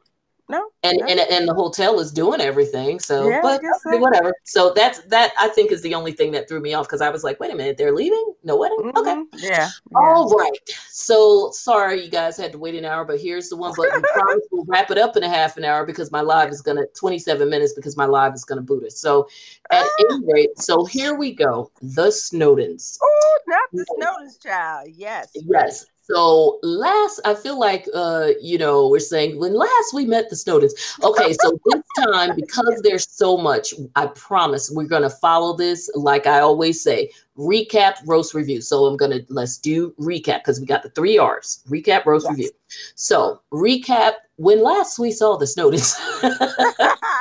no 0.48 0.70
and, 0.82 1.00
and 1.08 1.20
and 1.20 1.48
the 1.48 1.54
hotel 1.54 2.00
is 2.00 2.10
doing 2.10 2.40
everything 2.40 2.98
so 2.98 3.28
yeah, 3.28 3.40
but 3.42 3.60
so. 3.82 3.96
whatever. 3.98 4.32
So 4.44 4.72
that's 4.74 5.00
that 5.04 5.32
i 5.38 5.48
think 5.48 5.72
is 5.72 5.82
the 5.82 5.94
only 5.94 6.12
thing 6.12 6.32
that 6.32 6.48
threw 6.48 6.60
me 6.60 6.74
off 6.74 6.86
because 6.86 7.00
i 7.00 7.10
was 7.10 7.24
like 7.24 7.38
wait 7.40 7.52
a 7.52 7.54
minute 7.54 7.76
they're 7.76 7.94
leaving? 7.94 8.34
No 8.44 8.56
wedding? 8.56 8.78
Mm-hmm. 8.78 8.98
okay. 8.98 9.24
Yeah, 9.36 9.50
yeah, 9.50 9.68
all 9.96 10.30
right. 10.30 10.58
So 10.88 11.50
sorry 11.52 12.02
you 12.04 12.10
guys 12.10 12.36
had 12.36 12.52
to 12.52 12.58
wait 12.58 12.74
an 12.74 12.84
hour 12.84 13.04
but 13.04 13.20
here's 13.20 13.48
the 13.48 13.56
one 13.56 13.72
but 13.76 13.88
we 13.94 14.02
promise 14.14 14.44
we'll 14.50 14.64
wrap 14.64 14.90
it 14.90 14.98
up 14.98 15.16
in 15.16 15.22
a 15.22 15.28
half 15.28 15.56
an 15.56 15.64
hour 15.64 15.84
because 15.84 16.10
my 16.10 16.20
live 16.20 16.50
is 16.50 16.62
gonna 16.62 16.86
27 16.94 17.48
minutes 17.48 17.74
because 17.74 17.96
my 17.96 18.06
live 18.06 18.34
is 18.34 18.44
gonna 18.44 18.62
boot 18.62 18.84
us 18.84 18.98
so 18.98 19.28
at 19.70 19.84
ah. 19.84 20.04
any 20.10 20.24
rate 20.32 20.58
so 20.58 20.84
here 20.84 21.14
we 21.14 21.32
go. 21.32 21.70
The 21.82 22.08
snowdens. 22.08 22.98
Oh 23.02 23.38
not 23.46 23.68
the 23.72 23.84
snowdens 23.98 24.42
child. 24.42 24.88
Yes. 24.94 25.30
Yes 25.34 25.86
So 26.10 26.58
last, 26.62 27.20
I 27.24 27.34
feel 27.34 27.58
like 27.58 27.86
uh, 27.94 28.28
you 28.40 28.56
know, 28.56 28.88
we're 28.88 28.98
saying 28.98 29.38
when 29.38 29.54
last 29.54 29.92
we 29.92 30.06
met 30.06 30.30
the 30.30 30.36
Snowdens. 30.36 30.72
Okay, 31.02 31.34
so 31.34 31.58
this 31.66 31.82
time, 32.04 32.34
because 32.34 32.80
there's 32.82 33.08
so 33.10 33.36
much, 33.36 33.74
I 33.94 34.06
promise 34.06 34.70
we're 34.70 34.84
gonna 34.84 35.10
follow 35.10 35.56
this, 35.56 35.90
like 35.94 36.26
I 36.26 36.40
always 36.40 36.82
say, 36.82 37.10
recap, 37.36 37.96
roast 38.06 38.32
review. 38.32 38.60
So 38.62 38.86
I'm 38.86 38.96
gonna 38.96 39.20
let's 39.28 39.58
do 39.58 39.94
recap 40.00 40.40
because 40.40 40.60
we 40.60 40.66
got 40.66 40.82
the 40.82 40.90
three 40.90 41.18
R's. 41.18 41.62
Recap, 41.68 42.06
roast 42.06 42.26
yes. 42.26 42.36
review. 42.36 42.50
So 42.94 43.42
recap 43.52 44.12
when 44.36 44.62
last 44.62 44.98
we 44.98 45.10
saw 45.12 45.36
the 45.36 45.44
Snowdens. 45.44 45.94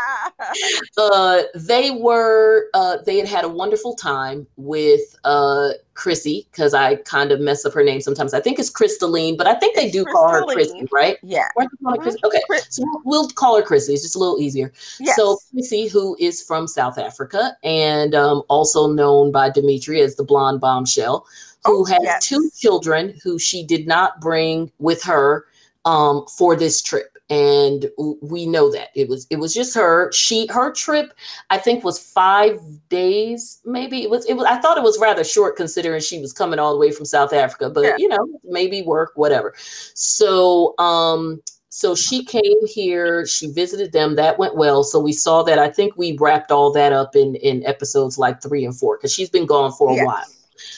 uh, 0.97 1.43
they 1.55 1.91
were 1.91 2.67
uh, 2.73 2.97
they 3.05 3.17
had 3.17 3.27
had 3.27 3.45
a 3.45 3.49
wonderful 3.49 3.95
time 3.95 4.47
with 4.57 5.01
uh, 5.23 5.69
Chrissy 5.93 6.47
because 6.51 6.73
I 6.73 6.95
kind 6.95 7.31
of 7.31 7.39
mess 7.39 7.65
up 7.65 7.73
her 7.73 7.83
name 7.83 8.01
sometimes. 8.01 8.33
I 8.33 8.39
think 8.39 8.59
it's 8.59 8.69
Crystalline, 8.69 9.35
but 9.37 9.47
I 9.47 9.55
think 9.55 9.75
they 9.75 9.89
do 9.89 10.05
call 10.05 10.29
her 10.29 10.43
Chrissy, 10.43 10.87
right? 10.91 11.17
Yeah. 11.23 11.47
Mm-hmm. 11.57 12.25
Okay, 12.25 12.41
so 12.69 12.83
we'll 13.03 13.27
call 13.29 13.57
her 13.57 13.63
Chrissy. 13.63 13.93
It's 13.93 14.03
just 14.03 14.15
a 14.15 14.19
little 14.19 14.39
easier. 14.39 14.71
Yes. 14.99 15.15
So 15.15 15.39
Chrissy, 15.51 15.87
who 15.87 16.15
is 16.19 16.41
from 16.41 16.67
South 16.67 16.97
Africa 16.97 17.57
and 17.63 18.15
um, 18.15 18.43
also 18.47 18.87
known 18.87 19.31
by 19.31 19.49
Dimitri 19.49 20.01
as 20.01 20.15
the 20.15 20.23
blonde 20.23 20.61
bombshell, 20.61 21.25
who 21.65 21.81
oh, 21.81 21.85
has 21.85 21.99
yes. 22.01 22.25
two 22.25 22.49
children 22.57 23.19
who 23.23 23.39
she 23.39 23.65
did 23.65 23.87
not 23.87 24.21
bring 24.21 24.71
with 24.79 25.03
her 25.03 25.45
um, 25.85 26.25
for 26.27 26.55
this 26.55 26.81
trip 26.81 27.16
and 27.29 27.89
we 28.21 28.45
know 28.45 28.71
that. 28.71 28.89
It 28.95 29.09
was 29.09 29.27
it 29.29 29.37
was 29.37 29.53
just 29.53 29.75
her. 29.75 30.11
She 30.11 30.47
her 30.47 30.71
trip 30.71 31.13
i 31.49 31.57
think 31.57 31.83
was 31.83 31.99
five 31.99 32.59
days 32.89 33.59
maybe. 33.65 34.03
It 34.03 34.09
was 34.09 34.25
it 34.25 34.33
was 34.33 34.45
i 34.45 34.57
thought 34.57 34.77
it 34.77 34.83
was 34.83 34.99
rather 34.99 35.23
short 35.23 35.57
considering 35.57 36.01
she 36.01 36.19
was 36.19 36.33
coming 36.33 36.59
all 36.59 36.73
the 36.73 36.79
way 36.79 36.91
from 36.91 37.05
south 37.05 37.33
africa 37.33 37.69
but 37.69 37.83
yeah. 37.83 37.95
you 37.97 38.07
know 38.07 38.39
maybe 38.43 38.81
work 38.81 39.11
whatever. 39.15 39.53
So 39.93 40.73
um 40.79 41.41
so 41.69 41.93
she 41.93 42.23
came 42.23 42.65
here. 42.65 43.27
She 43.27 43.51
visited 43.51 43.91
them. 43.91 44.15
That 44.15 44.39
went 44.39 44.55
well. 44.55 44.83
So 44.83 44.99
we 44.99 45.13
saw 45.13 45.43
that. 45.43 45.59
I 45.59 45.69
think 45.69 45.95
we 45.95 46.17
wrapped 46.17 46.51
all 46.51 46.71
that 46.71 46.91
up 46.91 47.15
in 47.15 47.35
in 47.35 47.63
episodes 47.65 48.17
like 48.17 48.41
three 48.41 48.65
and 48.65 48.75
four 48.75 48.97
because 48.97 49.13
she's 49.13 49.29
been 49.29 49.45
gone 49.45 49.71
for 49.73 49.91
a 49.91 49.95
yes. 49.95 50.05
while. 50.05 50.25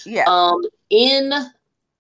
Yeah 0.06 0.24
um 0.28 0.62
in 0.90 1.32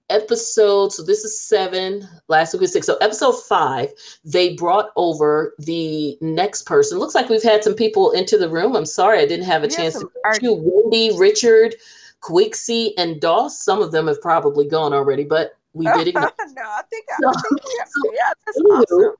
episode, 0.10 0.92
so 0.94 1.04
this 1.04 1.24
is 1.24 1.40
seven, 1.42 2.08
last 2.28 2.54
week 2.54 2.62
was 2.62 2.74
six. 2.74 2.86
So 2.88 2.98
episode 2.98 3.34
five, 3.44 3.90
they 4.26 4.54
brought 4.56 4.90
over 4.96 5.54
the 5.60 6.18
next 6.22 6.64
person. 6.64 6.98
Looks 7.00 7.16
like 7.16 7.30
we've 7.30 7.44
had 7.44 7.64
some 7.64 7.76
people 7.76 8.12
into 8.12 8.38
the 8.38 8.50
room. 8.50 8.76
I'm 8.76 8.86
sorry 8.86 9.20
I 9.20 9.26
didn't 9.28 9.46
have 9.46 9.64
a 9.64 9.68
we 9.68 9.76
chance 9.76 10.00
to 10.00 10.10
our- 10.26 10.36
you. 10.42 10.54
Wendy, 10.54 11.18
Richard, 11.18 11.76
Quixie, 12.22 12.98
and 12.98 13.22
Doss. 13.22 13.64
Some 13.64 13.82
of 13.82 13.92
them 13.92 14.08
have 14.08 14.22
probably 14.22 14.68
gone 14.68 14.94
already, 14.94 15.24
but 15.24 15.58
we 15.74 15.86
did 15.86 16.08
it. 16.10 16.14
no, 16.16 16.22
I 16.22 16.82
think, 16.90 17.06
I 17.12 17.32
think 17.42 17.62
yeah, 17.78 18.12
yeah, 18.14 18.34
that's 18.46 18.60
awesome. 18.62 19.16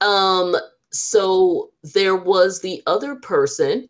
Um, 0.00 0.56
so 0.92 1.70
there 1.94 2.16
was 2.16 2.60
the 2.60 2.82
other 2.86 3.16
person 3.16 3.88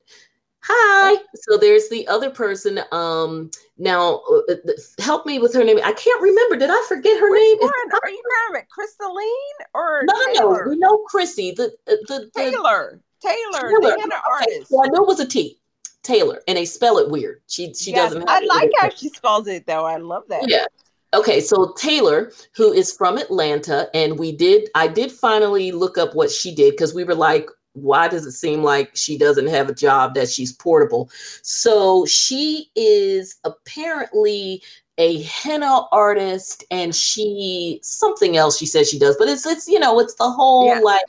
hi. 0.67 1.17
So 1.35 1.57
there's 1.57 1.89
the 1.89 2.07
other 2.09 2.31
person 2.31 2.81
um 2.93 3.51
now 3.79 4.23
uh, 4.31 4.53
uh 4.53 4.73
help 4.99 5.27
me 5.27 5.39
with 5.39 5.55
her 5.55 5.65
name. 5.65 5.79
I 5.85 5.93
can't 5.93 6.23
remember. 6.23 6.57
Did 6.57 6.71
i 6.71 6.85
forget 6.89 7.19
her 7.19 7.31
Which 7.31 7.41
name? 7.41 7.59
One? 7.59 7.71
are 7.71 8.11
you 8.11 8.23
talking 8.23 8.51
about 8.51 8.69
crystalline 8.69 9.27
or 9.75 10.03
no 10.05 10.15
no 10.33 10.51
no. 10.53 10.69
We 10.69 10.77
know 10.77 10.99
chrissy. 11.09 11.53
The 11.53 11.67
uh, 11.87 11.97
the, 12.09 12.31
the 12.35 12.41
taylor. 12.41 13.01
Taylor, 13.23 13.71
taylor. 13.71 13.81
the 13.81 14.05
okay. 14.05 14.17
artist. 14.31 14.71
So 14.71 14.85
i 14.85 14.89
know 14.89 15.03
it 15.03 15.09
was 15.09 15.21
a 15.21 15.27
t. 15.27 15.59
Taylor. 16.03 16.41
And 16.47 16.57
they 16.57 16.65
spell 16.65 16.99
it 16.99 17.11
weird. 17.11 17.43
She 17.49 17.75
she 17.75 17.91
yes, 17.91 18.13
doesn't 18.13 18.29
i 18.29 18.41
like 18.41 18.71
how 18.79 18.91
she 18.91 19.09
spells 19.09 19.49
it 19.49 19.67
though. 19.67 19.85
I 19.85 19.97
love 19.97 20.25
that. 20.29 20.49
Yeah. 20.49 20.67
Okay, 21.15 21.41
so 21.41 21.73
Taylor, 21.79 22.33
who 22.55 22.73
is 22.73 22.93
from 22.93 23.17
Atlanta, 23.17 23.89
and 23.95 24.19
we 24.19 24.33
did, 24.33 24.69
I 24.75 24.89
did 24.89 25.11
finally 25.11 25.73
look 25.73 25.97
up 25.97 26.15
what 26.15 26.31
she 26.31 26.55
did 26.55 26.73
because 26.73 26.95
we 26.95 27.05
were 27.05 27.15
like, 27.15 27.49
why 27.77 28.09
does 28.09 28.27
it 28.27 28.33
seem 28.33 28.63
like 28.63 28.95
she 28.95 29.19
doesn't 29.19 29.47
have 29.49 29.69
a 29.69 29.75
job 29.75 30.15
that 30.15 30.29
she's 30.29 30.53
portable? 30.53 31.11
So 31.43 32.07
she 32.07 32.71
is 32.75 33.37
apparently 33.45 34.63
a 34.99 35.23
henna 35.23 35.83
artist 35.93 36.65
and 36.71 36.95
she 36.95 37.79
something 37.83 38.39
else 38.39 38.57
she 38.57 38.65
says 38.65 38.89
she 38.89 38.99
does 38.99 39.15
but 39.19 39.29
it's 39.29 39.45
it's 39.45 39.69
you 39.69 39.79
know 39.79 40.01
it's 40.01 40.15
the 40.15 40.31
whole 40.31 40.69
yeah. 40.69 40.81
like 40.81 41.03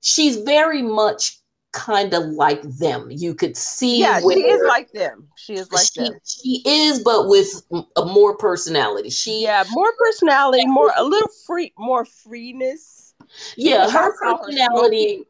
she's 0.00 0.36
very 0.36 0.80
much 0.80 1.40
kind 1.72 2.14
of 2.14 2.24
like 2.26 2.62
them. 2.62 3.08
You 3.10 3.34
could 3.34 3.56
see 3.56 4.00
yeah 4.00 4.20
she 4.20 4.40
is 4.40 4.66
like 4.66 4.90
them. 4.92 5.28
She 5.36 5.54
is 5.54 5.70
like 5.70 5.86
she, 5.92 6.00
them. 6.00 6.14
she 6.24 6.62
is 6.66 7.00
but 7.00 7.28
with 7.28 7.62
a 7.96 8.04
more 8.04 8.36
personality. 8.36 9.10
She 9.10 9.42
yeah 9.42 9.64
more 9.70 9.92
personality 9.98 10.66
more 10.66 10.92
a 10.96 11.04
little 11.04 11.30
free 11.46 11.72
more 11.78 12.04
freeness. 12.04 13.14
Yeah 13.56 13.88
her 13.90 14.16
personality 14.16 15.24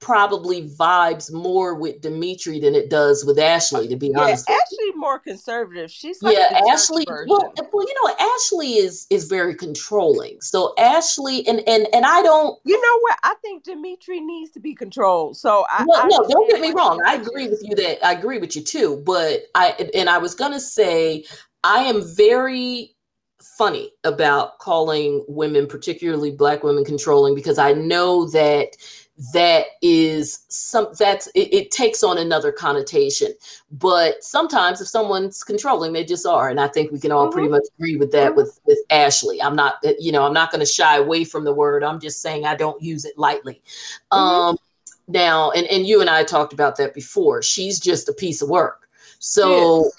probably 0.00 0.68
vibes 0.68 1.32
more 1.32 1.74
with 1.74 2.00
Dimitri 2.00 2.58
than 2.58 2.74
it 2.74 2.88
does 2.88 3.24
with 3.24 3.38
Ashley, 3.38 3.86
to 3.88 3.96
be 3.96 4.08
yeah, 4.08 4.20
honest. 4.20 4.48
Ashley 4.48 4.92
more 4.96 5.18
conservative. 5.18 5.90
She's 5.90 6.22
like 6.22 6.36
yeah, 6.36 6.60
Ashley. 6.72 7.04
Well, 7.08 7.26
well, 7.26 7.86
you 7.86 7.94
know, 8.02 8.14
Ashley 8.18 8.74
is 8.74 9.06
is 9.10 9.28
very 9.28 9.54
controlling. 9.54 10.40
So 10.40 10.74
Ashley 10.78 11.46
and 11.46 11.60
and 11.68 11.86
and 11.92 12.06
I 12.06 12.22
don't. 12.22 12.58
You 12.64 12.80
know 12.80 12.98
what? 13.00 13.18
I 13.22 13.34
think 13.42 13.64
Dimitri 13.64 14.20
needs 14.20 14.50
to 14.52 14.60
be 14.60 14.74
controlled. 14.74 15.36
So 15.36 15.66
I, 15.70 15.84
well, 15.86 16.02
I 16.02 16.08
no, 16.08 16.26
don't 16.28 16.50
get 16.50 16.60
me 16.60 16.72
wrong. 16.72 17.00
I 17.06 17.14
agree 17.14 17.48
with 17.48 17.62
you 17.62 17.74
that 17.76 18.04
I 18.04 18.12
agree 18.12 18.38
with 18.38 18.56
you 18.56 18.62
too. 18.62 19.02
But 19.04 19.44
I 19.54 19.90
and 19.94 20.08
I 20.08 20.18
was 20.18 20.34
gonna 20.34 20.60
say 20.60 21.24
I 21.62 21.82
am 21.82 22.02
very 22.16 22.96
funny 23.42 23.90
about 24.04 24.58
calling 24.58 25.24
women, 25.28 25.66
particularly 25.66 26.30
black 26.30 26.62
women, 26.62 26.84
controlling 26.84 27.34
because 27.34 27.58
I 27.58 27.72
know 27.72 28.28
that 28.30 28.76
that 29.34 29.66
is 29.82 30.46
some 30.48 30.88
that's 30.98 31.26
it, 31.28 31.52
it, 31.52 31.70
takes 31.70 32.02
on 32.02 32.16
another 32.16 32.50
connotation. 32.50 33.34
But 33.70 34.24
sometimes 34.24 34.80
if 34.80 34.88
someone's 34.88 35.44
controlling 35.44 35.92
they 35.92 36.04
just 36.04 36.26
are. 36.26 36.48
And 36.48 36.58
i 36.58 36.68
think 36.68 36.90
we 36.90 36.98
can 36.98 37.12
all 37.12 37.26
mm-hmm. 37.26 37.32
pretty 37.32 37.48
much 37.48 37.64
agree 37.76 37.96
with 37.96 38.12
that 38.12 38.28
mm-hmm. 38.28 38.36
with 38.36 38.60
with 38.64 38.78
ashley. 38.90 39.42
I'm 39.42 39.54
not 39.54 39.74
you 39.98 40.10
know 40.10 40.24
i'm 40.24 40.32
not 40.32 40.50
going 40.50 40.60
to 40.60 40.66
shy 40.66 40.96
away 40.96 41.24
from 41.24 41.44
the 41.44 41.52
word. 41.52 41.84
I'm 41.84 42.00
just 42.00 42.22
saying 42.22 42.46
i 42.46 42.54
don't 42.54 42.80
use 42.82 43.04
it 43.04 43.18
lightly. 43.18 43.62
Mm-hmm. 44.12 44.18
um 44.18 44.56
now 45.06 45.50
and 45.50 45.66
and 45.66 45.86
you 45.86 46.00
and 46.00 46.08
i 46.08 46.24
talked 46.24 46.52
about 46.52 46.76
that 46.76 46.94
before. 46.94 47.42
She's 47.42 47.78
just 47.78 48.08
a 48.08 48.14
piece 48.14 48.40
of 48.40 48.48
work. 48.48 48.88
So 49.18 49.84
yes 49.84 49.92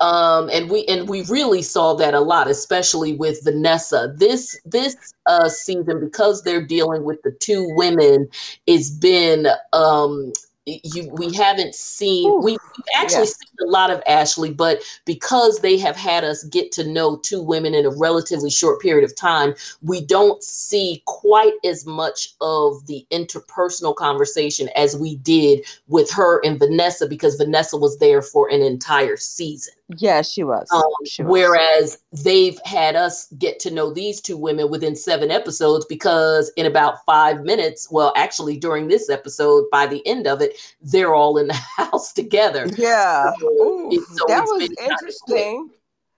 um, 0.00 0.50
and 0.52 0.70
we 0.70 0.84
and 0.86 1.08
we 1.08 1.22
really 1.22 1.62
saw 1.62 1.94
that 1.94 2.14
a 2.14 2.20
lot, 2.20 2.48
especially 2.48 3.14
with 3.14 3.42
Vanessa. 3.44 4.12
This 4.16 4.58
this 4.64 5.14
uh, 5.26 5.48
season, 5.48 6.00
because 6.00 6.42
they're 6.42 6.66
dealing 6.66 7.04
with 7.04 7.22
the 7.22 7.32
two 7.32 7.66
women, 7.74 8.28
it's 8.66 8.90
been 8.90 9.46
um, 9.72 10.32
you 10.66 11.10
we 11.12 11.32
haven't 11.32 11.74
seen 11.74 12.30
Ooh, 12.30 12.40
we've 12.40 12.58
actually 12.96 13.24
yeah. 13.24 13.24
seen 13.24 13.68
a 13.68 13.70
lot 13.70 13.90
of 13.90 14.02
Ashley, 14.06 14.52
but 14.52 14.82
because 15.04 15.60
they 15.60 15.76
have 15.78 15.96
had 15.96 16.24
us 16.24 16.44
get 16.44 16.72
to 16.72 16.88
know 16.88 17.16
two 17.18 17.42
women 17.42 17.74
in 17.74 17.84
a 17.84 17.90
relatively 17.90 18.50
short 18.50 18.80
period 18.80 19.04
of 19.04 19.14
time, 19.14 19.54
we 19.82 20.00
don't 20.00 20.42
see 20.42 21.02
quite 21.06 21.54
as 21.64 21.84
much 21.86 22.34
of 22.40 22.86
the 22.86 23.06
interpersonal 23.10 23.94
conversation 23.94 24.68
as 24.74 24.96
we 24.96 25.16
did 25.16 25.64
with 25.88 26.10
her 26.10 26.44
and 26.44 26.58
Vanessa 26.58 27.06
because 27.06 27.36
Vanessa 27.36 27.76
was 27.76 27.98
there 27.98 28.22
for 28.22 28.48
an 28.48 28.62
entire 28.62 29.16
season. 29.16 29.74
Yeah, 29.98 30.22
she 30.22 30.44
was. 30.44 30.66
Um, 30.72 30.82
she 31.04 31.22
was. 31.22 31.30
Whereas 31.30 31.98
they've 32.24 32.58
had 32.64 32.96
us 32.96 33.30
get 33.38 33.60
to 33.60 33.70
know 33.70 33.92
these 33.92 34.20
two 34.20 34.36
women 34.38 34.70
within 34.70 34.96
seven 34.96 35.30
episodes 35.30 35.84
because 35.84 36.50
in 36.56 36.64
about 36.64 37.04
five 37.04 37.42
minutes, 37.42 37.90
well, 37.90 38.12
actually 38.16 38.56
during 38.56 38.88
this 38.88 39.10
episode, 39.10 39.66
by 39.70 39.86
the 39.86 40.04
end 40.06 40.26
of 40.26 40.40
it, 40.40 40.53
they're 40.80 41.14
all 41.14 41.38
in 41.38 41.48
the 41.48 41.54
house 41.76 42.12
together. 42.12 42.66
Yeah. 42.76 43.32
So 43.38 43.46
Ooh, 43.46 43.90
so 43.92 44.24
that 44.28 44.44
was 44.44 44.68
interesting. 44.80 45.70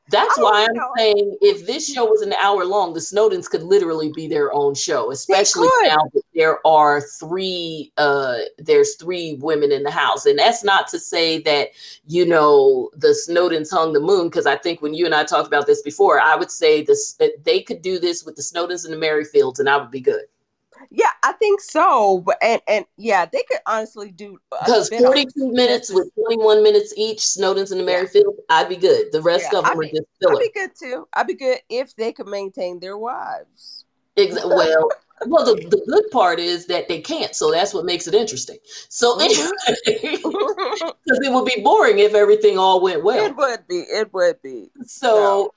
That's 0.09 0.39
why 0.39 0.67
I'm 0.69 0.75
know. 0.75 0.93
saying 0.97 1.37
if 1.41 1.67
this 1.67 1.93
show 1.93 2.05
was 2.05 2.23
an 2.23 2.33
hour 2.35 2.65
long, 2.65 2.95
the 2.95 3.01
Snowdens 3.01 3.51
could 3.51 3.65
literally 3.65 4.13
be 4.13 4.29
their 4.29 4.53
own 4.53 4.75
show, 4.75 5.11
especially 5.11 5.69
now 5.83 5.97
that 6.15 6.23
there 6.33 6.65
are 6.67 7.01
three 7.01 7.93
uh 7.97 8.39
there's 8.59 8.95
three 8.97 9.35
women 9.41 9.73
in 9.73 9.83
the 9.83 9.91
house. 9.91 10.27
And 10.27 10.39
that's 10.39 10.63
not 10.63 10.87
to 10.89 11.01
say 11.01 11.41
that, 11.43 11.71
you 12.07 12.25
know, 12.25 12.91
the 12.95 13.17
Snowdens 13.29 13.71
hung 13.71 13.93
the 13.93 14.01
moon, 14.01 14.29
because 14.29 14.47
I 14.47 14.57
think 14.57 14.81
when 14.81 14.95
you 14.95 15.07
and 15.07 15.15
I 15.15 15.25
talked 15.25 15.49
about 15.49 15.67
this 15.67 15.83
before, 15.83 16.21
I 16.21 16.37
would 16.37 16.53
say 16.53 16.83
this 16.83 17.15
that 17.15 17.45
they 17.45 17.61
could 17.61 17.83
do 17.83 17.99
this 17.99 18.25
with 18.25 18.37
the 18.37 18.43
Snowdens 18.43 18.85
and 18.85 18.95
the 18.95 19.05
Merrifields, 19.05 19.59
and 19.59 19.69
I 19.69 19.77
would 19.77 19.91
be 19.91 20.01
good. 20.01 20.27
Yeah, 20.91 21.11
I 21.23 21.33
think 21.33 21.61
so. 21.61 22.23
But 22.25 22.39
and 22.43 22.61
and 22.69 22.85
yeah, 22.97 23.27
they 23.27 23.43
could 23.49 23.61
honestly 23.67 24.11
do 24.11 24.39
because 24.51 24.89
forty 24.89 25.25
two 25.25 25.53
minutes 25.53 25.93
with 25.93 26.11
twenty 26.15 26.39
one 26.39 26.63
minutes 26.63 26.95
each. 26.97 27.19
Snowdens 27.19 27.71
and 27.71 27.81
the 27.81 27.85
Merrifield, 27.85 28.35
yeah. 28.37 28.57
I'd 28.57 28.69
be 28.69 28.77
good. 28.77 29.13
The 29.13 29.21
rest 29.21 29.49
yeah, 29.53 29.59
of 29.59 29.65
them 29.65 29.73
I'd 29.73 29.79
are 29.79 29.81
be, 29.81 29.91
just 29.91 30.07
filler. 30.21 30.35
I'd 30.35 30.41
be 30.41 30.53
good 30.53 30.71
too. 30.79 31.09
I'd 31.13 31.27
be 31.27 31.35
good 31.35 31.59
if 31.69 31.95
they 31.97 32.13
could 32.13 32.27
maintain 32.27 32.81
their 32.81 32.99
wives. 32.99 33.85
Exactly. 34.17 34.55
Well. 34.55 34.89
Well, 35.25 35.47
the, 35.47 35.55
the 35.55 35.83
good 35.89 36.11
part 36.11 36.39
is 36.39 36.67
that 36.67 36.89
they 36.89 37.01
can't, 37.01 37.35
so 37.35 37.51
that's 37.51 37.73
what 37.73 37.87
makes 37.87 38.07
it 38.07 38.13
interesting. 38.13 38.59
So, 38.91 39.17
mm-hmm. 39.19 39.81
anyway, 39.87 40.19
because 40.23 41.21
it 41.25 41.33
would 41.33 41.47
be 41.47 41.63
boring 41.63 42.01
if 42.01 42.13
everything 42.13 42.59
all 42.59 42.83
went 42.83 43.03
well. 43.03 43.25
It 43.25 43.35
would 43.35 43.67
be. 43.67 43.77
It 43.77 44.13
would 44.13 44.43
be. 44.43 44.71
So, 44.85 45.55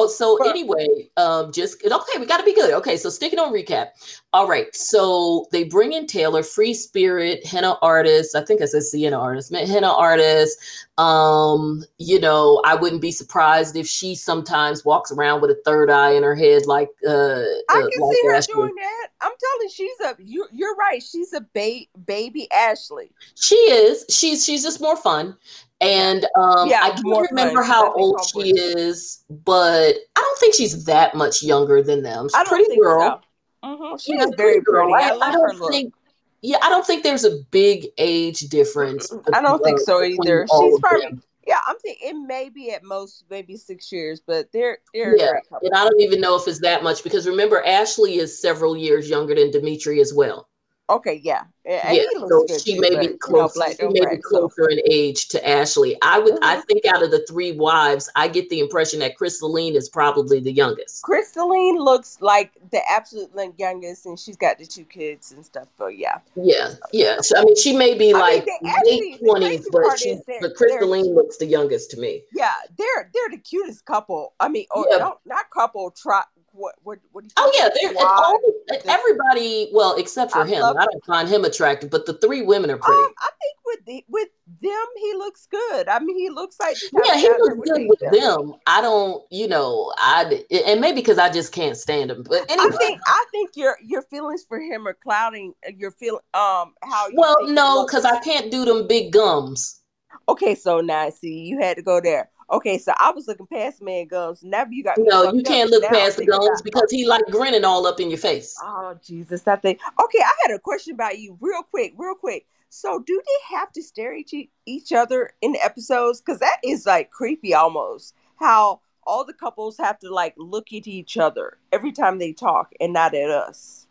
Oh, 0.00 0.06
so 0.08 0.38
anyway, 0.48 1.10
um, 1.18 1.52
just 1.52 1.84
okay, 1.84 2.18
we 2.18 2.24
got 2.24 2.38
to 2.38 2.44
be 2.44 2.54
good. 2.54 2.72
Okay, 2.72 2.96
so 2.96 3.10
sticking 3.10 3.38
on 3.38 3.52
recap. 3.52 3.88
All 4.32 4.48
right, 4.48 4.74
so 4.74 5.46
they 5.52 5.64
bring 5.64 5.92
in 5.92 6.06
Taylor, 6.06 6.42
free 6.42 6.72
spirit 6.72 7.44
henna 7.44 7.76
artist. 7.82 8.34
I 8.34 8.42
think 8.42 8.62
I 8.62 8.64
said 8.64 8.82
sienna 8.82 9.18
artist, 9.18 9.54
henna 9.54 9.92
artist. 9.92 10.58
Um, 10.96 11.84
you 11.98 12.18
know, 12.18 12.62
I 12.64 12.76
wouldn't 12.76 13.02
be 13.02 13.12
surprised 13.12 13.76
if 13.76 13.86
she 13.86 14.14
sometimes 14.14 14.86
walks 14.86 15.12
around 15.12 15.42
with 15.42 15.50
a 15.50 15.60
third 15.66 15.90
eye 15.90 16.12
in 16.12 16.22
her 16.22 16.34
head, 16.34 16.64
like 16.64 16.88
uh, 17.06 17.10
I 17.10 17.42
uh, 17.68 17.90
can 17.90 18.00
like 18.00 18.16
see 18.16 18.22
her 18.26 18.36
Ashley. 18.36 18.54
doing 18.54 18.74
that. 18.76 19.08
I'm 19.20 19.32
telling 19.38 19.70
she's 19.70 20.00
a 20.00 20.16
you. 20.18 20.46
You're 20.50 20.76
right. 20.76 21.02
She's 21.02 21.34
a 21.34 21.42
ba- 21.52 21.86
baby 22.06 22.50
Ashley. 22.52 23.12
She 23.34 23.56
is. 23.56 24.06
She's 24.08 24.46
she's 24.46 24.62
just 24.62 24.80
more 24.80 24.96
fun. 24.96 25.36
And 25.80 26.26
um, 26.36 26.68
yeah, 26.68 26.80
I 26.82 26.90
can't 26.90 27.30
remember 27.30 27.62
how 27.62 27.92
old 27.94 28.22
she 28.24 28.50
is, 28.50 29.24
but 29.30 29.96
I 30.16 30.20
don't 30.20 30.38
think 30.38 30.54
she's 30.54 30.84
that 30.84 31.14
much 31.14 31.42
younger 31.42 31.82
than 31.82 32.02
them. 32.02 32.28
She's 32.28 32.40
a 32.40 32.44
pretty 32.44 32.76
girl. 32.76 33.22
So. 33.62 33.68
Mm-hmm. 33.68 33.96
She 33.96 34.12
is 34.12 34.30
very 34.36 34.60
pretty. 34.62 34.92
I, 34.92 35.16
I 35.22 35.32
don't 35.32 35.70
think. 35.70 35.94
Yeah, 36.42 36.58
I 36.62 36.68
don't 36.70 36.86
think 36.86 37.02
there's 37.02 37.24
a 37.24 37.38
big 37.50 37.88
age 37.98 38.40
difference. 38.40 39.12
I 39.32 39.42
don't 39.42 39.62
think 39.62 39.78
so 39.78 40.02
either. 40.02 40.46
She's 40.50 40.80
probably 40.80 41.20
yeah. 41.46 41.58
I'm 41.66 41.78
thinking 41.78 42.08
it 42.08 42.26
may 42.26 42.48
be 42.48 42.72
at 42.72 42.82
most 42.82 43.24
maybe 43.30 43.56
six 43.56 43.90
years, 43.90 44.20
but 44.26 44.50
they're 44.52 44.78
they're 44.92 45.16
yeah. 45.16 45.32
And 45.62 45.74
I 45.74 45.84
don't 45.84 46.00
even 46.00 46.20
know 46.20 46.36
if 46.36 46.46
it's 46.46 46.60
that 46.60 46.82
much 46.82 47.02
because 47.02 47.26
remember 47.26 47.64
Ashley 47.66 48.16
is 48.16 48.40
several 48.40 48.76
years 48.76 49.08
younger 49.08 49.34
than 49.34 49.50
Dimitri 49.50 50.00
as 50.00 50.12
well. 50.14 50.48
Okay, 50.90 51.20
yeah, 51.22 51.44
and 51.64 51.96
yeah. 51.96 52.02
So 52.26 52.44
she 52.58 52.76
may 52.80 52.98
be 52.98 53.16
close. 53.18 53.54
You 53.54 53.62
know, 53.62 53.94
she 53.94 54.00
may 54.00 54.16
be 54.16 54.20
closer 54.20 54.64
so. 54.64 54.70
in 54.70 54.80
age 54.90 55.28
to 55.28 55.48
Ashley. 55.48 55.96
I 56.02 56.18
would. 56.18 56.34
Mm-hmm. 56.34 56.44
I 56.44 56.60
think 56.62 56.84
out 56.86 57.04
of 57.04 57.12
the 57.12 57.24
three 57.28 57.52
wives, 57.52 58.10
I 58.16 58.26
get 58.26 58.50
the 58.50 58.58
impression 58.58 58.98
that 58.98 59.16
Crystalline 59.16 59.76
is 59.76 59.88
probably 59.88 60.40
the 60.40 60.50
youngest. 60.50 61.02
Crystalline 61.02 61.78
looks 61.78 62.18
like 62.20 62.50
the 62.72 62.80
absolute 62.90 63.30
youngest, 63.56 64.04
and 64.04 64.18
she's 64.18 64.36
got 64.36 64.58
the 64.58 64.66
two 64.66 64.84
kids 64.84 65.30
and 65.30 65.46
stuff. 65.46 65.68
So 65.78 65.86
yeah, 65.86 66.18
yeah, 66.34 66.74
yeah. 66.92 67.18
So, 67.20 67.38
I 67.38 67.44
mean, 67.44 67.56
she 67.56 67.76
may 67.76 67.96
be 67.96 68.12
I 68.12 68.18
like 68.18 68.48
late 68.84 69.20
twenties, 69.20 69.68
but 69.70 69.96
she, 69.96 70.18
but 70.40 70.56
Crystalline 70.56 71.14
looks 71.14 71.36
the 71.36 71.46
youngest 71.46 71.92
to 71.92 72.00
me. 72.00 72.22
Yeah, 72.34 72.50
they're 72.76 73.10
they're 73.14 73.30
the 73.30 73.38
cutest 73.38 73.84
couple. 73.84 74.34
I 74.40 74.48
mean, 74.48 74.66
or 74.72 74.86
yeah. 74.90 75.10
not 75.24 75.50
couple. 75.50 75.92
Try 75.92 76.24
what 76.52 76.74
what 76.82 76.98
what 77.12 77.22
do 77.22 77.26
you 77.26 77.32
oh 77.36 77.52
yeah 77.56 77.68
they're 77.80 78.06
all, 78.06 78.38
everybody 78.86 79.70
well 79.72 79.94
except 79.96 80.32
for 80.32 80.42
I 80.42 80.46
him 80.46 80.64
i 80.64 80.84
don't 80.84 81.04
find 81.04 81.28
him 81.28 81.44
attractive 81.44 81.90
but 81.90 82.06
the 82.06 82.14
three 82.14 82.42
women 82.42 82.70
are 82.70 82.78
pretty 82.78 83.02
um, 83.02 83.12
i 83.18 83.28
think 83.40 83.56
with 83.66 83.84
the, 83.86 84.04
with 84.08 84.28
them 84.60 84.86
he 84.96 85.14
looks 85.14 85.46
good 85.50 85.88
i 85.88 85.98
mean 86.00 86.16
he 86.18 86.28
looks 86.28 86.56
like 86.60 86.76
yeah 87.06 87.16
he 87.16 87.28
looks 87.28 87.68
good 87.68 87.86
with 87.88 88.00
them. 88.00 88.12
them. 88.12 88.54
i 88.66 88.80
don't 88.80 89.22
you 89.30 89.46
know 89.46 89.92
i 89.98 90.44
and 90.66 90.80
maybe 90.80 91.00
because 91.00 91.18
i 91.18 91.30
just 91.30 91.52
can't 91.52 91.76
stand 91.76 92.10
him 92.10 92.24
but 92.24 92.50
anyway. 92.50 92.70
i 92.72 92.76
think 92.76 93.00
i 93.06 93.24
think 93.30 93.50
your 93.54 93.76
your 93.84 94.02
feelings 94.02 94.44
for 94.46 94.60
him 94.60 94.86
are 94.86 94.96
clouding 95.02 95.52
uh, 95.66 95.72
your 95.76 95.92
feel 95.92 96.16
um 96.34 96.74
how 96.82 97.06
well 97.14 97.36
no 97.46 97.86
because 97.86 98.04
i 98.04 98.18
can't 98.20 98.50
do 98.50 98.64
them 98.64 98.86
big 98.88 99.12
gums 99.12 99.80
okay 100.28 100.54
so 100.54 100.80
now 100.80 101.08
see 101.10 101.40
you 101.40 101.60
had 101.60 101.76
to 101.76 101.82
go 101.82 102.00
there 102.00 102.28
Okay, 102.50 102.78
so 102.78 102.92
I 102.98 103.12
was 103.12 103.28
looking 103.28 103.46
past 103.46 103.80
man 103.80 104.06
gums. 104.06 104.42
Now 104.42 104.66
you 104.68 104.82
got 104.82 104.96
no. 104.98 105.32
You 105.32 105.42
can't 105.42 105.70
look 105.70 105.82
now 105.84 105.90
past 105.90 106.16
the 106.16 106.26
gums 106.26 106.62
because 106.62 106.90
he 106.90 107.06
like 107.06 107.24
grinning 107.26 107.64
all 107.64 107.86
up 107.86 108.00
in 108.00 108.10
your 108.10 108.18
face. 108.18 108.56
Oh 108.62 108.98
Jesus, 109.04 109.42
that 109.42 109.62
thing. 109.62 109.78
Okay, 110.02 110.18
I 110.20 110.32
had 110.42 110.54
a 110.54 110.58
question 110.58 110.94
about 110.94 111.18
you, 111.18 111.38
real 111.40 111.62
quick, 111.62 111.94
real 111.96 112.14
quick. 112.14 112.46
So, 112.68 113.02
do 113.04 113.20
they 113.24 113.56
have 113.56 113.72
to 113.72 113.82
stare 113.82 114.14
at 114.14 114.32
each 114.66 114.92
other 114.92 115.30
in 115.42 115.52
the 115.52 115.64
episodes? 115.64 116.20
Because 116.20 116.38
that 116.40 116.58
is 116.64 116.86
like 116.86 117.10
creepy 117.10 117.54
almost. 117.54 118.14
How 118.36 118.80
all 119.04 119.24
the 119.24 119.32
couples 119.32 119.76
have 119.78 119.98
to 119.98 120.12
like 120.12 120.34
look 120.36 120.72
at 120.72 120.86
each 120.86 121.16
other 121.16 121.58
every 121.72 121.92
time 121.92 122.18
they 122.18 122.32
talk 122.32 122.72
and 122.80 122.92
not 122.92 123.14
at 123.14 123.30
us. 123.30 123.86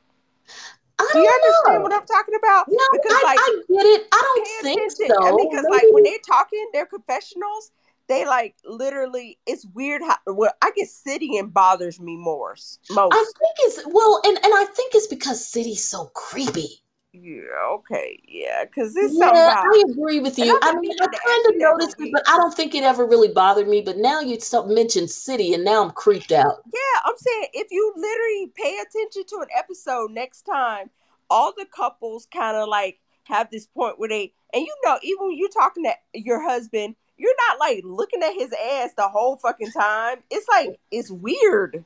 I 0.98 1.10
Do 1.14 1.20
you 1.20 1.30
understand 1.30 1.76
know. 1.76 1.82
what 1.82 1.94
I'm 1.94 2.06
talking 2.06 2.36
about? 2.36 2.68
No, 2.68 2.84
because 2.92 3.14
I, 3.14 3.24
like 3.26 3.40
I 3.40 3.62
get 3.70 3.86
it. 3.86 4.08
I 4.12 4.22
don't 4.22 4.64
think 4.64 4.80
attention. 4.80 5.16
so. 5.16 5.28
I 5.28 5.32
mean, 5.32 5.50
because 5.50 5.66
like 5.70 5.84
when 5.92 6.04
they're 6.04 6.18
talking, 6.26 6.70
they're 6.74 6.86
confessionals 6.86 7.72
they 8.10 8.26
like 8.26 8.56
literally 8.66 9.38
it's 9.46 9.66
weird 9.74 10.02
how 10.02 10.18
well 10.26 10.52
i 10.62 10.72
guess 10.76 10.92
sitting 10.92 11.48
bothers 11.48 12.02
me 12.02 12.18
more 12.18 12.56
most 12.90 13.14
i 13.14 13.26
think 13.40 13.56
it's 13.60 13.82
well 13.86 14.20
and 14.26 14.38
and 14.44 14.54
i 14.54 14.66
think 14.76 14.94
it's 14.96 15.08
because 15.08 15.46
city's 15.46 15.88
so 15.88 16.06
creepy. 16.16 16.82
Yeah 17.12 17.42
okay 17.72 18.20
yeah 18.28 18.66
because 18.66 18.96
it's 18.96 19.16
yeah 19.18 19.30
about, 19.30 19.66
i 19.66 19.84
agree 19.90 20.20
with 20.20 20.38
you. 20.38 20.60
I 20.62 20.76
mean 20.76 20.92
i 21.02 21.06
kind 21.06 21.46
of 21.48 21.56
noticed 21.56 21.96
it 22.00 22.12
but 22.12 22.24
i 22.28 22.38
don't 22.38 22.54
think 22.54 22.76
it 22.76 22.84
ever 22.84 23.06
really 23.06 23.30
bothered 23.30 23.68
me 23.68 23.82
but 23.82 23.98
now 23.98 24.20
you 24.20 24.38
mentioned 24.68 25.10
city 25.10 25.54
and 25.54 25.64
now 25.64 25.84
i'm 25.84 25.92
creeped 25.92 26.32
out. 26.32 26.62
Yeah 26.74 27.02
i'm 27.06 27.18
saying 27.18 27.48
if 27.54 27.68
you 27.72 27.94
literally 27.96 28.52
pay 28.56 28.78
attention 28.78 29.24
to 29.28 29.38
an 29.42 29.48
episode 29.58 30.12
next 30.12 30.44
time 30.44 30.90
all 31.30 31.54
the 31.58 31.66
couples 31.66 32.28
kind 32.32 32.58
of 32.58 32.68
like 32.68 33.00
have 33.24 33.50
this 33.52 33.68
point 33.68 34.00
where 34.00 34.10
they 34.10 34.34
and 34.54 34.64
you 34.64 34.76
know 34.84 35.00
even 35.02 35.28
when 35.28 35.38
you're 35.38 35.50
talking 35.50 35.84
to 35.84 35.94
your 36.14 36.42
husband 36.44 36.96
you're 37.20 37.36
not 37.50 37.60
like 37.60 37.82
looking 37.84 38.24
at 38.24 38.34
his 38.34 38.52
ass 38.54 38.92
the 38.96 39.08
whole 39.08 39.36
fucking 39.38 39.72
time. 39.72 40.20
It's 40.32 40.48
like 40.48 40.80
it's 40.90 41.12
weird. 41.12 41.84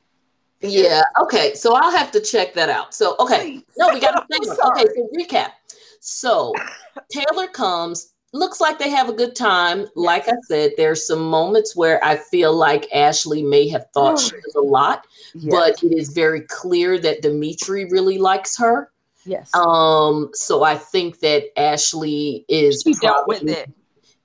Yeah. 0.60 1.02
Okay. 1.20 1.54
So 1.54 1.74
I'll 1.74 1.90
have 1.90 2.10
to 2.12 2.20
check 2.20 2.54
that 2.54 2.70
out. 2.70 2.94
So 2.94 3.16
okay. 3.18 3.40
Please. 3.40 3.62
No, 3.76 3.92
we 3.92 4.00
got 4.00 4.12
to. 4.30 4.66
Okay. 4.68 4.84
So 4.94 5.10
recap. 5.18 5.50
So 6.00 6.54
Taylor 7.10 7.48
comes. 7.48 8.12
Looks 8.32 8.60
like 8.60 8.80
they 8.80 8.90
have 8.90 9.08
a 9.08 9.12
good 9.12 9.36
time. 9.36 9.86
Like 9.94 10.28
I 10.28 10.34
said, 10.48 10.72
there's 10.76 11.06
some 11.06 11.20
moments 11.20 11.76
where 11.76 12.04
I 12.04 12.16
feel 12.16 12.52
like 12.52 12.88
Ashley 12.92 13.44
may 13.44 13.68
have 13.68 13.86
thought 13.94 14.18
she 14.18 14.34
was 14.34 14.56
a 14.56 14.60
lot, 14.60 15.06
yes. 15.34 15.52
but 15.52 15.80
it 15.84 15.96
is 15.96 16.08
very 16.08 16.40
clear 16.40 16.98
that 16.98 17.22
Dimitri 17.22 17.84
really 17.84 18.18
likes 18.18 18.56
her. 18.56 18.90
Yes. 19.24 19.54
Um. 19.54 20.30
So 20.34 20.62
I 20.62 20.76
think 20.76 21.20
that 21.20 21.44
Ashley 21.58 22.44
is 22.48 22.82
she 22.84 22.94
dealt 22.94 23.28
with 23.28 23.48
it 23.48 23.70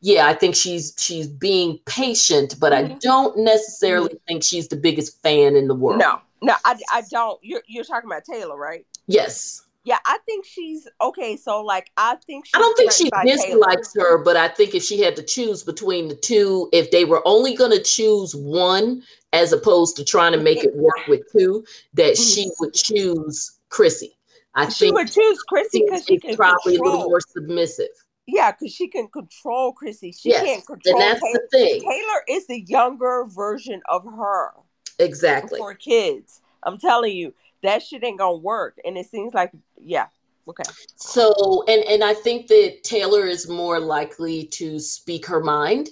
yeah, 0.02 0.28
I 0.28 0.34
think 0.34 0.56
she's 0.56 0.94
she's 0.98 1.28
being 1.28 1.80
patient, 1.86 2.56
but 2.60 2.72
mm-hmm. 2.72 2.94
I 2.94 2.98
don't 3.00 3.38
necessarily 3.40 4.10
mm-hmm. 4.10 4.26
think 4.28 4.44
she's 4.44 4.68
the 4.68 4.78
biggest 4.78 5.22
fan 5.22 5.56
in 5.56 5.68
the 5.68 5.76
world. 5.76 6.00
No, 6.00 6.20
no, 6.42 6.56
I, 6.66 6.80
I 6.92 7.04
don't. 7.10 7.40
You're 7.44 7.64
you're 7.68 7.84
talking 7.84 8.10
about 8.10 8.24
Taylor, 8.24 8.58
right? 8.58 8.86
Yes. 9.08 9.64
Yeah, 9.86 9.98
I 10.06 10.20
think 10.26 10.46
she's 10.46 10.88
okay. 11.02 11.36
So, 11.38 11.62
like, 11.62 11.90
I 11.98 12.16
think 12.28 12.46
I 12.54 12.60
don't 12.60 12.78
think 12.78 12.92
she 12.92 13.10
dislikes 13.26 13.94
Taylor. 13.94 14.10
her, 14.10 14.18
but 14.24 14.36
I 14.36 14.50
think 14.50 14.76
if 14.76 14.84
she 14.84 15.02
had 15.02 15.16
to 15.16 15.24
choose 15.24 15.64
between 15.64 16.10
the 16.10 16.16
two, 16.16 16.70
if 16.74 16.92
they 16.92 17.06
were 17.06 17.22
only 17.26 17.56
going 17.56 17.72
to 17.72 17.82
choose 17.82 18.36
one 18.36 19.02
as 19.34 19.54
opposed 19.54 19.96
to 19.96 20.06
trying 20.06 20.34
to 20.34 20.38
make 20.38 20.64
it 20.64 20.76
work 20.76 21.08
with 21.08 21.22
two, 21.32 21.66
that 21.94 22.18
she 22.18 22.44
mm-hmm. 22.44 22.50
would 22.60 22.74
choose 22.74 23.58
Chrissy. 23.70 24.18
I 24.54 24.66
think 24.66 24.74
she 24.74 24.86
think 24.86 24.96
would 24.96 25.12
choose 25.12 25.42
Chrissy 25.44 25.84
because 25.86 26.06
she's 26.06 26.36
probably 26.36 26.76
control. 26.76 26.94
a 26.94 26.96
little 26.98 27.10
more 27.10 27.22
submissive. 27.22 27.88
Yeah, 28.32 28.52
because 28.52 28.74
she 28.74 28.88
can 28.88 29.08
control 29.08 29.74
Chrissy. 29.74 30.12
She 30.12 30.30
yes, 30.30 30.44
can't 30.44 30.66
control 30.66 31.02
and 31.02 31.02
that's 31.02 31.22
Taylor. 31.22 31.40
the 31.52 31.58
thing. 31.58 31.82
Taylor 31.82 32.24
is 32.28 32.48
the 32.48 32.62
younger 32.62 33.26
version 33.28 33.82
of 33.90 34.04
her. 34.06 34.52
Exactly. 35.00 35.58
For 35.58 35.74
kids. 35.74 36.42
I'm 36.64 36.78
telling 36.78 37.16
you, 37.16 37.34
that 37.64 37.82
shit 37.82 38.04
ain't 38.04 38.20
gonna 38.20 38.38
work. 38.38 38.78
And 38.86 38.98
it 38.98 39.10
seems 39.10 39.34
like, 39.34 39.52
yeah. 39.82 40.08
Okay. 40.48 40.64
So 40.96 41.64
and 41.68 41.84
and 41.84 42.04
I 42.04 42.14
think 42.14 42.48
that 42.48 42.84
Taylor 42.84 43.26
is 43.26 43.48
more 43.48 43.80
likely 43.80 44.46
to 44.46 44.80
speak 44.80 45.26
her 45.28 45.40
mind. 45.40 45.90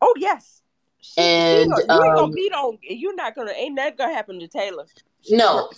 Oh 0.00 0.14
yes. 0.16 0.62
She, 1.00 1.20
and 1.20 1.64
she, 1.64 1.66
you 1.66 1.78
ain't 1.78 1.88
gonna 1.88 2.22
um, 2.22 2.32
beat 2.32 2.52
on 2.52 2.78
you're 2.82 3.14
not 3.14 3.34
gonna 3.34 3.52
ain't 3.52 3.76
that 3.76 3.96
gonna 3.96 4.12
happen 4.12 4.40
to 4.40 4.48
Taylor. 4.48 4.86
She 5.22 5.36
no. 5.36 5.70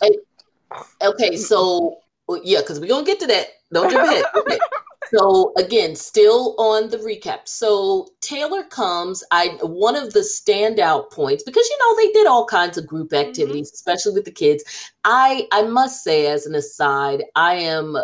okay, 1.02 1.36
so 1.36 1.98
yeah, 2.42 2.60
because 2.60 2.80
we're 2.80 2.88
gonna 2.88 3.04
get 3.04 3.20
to 3.20 3.26
that. 3.26 3.48
Don't 3.72 3.90
jump 3.90 4.08
ahead. 4.08 4.24
Okay 4.34 4.58
so 5.14 5.52
again 5.56 5.94
still 5.94 6.54
on 6.58 6.88
the 6.88 6.98
recap 6.98 7.40
so 7.44 8.08
taylor 8.20 8.62
comes 8.64 9.22
i 9.30 9.48
one 9.62 9.96
of 9.96 10.12
the 10.12 10.20
standout 10.20 11.10
points 11.10 11.42
because 11.42 11.66
you 11.68 11.78
know 11.78 11.96
they 11.96 12.12
did 12.12 12.26
all 12.26 12.46
kinds 12.46 12.76
of 12.76 12.86
group 12.86 13.10
mm-hmm. 13.10 13.28
activities 13.28 13.68
mm-hmm. 13.68 13.74
especially 13.74 14.12
with 14.12 14.24
the 14.24 14.30
kids 14.30 14.64
i 15.04 15.46
i 15.52 15.62
must 15.62 16.02
say 16.02 16.26
as 16.26 16.46
an 16.46 16.54
aside 16.54 17.22
i 17.34 17.54
am 17.54 17.96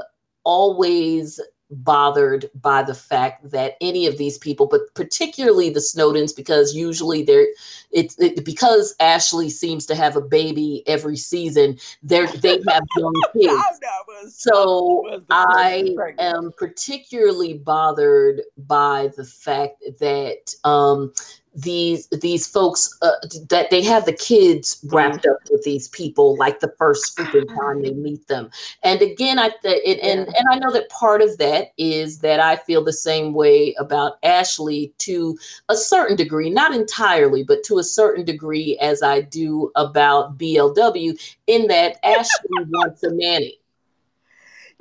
always 0.44 1.40
bothered 1.72 2.50
by 2.60 2.82
the 2.82 2.94
fact 2.94 3.50
that 3.50 3.76
any 3.80 4.06
of 4.06 4.18
these 4.18 4.38
people, 4.38 4.66
but 4.66 4.94
particularly 4.94 5.70
the 5.70 5.80
Snowdens, 5.80 6.34
because 6.34 6.74
usually 6.74 7.22
they're 7.22 7.46
it's 7.90 8.18
it, 8.18 8.44
because 8.44 8.94
Ashley 9.00 9.50
seems 9.50 9.86
to 9.86 9.94
have 9.94 10.16
a 10.16 10.20
baby 10.20 10.82
every 10.86 11.16
season. 11.16 11.78
They 12.02 12.26
they 12.26 12.60
have 12.68 12.84
young 12.96 13.22
kids, 13.32 13.80
so 14.28 15.22
I 15.30 15.94
am 16.18 16.52
particularly 16.56 17.54
bothered 17.54 18.42
by 18.56 19.10
the 19.16 19.24
fact 19.24 19.82
that 19.98 20.54
um, 20.64 21.12
these 21.54 22.08
these 22.08 22.46
folks 22.46 22.96
uh, 23.02 23.10
that 23.50 23.68
they 23.70 23.82
have 23.82 24.06
the 24.06 24.12
kids 24.12 24.80
wrapped 24.90 25.26
up 25.26 25.36
with 25.50 25.62
these 25.64 25.88
people 25.88 26.34
like 26.36 26.60
the 26.60 26.72
first 26.78 27.16
freaking 27.16 27.46
time 27.54 27.82
they 27.82 27.92
meet 27.92 28.26
them. 28.28 28.50
And 28.82 29.02
again 29.02 29.38
i 29.38 29.50
th- 29.50 29.82
it, 29.84 30.00
and 30.00 30.26
and 30.28 30.46
i 30.50 30.58
know 30.58 30.72
that 30.72 30.88
part 30.88 31.20
of 31.20 31.36
that 31.38 31.72
is 31.76 32.18
that 32.20 32.40
i 32.40 32.56
feel 32.56 32.82
the 32.82 32.92
same 32.92 33.34
way 33.34 33.74
about 33.78 34.18
ashley 34.22 34.92
to 34.98 35.36
a 35.68 35.76
certain 35.76 36.16
degree 36.16 36.48
not 36.48 36.74
entirely 36.74 37.42
but 37.42 37.62
to 37.64 37.78
a 37.78 37.84
certain 37.84 38.24
degree 38.24 38.78
as 38.80 39.02
i 39.02 39.20
do 39.20 39.70
about 39.76 40.38
blw 40.38 41.34
in 41.46 41.66
that 41.66 41.96
ashley 42.04 42.48
wants 42.70 43.02
a 43.02 43.10
nanny 43.12 43.58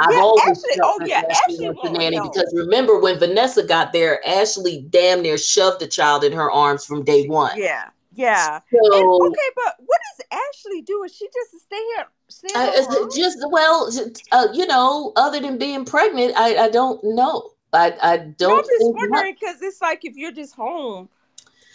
I've 0.01 0.11
Yeah, 0.15 0.21
always 0.21 0.65
Ashley- 0.65 0.81
oh, 0.83 0.99
yeah, 1.05 1.17
Ashley 1.29 1.53
Ashley 1.53 1.69
wants 1.69 1.99
nanny 1.99 2.19
because 2.19 2.53
remember 2.55 2.99
when 2.99 3.19
Vanessa 3.19 3.63
got 3.63 3.93
there, 3.93 4.25
Ashley 4.27 4.85
damn 4.89 5.21
near 5.21 5.37
shoved 5.37 5.79
the 5.79 5.87
child 5.87 6.23
in 6.23 6.31
her 6.33 6.51
arms 6.51 6.85
from 6.85 7.03
day 7.03 7.27
one. 7.27 7.51
Yeah, 7.57 7.89
yeah. 8.13 8.59
So 8.73 8.79
And, 8.97 9.27
okay, 9.27 9.49
but 9.55 9.75
what 9.85 9.99
does 10.17 10.25
Ashley 10.31 10.81
do? 10.81 11.03
Is 11.03 11.15
she 11.15 11.27
just 11.27 11.63
stay 11.65 11.81
here? 11.95 12.07
Stay 12.29 12.49
uh, 12.55 12.67
at 12.67 12.73
it's 12.75 12.87
home? 12.87 13.09
just 13.15 13.37
well, 13.49 13.91
uh, 14.31 14.47
you 14.53 14.65
know, 14.65 15.13
other 15.15 15.39
than 15.39 15.57
being 15.57 15.85
pregnant, 15.85 16.33
I, 16.35 16.55
I 16.65 16.69
don't 16.69 16.99
know. 17.03 17.51
I, 17.73 17.95
I 18.01 18.17
don't 18.17 18.57
I'm 18.59 18.63
just 18.65 18.93
wondering 18.93 19.35
because 19.39 19.61
it's 19.61 19.81
like 19.81 20.03
if 20.03 20.15
you're 20.15 20.31
just 20.33 20.55
home, 20.55 21.07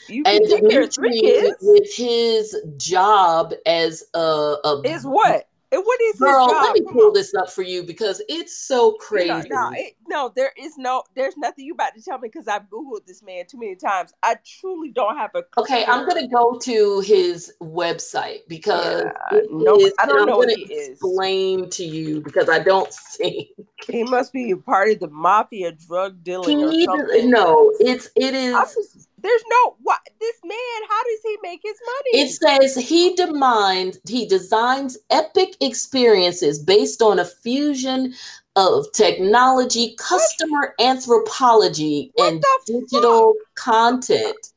you 0.09 0.23
can 0.25 0.37
And 0.37 0.49
take 0.49 0.69
care 0.69 0.83
of 0.83 0.93
three 0.93 1.21
kids. 1.21 1.57
with 1.63 1.95
his 1.95 2.57
job 2.77 3.55
as 3.65 4.05
a, 4.15 4.19
a 4.65 4.83
Is 4.85 5.05
what? 5.05 5.49
And 5.73 5.83
what 5.85 6.01
is 6.01 6.19
girl, 6.21 6.47
his 6.47 6.53
job? 6.55 6.63
let 6.65 6.75
me 6.75 6.93
pull 6.93 7.13
this 7.13 7.35
up 7.35 7.51
for 7.51 7.63
you 7.63 7.83
because 7.83 8.23
it's 8.29 8.57
so 8.57 8.91
You 8.93 8.97
crazy. 9.01 9.49
know, 9.49 9.69
no, 9.69 9.71
it, 9.75 9.97
no, 10.09 10.33
there 10.37 10.53
is 10.57 10.79
no, 10.79 11.03
there's 11.17 11.37
nothing 11.37 11.65
you 11.65 11.75
about 11.75 11.95
to 11.95 12.03
tell 12.03 12.19
me 12.19 12.29
because 12.33 12.47
I've 12.47 12.71
googled 12.71 13.05
this 13.07 13.23
man 13.23 13.47
too 13.47 13.59
many 13.59 13.75
times. 13.75 14.13
I 14.23 14.37
truly 14.61 14.91
don't 14.91 15.17
have 15.17 15.31
a. 15.35 15.43
Okay, 15.59 15.85
I'm 15.87 16.07
gonna 16.07 16.29
go 16.29 16.57
to 16.59 17.01
his 17.01 17.53
website 17.61 18.41
because 18.49 19.05
Yeah, 19.33 19.41
no, 19.51 19.77
is- 19.77 19.93
I 19.99 20.07
don't 20.07 20.27
know 20.27 20.37
what 20.39 20.51
he 20.51 20.63
is. 20.73 21.01
explain 21.01 21.69
to 21.71 21.85
you 21.85 22.21
because 22.21 22.49
I 22.49 22.61
don't 22.61 22.93
think 22.93 23.49
He 23.89 24.05
must 24.05 24.33
be 24.33 24.53
a 24.53 24.57
part 24.57 24.91
of 24.91 25.01
the 25.01 25.09
mafia, 25.09 25.73
drug 25.73 26.23
dealing, 26.23 26.63
or 26.63 26.71
he 26.71 26.85
something. 26.85 27.31
no, 27.31 27.73
it's 27.81 28.09
it 28.17 28.35
is. 28.35 29.09
There's 29.27 29.43
no 29.51 29.77
what 29.83 30.01
this 30.21 30.37
man. 30.45 30.89
How 30.89 31.03
does 31.05 31.21
he 31.25 31.39
make 31.43 31.61
his 31.63 31.77
money? 31.87 32.23
it 32.25 32.31
says 32.31 32.75
he 32.77 33.15
designs 33.15 33.99
he 34.09 34.27
designs 34.27 34.97
epic 35.11 35.57
experiences 35.61 36.59
based 36.59 37.03
on 37.03 37.19
a 37.19 37.25
fusion 37.25 38.15
of 38.57 38.87
technology, 38.93 39.95
customer 39.99 40.75
anthropology, 40.81 42.11
What 42.15 42.33
and 42.33 42.45
digital 42.67 43.35
content. 43.55 44.53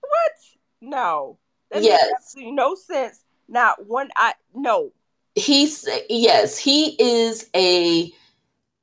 what? 0.00 0.32
No, 0.80 1.38
that 1.70 1.82
Yes. 1.82 2.34
no 2.36 2.74
sense. 2.74 3.20
Not 3.48 3.86
one. 3.86 4.10
I 4.16 4.34
no. 4.54 4.92
He's 5.34 5.86
yes, 6.08 6.56
he 6.56 6.94
is 7.02 7.50
a 7.54 8.12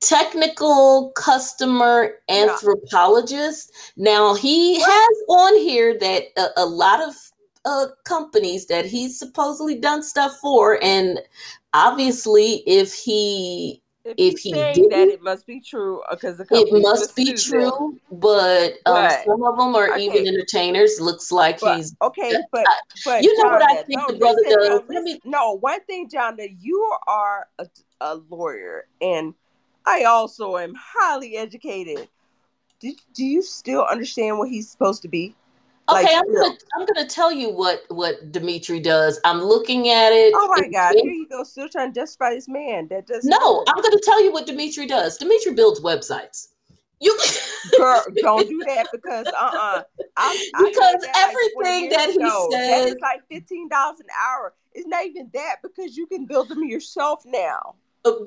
technical 0.02 1.12
customer 1.12 2.16
Yeah. 2.28 2.48
anthropologist. 2.48 3.72
Now 3.96 4.34
he 4.34 4.80
has 4.82 5.24
on 5.30 5.58
here 5.58 5.98
that 6.00 6.24
a, 6.38 6.48
a 6.58 6.66
lot 6.66 7.02
of 7.02 7.16
uh, 7.64 7.88
companies 8.06 8.66
that 8.68 8.86
he's 8.86 9.18
supposedly 9.18 9.76
done 9.76 10.02
stuff 10.04 10.36
for, 10.42 10.80
and 10.84 11.20
obviously, 11.74 12.64
if 12.68 12.94
he 12.94 13.82
If, 14.04 14.16
If 14.18 14.40
he 14.40 14.52
saying 14.52 14.90
that, 14.90 15.10
it 15.10 15.22
must 15.22 15.46
be 15.46 15.62
true 15.62 16.02
because 16.10 16.38
the 16.38 16.48
it 16.50 16.82
must 16.82 17.16
be 17.16 17.34
true, 17.34 18.00
but, 18.12 18.74
um, 18.88 19.12
some 19.24 19.44
of 19.44 19.58
them 19.58 19.76
are 19.76 19.96
even 20.00 20.28
entertainers. 20.28 21.00
Looks 21.00 21.32
like 21.32 21.60
But 21.60 21.78
he's 21.78 21.96
okay, 22.02 22.36
but 22.52 22.68
but 23.06 23.24
you 23.24 23.38
know 23.38 23.50
what 23.50 23.62
I 23.62 23.84
think 23.84 24.00
no, 24.00 24.08
the 24.08 24.18
brother 24.18 24.38
listen, 24.44 24.60
does? 24.60 24.68
No, 24.70 24.84
listen, 24.90 25.04
me- 25.04 25.22
no, 25.24 25.58
one 25.60 25.84
thing, 25.86 26.10
Jonda, 26.10 26.48
you 26.60 26.96
are 27.06 27.48
a, 27.60 27.68
a 28.02 28.16
lawyer, 28.16 28.88
and 29.00 29.36
I 29.86 30.04
also 30.04 30.58
am 30.58 30.74
highly 30.78 31.38
educated. 31.38 32.08
Do, 32.80 32.94
do 33.14 33.24
you 33.24 33.42
still 33.42 33.84
understand 33.84 34.38
what 34.38 34.50
he's 34.50 34.70
supposed 34.70 35.02
to 35.04 35.08
be? 35.08 35.36
Okay, 35.90 36.04
Like, 36.04 36.16
I'm 36.16 36.34
gonna 36.34 36.58
I'm 36.76 36.86
gonna 36.86 37.08
tell 37.08 37.32
you 37.32 37.50
what 37.50 37.84
what 37.90 38.32
Dimitri 38.32 38.80
does. 38.80 39.20
I'm 39.26 39.42
looking 39.42 39.90
at 39.90 40.12
it. 40.14 40.34
Oh 40.36 40.48
my 40.56 40.68
God! 40.68 40.94
Here 40.96 41.12
you 41.12 41.28
go, 41.28 41.44
still 41.44 41.68
trying 41.68 41.92
to 41.92 42.00
justify 42.00 42.34
this 42.34 42.48
man 42.48 42.88
that 42.90 43.08
doesn't. 43.08 43.30
No. 43.30 43.66
I'm 43.68 43.82
gonna 43.82 44.00
tell 44.02 44.24
you 44.24 44.32
what 44.32 44.46
Dimitri 44.46 44.86
does. 44.86 45.18
Dimitri 45.18 45.54
builds 45.54 45.82
websites. 45.82 46.50
You 47.00 47.18
Girl, 47.78 48.04
don't 48.18 48.48
do 48.48 48.64
that 48.68 48.88
because 48.92 49.26
uh 49.28 49.82
uh 50.18 50.34
Because 50.60 51.06
everything 51.16 51.90
that 51.90 52.10
he 52.12 52.20
that 52.20 52.48
says- 52.52 52.94
is 52.94 53.00
like 53.02 53.22
fifteen 53.28 53.68
dollars 53.68 54.00
an 54.00 54.08
hour. 54.28 54.54
It's 54.74 54.88
not 54.88 55.06
even 55.06 55.30
that 55.34 55.58
because 55.62 55.98
you 55.98 56.06
can 56.08 56.26
build 56.26 56.48
them 56.48 56.64
yourself 56.64 57.24
now. 57.26 57.76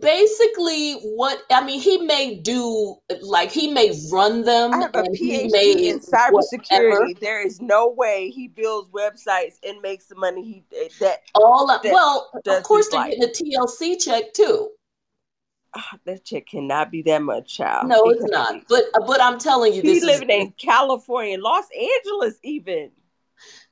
Basically 0.00 0.94
what 1.16 1.42
I 1.50 1.64
mean, 1.64 1.80
he 1.80 1.98
may 1.98 2.36
do 2.36 2.96
like 3.22 3.50
he 3.50 3.72
may 3.72 3.92
run 4.12 4.42
them. 4.42 4.72
I 4.72 4.78
have 4.82 4.94
a 4.94 5.02
PhD 5.02 5.50
may 5.50 5.88
in 5.88 5.98
whatever. 5.98 6.38
cybersecurity. 6.38 7.18
There 7.18 7.44
is 7.44 7.60
no 7.60 7.88
way 7.88 8.30
he 8.30 8.46
builds 8.46 8.88
websites 8.90 9.54
and 9.66 9.80
makes 9.82 10.06
the 10.06 10.14
money 10.14 10.44
he 10.70 10.88
that 11.00 11.22
All 11.34 11.66
that 11.66 11.92
well, 11.92 12.30
of 12.46 12.62
course 12.62 12.88
they're 12.88 13.00
life. 13.00 13.14
getting 13.18 13.56
a 13.56 13.60
TLC 13.66 14.00
check 14.00 14.32
too. 14.32 14.70
ah, 15.74 15.98
that 16.04 16.24
check 16.24 16.46
cannot 16.46 16.92
be 16.92 17.02
that 17.02 17.22
much 17.22 17.56
child. 17.56 17.88
No, 17.88 18.00
it's 18.10 18.22
be. 18.22 18.62
But 18.68 18.84
but 19.06 19.20
I'm 19.20 19.40
telling 19.40 19.72
you, 19.74 19.82
He's 19.82 20.02
this 20.02 20.04
living 20.04 20.30
is 20.30 20.46
in 20.46 20.52
California, 20.52 21.36
Los 21.36 21.64
Angeles, 21.76 22.38
even. 22.44 22.92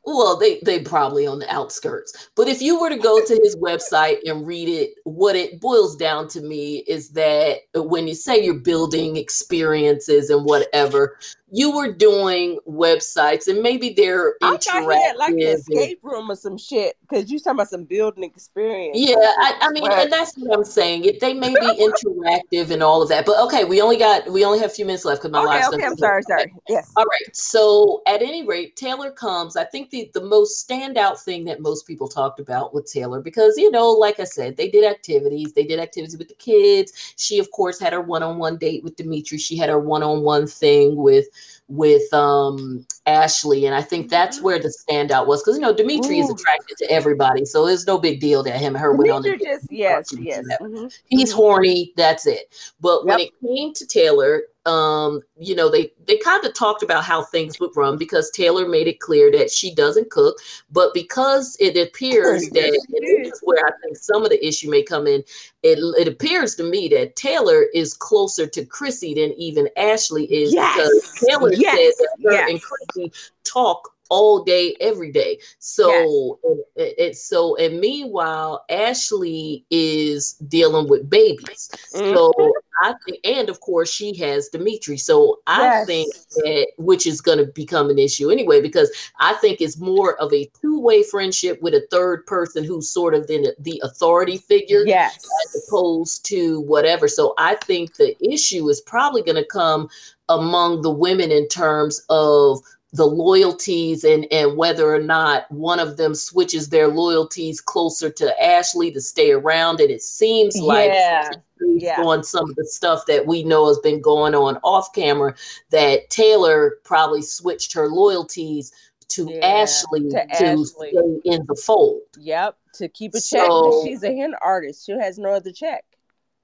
Well, 0.04 0.36
they 0.36 0.60
they 0.64 0.80
probably 0.80 1.26
on 1.26 1.38
the 1.38 1.52
outskirts. 1.52 2.30
But 2.34 2.48
if 2.48 2.60
you 2.60 2.80
were 2.80 2.88
to 2.88 2.96
go 2.96 3.24
to 3.24 3.40
his 3.42 3.54
website 3.56 4.18
and 4.26 4.44
read 4.46 4.68
it, 4.68 4.94
what 5.04 5.36
it 5.36 5.60
boils 5.60 5.94
down 5.94 6.26
to 6.28 6.40
me 6.40 6.78
is 6.88 7.10
that 7.10 7.60
when 7.74 8.08
you 8.08 8.14
say 8.14 8.42
you're 8.42 8.54
building 8.54 9.16
experiences 9.16 10.28
and 10.30 10.44
whatever, 10.44 11.18
you 11.54 11.70
were 11.76 11.92
doing 11.92 12.58
websites 12.66 13.46
and 13.46 13.62
maybe 13.62 13.90
they're 13.90 14.36
I 14.42 14.56
thought 14.56 14.90
he 14.90 15.02
had 15.02 15.16
like 15.16 15.32
an 15.34 15.40
escape 15.40 16.00
room 16.02 16.30
or 16.30 16.34
some 16.34 16.56
shit 16.56 16.96
because 17.02 17.30
you 17.30 17.38
talking 17.38 17.52
about 17.58 17.68
some 17.68 17.84
building 17.84 18.24
experience. 18.24 18.96
Yeah, 18.98 19.16
I, 19.18 19.58
I 19.60 19.70
mean, 19.70 19.82
Well- 19.82 19.92
and 19.92 20.10
that's 20.10 20.34
what 20.36 20.56
I'm 20.56 20.64
saying. 20.64 21.04
It, 21.04 21.20
they 21.20 21.34
may 21.34 21.50
be 21.50 21.54
interactive 21.60 22.70
and 22.70 22.82
all 22.82 23.02
of 23.02 23.10
that. 23.10 23.26
But 23.26 23.38
okay, 23.40 23.64
we 23.64 23.82
only 23.82 23.98
got 23.98 24.30
we 24.32 24.46
only 24.46 24.60
have 24.60 24.70
a 24.70 24.74
few 24.74 24.86
minutes 24.86 25.04
left 25.04 25.20
because 25.20 25.32
my 25.32 25.40
Okay, 25.40 25.48
live's 25.48 25.74
okay, 25.74 25.84
I'm 25.84 25.96
sorry, 25.96 26.22
okay. 26.22 26.44
sorry. 26.44 26.54
Yes. 26.70 26.90
All 26.96 27.04
right. 27.04 27.36
So 27.36 28.02
at 28.06 28.22
any 28.22 28.46
rate, 28.46 28.74
Taylor 28.76 29.10
comes. 29.10 29.54
I 29.54 29.64
think 29.64 29.90
the, 29.90 30.10
the 30.14 30.24
most 30.24 30.66
standout 30.66 31.20
thing 31.20 31.44
that 31.44 31.60
most 31.60 31.86
people 31.86 32.08
talked 32.08 32.40
about 32.40 32.72
with 32.72 32.90
Taylor, 32.90 33.20
because 33.20 33.58
you 33.58 33.70
know, 33.70 33.90
like 33.90 34.18
I 34.20 34.24
said, 34.24 34.56
they 34.56 34.70
did 34.70 34.84
activities. 34.84 35.52
They 35.52 35.64
did 35.64 35.80
activities 35.80 36.16
with 36.16 36.28
the 36.28 36.34
kids. 36.34 37.14
She, 37.18 37.38
of 37.38 37.50
course, 37.50 37.78
had 37.78 37.92
her 37.92 38.00
one-on-one 38.00 38.56
date 38.56 38.82
with 38.82 38.96
Dimitri. 38.96 39.36
She 39.36 39.58
had 39.58 39.68
her 39.68 39.78
one-on-one 39.78 40.46
thing 40.46 40.96
with 40.96 41.26
with 41.68 42.12
um 42.12 42.86
Ashley. 43.06 43.66
And 43.66 43.74
I 43.74 43.82
think 43.82 44.08
that's 44.10 44.38
Mhm. 44.38 44.42
where 44.42 44.58
the 44.58 44.72
standout 44.88 45.26
was. 45.26 45.42
Because 45.42 45.56
you 45.56 45.62
know, 45.62 45.72
Dimitri 45.72 46.18
is 46.20 46.30
attracted 46.30 46.76
to 46.78 46.90
everybody. 46.90 47.44
So 47.44 47.66
it's 47.66 47.86
no 47.86 47.98
big 47.98 48.20
deal 48.20 48.42
that 48.42 48.60
him 48.60 48.74
and 48.74 48.82
her 48.82 48.92
went 48.92 49.10
on 49.10 49.22
the 49.22 49.36
just 49.36 49.66
yes, 49.70 50.12
yes. 50.18 50.44
mhm. 50.60 50.92
he's 51.06 51.32
horny 51.32 51.92
that's 51.96 52.26
it 52.26 52.52
but 52.80 53.06
when 53.06 53.20
it 53.20 53.30
came 53.44 53.72
to 53.74 53.86
taylor 53.86 54.42
um 54.64 55.20
you 55.36 55.56
know 55.56 55.68
they 55.68 55.92
they 56.06 56.16
kind 56.18 56.44
of 56.44 56.54
talked 56.54 56.84
about 56.84 57.02
how 57.02 57.24
things 57.24 57.58
would 57.58 57.76
run 57.76 57.98
because 57.98 58.30
taylor 58.30 58.68
made 58.68 58.86
it 58.86 59.00
clear 59.00 59.30
that 59.32 59.50
she 59.50 59.74
doesn't 59.74 60.08
cook 60.10 60.36
but 60.70 60.94
because 60.94 61.56
it 61.58 61.76
appears 61.76 62.48
that 62.50 62.66
and 62.66 63.02
this 63.02 63.34
is. 63.34 63.40
where 63.42 63.66
i 63.66 63.70
think 63.82 63.96
some 63.96 64.22
of 64.22 64.30
the 64.30 64.46
issue 64.46 64.70
may 64.70 64.82
come 64.82 65.08
in 65.08 65.20
it, 65.64 65.78
it 65.98 66.06
appears 66.06 66.54
to 66.54 66.62
me 66.62 66.86
that 66.86 67.16
taylor 67.16 67.64
is 67.74 67.94
closer 67.94 68.46
to 68.46 68.64
chrissy 68.64 69.14
than 69.14 69.32
even 69.32 69.68
ashley 69.76 70.32
is 70.32 70.52
because 70.52 71.12
taylor 71.26 71.52
yes, 71.52 71.96
said 71.98 72.06
that 72.22 72.30
her 72.30 72.48
and 72.48 72.52
yes. 72.52 72.64
chrissy 72.64 73.12
talk 73.42 73.92
all 74.16 74.44
day 74.44 74.76
every 74.80 75.10
day 75.10 75.38
so 75.58 76.38
it, 76.76 76.94
it 76.98 77.16
so 77.16 77.56
and 77.56 77.80
meanwhile 77.80 78.64
ashley 78.68 79.64
is 79.70 80.34
dealing 80.56 80.86
with 80.88 81.08
babies 81.08 81.62
Mhm. 81.94 82.14
so 82.14 82.52
i 82.82 82.92
think 83.04 83.18
and 83.24 83.48
of 83.48 83.58
course 83.60 83.90
she 83.90 84.14
has 84.16 84.48
dimitri 84.48 84.96
so 84.98 85.40
i 85.46 85.62
Yes. 85.62 85.86
think 85.86 86.08
that 86.36 86.66
which 86.88 87.06
is 87.06 87.20
going 87.20 87.38
to 87.38 87.46
become 87.62 87.88
an 87.90 87.98
issue 87.98 88.30
anyway 88.30 88.60
because 88.60 88.90
i 89.18 89.32
think 89.42 89.60
it's 89.60 89.78
more 89.78 90.16
of 90.20 90.30
a 90.32 90.44
two-way 90.60 91.02
friendship 91.02 91.56
with 91.62 91.74
a 91.74 91.86
third 91.90 92.26
person 92.26 92.64
who's 92.64 92.88
sort 92.90 93.14
of 93.14 93.26
the, 93.28 93.54
the 93.60 93.80
authority 93.82 94.36
figure 94.36 94.82
Yes. 94.86 95.18
as 95.44 95.62
opposed 95.68 96.24
to 96.26 96.60
whatever. 96.62 97.06
So 97.08 97.34
I 97.38 97.54
think 97.68 97.96
the 97.96 98.10
issue 98.34 98.68
is 98.68 98.80
probably 98.80 99.22
going 99.22 99.36
to 99.42 99.44
come 99.60 99.88
among 100.28 100.82
the 100.82 100.90
women 100.90 101.30
in 101.30 101.46
terms 101.48 102.04
of 102.08 102.60
the 102.92 103.06
loyalties 103.06 104.04
and 104.04 104.26
and 104.30 104.56
whether 104.56 104.94
or 104.94 105.00
not 105.00 105.50
one 105.50 105.80
of 105.80 105.96
them 105.96 106.14
switches 106.14 106.68
their 106.68 106.88
loyalties 106.88 107.60
closer 107.60 108.10
to 108.10 108.42
Ashley 108.44 108.90
to 108.92 109.00
stay 109.00 109.30
around 109.32 109.80
and 109.80 109.90
it 109.90 110.02
seems 110.02 110.56
like 110.60 110.90
Yeah. 110.90 111.30
Yeah. 111.60 112.02
on 112.02 112.22
some 112.22 112.50
of 112.50 112.56
the 112.56 112.66
stuff 112.66 113.06
that 113.06 113.26
we 113.26 113.44
know 113.44 113.68
has 113.68 113.78
been 113.78 114.02
going 114.02 114.34
on 114.34 114.58
off 114.62 114.92
camera 114.92 115.34
that 115.70 116.10
Taylor 116.10 116.78
probably 116.84 117.22
switched 117.22 117.72
her 117.72 117.88
loyalties 117.88 118.72
to 119.08 119.30
yeah, 119.30 119.46
Ashley 119.46 120.02
to, 120.02 120.10
to 120.10 120.44
Ashley. 120.44 120.90
stay 120.90 121.20
in 121.24 121.44
the 121.46 121.54
fold. 121.54 122.00
Yep, 122.18 122.56
to 122.74 122.88
keep 122.88 123.12
a 123.14 123.20
check. 123.20 123.46
So, 123.46 123.82
she's 123.84 124.02
a 124.02 124.14
hen 124.14 124.34
artist. 124.42 124.86
She 124.86 124.92
has 124.92 125.18
no 125.18 125.30
other 125.30 125.52
check. 125.52 125.84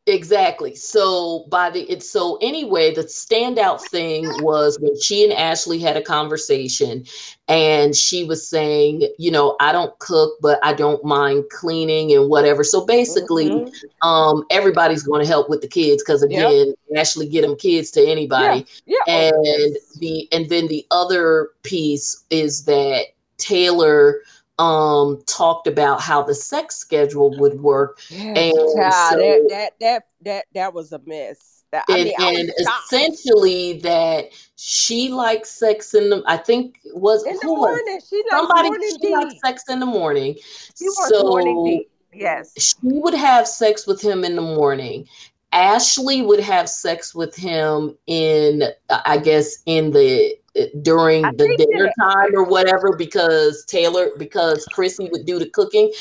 Exactly. 0.08 0.74
So 0.74 1.44
by 1.50 1.68
the 1.68 1.82
it's 1.82 2.08
so 2.08 2.38
anyway, 2.40 2.94
the 2.94 3.02
standout 3.02 3.82
thing 3.82 4.24
was 4.42 4.78
when 4.80 4.98
she 4.98 5.22
and 5.22 5.34
Ashley 5.34 5.78
had 5.78 5.98
a 5.98 6.02
conversation 6.02 7.04
and 7.46 7.94
she 7.94 8.24
was 8.24 8.48
saying, 8.48 9.06
you 9.18 9.30
know, 9.30 9.54
I 9.60 9.70
don't 9.70 9.96
cook, 9.98 10.32
but 10.40 10.60
I 10.62 10.72
don't 10.72 11.04
mind 11.04 11.44
cleaning 11.50 12.10
and 12.12 12.30
whatever. 12.30 12.64
So 12.64 12.86
basically, 12.86 13.50
mm-hmm. 13.50 14.08
um, 14.08 14.44
everybody's 14.50 15.02
going 15.02 15.20
to 15.20 15.28
help 15.28 15.50
with 15.50 15.60
the 15.60 15.68
kids 15.68 16.02
because 16.02 16.22
again, 16.22 16.68
yep. 16.68 17.00
Ashley 17.00 17.28
get 17.28 17.42
them 17.42 17.56
kids 17.56 17.90
to 17.90 18.02
anybody. 18.02 18.66
Yeah. 18.86 18.96
yeah. 19.06 19.30
And 19.30 19.76
the 19.98 20.26
and 20.32 20.48
then 20.48 20.68
the 20.68 20.86
other 20.90 21.50
piece 21.64 22.24
is 22.30 22.64
that 22.64 23.08
Taylor 23.36 24.22
um 24.58 25.22
talked 25.26 25.66
about 25.66 26.00
how 26.00 26.22
the 26.22 26.34
sex 26.34 26.76
schedule 26.76 27.36
would 27.38 27.60
work. 27.60 28.00
And 28.10 28.54
so, 28.54 28.74
that, 28.76 29.46
that 29.48 29.72
that 29.80 30.02
that 30.22 30.44
that 30.54 30.74
was 30.74 30.92
a 30.92 31.00
mess. 31.06 31.64
That, 31.70 31.84
and, 31.90 32.04
mean, 32.04 32.14
and 32.18 32.52
essentially 32.60 33.78
that 33.80 34.30
she 34.56 35.10
likes 35.10 35.50
sex 35.50 35.92
in 35.92 36.08
the 36.08 36.22
i 36.26 36.38
think 36.38 36.78
was 36.94 37.26
in 37.26 37.36
the 37.42 37.46
morning. 37.46 38.00
She 38.08 38.16
likes 38.16 38.30
somebody 38.30 38.68
morning 38.70 38.96
she 39.02 39.14
likes 39.14 39.34
sex 39.44 39.64
in 39.68 39.80
the 39.80 39.86
morning. 39.86 40.34
She 40.78 40.88
so 41.08 41.24
morning 41.24 41.84
yes. 42.14 42.54
she 42.56 42.76
would 42.82 43.12
have 43.12 43.46
sex 43.46 43.86
with 43.86 44.00
him 44.00 44.24
in 44.24 44.34
the 44.34 44.42
morning. 44.42 45.06
Ashley 45.52 46.22
would 46.22 46.40
have 46.40 46.70
sex 46.70 47.14
with 47.14 47.34
him 47.36 47.96
in 48.06 48.62
i 48.88 49.18
guess 49.18 49.62
in 49.66 49.90
the 49.90 50.38
during 50.82 51.24
I 51.24 51.32
the 51.32 51.56
dinner 51.56 51.90
time 52.00 52.34
or 52.34 52.44
whatever 52.44 52.96
because 52.96 53.64
Taylor 53.66 54.10
because 54.18 54.64
Chrissy 54.72 55.08
would 55.12 55.26
do 55.26 55.38
the 55.38 55.48
cooking 55.50 55.92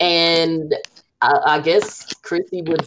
and 0.00 0.74
I, 1.22 1.38
I 1.46 1.60
guess 1.60 2.12
Chrissy 2.22 2.62
would 2.62 2.86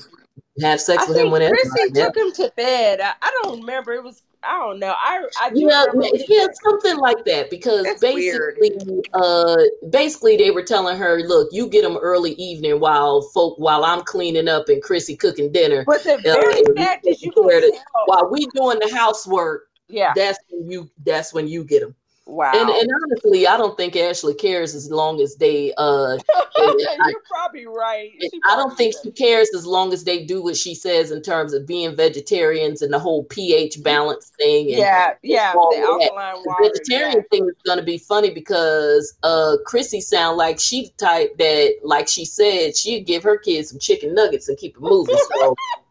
have 0.61 0.81
sex 0.81 1.03
I 1.05 1.09
with 1.09 1.17
him 1.17 1.31
whenever. 1.31 1.55
Chrissy 1.55 1.91
took 1.91 2.15
him 2.15 2.31
to 2.33 2.51
bed. 2.55 3.01
I, 3.01 3.13
I, 3.21 3.39
don't 3.41 3.61
remember. 3.61 3.93
It 3.93 4.03
was 4.03 4.23
I 4.43 4.57
don't 4.57 4.79
know. 4.79 4.93
I 4.95 5.25
I 5.41 5.51
yeah 5.53 5.85
yeah 6.27 6.47
something 6.63 6.97
like 6.97 7.25
that 7.25 7.49
because 7.49 7.83
That's 7.83 7.99
basically 7.99 8.71
weird. 8.85 9.07
uh 9.13 9.57
basically 9.89 10.37
they 10.37 10.51
were 10.51 10.63
telling 10.63 10.97
her, 10.97 11.19
look, 11.19 11.49
you 11.51 11.67
get 11.67 11.83
them 11.83 11.97
early 11.97 12.33
evening 12.33 12.79
while 12.79 13.21
folk 13.21 13.57
while 13.57 13.83
I'm 13.83 14.01
cleaning 14.01 14.47
up 14.47 14.69
and 14.69 14.81
Chrissy 14.81 15.15
cooking 15.15 15.51
dinner. 15.51 15.83
But 15.85 16.03
the 16.03 16.19
very 16.23 16.61
uh, 16.61 16.73
fact 16.75 17.03
that 17.03 17.21
you 17.21 17.31
while 18.05 18.29
we 18.29 18.47
doing 18.55 18.79
the 18.79 18.93
housework 18.93 19.68
yeah. 19.89 20.13
That's 20.15 20.39
when 20.49 20.69
you 20.71 20.89
that's 21.03 21.33
when 21.33 21.47
you 21.47 21.63
get 21.63 21.81
them 21.81 21.95
wow. 22.29 22.51
And, 22.53 22.69
and 22.69 22.89
honestly 23.03 23.47
i 23.47 23.57
don't 23.57 23.75
think 23.75 23.95
ashley 23.95 24.33
cares 24.33 24.75
as 24.75 24.91
long 24.91 25.19
as 25.19 25.35
they 25.35 25.73
uh 25.77 26.17
you're 26.57 26.89
I, 26.89 27.13
probably 27.27 27.65
right. 27.65 28.11
probably 28.19 28.41
i 28.47 28.55
don't 28.55 28.77
think 28.77 28.95
she 29.01 29.11
cares 29.11 29.49
as 29.55 29.65
long 29.65 29.93
as 29.93 30.03
they 30.03 30.23
do 30.23 30.41
what 30.41 30.55
she 30.55 30.75
says 30.75 31.11
in 31.11 31.21
terms 31.21 31.53
of 31.53 31.65
being 31.65 31.95
vegetarians 31.95 32.81
and 32.81 32.93
the 32.93 32.99
whole 32.99 33.23
ph 33.25 33.81
balance 33.83 34.31
thing 34.37 34.69
yeah 34.69 35.13
yeah 35.23 35.53
the 35.53 35.79
alkaline 35.79 36.43
water, 36.45 36.63
vegetarian 36.63 37.17
yeah. 37.17 37.23
thing 37.31 37.47
is 37.47 37.55
going 37.65 37.79
to 37.79 37.85
be 37.85 37.97
funny 37.97 38.29
because 38.29 39.17
uh 39.23 39.57
chrissy 39.65 40.01
sound 40.01 40.37
like 40.37 40.59
she 40.59 40.83
the 40.83 41.05
type 41.05 41.37
that 41.37 41.75
like 41.83 42.07
she 42.07 42.25
said 42.25 42.75
she'd 42.75 43.05
give 43.05 43.23
her 43.23 43.37
kids 43.37 43.69
some 43.69 43.79
chicken 43.79 44.13
nuggets 44.13 44.47
and 44.47 44.57
keep 44.57 44.75
it 44.75 44.81
moving 44.81 45.17
so 45.33 45.55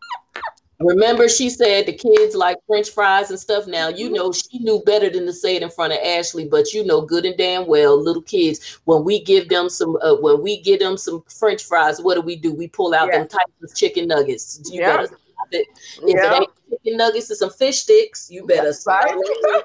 Remember, 0.81 1.29
she 1.29 1.51
said 1.51 1.87
the 1.87 1.93
kids 1.93 2.37
like 2.37 2.57
French 2.67 2.91
fries 2.91 3.31
and 3.31 3.39
stuff. 3.39 3.67
Now 3.67 3.89
you 3.89 4.11
know 4.11 4.31
she 4.31 4.61
knew 4.61 4.81
better 4.87 5.11
than 5.11 5.27
to 5.27 5.33
say 5.33 5.57
it 5.57 5.63
in 5.63 5.71
front 5.71 5.93
of 5.93 5.99
Ashley, 6.05 6.47
but 6.47 6.73
you 6.73 6.85
know 6.85 7.01
good 7.01 7.25
and 7.25 7.37
damn 7.37 7.67
well, 7.67 8.01
little 8.01 8.23
kids, 8.23 8.79
when 8.85 9.03
we 9.03 9.21
give 9.23 9.49
them 9.49 9.69
some, 9.69 9.97
uh, 10.03 10.15
when 10.17 10.41
we 10.41 10.61
give 10.61 10.79
them 10.79 10.97
some 10.97 11.25
French 11.29 11.65
fries, 11.65 12.01
what 12.01 12.15
do 12.15 12.21
we 12.21 12.37
do? 12.37 12.55
We 12.55 12.69
pull 12.69 12.95
out 12.95 13.09
yeah. 13.09 13.19
them 13.19 13.29
types 13.29 13.53
of 13.63 13.75
chicken 13.75 14.07
nuggets. 14.07 14.61
You 14.71 14.83
yeah. 14.83 14.97
better 14.97 15.07
stop 15.07 15.49
it. 15.51 15.67
If 16.03 16.15
yeah. 16.15 16.37
it 16.37 16.43
ain't 16.43 16.51
chicken 16.71 16.97
nuggets 16.97 17.31
and 17.31 17.39
some 17.39 17.51
fish 17.51 17.81
sticks, 17.81 18.31
you 18.31 18.47
better 18.47 18.73
stop 18.73 19.05
it. 19.09 19.65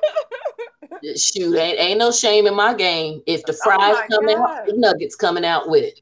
Shoot, 1.19 1.55
ain't, 1.57 1.79
ain't 1.79 1.99
no 1.99 2.11
shame 2.11 2.47
in 2.47 2.55
my 2.55 2.73
game. 2.73 3.21
If 3.27 3.45
the 3.45 3.53
oh 3.53 3.57
fries 3.63 3.95
oh 3.97 4.07
come 4.09 4.25
God. 4.25 4.37
out, 4.37 4.65
the 4.65 4.73
nuggets 4.77 5.15
coming 5.15 5.45
out 5.45 5.69
with 5.69 5.83
it. 5.83 5.99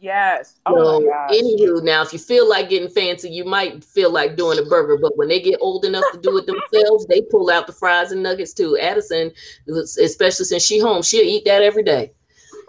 Yes. 0.00 0.60
Oh 0.66 1.00
so, 1.00 1.34
anywho, 1.34 1.82
now 1.82 2.02
if 2.02 2.12
you 2.12 2.18
feel 2.18 2.48
like 2.48 2.68
getting 2.68 2.88
fancy, 2.88 3.30
you 3.30 3.44
might 3.44 3.82
feel 3.82 4.12
like 4.12 4.36
doing 4.36 4.58
a 4.58 4.62
burger, 4.62 4.96
but 4.96 5.16
when 5.16 5.28
they 5.28 5.40
get 5.40 5.58
old 5.60 5.84
enough 5.84 6.04
to 6.12 6.18
do 6.20 6.38
it 6.38 6.46
themselves, 6.46 7.06
they 7.06 7.20
pull 7.22 7.50
out 7.50 7.66
the 7.66 7.72
fries 7.72 8.12
and 8.12 8.22
nuggets 8.22 8.52
too. 8.52 8.78
Addison, 8.78 9.32
especially 9.66 10.44
since 10.44 10.64
she 10.64 10.78
home, 10.78 11.02
she'll 11.02 11.24
eat 11.24 11.44
that 11.46 11.62
every 11.62 11.82
day. 11.82 12.12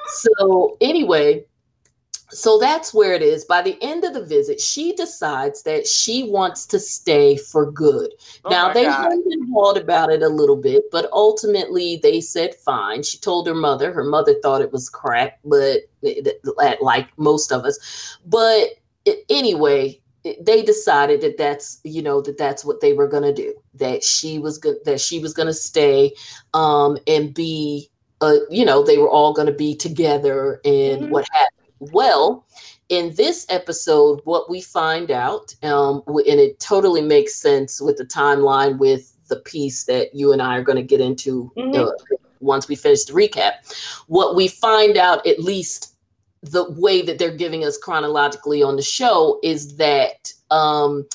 So 0.07 0.77
anyway, 0.81 1.45
so 2.31 2.57
that's 2.59 2.93
where 2.93 3.13
it 3.13 3.21
is. 3.21 3.45
By 3.45 3.61
the 3.61 3.77
end 3.81 4.03
of 4.03 4.13
the 4.13 4.23
visit, 4.23 4.61
she 4.61 4.93
decides 4.93 5.63
that 5.63 5.87
she 5.87 6.29
wants 6.29 6.65
to 6.67 6.79
stay 6.79 7.37
for 7.37 7.71
good. 7.71 8.13
Oh 8.45 8.49
now 8.49 8.71
they 8.71 8.85
and 8.85 9.53
hawed 9.53 9.77
about 9.77 10.11
it 10.11 10.21
a 10.21 10.29
little 10.29 10.55
bit, 10.55 10.83
but 10.91 11.09
ultimately 11.11 11.99
they 12.01 12.21
said 12.21 12.55
fine. 12.55 13.03
She 13.03 13.17
told 13.17 13.47
her 13.47 13.55
mother. 13.55 13.91
Her 13.91 14.03
mother 14.03 14.35
thought 14.41 14.61
it 14.61 14.71
was 14.71 14.89
crap, 14.89 15.39
but 15.43 15.81
like 16.81 17.09
most 17.17 17.51
of 17.51 17.63
us. 17.65 18.17
But 18.25 18.69
anyway, 19.29 19.99
they 20.41 20.61
decided 20.61 21.21
that 21.21 21.37
that's 21.37 21.79
you 21.83 22.01
know 22.01 22.21
that 22.21 22.37
that's 22.37 22.63
what 22.63 22.81
they 22.81 22.93
were 22.93 23.07
going 23.07 23.23
to 23.23 23.33
do. 23.33 23.53
That 23.75 24.03
she 24.03 24.39
was 24.39 24.57
good. 24.57 24.77
That 24.85 25.01
she 25.01 25.19
was 25.19 25.33
going 25.33 25.47
to 25.47 25.53
stay 25.53 26.13
um, 26.53 26.97
and 27.07 27.33
be. 27.33 27.89
Uh, 28.21 28.35
you 28.49 28.65
know, 28.65 28.83
they 28.83 28.97
were 28.97 29.09
all 29.09 29.31
going 29.31 29.47
to 29.47 29.53
be 29.53 29.73
together 29.73 30.59
and 30.65 31.03
mm-hmm. 31.03 31.09
what 31.09 31.25
happened 31.31 31.58
well, 31.79 32.45
in 32.89 33.13
this 33.15 33.45
episode, 33.49 34.21
what 34.23 34.49
we 34.49 34.61
find 34.61 35.11
out, 35.11 35.53
um, 35.63 36.01
and 36.07 36.39
it 36.39 36.59
totally 36.59 37.01
makes 37.01 37.35
sense 37.35 37.79
with 37.79 37.97
the 37.97 38.05
timeline 38.05 38.77
with 38.77 39.15
the 39.27 39.37
piece 39.37 39.85
that 39.85 40.13
you 40.13 40.33
and 40.33 40.41
I 40.41 40.57
are 40.57 40.63
going 40.63 40.75
to 40.75 40.83
get 40.83 40.99
into 40.99 41.51
mm-hmm. 41.55 41.79
uh, 41.79 41.91
once 42.39 42.67
we 42.67 42.75
finish 42.75 43.05
the 43.05 43.13
recap. 43.13 43.51
What 44.07 44.35
we 44.35 44.47
find 44.47 44.97
out, 44.97 45.25
at 45.25 45.39
least 45.39 45.95
the 46.41 46.71
way 46.71 47.01
that 47.03 47.19
they're 47.19 47.35
giving 47.35 47.63
us 47.63 47.77
chronologically 47.77 48.63
on 48.63 48.75
the 48.75 48.81
show, 48.81 49.39
is 49.43 49.77
that 49.77 50.33
um, 50.49 51.07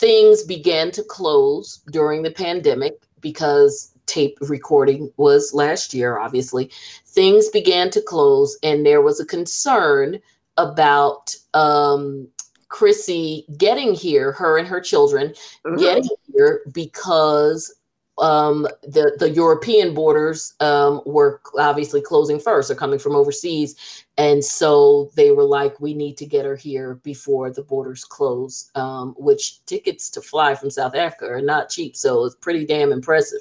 things 0.00 0.42
began 0.42 0.90
to 0.90 1.02
close 1.04 1.80
during 1.90 2.22
the 2.22 2.30
pandemic 2.30 2.94
because 3.20 3.93
tape 4.06 4.36
recording 4.40 5.12
was 5.16 5.52
last 5.54 5.94
year, 5.94 6.18
obviously, 6.18 6.70
things 7.06 7.48
began 7.48 7.90
to 7.90 8.00
close, 8.02 8.58
and 8.62 8.84
there 8.84 9.02
was 9.02 9.20
a 9.20 9.26
concern 9.26 10.18
about 10.56 11.34
um, 11.54 12.28
Chrissy 12.68 13.46
getting 13.56 13.94
here, 13.94 14.32
her 14.32 14.58
and 14.58 14.66
her 14.66 14.80
children 14.80 15.34
mm-hmm. 15.64 15.76
getting 15.76 16.08
here 16.32 16.62
because 16.72 17.74
um, 18.18 18.68
the 18.82 19.16
the 19.18 19.30
European 19.30 19.92
borders 19.92 20.54
um, 20.60 21.00
were 21.04 21.40
obviously 21.58 22.00
closing 22.00 22.38
first, 22.38 22.70
or 22.70 22.74
coming 22.76 22.98
from 22.98 23.16
overseas, 23.16 24.04
and 24.16 24.44
so 24.44 25.10
they 25.16 25.32
were 25.32 25.44
like, 25.44 25.80
"We 25.80 25.94
need 25.94 26.16
to 26.18 26.26
get 26.26 26.44
her 26.44 26.54
here 26.54 27.00
before 27.02 27.50
the 27.50 27.62
borders 27.62 28.04
close." 28.04 28.70
Um, 28.76 29.14
which 29.18 29.64
tickets 29.66 30.10
to 30.10 30.20
fly 30.20 30.54
from 30.54 30.70
South 30.70 30.94
Africa 30.94 31.26
are 31.26 31.40
not 31.40 31.70
cheap, 31.70 31.96
so 31.96 32.24
it's 32.24 32.36
pretty 32.36 32.64
damn 32.64 32.92
impressive. 32.92 33.40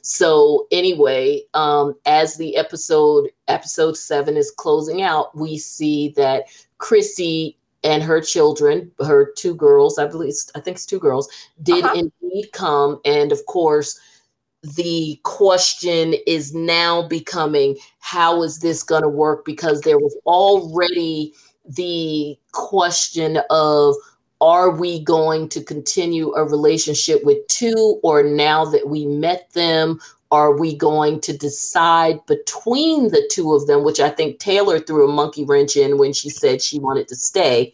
So 0.00 0.66
anyway, 0.72 1.42
um, 1.52 1.94
as 2.06 2.36
the 2.36 2.56
episode 2.56 3.28
episode 3.48 3.96
seven 3.96 4.38
is 4.38 4.50
closing 4.50 5.02
out, 5.02 5.36
we 5.36 5.58
see 5.58 6.14
that 6.16 6.44
Chrissy 6.78 7.58
and 7.82 8.02
her 8.02 8.22
children, 8.22 8.90
her 9.04 9.30
two 9.36 9.54
girls, 9.54 9.98
I 9.98 10.06
believe, 10.06 10.32
I 10.54 10.60
think 10.60 10.76
it's 10.76 10.86
two 10.86 10.98
girls, 10.98 11.28
did 11.62 11.84
uh-huh. 11.84 12.08
indeed 12.22 12.50
come, 12.52 13.00
and 13.04 13.30
of 13.30 13.44
course 13.44 14.00
the 14.64 15.20
question 15.24 16.14
is 16.26 16.54
now 16.54 17.06
becoming 17.06 17.76
how 18.00 18.42
is 18.42 18.60
this 18.60 18.82
going 18.82 19.02
to 19.02 19.08
work 19.08 19.44
because 19.44 19.82
there 19.82 19.98
was 19.98 20.16
already 20.24 21.34
the 21.66 22.36
question 22.52 23.38
of 23.50 23.94
are 24.40 24.70
we 24.70 25.02
going 25.04 25.48
to 25.50 25.62
continue 25.62 26.32
a 26.34 26.44
relationship 26.44 27.22
with 27.24 27.46
two 27.48 28.00
or 28.02 28.22
now 28.22 28.64
that 28.64 28.88
we 28.88 29.04
met 29.04 29.52
them 29.52 30.00
are 30.30 30.56
we 30.56 30.74
going 30.74 31.20
to 31.20 31.36
decide 31.36 32.24
between 32.26 33.08
the 33.08 33.28
two 33.30 33.52
of 33.52 33.66
them 33.66 33.84
which 33.84 34.00
i 34.00 34.08
think 34.08 34.38
taylor 34.38 34.78
threw 34.78 35.08
a 35.08 35.12
monkey 35.12 35.44
wrench 35.44 35.76
in 35.76 35.98
when 35.98 36.12
she 36.12 36.30
said 36.30 36.62
she 36.62 36.78
wanted 36.78 37.06
to 37.06 37.14
stay 37.14 37.72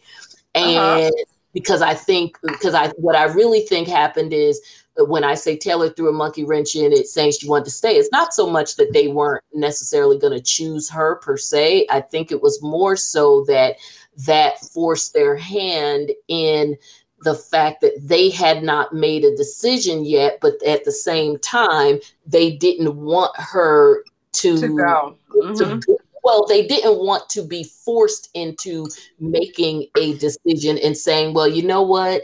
uh-huh. 0.55 0.67
and 0.67 1.05
uh-huh. 1.05 1.23
because 1.53 1.81
i 1.81 1.93
think 1.93 2.37
because 2.43 2.73
i 2.73 2.89
what 2.97 3.15
i 3.15 3.23
really 3.23 3.61
think 3.61 3.87
happened 3.87 4.33
is 4.33 4.61
when 5.09 5.23
I 5.23 5.35
say 5.35 5.57
Taylor 5.57 5.89
threw 5.89 6.09
a 6.09 6.13
monkey 6.13 6.43
wrench 6.43 6.75
in 6.75 6.91
it 6.91 7.07
saying 7.07 7.33
she 7.33 7.47
wanted 7.47 7.65
to 7.65 7.71
stay, 7.71 7.95
it's 7.95 8.11
not 8.11 8.33
so 8.33 8.49
much 8.49 8.75
that 8.75 8.93
they 8.93 9.07
weren't 9.07 9.43
necessarily 9.53 10.17
going 10.17 10.33
to 10.33 10.41
choose 10.41 10.89
her 10.89 11.15
per 11.15 11.37
se. 11.37 11.87
I 11.89 12.01
think 12.01 12.31
it 12.31 12.41
was 12.41 12.61
more 12.61 12.95
so 12.95 13.43
that 13.47 13.77
that 14.25 14.59
forced 14.59 15.13
their 15.13 15.35
hand 15.35 16.11
in 16.27 16.77
the 17.23 17.35
fact 17.35 17.81
that 17.81 17.93
they 18.01 18.29
had 18.29 18.63
not 18.63 18.93
made 18.93 19.23
a 19.23 19.35
decision 19.35 20.03
yet, 20.03 20.39
but 20.41 20.61
at 20.63 20.83
the 20.85 20.91
same 20.91 21.37
time, 21.39 21.99
they 22.25 22.51
didn't 22.51 22.95
want 22.95 23.31
her 23.37 24.03
to, 24.33 24.59
to 24.59 24.67
go. 24.75 25.17
Mm-hmm. 25.35 25.79
To, 25.79 25.97
well, 26.23 26.45
they 26.47 26.65
didn't 26.65 26.99
want 26.99 27.29
to 27.29 27.43
be 27.43 27.63
forced 27.63 28.29
into 28.33 28.87
making 29.19 29.87
a 29.97 30.17
decision 30.17 30.77
and 30.79 30.97
saying, 30.97 31.33
well, 31.33 31.47
you 31.47 31.63
know 31.63 31.81
what? 31.81 32.23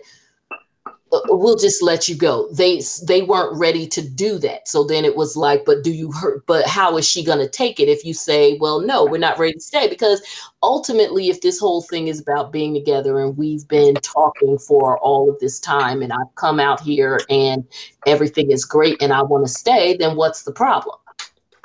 Uh, 1.11 1.21
we'll 1.29 1.55
just 1.55 1.81
let 1.81 2.09
you 2.09 2.15
go. 2.15 2.49
They 2.51 2.81
they 3.05 3.21
weren't 3.21 3.57
ready 3.57 3.87
to 3.87 4.01
do 4.01 4.37
that. 4.39 4.67
So 4.67 4.83
then 4.83 5.05
it 5.05 5.15
was 5.15 5.37
like, 5.37 5.63
but 5.65 5.83
do 5.83 5.91
you 5.91 6.11
hurt? 6.11 6.45
But 6.45 6.67
how 6.67 6.97
is 6.97 7.07
she 7.07 7.23
going 7.23 7.39
to 7.39 7.47
take 7.47 7.79
it 7.79 7.87
if 7.87 8.03
you 8.03 8.13
say, 8.13 8.57
well, 8.59 8.81
no, 8.81 9.05
we're 9.05 9.17
not 9.17 9.39
ready 9.39 9.53
to 9.53 9.59
stay? 9.59 9.87
Because 9.87 10.21
ultimately, 10.61 11.29
if 11.29 11.39
this 11.39 11.59
whole 11.59 11.81
thing 11.81 12.09
is 12.09 12.19
about 12.19 12.51
being 12.51 12.73
together 12.73 13.19
and 13.19 13.37
we've 13.37 13.65
been 13.69 13.95
talking 13.95 14.57
for 14.57 14.97
all 14.99 15.29
of 15.29 15.39
this 15.39 15.59
time, 15.59 16.01
and 16.01 16.11
I've 16.11 16.35
come 16.35 16.59
out 16.59 16.81
here 16.81 17.21
and 17.29 17.65
everything 18.05 18.51
is 18.51 18.65
great, 18.65 19.01
and 19.01 19.13
I 19.13 19.21
want 19.21 19.45
to 19.45 19.51
stay, 19.51 19.95
then 19.95 20.17
what's 20.17 20.43
the 20.43 20.51
problem? 20.51 20.97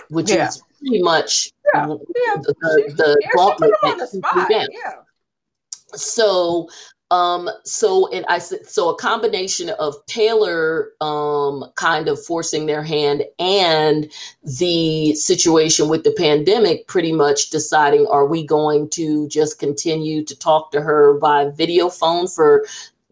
Which 0.09 0.31
yeah. 0.31 0.49
is 0.49 0.63
pretty 0.79 1.03
much 1.03 1.51
yeah. 1.75 1.87
Yeah. 1.89 2.37
the, 2.37 2.55
the, 2.61 2.95
the 2.97 3.19
yeah, 3.21 3.29
gauntlet 3.35 3.73
that 3.83 4.69
Yeah. 4.71 4.93
So 5.95 6.69
um, 7.13 7.51
so 7.63 8.09
and 8.09 8.25
I 8.27 8.39
so 8.39 8.89
a 8.89 8.97
combination 8.97 9.69
of 9.79 9.95
Taylor 10.07 10.93
um, 11.03 11.67
kind 11.75 12.09
of 12.09 12.25
forcing 12.25 12.65
their 12.65 12.83
hand 12.83 13.25
and 13.39 14.11
the 14.59 15.15
situation 15.15 15.91
with 15.91 16.05
the 16.05 16.13
pandemic 16.13 16.87
pretty 16.87 17.13
much 17.13 17.51
deciding 17.51 18.07
are 18.07 18.27
we 18.27 18.47
going 18.47 18.89
to 18.91 19.29
just 19.29 19.59
continue 19.59 20.25
to 20.25 20.35
talk 20.35 20.73
to 20.73 20.81
her 20.81 21.19
by 21.19 21.51
video 21.51 21.91
phone 21.91 22.29
for 22.29 22.65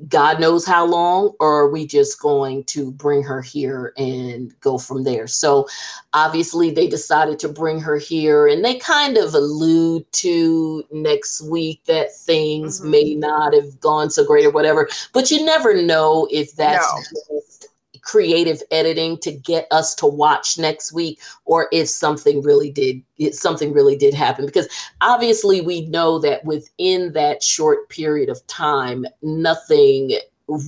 God 0.08 0.40
knows 0.40 0.64
how 0.64 0.86
long, 0.86 1.34
or 1.40 1.60
are 1.60 1.70
we 1.70 1.86
just 1.86 2.20
going 2.20 2.64
to 2.64 2.90
bring 2.92 3.22
her 3.22 3.42
here 3.42 3.92
and 3.96 4.58
go 4.60 4.78
from 4.78 5.04
there? 5.04 5.26
So 5.26 5.68
obviously 6.12 6.70
they 6.70 6.88
decided 6.88 7.38
to 7.40 7.48
bring 7.48 7.80
her 7.80 7.96
here 7.96 8.46
and 8.46 8.64
they 8.64 8.76
kind 8.76 9.16
of 9.16 9.34
allude 9.34 10.10
to 10.12 10.84
next 10.90 11.42
week 11.42 11.84
that 11.84 12.16
things 12.16 12.80
mm-hmm. 12.80 12.90
may 12.90 13.14
not 13.14 13.54
have 13.54 13.78
gone 13.80 14.10
so 14.10 14.24
great 14.24 14.46
or 14.46 14.50
whatever, 14.50 14.88
but 15.12 15.30
you 15.30 15.44
never 15.44 15.80
know 15.82 16.26
if 16.30 16.54
that's 16.56 16.86
no. 17.28 17.38
just 17.38 17.69
creative 18.02 18.62
editing 18.70 19.18
to 19.18 19.32
get 19.32 19.66
us 19.70 19.94
to 19.94 20.06
watch 20.06 20.58
next 20.58 20.92
week 20.92 21.20
or 21.44 21.68
if 21.72 21.88
something 21.88 22.42
really 22.42 22.70
did 22.70 23.02
something 23.34 23.72
really 23.72 23.96
did 23.96 24.14
happen 24.14 24.46
because 24.46 24.68
obviously 25.00 25.60
we 25.60 25.86
know 25.86 26.18
that 26.18 26.44
within 26.44 27.12
that 27.12 27.42
short 27.42 27.88
period 27.88 28.28
of 28.28 28.44
time 28.46 29.04
nothing 29.22 30.12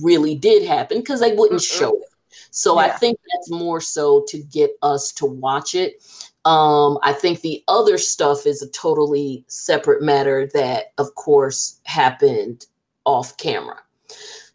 really 0.01 0.35
did 0.35 0.65
happen 0.65 0.99
because 0.99 1.19
they 1.19 1.33
wouldn't 1.33 1.61
mm 1.61 1.77
show 1.79 1.93
it 1.93 2.09
so 2.51 2.79
yeah. 2.79 2.87
i 2.87 2.89
think 2.89 3.17
that's 3.31 3.49
more 3.49 3.79
so 3.79 4.23
to 4.27 4.39
get 4.43 4.71
us 4.81 5.11
to 5.11 5.25
watch 5.25 5.75
it 5.75 6.01
um, 6.45 6.97
I 7.03 7.13
think 7.13 7.39
the 7.39 7.63
other 7.69 7.97
stuff 7.97 8.45
is 8.45 8.61
a 8.61 8.69
totally 8.69 9.45
separate 9.47 10.01
matter 10.01 10.47
that, 10.53 10.91
of 10.97 11.15
course, 11.15 11.79
happened 11.85 12.65
off 13.05 13.37
camera. 13.37 13.79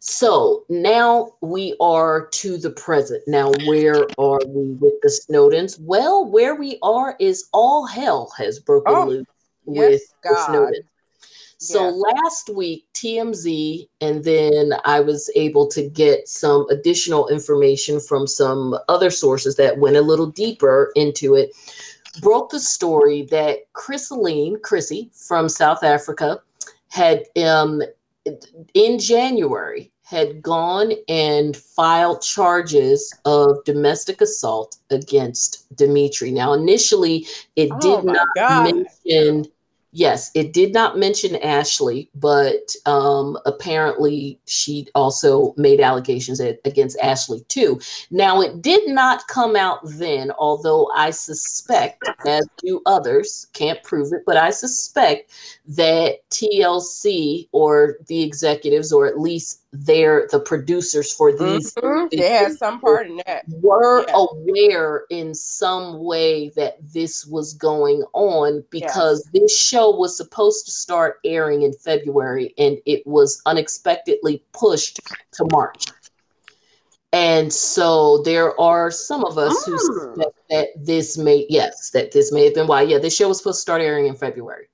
So 0.09 0.65
now 0.69 1.33
we 1.41 1.75
are 1.79 2.29
to 2.29 2.57
the 2.57 2.71
present. 2.71 3.21
Now, 3.27 3.51
where 3.67 4.07
are 4.17 4.39
we 4.47 4.71
with 4.71 4.99
the 5.03 5.09
Snowdens? 5.09 5.79
Well, 5.79 6.25
where 6.25 6.55
we 6.55 6.79
are 6.81 7.15
is 7.19 7.47
all 7.53 7.85
hell 7.85 8.33
has 8.35 8.59
broken 8.59 8.93
oh, 8.95 9.05
loose 9.05 9.27
with 9.65 10.01
God. 10.23 10.33
the 10.33 10.51
Snowdens. 10.51 10.87
So 11.59 11.89
last 11.89 12.49
week, 12.49 12.87
TMZ, 12.95 13.87
and 14.01 14.23
then 14.23 14.73
I 14.83 14.99
was 14.99 15.29
able 15.35 15.67
to 15.67 15.87
get 15.87 16.27
some 16.27 16.65
additional 16.71 17.27
information 17.27 17.99
from 17.99 18.25
some 18.25 18.79
other 18.87 19.11
sources 19.11 19.57
that 19.57 19.77
went 19.77 19.95
a 19.95 20.01
little 20.01 20.27
deeper 20.27 20.91
into 20.95 21.35
it, 21.35 21.51
broke 22.19 22.49
the 22.49 22.59
story 22.59 23.27
that 23.29 23.71
Chrisaline, 23.73 24.59
Chrissy 24.63 25.11
from 25.13 25.49
South 25.49 25.83
Africa, 25.83 26.41
had 26.87 27.25
um, 27.37 27.83
in 28.73 28.97
January 28.97 29.91
had 30.09 30.41
gone 30.41 30.91
and 31.07 31.55
filed 31.55 32.19
charges 32.21 33.13
of 33.25 33.63
domestic 33.63 34.21
assault 34.21 34.77
against 34.89 35.67
Dimitri. 35.75 36.31
Now, 36.31 36.53
initially, 36.53 37.27
it 37.55 37.69
oh 37.71 37.79
did 37.79 38.05
not 38.05 38.27
God. 38.35 38.73
mention 38.73 39.45
Yes, 39.91 40.29
it 40.35 40.53
did 40.53 40.71
not 40.71 40.99
mention 40.99 41.35
Ashley, 41.37 42.11
but 42.13 42.75
um, 42.85 43.39
apparently 43.47 44.39
she 44.45 44.87
also 44.93 45.55
made 45.57 45.79
allegations 45.79 46.39
against 46.39 46.99
Ashley 46.99 47.41
too. 47.47 47.81
Now, 48.11 48.41
it 48.41 48.61
did 48.61 48.87
not 48.87 49.27
come 49.27 49.55
out 49.55 49.79
then, 49.83 50.31
although 50.37 50.91
I 50.95 51.09
suspect, 51.09 52.07
as 52.27 52.47
do 52.59 52.83
others, 52.85 53.47
can't 53.53 53.81
prove 53.81 54.13
it, 54.13 54.21
but 54.27 54.37
I 54.37 54.51
suspect 54.51 55.31
that 55.69 56.17
TLC 56.29 57.47
or 57.51 57.97
the 58.07 58.21
executives, 58.21 58.91
or 58.91 59.07
at 59.07 59.19
least 59.19 59.58
they're 59.71 60.27
the 60.31 60.39
producers 60.39 61.11
for 61.13 61.31
these. 61.31 61.73
Mm-hmm. 61.75 62.07
Yeah, 62.11 62.49
some 62.49 62.79
part 62.79 63.07
in 63.07 63.21
that. 63.27 63.45
Were 63.47 64.05
yeah. 64.07 64.13
aware 64.15 65.03
in 65.09 65.35
some 65.35 66.03
way 66.03 66.49
that 66.55 66.77
this 66.93 67.25
was 67.25 67.53
going 67.53 68.03
on 68.13 68.63
because 68.71 69.29
yes. 69.33 69.41
this 69.43 69.59
show 69.59 69.95
was 69.95 70.17
supposed 70.17 70.65
to 70.65 70.71
start 70.71 71.19
airing 71.23 71.61
in 71.63 71.73
February 71.73 72.53
and 72.57 72.77
it 72.85 73.05
was 73.05 73.41
unexpectedly 73.45 74.43
pushed 74.53 74.99
to 75.33 75.47
March. 75.51 75.85
And 77.11 77.51
so 77.51 78.21
there 78.23 78.59
are 78.59 78.91
some 78.91 79.23
of 79.25 79.37
us 79.37 79.53
mm. 79.63 79.65
who 79.65 79.77
suspect 79.79 80.39
that 80.49 80.67
this 80.75 81.17
may, 81.17 81.45
yes, 81.49 81.89
that 81.91 82.11
this 82.11 82.31
may 82.31 82.45
have 82.45 82.53
been 82.53 82.67
why. 82.67 82.83
Yeah, 82.83 82.99
this 82.99 83.15
show 83.15 83.27
was 83.27 83.39
supposed 83.39 83.57
to 83.57 83.61
start 83.61 83.81
airing 83.81 84.07
in 84.07 84.15
February. 84.15 84.67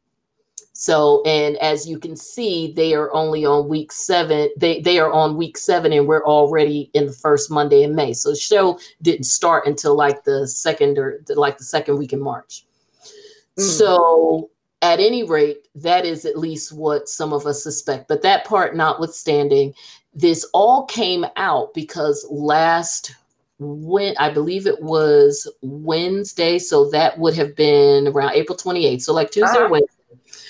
So, 0.77 1.23
and 1.23 1.55
as 1.59 1.87
you 1.87 1.97
can 1.97 2.17
see, 2.17 2.73
they 2.73 2.95
are 2.95 3.11
only 3.13 3.45
on 3.45 3.69
week 3.69 3.93
seven. 3.93 4.49
They 4.57 4.81
they 4.81 4.99
are 4.99 5.09
on 5.09 5.37
week 5.37 5.57
seven, 5.57 5.93
and 5.93 6.05
we're 6.05 6.25
already 6.25 6.91
in 6.93 7.05
the 7.05 7.13
first 7.13 7.49
Monday 7.49 7.83
in 7.83 7.95
May. 7.95 8.11
So 8.11 8.31
the 8.31 8.35
show 8.35 8.77
didn't 9.01 9.23
start 9.23 9.67
until 9.67 9.95
like 9.95 10.25
the 10.25 10.45
second 10.45 10.97
or 10.97 11.21
like 11.29 11.57
the 11.57 11.63
second 11.63 11.97
week 11.97 12.11
in 12.11 12.21
March. 12.21 12.65
Mm. 13.57 13.63
So 13.63 14.49
at 14.81 14.99
any 14.99 15.23
rate, 15.23 15.69
that 15.75 16.05
is 16.05 16.25
at 16.25 16.37
least 16.37 16.73
what 16.73 17.07
some 17.07 17.31
of 17.31 17.45
us 17.45 17.63
suspect. 17.63 18.09
But 18.09 18.21
that 18.23 18.43
part 18.43 18.75
notwithstanding, 18.75 19.73
this 20.13 20.43
all 20.53 20.83
came 20.87 21.25
out 21.37 21.73
because 21.73 22.27
last 22.29 23.15
when 23.59 24.13
I 24.17 24.29
believe 24.29 24.67
it 24.67 24.81
was 24.81 25.49
Wednesday, 25.61 26.59
so 26.59 26.89
that 26.89 27.17
would 27.17 27.35
have 27.35 27.55
been 27.55 28.09
around 28.09 28.33
April 28.33 28.57
28th. 28.57 29.03
So 29.03 29.13
like 29.13 29.31
Tuesday 29.31 29.57
or 29.57 29.67
ah. 29.67 29.69
Wednesday 29.69 29.95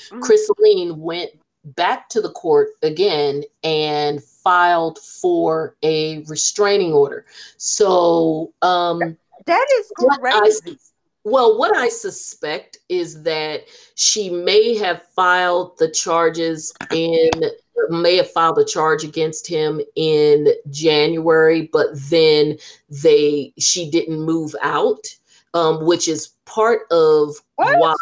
mm-hmm. 0.10 0.20
Chrisaline 0.20 0.98
went 0.98 1.32
back 1.76 2.10
to 2.10 2.22
the 2.22 2.32
court 2.32 2.70
again 2.84 3.44
and 3.64 4.24
filed 4.24 5.00
for 5.00 5.76
a 5.84 6.20
restraining 6.24 6.94
order. 6.94 7.26
So 7.58 8.54
um, 8.62 9.18
that 9.46 9.68
is 9.80 9.92
crazy. 9.98 10.78
Well, 11.24 11.58
what 11.58 11.76
I 11.76 11.90
suspect 11.90 12.78
is 12.88 13.24
that 13.24 13.62
she 13.96 14.30
may 14.30 14.78
have 14.78 15.02
filed 15.16 15.76
the 15.80 15.90
charges 15.90 16.72
in 16.92 17.32
may 17.90 18.18
have 18.18 18.32
filed 18.32 18.58
a 18.60 18.66
charge 18.66 19.04
against 19.04 19.48
him 19.48 19.82
in 19.96 20.50
January, 20.70 21.70
but 21.72 21.88
then 22.10 22.58
they 22.90 23.54
she 23.58 23.90
didn't 23.90 24.20
move 24.20 24.56
out, 24.62 25.06
um, 25.54 25.86
which 25.86 26.08
is 26.08 26.34
part 26.46 26.82
of 26.92 27.36
what? 27.56 27.80
why 27.80 27.96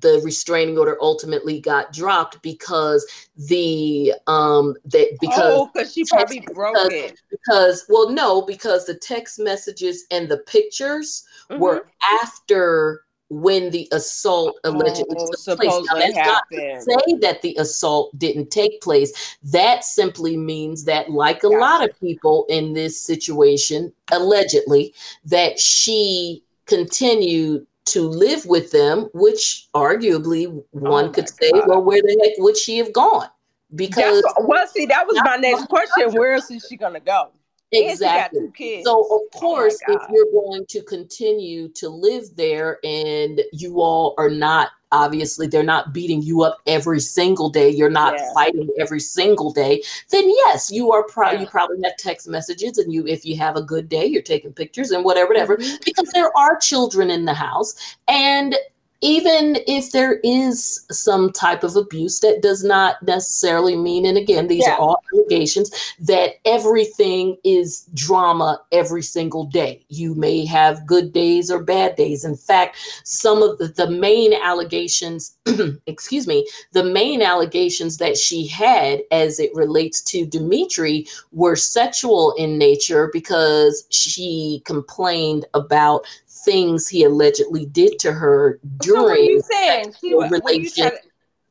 the 0.00 0.20
restraining 0.24 0.78
order 0.78 0.96
ultimately 1.00 1.60
got 1.60 1.92
dropped 1.92 2.40
because 2.42 3.06
the 3.36 4.12
um 4.26 4.74
that 4.84 5.16
because 5.20 5.40
oh, 5.40 5.70
because 5.72 5.92
she 5.92 6.04
probably 6.04 6.40
broke 6.52 6.74
because, 6.74 6.92
it 6.92 7.20
because 7.30 7.86
well 7.88 8.10
no 8.10 8.42
because 8.42 8.86
the 8.86 8.94
text 8.94 9.38
messages 9.38 10.04
and 10.10 10.28
the 10.28 10.38
pictures 10.38 11.26
mm-hmm. 11.50 11.60
were 11.60 11.86
after 12.22 13.02
when 13.30 13.70
the 13.70 13.86
assault 13.92 14.58
allegedly 14.64 15.16
oh, 15.18 15.30
took 15.44 15.60
place. 15.60 15.86
Now, 15.92 15.98
that's 15.98 16.16
not 16.16 16.42
to 16.50 16.80
say 16.80 17.18
that 17.20 17.42
the 17.42 17.56
assault 17.58 18.18
didn't 18.18 18.50
take 18.50 18.80
place. 18.80 19.36
That 19.42 19.84
simply 19.84 20.36
means 20.36 20.84
that, 20.84 21.10
like 21.10 21.42
a 21.42 21.48
lot 21.48 21.86
of 21.86 21.98
people 22.00 22.46
in 22.48 22.72
this 22.72 23.00
situation, 23.00 23.92
allegedly, 24.10 24.94
that 25.26 25.60
she 25.60 26.42
continued 26.64 27.66
to 27.92 28.02
live 28.02 28.44
with 28.46 28.70
them, 28.70 29.08
which 29.12 29.68
arguably 29.74 30.46
oh 30.46 30.64
one 30.70 31.06
oh 31.06 31.10
could 31.10 31.28
say, 31.28 31.50
God. 31.52 31.68
well, 31.68 31.82
where 31.82 32.02
the 32.02 32.18
heck 32.22 32.38
would 32.38 32.56
she 32.56 32.78
have 32.78 32.92
gone? 32.92 33.28
Because 33.74 34.22
That's, 34.22 34.46
well, 34.46 34.66
see, 34.66 34.86
that 34.86 35.06
was 35.06 35.20
my 35.24 35.36
next 35.36 35.68
question. 35.68 36.12
Where 36.12 36.34
else 36.34 36.50
is 36.50 36.66
she 36.68 36.76
gonna 36.76 37.00
go? 37.00 37.30
Exactly. 37.72 38.82
So 38.82 39.00
of 39.00 39.06
oh 39.10 39.28
course, 39.34 39.78
oh 39.88 39.94
if 39.94 40.02
you're 40.10 40.32
going 40.32 40.64
to 40.66 40.82
continue 40.82 41.68
to 41.70 41.88
live 41.88 42.24
there 42.36 42.78
and 42.84 43.42
you 43.52 43.80
all 43.80 44.14
are 44.18 44.30
not 44.30 44.70
obviously 44.90 45.46
they're 45.46 45.62
not 45.62 45.92
beating 45.92 46.22
you 46.22 46.42
up 46.42 46.58
every 46.66 46.98
single 46.98 47.50
day 47.50 47.68
you're 47.68 47.90
not 47.90 48.14
yeah. 48.16 48.32
fighting 48.32 48.68
every 48.78 49.00
single 49.00 49.52
day 49.52 49.82
then 50.10 50.26
yes 50.26 50.70
you 50.70 50.90
are 50.90 51.02
pro- 51.04 51.32
yeah. 51.32 51.40
you 51.40 51.46
probably 51.46 51.76
have 51.84 51.94
text 51.98 52.26
messages 52.26 52.78
and 52.78 52.90
you 52.90 53.06
if 53.06 53.22
you 53.24 53.36
have 53.36 53.56
a 53.56 53.62
good 53.62 53.86
day 53.88 54.06
you're 54.06 54.22
taking 54.22 54.50
pictures 54.50 54.90
and 54.90 55.04
whatever 55.04 55.28
whatever 55.28 55.56
mm-hmm. 55.58 55.76
because 55.84 56.10
there 56.12 56.34
are 56.36 56.56
children 56.56 57.10
in 57.10 57.26
the 57.26 57.34
house 57.34 57.74
and 58.08 58.56
even 59.00 59.58
if 59.66 59.92
there 59.92 60.18
is 60.24 60.84
some 60.90 61.32
type 61.32 61.62
of 61.62 61.76
abuse, 61.76 62.18
that 62.20 62.42
does 62.42 62.64
not 62.64 63.00
necessarily 63.02 63.76
mean, 63.76 64.04
and 64.04 64.18
again, 64.18 64.48
these 64.48 64.64
yeah. 64.66 64.74
are 64.74 64.78
all 64.78 65.00
allegations, 65.14 65.70
that 66.00 66.32
everything 66.44 67.36
is 67.44 67.88
drama 67.94 68.60
every 68.72 69.02
single 69.02 69.44
day. 69.44 69.84
You 69.88 70.14
may 70.16 70.44
have 70.46 70.86
good 70.86 71.12
days 71.12 71.48
or 71.48 71.62
bad 71.62 71.94
days. 71.94 72.24
In 72.24 72.36
fact, 72.36 72.76
some 73.04 73.42
of 73.42 73.58
the, 73.58 73.68
the 73.68 73.88
main 73.88 74.32
allegations, 74.32 75.36
excuse 75.86 76.26
me, 76.26 76.46
the 76.72 76.84
main 76.84 77.22
allegations 77.22 77.98
that 77.98 78.16
she 78.16 78.48
had 78.48 79.00
as 79.12 79.38
it 79.38 79.54
relates 79.54 80.02
to 80.02 80.26
Dimitri 80.26 81.06
were 81.30 81.56
sexual 81.56 82.34
in 82.36 82.58
nature 82.58 83.10
because 83.12 83.86
she 83.90 84.60
complained 84.64 85.44
about 85.54 86.04
things 86.44 86.88
he 86.88 87.04
allegedly 87.04 87.66
did 87.66 87.98
to 88.00 88.12
her 88.12 88.60
during. 88.78 88.94
So 88.94 89.02
what 89.02 89.18
are 89.18 89.22
you 89.22 89.40
saying? 89.40 89.94
She, 90.00 90.08
you 90.08 90.20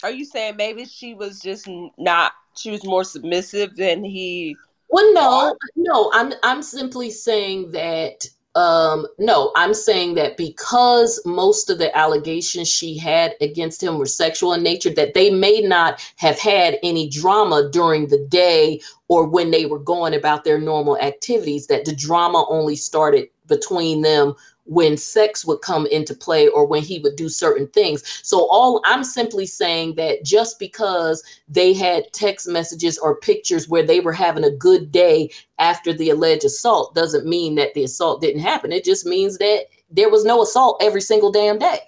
are 0.03 0.11
you 0.11 0.25
saying 0.25 0.55
maybe 0.55 0.85
she 0.85 1.13
was 1.13 1.39
just 1.39 1.67
not? 1.97 2.33
She 2.55 2.71
was 2.71 2.85
more 2.85 3.03
submissive 3.03 3.75
than 3.75 4.03
he. 4.03 4.55
Well, 4.89 5.13
no, 5.13 5.55
no. 5.75 6.11
I'm 6.13 6.33
I'm 6.43 6.61
simply 6.61 7.11
saying 7.11 7.71
that. 7.71 8.27
Um, 8.55 9.05
no, 9.19 9.51
I'm 9.55 9.75
saying 9.75 10.15
that 10.15 10.35
because 10.35 11.21
most 11.27 11.69
of 11.69 11.77
the 11.77 11.95
allegations 11.95 12.67
she 12.67 12.97
had 12.97 13.35
against 13.39 13.83
him 13.83 13.99
were 13.99 14.07
sexual 14.07 14.53
in 14.53 14.63
nature, 14.63 14.89
that 14.95 15.13
they 15.13 15.29
may 15.29 15.61
not 15.61 16.01
have 16.15 16.39
had 16.39 16.79
any 16.81 17.07
drama 17.07 17.69
during 17.71 18.07
the 18.07 18.25
day 18.29 18.81
or 19.09 19.27
when 19.27 19.51
they 19.51 19.67
were 19.67 19.77
going 19.77 20.15
about 20.15 20.43
their 20.43 20.59
normal 20.59 20.97
activities, 20.97 21.67
that 21.67 21.85
the 21.85 21.95
drama 21.95 22.47
only 22.49 22.75
started 22.75 23.29
between 23.45 24.01
them 24.01 24.33
when 24.67 24.97
sex 24.97 25.45
would 25.45 25.61
come 25.61 25.85
into 25.87 26.13
play 26.13 26.47
or 26.47 26.65
when 26.65 26.83
he 26.83 26.99
would 26.99 27.15
do 27.15 27.29
certain 27.29 27.67
things. 27.67 28.03
So 28.23 28.47
all 28.49 28.81
I'm 28.85 29.03
simply 29.03 29.45
saying 29.45 29.95
that 29.95 30.23
just 30.23 30.59
because 30.59 31.23
they 31.47 31.73
had 31.73 32.11
text 32.13 32.47
messages 32.47 32.97
or 32.97 33.19
pictures 33.19 33.67
where 33.69 33.83
they 33.83 33.99
were 33.99 34.13
having 34.13 34.43
a 34.43 34.51
good 34.51 34.91
day 34.91 35.31
after 35.59 35.93
the 35.93 36.09
alleged 36.09 36.45
assault 36.45 36.93
doesn't 36.95 37.25
mean 37.25 37.55
that 37.55 37.73
the 37.73 37.83
assault 37.83 38.21
didn't 38.21 38.41
happen. 38.41 38.71
It 38.71 38.83
just 38.83 39.05
means 39.05 39.37
that 39.37 39.65
there 39.89 40.09
was 40.09 40.25
no 40.25 40.41
assault 40.41 40.81
every 40.81 41.01
single 41.01 41.31
damn 41.31 41.57
day. 41.57 41.79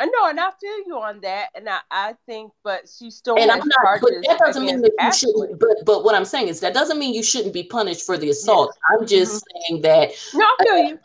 I 0.00 0.06
know, 0.06 0.28
and 0.28 0.38
I 0.38 0.50
feel 0.60 0.78
you 0.86 0.96
on 1.00 1.20
that, 1.22 1.48
and 1.56 1.68
I, 1.68 1.80
I 1.90 2.14
think, 2.24 2.52
but 2.62 2.88
she 2.88 3.10
still 3.10 3.36
and 3.36 3.50
I'm 3.50 3.58
not, 3.58 4.00
but 4.00 4.12
that 4.28 4.38
doesn't 4.38 4.64
mean 4.64 4.80
that 4.80 4.92
you 4.96 5.12
shouldn't. 5.12 5.58
But 5.58 5.84
but 5.84 6.04
what 6.04 6.14
I'm 6.14 6.24
saying 6.24 6.46
is 6.46 6.60
that 6.60 6.72
doesn't 6.72 7.00
mean 7.00 7.14
you 7.14 7.22
shouldn't 7.24 7.52
be 7.52 7.64
punished 7.64 8.06
for 8.06 8.16
the 8.16 8.30
assault. 8.30 8.76
I'm 8.92 9.08
just 9.08 9.44
mm-hmm. 9.44 9.72
saying 9.72 9.82
that. 9.82 10.10
No, 10.34 10.44
I 10.44 10.64
feel 10.64 10.78
you. 10.84 10.98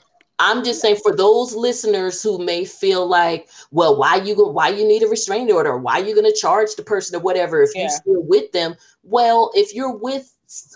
I'm 0.43 0.63
just 0.63 0.81
saying 0.81 0.97
for 1.01 1.15
those 1.15 1.55
listeners 1.55 2.21
who 2.21 2.37
may 2.37 2.65
feel 2.65 3.07
like, 3.07 3.49
well, 3.71 3.97
why 3.97 4.17
you 4.17 4.35
go, 4.35 4.49
why 4.49 4.69
you 4.69 4.85
need 4.85 5.01
a 5.01 5.07
restraining 5.07 5.53
order, 5.53 5.77
why 5.77 5.99
you 5.99 6.13
going 6.13 6.29
to 6.29 6.37
charge 6.37 6.75
the 6.75 6.83
person 6.83 7.15
or 7.15 7.19
whatever 7.19 7.63
if 7.63 7.71
yeah. 7.73 7.81
you're 7.81 7.89
still 7.89 8.23
with 8.23 8.51
them. 8.51 8.75
Well, 9.03 9.51
if 9.53 9.73
you're 9.73 9.95
with 9.95 10.35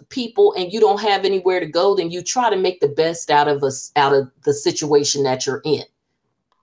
people 0.10 0.54
and 0.58 0.72
you 0.72 0.80
don't 0.80 1.02
have 1.02 1.26
anywhere 1.26 1.60
to 1.60 1.66
go, 1.66 1.96
then 1.96 2.12
you 2.12 2.24
try 2.24 2.50
to 2.50 2.56
make 2.56 2.80
the 2.80 2.88
best 2.88 3.30
out 3.30 3.50
of 3.50 3.62
us 3.62 3.92
out 3.98 4.14
of 4.14 4.32
the 4.44 4.54
situation 4.54 5.24
that 5.24 5.46
you're 5.46 5.62
in. 5.66 5.84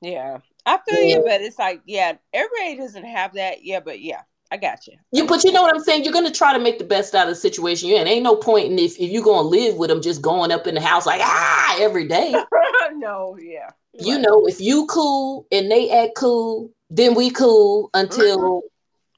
Yeah, 0.01 0.39
I 0.65 0.79
feel 0.89 1.03
yeah. 1.03 1.17
you, 1.17 1.25
but 1.25 1.43
it's 1.43 1.59
like, 1.59 1.83
yeah, 1.85 2.15
everybody 2.33 2.77
doesn't 2.77 3.05
have 3.05 3.35
that. 3.35 3.65
Yeah, 3.65 3.81
but 3.81 4.01
yeah. 4.01 4.23
I 4.55 4.57
got 4.57 4.87
you. 4.87 4.93
You, 5.11 5.27
but 5.27 5.43
you 5.43 5.51
know 5.51 5.63
what 5.63 5.75
I'm 5.75 5.83
saying. 5.83 6.05
You're 6.05 6.13
gonna 6.13 6.31
try 6.31 6.53
to 6.53 6.61
make 6.61 6.79
the 6.79 6.85
best 6.85 7.13
out 7.13 7.27
of 7.27 7.35
the 7.35 7.41
situation 7.41 7.89
you're 7.89 8.01
in. 8.01 8.07
Ain't 8.07 8.23
no 8.23 8.37
point 8.37 8.71
in 8.71 8.79
if, 8.79 8.93
if 9.01 9.11
you're 9.11 9.25
gonna 9.25 9.49
live 9.49 9.75
with 9.75 9.91
them 9.91 10.01
just 10.01 10.23
going 10.23 10.53
up 10.53 10.69
in 10.69 10.77
the 10.77 10.81
house 10.81 11.07
like 11.07 11.21
ah 11.25 11.77
every 11.81 12.07
day. 12.07 12.33
no, 12.95 13.37
yeah. 13.43 13.71
You 13.95 14.15
right. 14.15 14.23
know, 14.23 14.47
if 14.47 14.61
you 14.61 14.87
cool 14.87 15.49
and 15.51 15.69
they 15.69 15.91
act 15.91 16.13
cool, 16.17 16.71
then 16.89 17.17
we 17.17 17.31
cool 17.31 17.91
until 17.95 18.39
mm-hmm 18.39 18.67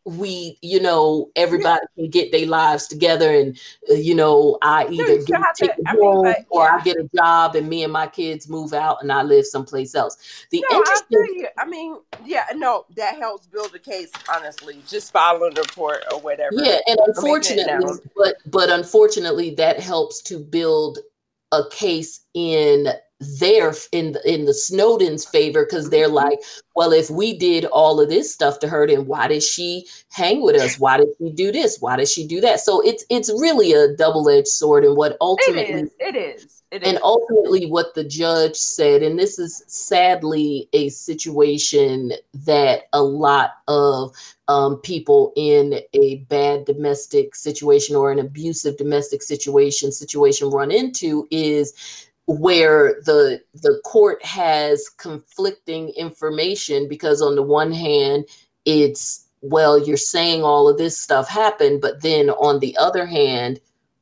we, 0.06 0.56
you 0.62 0.80
know, 0.80 1.30
everybody 1.34 1.84
yeah. 1.96 2.02
can 2.02 2.10
get 2.10 2.30
their 2.30 2.46
lives 2.46 2.86
together, 2.86 3.28
and 3.28 3.58
uh, 3.90 3.94
you 3.94 4.14
know, 4.14 4.56
I 4.62 4.86
either 4.88 5.22
get 5.24 5.40
to, 5.56 5.74
home 5.88 6.24
mean, 6.24 6.34
but, 6.34 6.46
or. 6.48 6.70
I 6.70 6.80
get 6.82 6.96
a 6.96 7.08
job, 7.14 7.56
and 7.56 7.68
me 7.68 7.82
and 7.82 7.92
my 7.92 8.06
kids 8.06 8.48
move 8.48 8.72
out, 8.72 9.02
and 9.02 9.12
I 9.12 9.22
live 9.22 9.44
someplace 9.46 9.96
else. 9.96 10.46
The 10.50 10.64
no, 10.70 10.78
interesting, 10.78 11.46
I, 11.58 11.62
I 11.62 11.66
mean, 11.66 11.96
yeah, 12.24 12.44
no, 12.54 12.86
that 12.96 13.16
helps 13.16 13.46
build 13.48 13.74
a 13.74 13.80
case. 13.80 14.12
Honestly, 14.32 14.80
just 14.86 15.12
following 15.12 15.54
the 15.54 15.62
report 15.62 16.04
or 16.12 16.20
whatever. 16.20 16.54
Yeah, 16.54 16.78
and 16.86 16.98
unfortunately, 17.06 18.00
but 18.16 18.36
but 18.46 18.70
unfortunately, 18.70 19.54
that 19.56 19.80
helps 19.80 20.22
to 20.22 20.38
build 20.38 20.98
a 21.52 21.62
case 21.70 22.20
in 22.34 22.88
there 23.20 23.72
in 23.92 24.12
the, 24.12 24.32
in 24.32 24.44
the 24.44 24.54
Snowden's 24.54 25.24
favor 25.24 25.64
because 25.64 25.90
they're 25.90 26.06
mm-hmm. 26.06 26.14
like, 26.14 26.38
well, 26.74 26.92
if 26.92 27.08
we 27.08 27.36
did 27.36 27.64
all 27.66 28.00
of 28.00 28.08
this 28.08 28.32
stuff 28.32 28.58
to 28.60 28.68
her, 28.68 28.86
then 28.86 29.06
why 29.06 29.28
did 29.28 29.42
she 29.42 29.86
hang 30.10 30.42
with 30.42 30.56
us? 30.56 30.78
Why 30.78 30.98
did 30.98 31.08
she 31.18 31.30
do 31.32 31.50
this? 31.52 31.78
Why 31.80 31.96
did 31.96 32.08
she 32.08 32.26
do 32.26 32.40
that? 32.42 32.60
So 32.60 32.80
it's 32.82 33.04
it's 33.08 33.30
really 33.30 33.72
a 33.72 33.94
double 33.96 34.28
edged 34.28 34.48
sword, 34.48 34.84
and 34.84 34.96
what 34.96 35.16
ultimately 35.20 35.62
it 35.64 35.84
is, 35.84 35.90
it 36.00 36.16
is. 36.16 36.62
It 36.72 36.84
and 36.84 36.98
ultimately, 37.02 37.70
what 37.70 37.94
the 37.94 38.02
judge 38.02 38.56
said, 38.56 39.02
and 39.02 39.16
this 39.18 39.38
is 39.38 39.62
sadly 39.68 40.68
a 40.72 40.88
situation 40.88 42.12
that 42.34 42.88
a 42.92 43.02
lot 43.02 43.52
of 43.68 44.12
um, 44.48 44.76
people 44.78 45.32
in 45.36 45.80
a 45.92 46.16
bad 46.28 46.64
domestic 46.64 47.36
situation 47.36 47.94
or 47.94 48.10
an 48.10 48.18
abusive 48.18 48.76
domestic 48.76 49.22
situation 49.22 49.92
situation 49.92 50.50
run 50.50 50.72
into 50.72 51.26
is 51.30 52.05
where 52.26 53.00
the 53.04 53.40
the 53.54 53.80
court 53.84 54.24
has 54.24 54.88
conflicting 54.88 55.90
information 55.90 56.88
because 56.88 57.22
on 57.22 57.36
the 57.36 57.42
one 57.42 57.72
hand 57.72 58.24
it's 58.64 59.26
well 59.42 59.78
you're 59.78 59.96
saying 59.96 60.42
all 60.42 60.68
of 60.68 60.76
this 60.76 61.00
stuff 61.00 61.28
happened 61.28 61.80
but 61.80 62.02
then 62.02 62.30
on 62.30 62.58
the 62.58 62.76
other 62.78 63.06
hand 63.06 63.60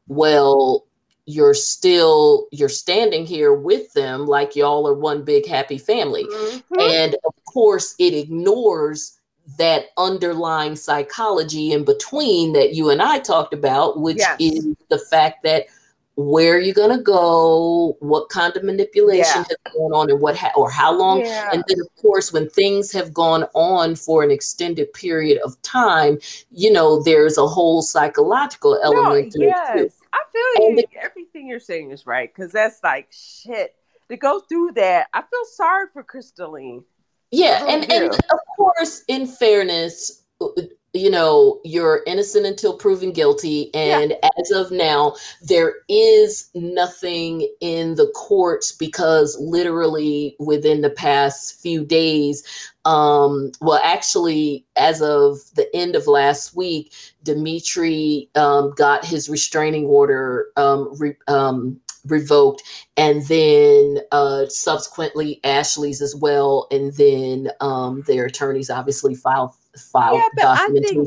well 0.08 0.86
you're 1.26 1.54
still 1.54 2.46
you're 2.50 2.68
standing 2.68 3.26
here 3.26 3.52
with 3.52 3.92
them 3.92 4.26
like 4.26 4.56
y'all 4.56 4.88
are 4.88 4.94
one 4.94 5.22
big 5.22 5.46
happy 5.46 5.78
family 5.78 6.24
mm-hmm. 6.24 6.80
and 6.80 7.16
of 7.26 7.34
course 7.44 7.94
it 7.98 8.14
ignores 8.14 9.18
that 9.58 9.86
underlying 9.98 10.74
psychology 10.74 11.72
in 11.72 11.84
between 11.84 12.54
that 12.54 12.74
you 12.74 12.88
and 12.88 13.02
I 13.02 13.18
talked 13.18 13.52
about 13.52 14.00
which 14.00 14.16
yes. 14.18 14.36
is 14.40 14.66
the 14.88 14.98
fact 14.98 15.42
that 15.42 15.66
where 16.16 16.60
you're 16.60 16.74
gonna 16.74 17.02
go, 17.02 17.96
what 18.00 18.28
kind 18.28 18.56
of 18.56 18.62
manipulation 18.62 19.38
yeah. 19.38 19.44
has 19.48 19.72
gone 19.72 19.92
on, 19.92 20.10
and 20.10 20.20
what 20.20 20.36
ha- 20.36 20.52
or 20.56 20.70
how 20.70 20.96
long. 20.96 21.20
Yeah. 21.20 21.50
And 21.52 21.64
then, 21.66 21.78
of 21.80 22.02
course, 22.02 22.32
when 22.32 22.48
things 22.48 22.92
have 22.92 23.12
gone 23.12 23.44
on 23.54 23.96
for 23.96 24.22
an 24.22 24.30
extended 24.30 24.92
period 24.92 25.40
of 25.42 25.60
time, 25.62 26.18
you 26.50 26.72
know, 26.72 27.02
there's 27.02 27.36
a 27.36 27.46
whole 27.46 27.82
psychological 27.82 28.78
element. 28.82 29.34
No, 29.36 29.46
yes, 29.46 29.96
I 30.12 30.20
feel 30.32 30.68
you. 30.70 30.76
The- 30.76 31.02
Everything 31.02 31.48
you're 31.48 31.60
saying 31.60 31.90
is 31.90 32.06
right 32.06 32.32
because 32.32 32.52
that's 32.52 32.80
like 32.82 33.08
shit 33.10 33.74
to 34.08 34.16
go 34.16 34.40
through 34.40 34.72
that. 34.72 35.08
I 35.12 35.20
feel 35.20 35.44
sorry 35.52 35.86
for 35.92 36.04
Chrislyn. 36.04 36.84
Yeah, 37.30 37.66
and 37.68 37.90
and 37.90 38.12
of 38.12 38.38
course, 38.56 39.02
in 39.08 39.26
fairness, 39.26 40.22
uh, 40.40 40.46
you 40.94 41.10
know 41.10 41.60
you're 41.64 42.02
innocent 42.06 42.46
until 42.46 42.76
proven 42.76 43.12
guilty 43.12 43.68
and 43.74 44.12
yeah. 44.12 44.28
as 44.38 44.50
of 44.52 44.70
now 44.70 45.14
there 45.42 45.74
is 45.88 46.50
nothing 46.54 47.48
in 47.60 47.96
the 47.96 48.06
courts 48.14 48.70
because 48.70 49.36
literally 49.40 50.36
within 50.38 50.80
the 50.80 50.90
past 50.90 51.60
few 51.60 51.84
days 51.84 52.70
um 52.84 53.50
well 53.60 53.80
actually 53.82 54.64
as 54.76 55.02
of 55.02 55.38
the 55.54 55.68
end 55.74 55.96
of 55.96 56.06
last 56.06 56.54
week 56.54 56.92
dimitri 57.24 58.30
um, 58.36 58.72
got 58.76 59.04
his 59.04 59.28
restraining 59.28 59.86
order 59.86 60.46
um, 60.56 60.94
re, 60.98 61.14
um, 61.26 61.80
revoked 62.06 62.62
and 62.96 63.22
then 63.26 63.98
uh, 64.12 64.46
subsequently 64.48 65.40
ashley's 65.44 66.02
as 66.02 66.14
well 66.14 66.66
and 66.70 66.92
then 66.94 67.50
um, 67.60 68.02
their 68.06 68.26
attorneys 68.26 68.70
obviously 68.70 69.14
filed 69.14 69.54
filed 69.76 70.20
yeah, 70.36 70.56
documentation 70.56 71.06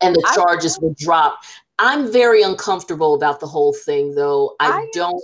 and 0.00 0.14
the 0.14 0.32
charges 0.34 0.78
I, 0.78 0.86
were 0.86 0.94
dropped. 0.98 1.46
I'm 1.78 2.12
very 2.12 2.42
uncomfortable 2.42 3.14
about 3.14 3.40
the 3.40 3.46
whole 3.46 3.72
thing, 3.72 4.14
though. 4.14 4.54
I, 4.60 4.70
I 4.70 4.88
don't 4.92 5.22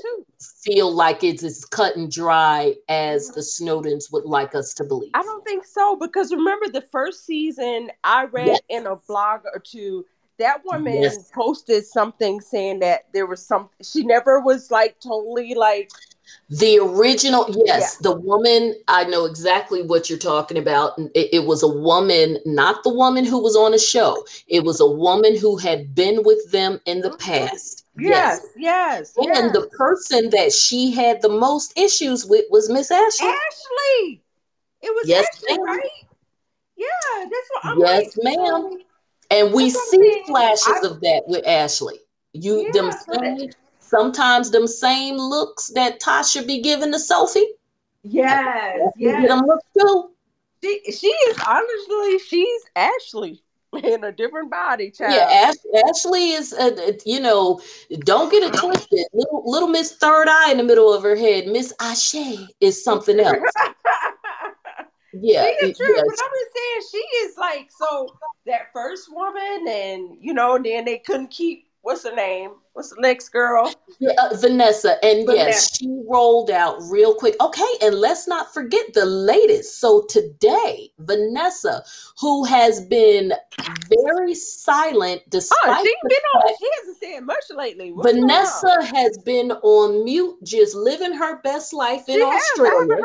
feel 0.62 0.90
like 0.92 1.22
it's 1.22 1.44
as 1.44 1.64
cut 1.64 1.96
and 1.96 2.10
dry 2.10 2.74
as 2.88 3.28
the 3.28 3.40
Snowdens 3.40 4.12
would 4.12 4.24
like 4.24 4.54
us 4.54 4.74
to 4.74 4.84
believe. 4.84 5.10
I 5.14 5.22
don't 5.22 5.44
think 5.44 5.64
so 5.64 5.96
because 5.96 6.32
remember 6.32 6.68
the 6.68 6.80
first 6.80 7.26
season, 7.26 7.90
I 8.02 8.24
read 8.24 8.46
yes. 8.48 8.60
in 8.68 8.86
a 8.86 8.96
blog 8.96 9.42
or 9.54 9.60
two 9.60 10.04
that 10.38 10.62
woman 10.64 11.02
yes. 11.02 11.30
posted 11.34 11.84
something 11.84 12.40
saying 12.40 12.80
that 12.80 13.06
there 13.12 13.26
was 13.26 13.44
some 13.44 13.68
she 13.82 14.04
never 14.04 14.40
was 14.40 14.70
like 14.70 14.98
totally 15.00 15.54
like 15.54 15.90
the 16.50 16.78
original, 16.78 17.46
yes, 17.66 17.98
yeah. 18.00 18.10
the 18.10 18.16
woman, 18.16 18.74
I 18.88 19.04
know 19.04 19.26
exactly 19.26 19.82
what 19.82 20.08
you're 20.08 20.18
talking 20.18 20.56
about. 20.56 20.98
It, 21.14 21.28
it, 21.32 21.44
was 21.46 21.62
a 21.62 21.68
woman, 21.68 22.38
not 22.46 22.82
the 22.84 22.92
woman 22.92 23.24
who 23.24 23.42
was 23.42 23.54
on 23.54 23.74
a 23.74 23.78
show. 23.78 24.24
It 24.46 24.64
was 24.64 24.80
a 24.80 24.86
woman 24.86 25.36
who 25.36 25.58
had 25.58 25.94
been 25.94 26.22
with 26.24 26.50
them 26.50 26.80
in 26.86 27.00
the 27.00 27.10
mm-hmm. 27.10 27.30
past. 27.30 27.86
Yes, 27.98 28.46
yes. 28.56 29.14
yes 29.16 29.16
and 29.16 29.26
yes. 29.26 29.52
the 29.52 29.66
person 29.76 30.30
that 30.30 30.52
she 30.52 30.90
had 30.90 31.20
the 31.20 31.28
most 31.28 31.76
issues 31.78 32.24
with 32.24 32.46
was 32.50 32.70
Miss 32.70 32.90
Ashley. 32.90 33.28
Ashley. 33.28 34.22
It 34.80 34.94
was 34.94 35.04
yes, 35.06 35.26
Ashley, 35.34 35.58
ma'am. 35.58 35.66
right? 35.66 35.90
Yeah, 36.76 36.86
that's 37.18 37.48
what 37.52 37.64
I'm 37.64 37.78
Yes, 37.80 38.16
like, 38.16 38.36
ma'am. 38.36 38.78
And 39.30 39.52
we 39.52 39.70
see 39.70 40.22
flashes 40.26 40.66
I, 40.66 40.86
of 40.86 41.00
that 41.00 41.22
with 41.26 41.46
Ashley. 41.46 41.98
You 42.32 42.62
yeah, 42.62 42.70
them 42.72 42.92
same, 42.92 43.50
sometimes 43.80 44.50
them 44.50 44.66
same 44.66 45.16
looks 45.16 45.68
that 45.74 46.00
Tasha 46.00 46.46
be 46.46 46.60
giving 46.60 46.92
to 46.92 46.98
Sophie. 46.98 47.46
Yes, 48.02 48.78
yes. 48.96 49.28
Them 49.28 49.44
looks 49.46 49.64
too. 49.78 50.10
She 50.62 50.80
she 50.90 51.06
is 51.06 51.38
honestly 51.46 52.18
she's 52.18 52.62
Ashley 52.74 53.42
in 53.84 54.04
a 54.04 54.12
different 54.12 54.50
body, 54.50 54.90
child. 54.90 55.14
Yeah, 55.14 55.48
Ash, 55.48 55.54
Ashley 55.88 56.30
is, 56.32 56.52
uh, 56.52 56.92
you 57.04 57.20
know, 57.20 57.60
don't 58.00 58.30
get 58.30 58.42
it 58.42 58.58
twisted. 58.58 59.06
Little, 59.12 59.42
little 59.44 59.68
Miss 59.68 59.92
Third 59.96 60.28
Eye 60.28 60.50
in 60.50 60.56
the 60.56 60.64
middle 60.64 60.92
of 60.92 61.02
her 61.02 61.16
head, 61.16 61.46
Miss 61.48 61.72
Ashe 61.80 62.48
is 62.60 62.82
something 62.82 63.20
else. 63.20 63.36
yeah, 65.22 65.50
she 65.60 65.66
is 65.66 65.76
true, 65.76 65.94
yes. 65.94 66.04
but 66.06 66.18
I'm 66.24 66.30
just 66.34 66.92
saying 66.92 67.02
she 67.02 67.16
is 67.18 67.36
like 67.38 67.68
so 67.70 68.08
that 68.46 68.72
first 68.72 69.12
woman, 69.12 69.66
and 69.68 70.16
you 70.20 70.34
know, 70.34 70.58
then 70.62 70.84
they 70.84 70.98
couldn't 70.98 71.30
keep 71.30 71.66
what's 71.82 72.04
her 72.04 72.14
name? 72.14 72.52
What's 72.72 72.90
the 72.90 73.00
next 73.00 73.30
girl? 73.30 73.74
Yeah, 73.98 74.12
uh, 74.18 74.36
Vanessa. 74.36 75.04
And 75.04 75.26
Vanessa. 75.26 75.48
yes, 75.48 75.76
she 75.76 75.88
rolled 76.08 76.50
out 76.50 76.78
real 76.82 77.12
quick. 77.12 77.34
Okay, 77.40 77.72
and 77.82 77.96
let's 77.96 78.28
not 78.28 78.54
forget 78.54 78.92
the 78.94 79.04
latest. 79.04 79.80
So 79.80 80.04
today, 80.08 80.90
Vanessa, 81.00 81.82
who 82.20 82.44
has 82.44 82.80
been 82.86 83.32
very 84.04 84.34
silent 84.34 85.22
despite 85.30 85.58
oh, 85.64 85.82
she's 85.82 85.96
been 86.04 86.18
on, 86.36 86.54
she 86.58 86.68
hasn't 86.78 86.98
said 86.98 87.24
much 87.24 87.44
lately. 87.50 87.90
What's 87.90 88.12
Vanessa 88.12 88.84
has 88.94 89.18
been 89.18 89.50
on 89.50 90.04
mute, 90.04 90.36
just 90.44 90.76
living 90.76 91.14
her 91.14 91.40
best 91.42 91.72
life 91.72 92.08
in 92.08 92.16
she 92.16 92.22
Australia. 92.22 92.96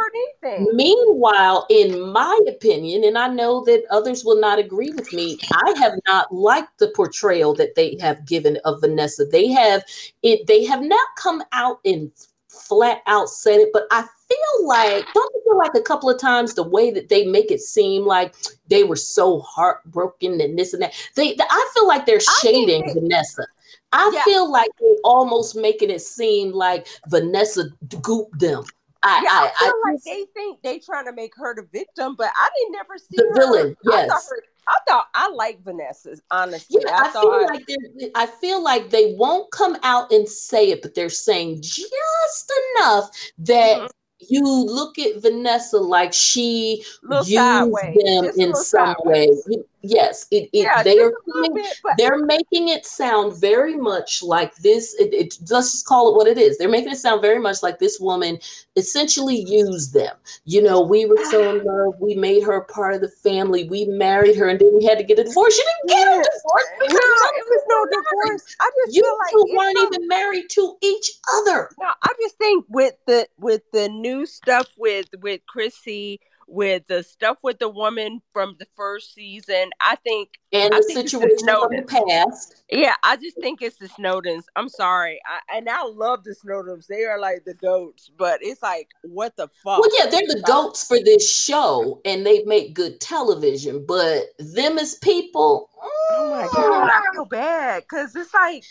Meanwhile, 0.73 1.65
in 1.71 2.11
my 2.11 2.39
opinion, 2.47 3.03
and 3.05 3.17
I 3.17 3.27
know 3.27 3.63
that 3.65 3.85
others 3.89 4.23
will 4.23 4.39
not 4.39 4.59
agree 4.59 4.91
with 4.91 5.11
me, 5.13 5.39
I 5.51 5.73
have 5.79 5.93
not 6.07 6.31
liked 6.31 6.77
the 6.77 6.89
portrayal 6.89 7.55
that 7.55 7.73
they 7.75 7.97
have 7.99 8.27
given 8.27 8.57
of 8.65 8.81
Vanessa. 8.81 9.25
They 9.25 9.47
have 9.47 9.62
have 9.63 9.83
it 10.21 10.47
they 10.47 10.63
have 10.63 10.81
not 10.81 11.07
come 11.17 11.43
out 11.51 11.79
and 11.85 12.11
flat 12.53 13.01
out 13.07 13.29
said 13.29 13.59
it, 13.59 13.69
but 13.73 13.87
I 13.91 14.01
feel 14.01 14.67
like 14.67 15.05
don't 15.13 15.31
you 15.33 15.41
feel 15.43 15.57
like 15.57 15.75
a 15.75 15.81
couple 15.81 16.09
of 16.09 16.19
times 16.19 16.53
the 16.53 16.63
way 16.63 16.91
that 16.91 17.09
they 17.09 17.25
make 17.25 17.51
it 17.51 17.61
seem 17.61 18.05
like 18.05 18.35
they 18.67 18.83
were 18.83 18.95
so 18.95 19.39
heartbroken 19.41 20.39
and 20.39 20.57
this 20.57 20.73
and 20.73 20.83
that. 20.83 20.93
They, 21.15 21.35
I 21.39 21.71
feel 21.73 21.87
like 21.87 22.05
they're 22.05 22.19
shading 22.41 22.85
they, 22.87 22.93
Vanessa. 22.93 23.45
I 23.91 24.11
yeah. 24.13 24.23
feel 24.23 24.51
like 24.51 24.69
they're 24.79 24.95
almost 25.03 25.55
making 25.55 25.89
it 25.89 26.01
seem 26.01 26.51
like 26.51 26.87
Vanessa 27.09 27.65
gooped 27.87 28.39
them. 28.39 28.63
I, 29.03 29.21
yeah, 29.23 29.29
I, 29.31 29.45
I 29.45 29.65
feel 29.65 29.73
I, 29.85 29.91
like 29.91 30.03
they 30.03 30.25
think 30.33 30.61
they 30.63 30.79
trying 30.79 31.05
to 31.05 31.13
make 31.13 31.33
her 31.35 31.55
the 31.55 31.67
victim, 31.71 32.15
but 32.17 32.29
I 32.35 32.49
didn't 32.57 32.73
never 32.73 32.97
see 32.97 33.17
the 33.17 33.23
her. 33.23 33.33
villain. 33.35 33.77
Yes, 33.83 34.09
I 34.09 34.13
thought, 34.13 34.23
her, 34.29 34.43
I 34.67 34.77
thought 34.87 35.07
I 35.13 35.29
like 35.29 35.63
Vanessa's 35.63 36.21
honestly. 36.31 36.81
Yeah, 36.85 36.97
I, 36.97 37.07
I 37.07 37.11
feel 37.11 37.45
like 37.45 37.67
they 37.67 38.11
I 38.15 38.25
feel 38.25 38.63
like 38.63 38.89
they 38.89 39.15
won't 39.17 39.51
come 39.51 39.77
out 39.83 40.11
and 40.11 40.27
say 40.27 40.71
it, 40.71 40.81
but 40.81 40.95
they're 40.95 41.09
saying 41.09 41.61
just 41.61 42.53
enough 42.77 43.09
that 43.39 43.77
mm-hmm 43.77 43.87
you 44.29 44.43
look 44.43 44.97
at 44.99 45.21
Vanessa 45.21 45.77
like 45.77 46.13
she 46.13 46.83
used 47.11 47.35
sideways. 47.35 47.97
them 48.05 48.25
just 48.25 48.39
in 48.39 48.55
some 48.55 48.95
sideways. 48.95 49.43
way. 49.47 49.63
Yes, 49.85 50.27
it, 50.31 50.49
it 50.53 50.63
yeah, 50.63 50.81
they 50.81 50.97
are 50.97 51.11
bit, 51.53 51.79
but- 51.83 51.93
they're 51.97 52.23
making 52.25 52.69
it 52.69 52.85
sound 52.85 53.39
very 53.39 53.75
much 53.75 54.23
like 54.23 54.55
this. 54.55 54.93
It, 54.97 55.13
it, 55.13 55.37
let's 55.49 55.73
just 55.73 55.85
call 55.85 56.09
it 56.09 56.15
what 56.15 56.25
it 56.25 56.37
is. 56.37 56.57
They're 56.57 56.69
making 56.69 56.93
it 56.93 56.97
sound 56.97 57.21
very 57.21 57.39
much 57.39 57.61
like 57.61 57.79
this 57.79 57.99
woman 57.99 58.39
essentially 58.77 59.35
used 59.35 59.93
them. 59.93 60.15
You 60.45 60.61
know, 60.63 60.79
we 60.79 61.05
were 61.05 61.17
so 61.29 61.53
in 61.57 61.63
love, 61.65 61.95
we 61.99 62.15
made 62.15 62.43
her 62.43 62.61
part 62.61 62.95
of 62.95 63.01
the 63.01 63.09
family, 63.09 63.65
we 63.65 63.83
married 63.83 64.37
her, 64.37 64.47
and 64.47 64.57
then 64.57 64.73
we 64.73 64.85
had 64.85 64.97
to 64.99 65.03
get 65.03 65.19
a 65.19 65.25
divorce. 65.25 65.57
You 65.57 65.65
didn't 65.85 65.97
get 65.99 66.07
a 66.07 66.23
divorce. 66.23 66.65
No, 66.79 66.85
it 66.87 67.45
was 67.49 67.63
no 67.67 67.85
divorce. 67.91 68.55
I 68.61 68.71
just 68.85 68.95
you 68.95 69.03
feel 69.03 69.17
like 69.17 69.31
two 69.31 69.57
weren't 69.57 69.93
even 69.93 70.07
married 70.07 70.49
to 70.51 70.77
each 70.81 71.11
other. 71.35 71.69
No, 71.77 71.87
I 71.87 72.13
just 72.21 72.37
think 72.37 72.65
with 72.69 72.93
the 73.05 73.27
with 73.37 73.63
the 73.73 73.89
new 73.89 74.25
stuff 74.25 74.67
with 74.77 75.07
with 75.21 75.41
Chrissy 75.45 76.21
with 76.47 76.87
the 76.87 77.03
stuff 77.03 77.37
with 77.43 77.59
the 77.59 77.69
woman 77.69 78.21
from 78.31 78.55
the 78.59 78.67
first 78.75 79.13
season. 79.13 79.69
I 79.81 79.95
think 79.97 80.29
and 80.51 80.73
I 80.73 80.77
the 80.77 80.83
situation 80.83 81.47
from 81.47 81.75
the 81.75 81.83
past. 81.83 82.63
Yeah, 82.69 82.93
I 83.03 83.17
just 83.17 83.37
think 83.37 83.61
it's 83.61 83.77
the 83.77 83.87
Snowdens. 83.87 84.43
I'm 84.55 84.69
sorry, 84.69 85.19
I, 85.25 85.57
and 85.57 85.69
I 85.69 85.83
love 85.85 86.23
the 86.23 86.35
Snowdens. 86.35 86.87
They 86.87 87.03
are 87.03 87.19
like 87.19 87.45
the 87.45 87.53
goats, 87.53 88.11
but 88.17 88.39
it's 88.41 88.61
like 88.61 88.89
what 89.03 89.35
the 89.35 89.47
fuck. 89.63 89.79
Well, 89.79 89.89
yeah, 89.97 90.09
they're 90.09 90.21
the 90.21 90.43
goats 90.45 90.87
for 90.87 90.97
this 90.99 91.29
show, 91.29 92.01
and 92.05 92.25
they 92.25 92.43
make 92.43 92.73
good 92.73 92.99
television. 92.99 93.85
But 93.85 94.25
them 94.39 94.77
as 94.77 94.95
people, 94.95 95.69
oh 95.81 96.29
my 96.29 96.47
mm. 96.47 96.55
god, 96.55 96.89
I 96.89 97.01
feel 97.13 97.25
bad 97.25 97.83
because 97.83 98.15
it's 98.15 98.33
like. 98.33 98.63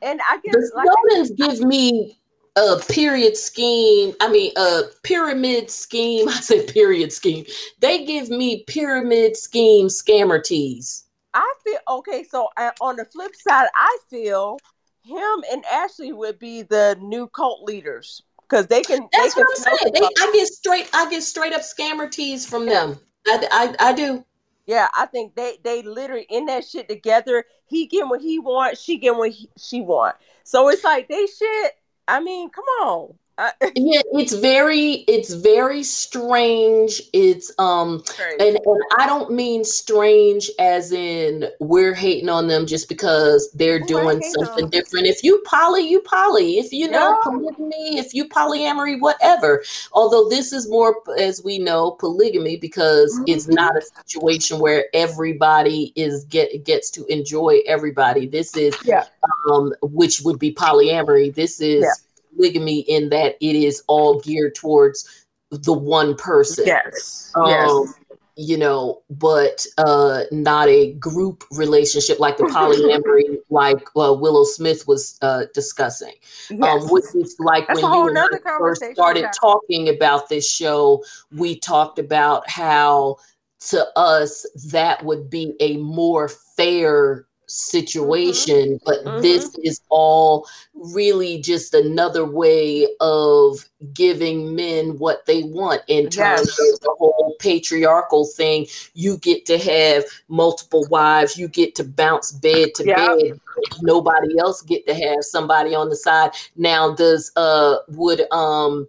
And 0.00 0.20
I 0.30 0.38
guess 0.44 0.54
the 0.54 0.70
Snowdens 0.76 1.30
like, 1.40 1.50
give 1.50 1.66
me 1.66 2.20
a 2.58 2.80
period 2.88 3.36
scheme. 3.36 4.14
I 4.20 4.28
mean, 4.28 4.52
a 4.56 4.82
pyramid 5.02 5.70
scheme. 5.70 6.28
I 6.28 6.40
said 6.40 6.68
period 6.68 7.12
scheme. 7.12 7.44
They 7.80 8.04
give 8.04 8.30
me 8.30 8.64
pyramid 8.66 9.36
scheme 9.36 9.86
scammer 9.86 10.42
teas. 10.42 11.04
I 11.34 11.54
feel 11.64 11.78
okay. 11.88 12.24
So 12.24 12.48
uh, 12.56 12.72
on 12.80 12.96
the 12.96 13.04
flip 13.04 13.34
side, 13.36 13.68
I 13.74 13.98
feel 14.10 14.58
him 15.02 15.44
and 15.52 15.64
Ashley 15.72 16.12
would 16.12 16.38
be 16.38 16.62
the 16.62 16.96
new 17.00 17.28
cult 17.28 17.62
leaders 17.62 18.22
because 18.42 18.66
they 18.66 18.82
can. 18.82 19.08
That's 19.12 19.34
they 19.34 19.42
what 19.42 19.48
I'm 19.50 19.78
saying. 19.78 19.92
They, 19.94 20.00
I 20.00 20.30
get 20.34 20.48
straight. 20.48 20.88
I 20.92 21.08
get 21.10 21.22
straight 21.22 21.52
up 21.52 21.62
scammer 21.62 22.10
teas 22.10 22.46
from 22.46 22.66
them. 22.66 22.98
I, 23.26 23.74
I, 23.80 23.90
I 23.90 23.92
do. 23.92 24.24
Yeah, 24.66 24.88
I 24.96 25.06
think 25.06 25.34
they 25.34 25.58
they 25.64 25.82
literally 25.82 26.26
in 26.28 26.46
that 26.46 26.64
shit 26.64 26.88
together. 26.88 27.44
He 27.66 27.86
get 27.86 28.06
what 28.08 28.20
he 28.20 28.38
wants. 28.38 28.82
She 28.82 28.98
get 28.98 29.16
what 29.16 29.30
he, 29.30 29.48
she 29.56 29.80
want. 29.80 30.16
So 30.44 30.68
it's 30.68 30.84
like 30.84 31.08
they 31.08 31.26
shit 31.26 31.72
I 32.08 32.18
mean, 32.18 32.50
come 32.50 32.64
on. 32.82 33.18
yeah, 33.76 34.02
it's 34.14 34.32
very, 34.32 35.04
it's 35.06 35.32
very 35.32 35.84
strange. 35.84 37.00
It's 37.12 37.52
um, 37.58 38.02
and 38.40 38.58
and 38.64 38.82
I 38.98 39.06
don't 39.06 39.30
mean 39.30 39.64
strange 39.64 40.50
as 40.58 40.90
in 40.90 41.48
we're 41.60 41.94
hating 41.94 42.28
on 42.28 42.48
them 42.48 42.66
just 42.66 42.88
because 42.88 43.48
they're 43.52 43.78
doing 43.78 44.20
something 44.22 44.68
different. 44.70 45.06
If 45.06 45.22
you 45.22 45.40
poly, 45.46 45.88
you 45.88 46.00
poly. 46.00 46.58
If 46.58 46.72
you 46.72 46.90
know 46.90 47.10
yeah. 47.10 47.16
polygamy, 47.22 47.98
if 47.98 48.12
you 48.12 48.28
polyamory, 48.28 49.00
whatever. 49.00 49.62
Although 49.92 50.28
this 50.28 50.52
is 50.52 50.68
more, 50.68 50.96
as 51.16 51.42
we 51.44 51.60
know, 51.60 51.92
polygamy 51.92 52.56
because 52.56 53.14
mm-hmm. 53.14 53.24
it's 53.28 53.46
not 53.46 53.76
a 53.76 53.82
situation 53.82 54.58
where 54.58 54.86
everybody 54.94 55.92
is 55.94 56.24
get 56.24 56.64
gets 56.64 56.90
to 56.90 57.06
enjoy 57.06 57.60
everybody. 57.68 58.26
This 58.26 58.56
is 58.56 58.76
yeah. 58.84 59.04
um, 59.52 59.72
which 59.80 60.22
would 60.22 60.40
be 60.40 60.52
polyamory. 60.52 61.32
This 61.32 61.60
is. 61.60 61.82
Yeah 61.82 61.92
polygamy 62.34 62.80
in 62.80 63.08
that 63.10 63.36
it 63.40 63.56
is 63.56 63.82
all 63.88 64.20
geared 64.20 64.54
towards 64.54 65.26
the 65.50 65.72
one 65.72 66.14
person. 66.16 66.64
Yes. 66.66 67.32
Um, 67.34 67.46
yes. 67.46 67.94
You 68.40 68.56
know, 68.56 69.02
but 69.10 69.66
uh, 69.78 70.22
not 70.30 70.68
a 70.68 70.92
group 70.92 71.42
relationship 71.50 72.20
like 72.20 72.36
the 72.36 72.44
polyamory, 72.54 73.38
like 73.50 73.82
uh, 73.96 74.12
Willow 74.12 74.44
Smith 74.44 74.86
was 74.86 75.18
uh, 75.22 75.44
discussing. 75.54 76.14
Um, 76.50 76.58
yes. 76.58 76.84
Um, 76.84 76.88
which 76.90 77.14
is 77.14 77.36
like 77.40 77.66
That's 77.66 77.82
when 77.82 77.92
you 77.92 78.08
and 78.08 78.18
I 78.18 78.28
first 78.58 78.84
started 78.92 79.26
talking 79.40 79.88
about 79.88 80.28
this 80.28 80.48
show, 80.48 81.02
we 81.32 81.58
talked 81.58 81.98
about 81.98 82.48
how 82.48 83.16
to 83.60 83.86
us 83.96 84.46
that 84.70 85.04
would 85.04 85.28
be 85.28 85.54
a 85.58 85.76
more 85.78 86.28
fair 86.28 87.26
situation, 87.48 88.78
mm-hmm. 88.78 88.84
but 88.84 89.04
mm-hmm. 89.04 89.20
this 89.22 89.56
is 89.64 89.80
all 89.88 90.46
really 90.74 91.40
just 91.40 91.74
another 91.74 92.24
way 92.24 92.86
of 93.00 93.64
giving 93.92 94.54
men 94.54 94.98
what 94.98 95.26
they 95.26 95.42
want 95.44 95.82
in 95.88 96.04
terms 96.04 96.46
yes. 96.46 96.72
of 96.74 96.80
the 96.80 96.94
whole 96.98 97.36
patriarchal 97.40 98.26
thing. 98.36 98.66
You 98.94 99.18
get 99.18 99.46
to 99.46 99.58
have 99.58 100.04
multiple 100.28 100.86
wives, 100.90 101.36
you 101.36 101.48
get 101.48 101.74
to 101.76 101.84
bounce 101.84 102.32
bed 102.32 102.74
to 102.76 102.84
bed. 102.84 103.40
Nobody 103.82 104.38
else 104.38 104.62
get 104.62 104.86
to 104.86 104.94
have 104.94 105.22
somebody 105.22 105.74
on 105.74 105.88
the 105.88 105.96
side. 105.96 106.30
Now, 106.56 106.94
does 106.94 107.32
uh 107.36 107.78
would 107.88 108.30
um 108.32 108.86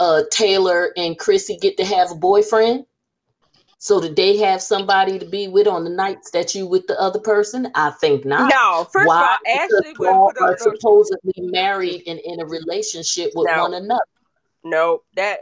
uh 0.00 0.22
Taylor 0.30 0.92
and 0.96 1.18
Chrissy 1.18 1.56
get 1.56 1.76
to 1.78 1.84
have 1.84 2.10
a 2.12 2.16
boyfriend? 2.16 2.86
So 3.82 4.00
did 4.00 4.14
they 4.14 4.36
have 4.36 4.62
somebody 4.62 5.18
to 5.18 5.26
be 5.26 5.48
with 5.48 5.66
on 5.66 5.82
the 5.82 5.90
nights 5.90 6.30
that 6.30 6.54
you 6.54 6.68
with 6.68 6.86
the 6.86 6.96
other 7.00 7.18
person? 7.18 7.68
I 7.74 7.90
think 7.90 8.24
not. 8.24 8.48
No, 8.48 8.86
first 8.92 9.08
Why? 9.08 9.24
of 9.24 9.28
all, 9.44 9.56
Ashley 9.56 10.06
all 10.06 10.32
are 10.40 10.56
supposedly 10.56 11.32
married 11.38 12.04
and 12.06 12.20
in 12.20 12.38
a 12.38 12.46
relationship 12.46 13.32
with 13.34 13.48
no. 13.48 13.60
one 13.60 13.74
another. 13.74 14.00
No, 14.62 15.02
that 15.16 15.40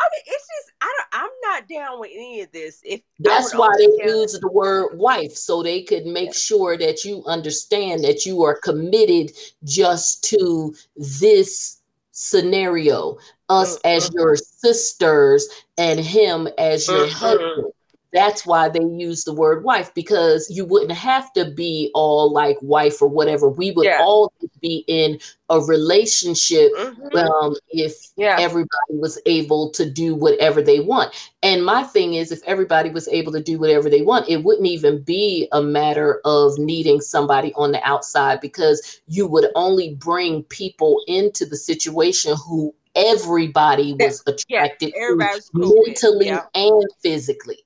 I 0.00 0.04
mean, 0.10 0.22
it's 0.26 0.48
just 0.48 0.72
I 0.80 0.96
don't. 0.98 1.22
I'm 1.22 1.30
not 1.42 1.68
down 1.68 2.00
with 2.00 2.10
any 2.12 2.40
of 2.40 2.50
this. 2.50 2.80
If 2.84 3.02
that's 3.20 3.54
why 3.54 3.72
they 3.78 4.04
use 4.04 4.32
the 4.32 4.50
word 4.50 4.98
wife, 4.98 5.36
so 5.36 5.62
they 5.62 5.82
could 5.82 6.06
make 6.06 6.30
yeah. 6.30 6.32
sure 6.32 6.76
that 6.76 7.04
you 7.04 7.22
understand 7.26 8.02
that 8.02 8.26
you 8.26 8.42
are 8.42 8.58
committed 8.58 9.30
just 9.62 10.24
to 10.24 10.74
this 10.96 11.82
scenario. 12.10 13.18
Us 13.48 13.78
mm-hmm. 13.78 13.86
as 13.86 14.10
your 14.12 14.34
sisters 14.34 15.48
and 15.78 16.00
him 16.00 16.48
as 16.58 16.88
your 16.88 17.06
mm-hmm. 17.06 17.12
husband 17.12 17.72
that's 18.16 18.46
why 18.46 18.68
they 18.68 18.80
use 18.80 19.24
the 19.24 19.34
word 19.34 19.62
wife 19.62 19.92
because 19.94 20.48
you 20.50 20.64
wouldn't 20.64 20.92
have 20.92 21.30
to 21.34 21.50
be 21.50 21.90
all 21.94 22.32
like 22.32 22.56
wife 22.62 23.02
or 23.02 23.08
whatever. 23.08 23.48
We 23.48 23.72
would 23.72 23.86
yeah. 23.86 23.98
all 24.00 24.32
be 24.62 24.84
in 24.88 25.18
a 25.50 25.60
relationship 25.60 26.72
mm-hmm. 26.76 27.16
um, 27.16 27.54
if 27.68 27.94
yeah. 28.16 28.36
everybody 28.40 28.70
was 28.90 29.20
able 29.26 29.70
to 29.72 29.88
do 29.88 30.14
whatever 30.14 30.62
they 30.62 30.80
want. 30.80 31.14
And 31.42 31.64
my 31.64 31.82
thing 31.82 32.14
is, 32.14 32.32
if 32.32 32.42
everybody 32.46 32.88
was 32.88 33.06
able 33.08 33.32
to 33.32 33.42
do 33.42 33.58
whatever 33.58 33.90
they 33.90 34.02
want, 34.02 34.28
it 34.28 34.42
wouldn't 34.42 34.66
even 34.66 35.02
be 35.02 35.48
a 35.52 35.62
matter 35.62 36.20
of 36.24 36.58
needing 36.58 37.02
somebody 37.02 37.52
on 37.54 37.72
the 37.72 37.86
outside 37.86 38.40
because 38.40 39.00
you 39.06 39.26
would 39.26 39.48
only 39.54 39.94
bring 39.94 40.42
people 40.44 41.02
into 41.06 41.44
the 41.44 41.56
situation 41.56 42.34
who 42.46 42.74
everybody 42.96 43.94
was 44.00 44.22
attracted 44.26 44.92
to 44.94 45.44
mentally 45.54 46.26
yeah. 46.26 46.44
and 46.54 46.82
physically. 47.02 47.65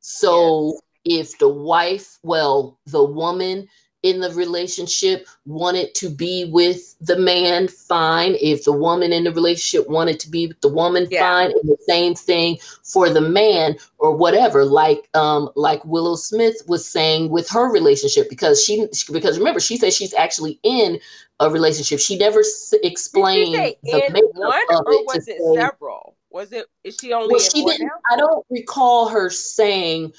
So 0.00 0.80
yes. 1.04 1.30
if 1.30 1.38
the 1.38 1.48
wife, 1.48 2.18
well, 2.22 2.78
the 2.86 3.04
woman 3.04 3.68
in 4.02 4.20
the 4.20 4.30
relationship 4.32 5.26
wanted 5.44 5.94
to 5.94 6.08
be 6.08 6.46
with 6.50 6.96
the 7.00 7.18
man, 7.18 7.68
fine. 7.68 8.34
If 8.40 8.64
the 8.64 8.72
woman 8.72 9.12
in 9.12 9.24
the 9.24 9.32
relationship 9.32 9.90
wanted 9.90 10.18
to 10.20 10.30
be 10.30 10.46
with 10.46 10.60
the 10.62 10.68
woman, 10.68 11.06
yeah. 11.10 11.20
fine. 11.20 11.50
And 11.50 11.68
the 11.68 11.76
same 11.86 12.14
thing 12.14 12.58
for 12.82 13.10
the 13.10 13.20
man 13.20 13.76
or 13.98 14.16
whatever. 14.16 14.64
Like 14.64 15.08
um, 15.14 15.50
like 15.54 15.84
Willow 15.84 16.16
Smith 16.16 16.62
was 16.66 16.86
saying 16.88 17.30
with 17.30 17.48
her 17.50 17.70
relationship, 17.70 18.30
because 18.30 18.64
she 18.64 18.86
because 19.12 19.38
remember 19.38 19.60
she 19.60 19.76
said 19.76 19.92
she's 19.92 20.14
actually 20.14 20.58
in 20.62 20.98
a 21.40 21.50
relationship. 21.50 22.00
She 22.00 22.16
never 22.16 22.40
s- 22.40 22.72
explained 22.82 23.54
the 23.82 24.32
one 24.34 24.62
or 24.70 25.04
was 25.04 25.28
it 25.28 25.38
say, 25.38 25.54
several? 25.54 26.16
Was 26.30 26.52
it? 26.52 26.66
Is 26.84 26.96
she 27.00 27.12
only? 27.12 27.34
Well, 27.34 27.40
she 27.40 27.64
didn't. 27.64 27.86
Now? 27.86 28.00
I 28.12 28.16
don't 28.16 28.46
recall 28.50 29.08
her 29.08 29.30
saying 29.30 30.12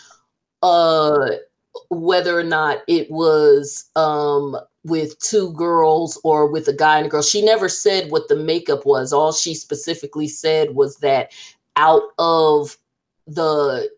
uh 0.61 1.29
whether 1.89 2.37
or 2.37 2.43
not 2.43 2.79
it 2.87 3.09
was 3.09 3.89
um 3.95 4.57
with 4.83 5.17
two 5.19 5.53
girls 5.53 6.19
or 6.23 6.47
with 6.47 6.67
a 6.67 6.73
guy 6.73 6.97
and 6.97 7.05
a 7.05 7.09
girl. 7.09 7.21
She 7.21 7.41
never 7.41 7.69
said 7.69 8.11
what 8.11 8.27
the 8.27 8.35
makeup 8.35 8.85
was. 8.85 9.13
All 9.13 9.31
she 9.31 9.53
specifically 9.53 10.27
said 10.27 10.75
was 10.75 10.97
that 10.97 11.31
out 11.75 12.03
of 12.17 12.77
the 13.27 13.89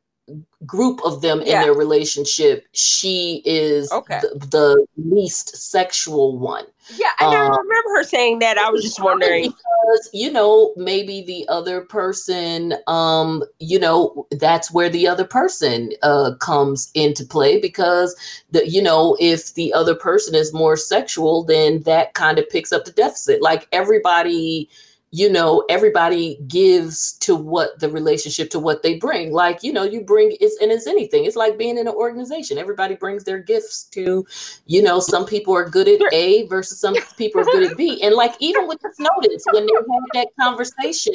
group 0.65 0.99
of 1.03 1.21
them 1.21 1.41
yeah. 1.45 1.59
in 1.59 1.61
their 1.63 1.73
relationship, 1.73 2.65
she 2.71 3.41
is 3.45 3.91
okay. 3.91 4.19
the, 4.21 4.47
the 4.47 4.87
least 4.97 5.55
sexual 5.55 6.37
one. 6.37 6.65
Yeah, 6.95 7.09
and 7.21 7.29
um, 7.29 7.35
I 7.35 7.57
remember 7.57 7.89
her 7.95 8.03
saying 8.03 8.39
that. 8.39 8.57
I 8.57 8.69
was 8.69 8.83
just 8.83 9.01
wondering 9.01 9.43
because 9.43 10.09
you 10.11 10.29
know 10.29 10.73
maybe 10.75 11.21
the 11.21 11.45
other 11.47 11.81
person, 11.81 12.73
um, 12.87 13.43
you 13.59 13.79
know, 13.79 14.27
that's 14.31 14.69
where 14.71 14.89
the 14.89 15.07
other 15.07 15.23
person 15.23 15.91
uh 16.01 16.35
comes 16.39 16.91
into 16.93 17.25
play 17.25 17.59
because 17.59 18.15
the 18.51 18.67
you 18.69 18.81
know 18.81 19.15
if 19.21 19.53
the 19.53 19.71
other 19.73 19.95
person 19.95 20.35
is 20.35 20.53
more 20.53 20.75
sexual, 20.75 21.43
then 21.45 21.81
that 21.83 22.13
kind 22.15 22.37
of 22.37 22.49
picks 22.49 22.73
up 22.73 22.83
the 22.83 22.91
deficit. 22.91 23.41
Like 23.41 23.67
everybody 23.71 24.69
you 25.13 25.29
know 25.29 25.63
everybody 25.69 26.39
gives 26.47 27.13
to 27.19 27.35
what 27.35 27.79
the 27.79 27.87
relationship 27.87 28.49
to 28.49 28.57
what 28.57 28.81
they 28.81 28.97
bring. 28.97 29.31
Like 29.31 29.61
you 29.61 29.71
know 29.71 29.83
you 29.83 30.01
bring 30.01 30.35
it's 30.41 30.59
and 30.59 30.71
it's 30.71 30.87
anything. 30.87 31.25
It's 31.25 31.35
like 31.35 31.55
being 31.55 31.77
in 31.77 31.87
an 31.87 31.93
organization. 31.93 32.57
Everybody 32.57 32.95
brings 32.95 33.23
their 33.23 33.37
gifts 33.37 33.83
to 33.91 34.25
you 34.65 34.81
know 34.81 34.99
some 34.99 35.27
people 35.27 35.55
are 35.55 35.69
good 35.69 35.87
at 35.87 36.01
a 36.11 36.47
versus 36.47 36.79
some 36.79 36.95
people 37.15 37.41
are 37.41 37.45
good 37.45 37.71
at 37.71 37.77
b. 37.77 38.01
And 38.01 38.15
like 38.15 38.33
even 38.39 38.67
with 38.67 38.79
this 38.81 38.95
notice 38.99 39.43
when 39.51 39.67
they 39.67 39.73
have 39.93 40.03
that 40.13 40.27
conversation 40.39 41.13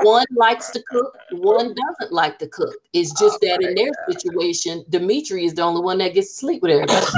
one 0.00 0.26
likes 0.34 0.70
to 0.70 0.82
cook 0.88 1.14
one 1.32 1.74
doesn't 1.74 2.14
like 2.14 2.38
to 2.38 2.48
cook. 2.48 2.74
It's 2.94 3.12
oh 3.12 3.26
just 3.26 3.38
oh 3.44 3.46
that 3.46 3.62
in 3.62 3.74
their 3.74 3.92
God. 3.92 4.18
situation 4.18 4.86
dimitri 4.88 5.44
is 5.44 5.52
the 5.52 5.62
only 5.62 5.82
one 5.82 5.98
that 5.98 6.14
gets 6.14 6.28
to 6.28 6.34
sleep 6.34 6.62
with 6.62 6.70
everybody. 6.70 7.06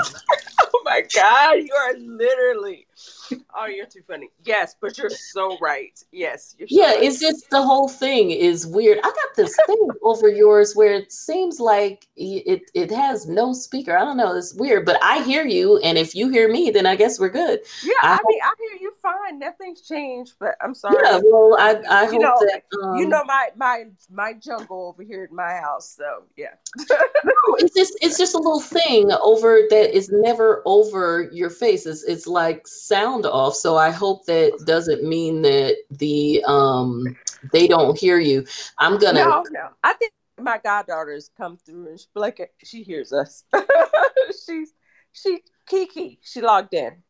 Oh 0.61 0.83
my 0.85 1.03
god 1.15 1.55
you 1.55 1.73
are 1.73 1.95
literally 1.97 2.87
oh, 3.55 3.67
you're 3.67 3.87
too 3.87 4.03
funny. 4.07 4.29
Yes, 4.45 4.77
but 4.81 4.97
you're 4.99 5.11
so 5.11 5.57
right. 5.61 5.99
Yes. 6.13 6.55
So 6.59 6.67
yeah, 6.69 6.87
right. 6.87 7.03
it's 7.03 7.21
just 7.21 7.51
the 7.51 7.63
whole 7.63 7.89
thing 7.89 8.31
is 8.31 8.67
weird. 8.67 8.99
I 8.99 9.03
got 9.03 9.37
this 9.37 9.57
thing 9.67 9.89
over 10.03 10.29
yours 10.29 10.75
where 10.75 10.95
it 10.95 11.13
seems 11.13 11.61
like 11.61 12.07
it 12.17 12.63
it 12.75 12.91
has 12.91 13.27
no 13.29 13.53
speaker. 13.53 13.97
I 13.97 14.05
don't 14.05 14.17
know. 14.17 14.35
It's 14.35 14.55
weird, 14.55 14.87
but 14.87 15.03
I 15.03 15.23
hear 15.23 15.47
you, 15.47 15.79
and 15.79 15.99
if 15.99 16.15
you 16.15 16.29
hear 16.29 16.51
me, 16.51 16.71
then 16.71 16.87
I 16.87 16.97
guess 16.97 17.19
we're 17.19 17.29
good. 17.29 17.61
Yeah, 17.83 17.93
I, 18.03 18.15
I 18.15 18.19
mean, 18.27 18.41
I 18.43 18.53
hear 18.59 18.79
you 18.81 18.94
fine. 19.05 19.39
Nothing's 19.39 19.83
changed, 19.83 20.35
but 20.41 20.57
I'm 20.61 20.75
sorry. 20.75 20.97
Yeah, 21.05 21.21
well, 21.23 21.57
I 21.61 21.77
I 21.89 22.03
you 22.07 22.13
hope 22.13 22.23
know, 22.23 22.39
that 22.41 22.63
um, 22.83 22.97
you 22.97 23.07
know 23.07 23.23
my 23.25 23.51
my 23.55 23.85
my 24.11 24.33
jungle 24.33 24.89
over 24.89 25.05
here 25.05 25.23
at 25.23 25.31
my 25.31 25.55
house. 25.55 25.95
So 25.97 26.25
yeah. 26.37 26.55
no, 26.89 27.35
it's 27.59 27.75
just 27.75 27.97
it's 28.03 28.19
just 28.19 28.35
a 28.35 28.39
little 28.39 28.61
thing 28.61 29.13
over 29.23 29.61
that 29.71 29.97
is 29.97 30.11
never 30.11 30.63
over 30.67 31.29
your 31.33 31.51
face. 31.51 31.87
It's 31.87 32.03
it's 32.03 32.27
like 32.27 32.67
sound 32.67 33.05
sound 33.05 33.27
off. 33.27 33.55
So 33.55 33.77
I 33.77 33.91
hope 33.91 34.27
that 34.27 34.53
doesn't 34.67 35.05
mean 35.05 35.43
that 35.43 35.77
the 35.91 36.43
um 36.47 37.05
they 37.53 37.67
don't 37.69 37.99
hear 37.99 38.19
you. 38.19 38.45
I'm 38.79 38.99
gonna 38.99 39.21
No, 39.21 39.45
no. 39.51 39.69
I 39.83 39.93
think 39.95 40.13
my 40.41 40.59
goddaughters 40.63 41.31
come 41.37 41.57
through 41.57 41.89
and 41.89 42.01
she 42.01 42.07
like 42.15 42.51
she 42.63 42.83
hears 42.83 43.13
us. 43.13 43.45
She's 44.47 44.73
she 45.13 45.43
Kiki, 45.67 46.19
she 46.23 46.41
logged 46.41 46.75
in. 46.75 47.03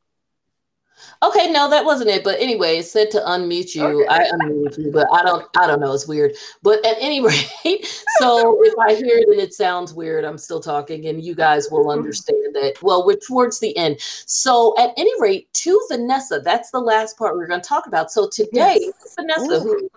Okay, 1.22 1.50
no, 1.50 1.68
that 1.70 1.84
wasn't 1.84 2.10
it. 2.10 2.24
But 2.24 2.38
anyway, 2.40 2.78
it 2.78 2.84
said 2.84 3.10
to 3.12 3.20
unmute 3.20 3.74
you. 3.74 3.84
Okay. 3.84 4.06
I 4.08 4.30
unmute 4.34 4.78
you, 4.78 4.90
but 4.92 5.06
I 5.12 5.22
don't 5.22 5.44
I 5.58 5.66
don't 5.66 5.80
know, 5.80 5.92
it's 5.92 6.06
weird. 6.06 6.32
But 6.62 6.84
at 6.84 6.96
any 7.00 7.20
rate, 7.64 8.04
so 8.18 8.58
if 8.62 8.74
I 8.78 8.94
hear 8.94 9.20
that 9.26 9.38
it 9.38 9.54
sounds 9.54 9.94
weird, 9.94 10.24
I'm 10.24 10.38
still 10.38 10.60
talking 10.60 11.06
and 11.06 11.22
you 11.22 11.34
guys 11.34 11.68
will 11.70 11.80
mm-hmm. 11.80 11.98
understand 11.98 12.54
that. 12.54 12.74
Well, 12.82 13.06
we're 13.06 13.16
towards 13.16 13.60
the 13.60 13.76
end. 13.76 14.00
So 14.00 14.74
at 14.78 14.90
any 14.96 15.12
rate, 15.20 15.52
to 15.52 15.80
Vanessa, 15.90 16.40
that's 16.44 16.70
the 16.70 16.80
last 16.80 17.18
part 17.18 17.36
we're 17.36 17.46
gonna 17.46 17.62
talk 17.62 17.86
about. 17.86 18.10
So 18.10 18.28
today, 18.28 18.78
yes. 18.80 19.14
Vanessa, 19.16 19.60
who 19.60 19.88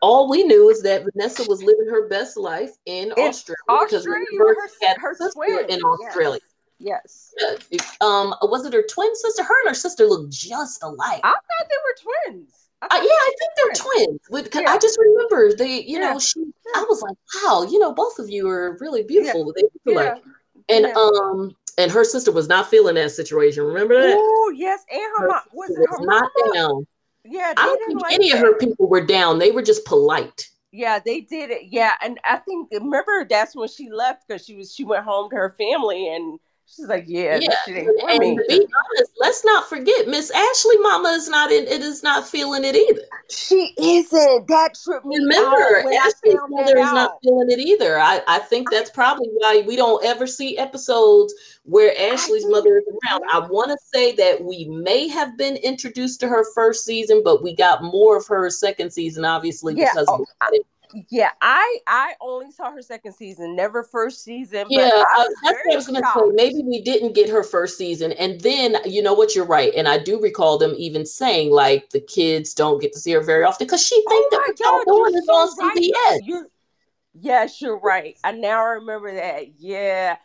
all 0.00 0.28
we 0.28 0.42
knew 0.42 0.68
is 0.68 0.82
that 0.82 1.04
Vanessa 1.04 1.44
was 1.48 1.62
living 1.62 1.86
her 1.88 2.08
best 2.08 2.36
life 2.36 2.72
in, 2.86 3.12
in 3.16 3.28
Australia, 3.28 3.56
Australia 3.68 3.86
because 3.88 4.04
her, 4.04 4.18
her, 4.38 5.00
her 5.00 5.14
sister 5.14 5.66
in 5.68 5.80
Australia. 5.82 6.40
Yes. 6.42 6.53
Yes. 6.78 7.32
Um, 8.00 8.34
was 8.42 8.64
it 8.66 8.72
her 8.72 8.84
twin 8.88 9.14
sister? 9.14 9.42
Her 9.44 9.60
and 9.62 9.68
her 9.68 9.74
sister 9.74 10.06
look 10.06 10.30
just 10.30 10.82
alike. 10.82 11.20
I 11.22 11.30
thought 11.30 11.68
they 11.68 11.76
were 11.84 12.32
twins. 12.32 12.50
Uh, 12.82 12.88
yeah, 12.92 12.98
I 13.00 13.32
think 13.38 13.52
they're 13.56 14.06
twins. 14.28 14.54
Yeah. 14.54 14.72
I 14.72 14.78
just 14.78 14.98
remember 14.98 15.54
they, 15.56 15.82
you 15.82 16.00
yeah. 16.00 16.12
know, 16.12 16.18
she. 16.18 16.40
Yeah. 16.40 16.72
I 16.76 16.86
was 16.88 17.00
like, 17.00 17.16
wow, 17.36 17.62
you 17.62 17.78
know, 17.78 17.92
both 17.92 18.18
of 18.18 18.28
you 18.28 18.48
are 18.48 18.76
really 18.80 19.04
beautiful. 19.04 19.54
They 19.86 19.94
like, 19.94 20.22
and 20.68 20.86
um, 20.86 21.56
and 21.78 21.90
her 21.90 22.04
sister 22.04 22.32
was 22.32 22.48
not 22.48 22.68
feeling 22.68 22.96
that 22.96 23.10
situation. 23.12 23.64
Remember 23.64 24.00
that? 24.00 24.14
Oh 24.16 24.52
yes, 24.54 24.84
and 24.90 25.00
her, 25.00 25.22
her 25.22 25.28
mom 25.28 25.40
was, 25.52 25.70
was 25.70 25.98
her 25.98 26.04
not 26.04 26.30
down. 26.54 26.86
Yeah, 27.24 27.54
I 27.56 27.66
don't 27.66 27.86
think 27.86 28.02
like 28.02 28.12
any 28.12 28.32
that. 28.32 28.36
of 28.36 28.42
her 28.42 28.58
people 28.58 28.88
were 28.88 29.04
down. 29.04 29.38
They 29.38 29.50
were 29.50 29.62
just 29.62 29.84
polite. 29.86 30.48
Yeah, 30.72 30.98
they 30.98 31.20
did 31.20 31.50
it. 31.50 31.66
Yeah, 31.70 31.92
and 32.02 32.18
I 32.24 32.36
think 32.36 32.68
remember 32.72 33.24
that's 33.28 33.56
when 33.56 33.68
she 33.68 33.90
left 33.90 34.26
because 34.26 34.44
she 34.44 34.56
was 34.56 34.74
she 34.74 34.84
went 34.84 35.04
home 35.04 35.30
to 35.30 35.36
her 35.36 35.54
family 35.56 36.14
and 36.14 36.38
She's 36.66 36.88
like, 36.88 37.04
yeah, 37.06 37.38
yeah. 37.40 37.50
and 37.68 38.18
me. 38.18 38.36
to 38.36 38.44
be 38.48 38.56
honest, 38.56 39.12
let's 39.20 39.44
not 39.44 39.68
forget, 39.68 40.08
Miss 40.08 40.30
Ashley 40.30 40.76
Mama 40.78 41.10
is 41.10 41.28
not 41.28 41.52
in 41.52 41.64
it 41.68 41.82
is 41.82 42.02
not 42.02 42.26
feeling 42.26 42.64
it 42.64 42.74
either. 42.74 43.02
She 43.30 43.74
isn't. 43.78 44.48
That 44.48 44.76
Remember, 45.04 45.84
Ashley's 45.92 46.40
mother 46.48 46.78
is 46.78 46.92
not 46.92 47.18
feeling 47.22 47.50
it 47.50 47.60
either. 47.60 47.98
I, 47.98 48.22
I 48.26 48.38
think 48.40 48.70
that's 48.70 48.90
probably 48.90 49.28
why 49.34 49.62
we 49.66 49.76
don't 49.76 50.04
ever 50.04 50.26
see 50.26 50.58
episodes 50.58 51.32
where 51.64 51.94
Ashley's 52.12 52.46
mother 52.46 52.78
is 52.78 52.84
around. 52.88 53.22
I 53.32 53.46
want 53.46 53.70
to 53.70 53.78
say 53.92 54.12
that 54.16 54.42
we 54.42 54.64
may 54.66 55.06
have 55.08 55.38
been 55.38 55.56
introduced 55.56 56.18
to 56.20 56.28
her 56.28 56.44
first 56.54 56.84
season, 56.84 57.22
but 57.24 57.42
we 57.42 57.54
got 57.54 57.82
more 57.82 58.16
of 58.16 58.26
her 58.26 58.50
second 58.50 58.92
season, 58.92 59.24
obviously, 59.24 59.74
yeah. 59.74 59.90
because 59.92 60.06
oh, 60.08 60.26
yeah, 61.10 61.30
I 61.40 61.78
I 61.86 62.14
only 62.20 62.50
saw 62.50 62.70
her 62.70 62.82
second 62.82 63.12
season, 63.12 63.56
never 63.56 63.82
first 63.82 64.24
season. 64.24 64.66
Yeah, 64.70 64.90
that's 64.90 65.34
what 65.42 65.72
I 65.72 65.76
was 65.76 65.86
going 65.86 66.02
to 66.02 66.08
say. 66.14 66.20
Maybe 66.32 66.62
we 66.64 66.82
didn't 66.82 67.14
get 67.14 67.28
her 67.28 67.42
first 67.42 67.76
season, 67.78 68.12
and 68.12 68.40
then 68.40 68.76
you 68.84 69.02
know 69.02 69.14
what? 69.14 69.34
You're 69.34 69.46
right, 69.46 69.72
and 69.76 69.88
I 69.88 69.98
do 69.98 70.20
recall 70.20 70.58
them 70.58 70.74
even 70.76 71.04
saying 71.06 71.50
like 71.50 71.90
the 71.90 72.00
kids 72.00 72.54
don't 72.54 72.80
get 72.80 72.92
to 72.92 72.98
see 72.98 73.12
her 73.12 73.22
very 73.22 73.44
often 73.44 73.66
because 73.66 73.84
she 73.84 74.02
oh 74.06 74.10
thinks 74.10 74.26
oh 74.32 74.54
that 74.58 74.74
what 74.74 74.86
y'all 74.86 75.04
doing 75.04 75.14
is 75.14 75.28
on 75.28 75.72
CBS. 75.74 76.18
You're 76.22 76.48
Yes, 77.20 77.62
you're 77.62 77.78
right. 77.78 78.18
I 78.24 78.32
now 78.32 78.64
remember 78.64 79.14
that. 79.14 79.60
Yeah. 79.60 80.16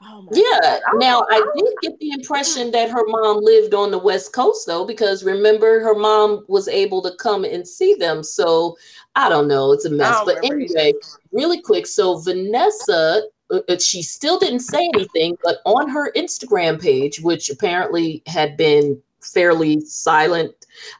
Oh 0.00 0.28
yeah. 0.32 0.78
God. 0.86 0.98
Now 0.98 1.24
I 1.30 1.44
did 1.56 1.74
get 1.82 1.98
the 1.98 2.10
impression 2.18 2.70
that 2.70 2.90
her 2.90 3.04
mom 3.06 3.38
lived 3.42 3.74
on 3.74 3.90
the 3.90 3.98
West 3.98 4.32
Coast 4.32 4.66
though, 4.66 4.84
because 4.84 5.24
remember 5.24 5.80
her 5.80 5.94
mom 5.94 6.44
was 6.48 6.68
able 6.68 7.02
to 7.02 7.14
come 7.16 7.44
and 7.44 7.66
see 7.66 7.94
them. 7.94 8.22
So 8.22 8.76
I 9.16 9.28
don't 9.28 9.48
know. 9.48 9.72
It's 9.72 9.84
a 9.84 9.90
mess. 9.90 10.20
But 10.24 10.44
anyway, 10.44 10.92
really 11.32 11.60
quick. 11.60 11.86
So 11.86 12.18
Vanessa, 12.18 13.22
uh, 13.50 13.60
uh, 13.68 13.78
she 13.78 14.02
still 14.02 14.38
didn't 14.38 14.60
say 14.60 14.88
anything, 14.94 15.36
but 15.42 15.58
on 15.64 15.88
her 15.88 16.12
Instagram 16.12 16.80
page, 16.80 17.20
which 17.20 17.50
apparently 17.50 18.22
had 18.26 18.56
been 18.56 19.00
fairly 19.20 19.80
silent. 19.80 20.52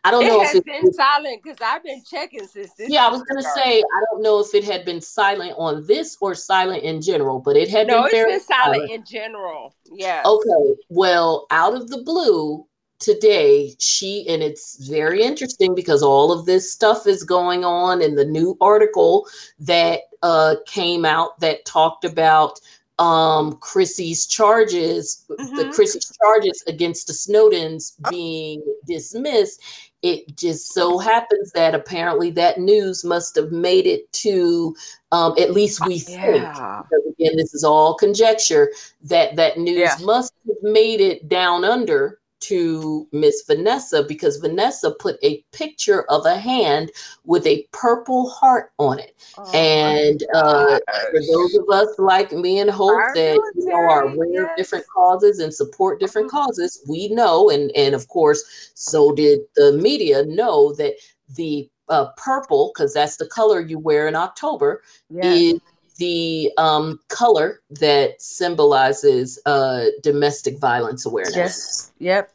I 0.05 0.11
don't 0.11 0.25
it 0.25 0.29
know 0.29 0.43
if 0.43 0.55
it's 0.55 0.65
been 0.65 0.93
silent 0.93 1.43
because 1.43 1.59
I've 1.61 1.83
been 1.83 2.03
checking 2.09 2.47
since 2.47 2.73
this. 2.75 2.91
Yeah, 2.91 3.07
I 3.07 3.11
was 3.11 3.23
gonna 3.23 3.43
say 3.43 3.79
I 3.79 4.05
don't 4.11 4.23
know 4.23 4.41
if 4.41 4.55
it 4.55 4.65
had 4.65 4.85
been 4.85 5.01
silent 5.01 5.55
on 5.57 5.87
this 5.87 6.17
or 6.21 6.35
silent 6.35 6.83
in 6.83 7.01
general, 7.01 7.41
but 7.41 7.57
it 7.57 7.69
had 7.69 7.87
no, 7.87 8.03
been, 8.11 8.27
been 8.27 8.41
silent, 8.41 8.77
silent 8.77 8.91
in 8.91 9.05
general. 9.05 9.75
Yeah. 9.93 10.23
Okay. 10.25 10.75
Well, 10.89 11.47
out 11.51 11.75
of 11.75 11.89
the 11.89 12.03
blue, 12.03 12.67
today 12.99 13.75
she 13.79 14.27
and 14.29 14.43
it's 14.43 14.89
very 14.89 15.23
interesting 15.23 15.75
because 15.75 16.03
all 16.03 16.33
of 16.33 16.47
this 16.47 16.73
stuff 16.73 17.07
is 17.07 17.23
going 17.23 17.65
on 17.65 18.03
in 18.03 18.15
the 18.15 18.25
new 18.25 18.57
article 18.61 19.27
that 19.61 20.01
uh, 20.23 20.57
came 20.67 21.05
out 21.05 21.39
that 21.41 21.65
talked 21.65 22.05
about 22.05 22.59
um, 22.99 23.55
Chrissy's 23.55 24.27
charges, 24.27 25.25
mm-hmm. 25.31 25.57
the 25.57 25.71
Chrissy's 25.71 26.17
charges 26.23 26.63
against 26.67 27.07
the 27.07 27.13
Snowdens 27.13 27.93
being 28.11 28.63
dismissed. 28.87 29.63
It 30.03 30.37
just 30.37 30.73
so 30.73 30.99
happens 30.99 31.51
that 31.53 31.75
apparently 31.75 32.31
that 32.33 32.59
news 32.59 33.05
must 33.05 33.35
have 33.37 33.51
made 33.51 33.87
it 33.87 34.13
to 34.13 34.75
um, 35.11 35.35
at 35.39 35.53
least 35.53 35.85
we 35.87 35.99
think. 35.99 36.43
Yeah. 36.43 36.83
Because 36.83 37.15
again, 37.19 37.37
this 37.37 37.55
is 37.55 37.65
all 37.65 37.95
conjecture 37.95 38.71
that 39.03 39.37
that 39.37 39.59
news 39.59 39.79
yeah. 39.79 39.97
must 40.05 40.33
have 40.47 40.57
made 40.63 41.01
it 41.01 41.29
down 41.29 41.65
under 41.65 42.21
to 42.41 43.09
Miss 43.13 43.43
Vanessa 43.47 44.03
because 44.03 44.37
Vanessa 44.37 44.93
put 44.93 45.17
a 45.23 45.45
picture 45.53 46.05
of 46.11 46.25
a 46.27 46.37
hand 46.37 46.91
with 47.25 47.47
a 47.47 47.67
purple 47.73 48.31
heart 48.31 48.73
on 48.79 48.99
it. 48.99 49.15
Oh 49.37 49.51
and 49.53 50.23
uh, 50.35 50.79
for 51.11 51.21
those 51.33 51.55
of 51.57 51.69
us 51.71 51.99
like 51.99 52.33
me 52.33 52.61
and 52.61 52.71
Hope 52.71 52.91
Our 52.91 53.15
that 53.15 53.53
you 53.55 53.67
know, 53.67 53.77
are 53.77 54.03
aware 54.03 54.43
yes. 54.43 54.51
of 54.51 54.57
different 54.57 54.87
causes 54.95 55.39
and 55.39 55.53
support 55.53 56.01
different 56.01 56.33
uh-huh. 56.33 56.47
causes, 56.47 56.85
we 56.89 57.09
know, 57.09 57.51
and, 57.51 57.71
and 57.73 57.95
of 57.95 58.09
course, 58.09 58.71
so 58.75 59.13
did 59.13 59.41
the 59.57 59.73
media 59.73 60.25
know 60.25 60.73
that 60.75 60.95
the 61.35 61.69
uh, 61.89 62.07
purple, 62.17 62.71
because 62.75 62.93
that's 62.95 63.17
the 63.17 63.27
color 63.27 63.61
you 63.61 63.79
wear 63.79 64.09
in 64.09 64.15
October, 64.15 64.83
yes. 65.11 65.25
is 65.25 65.61
the 65.99 66.51
um, 66.57 66.99
color 67.09 67.61
that 67.71 68.23
symbolizes 68.23 69.41
uh, 69.47 69.87
domestic 70.03 70.59
violence 70.59 71.05
awareness. 71.07 71.37
Yes. 71.37 71.93
Yep. 71.99 72.33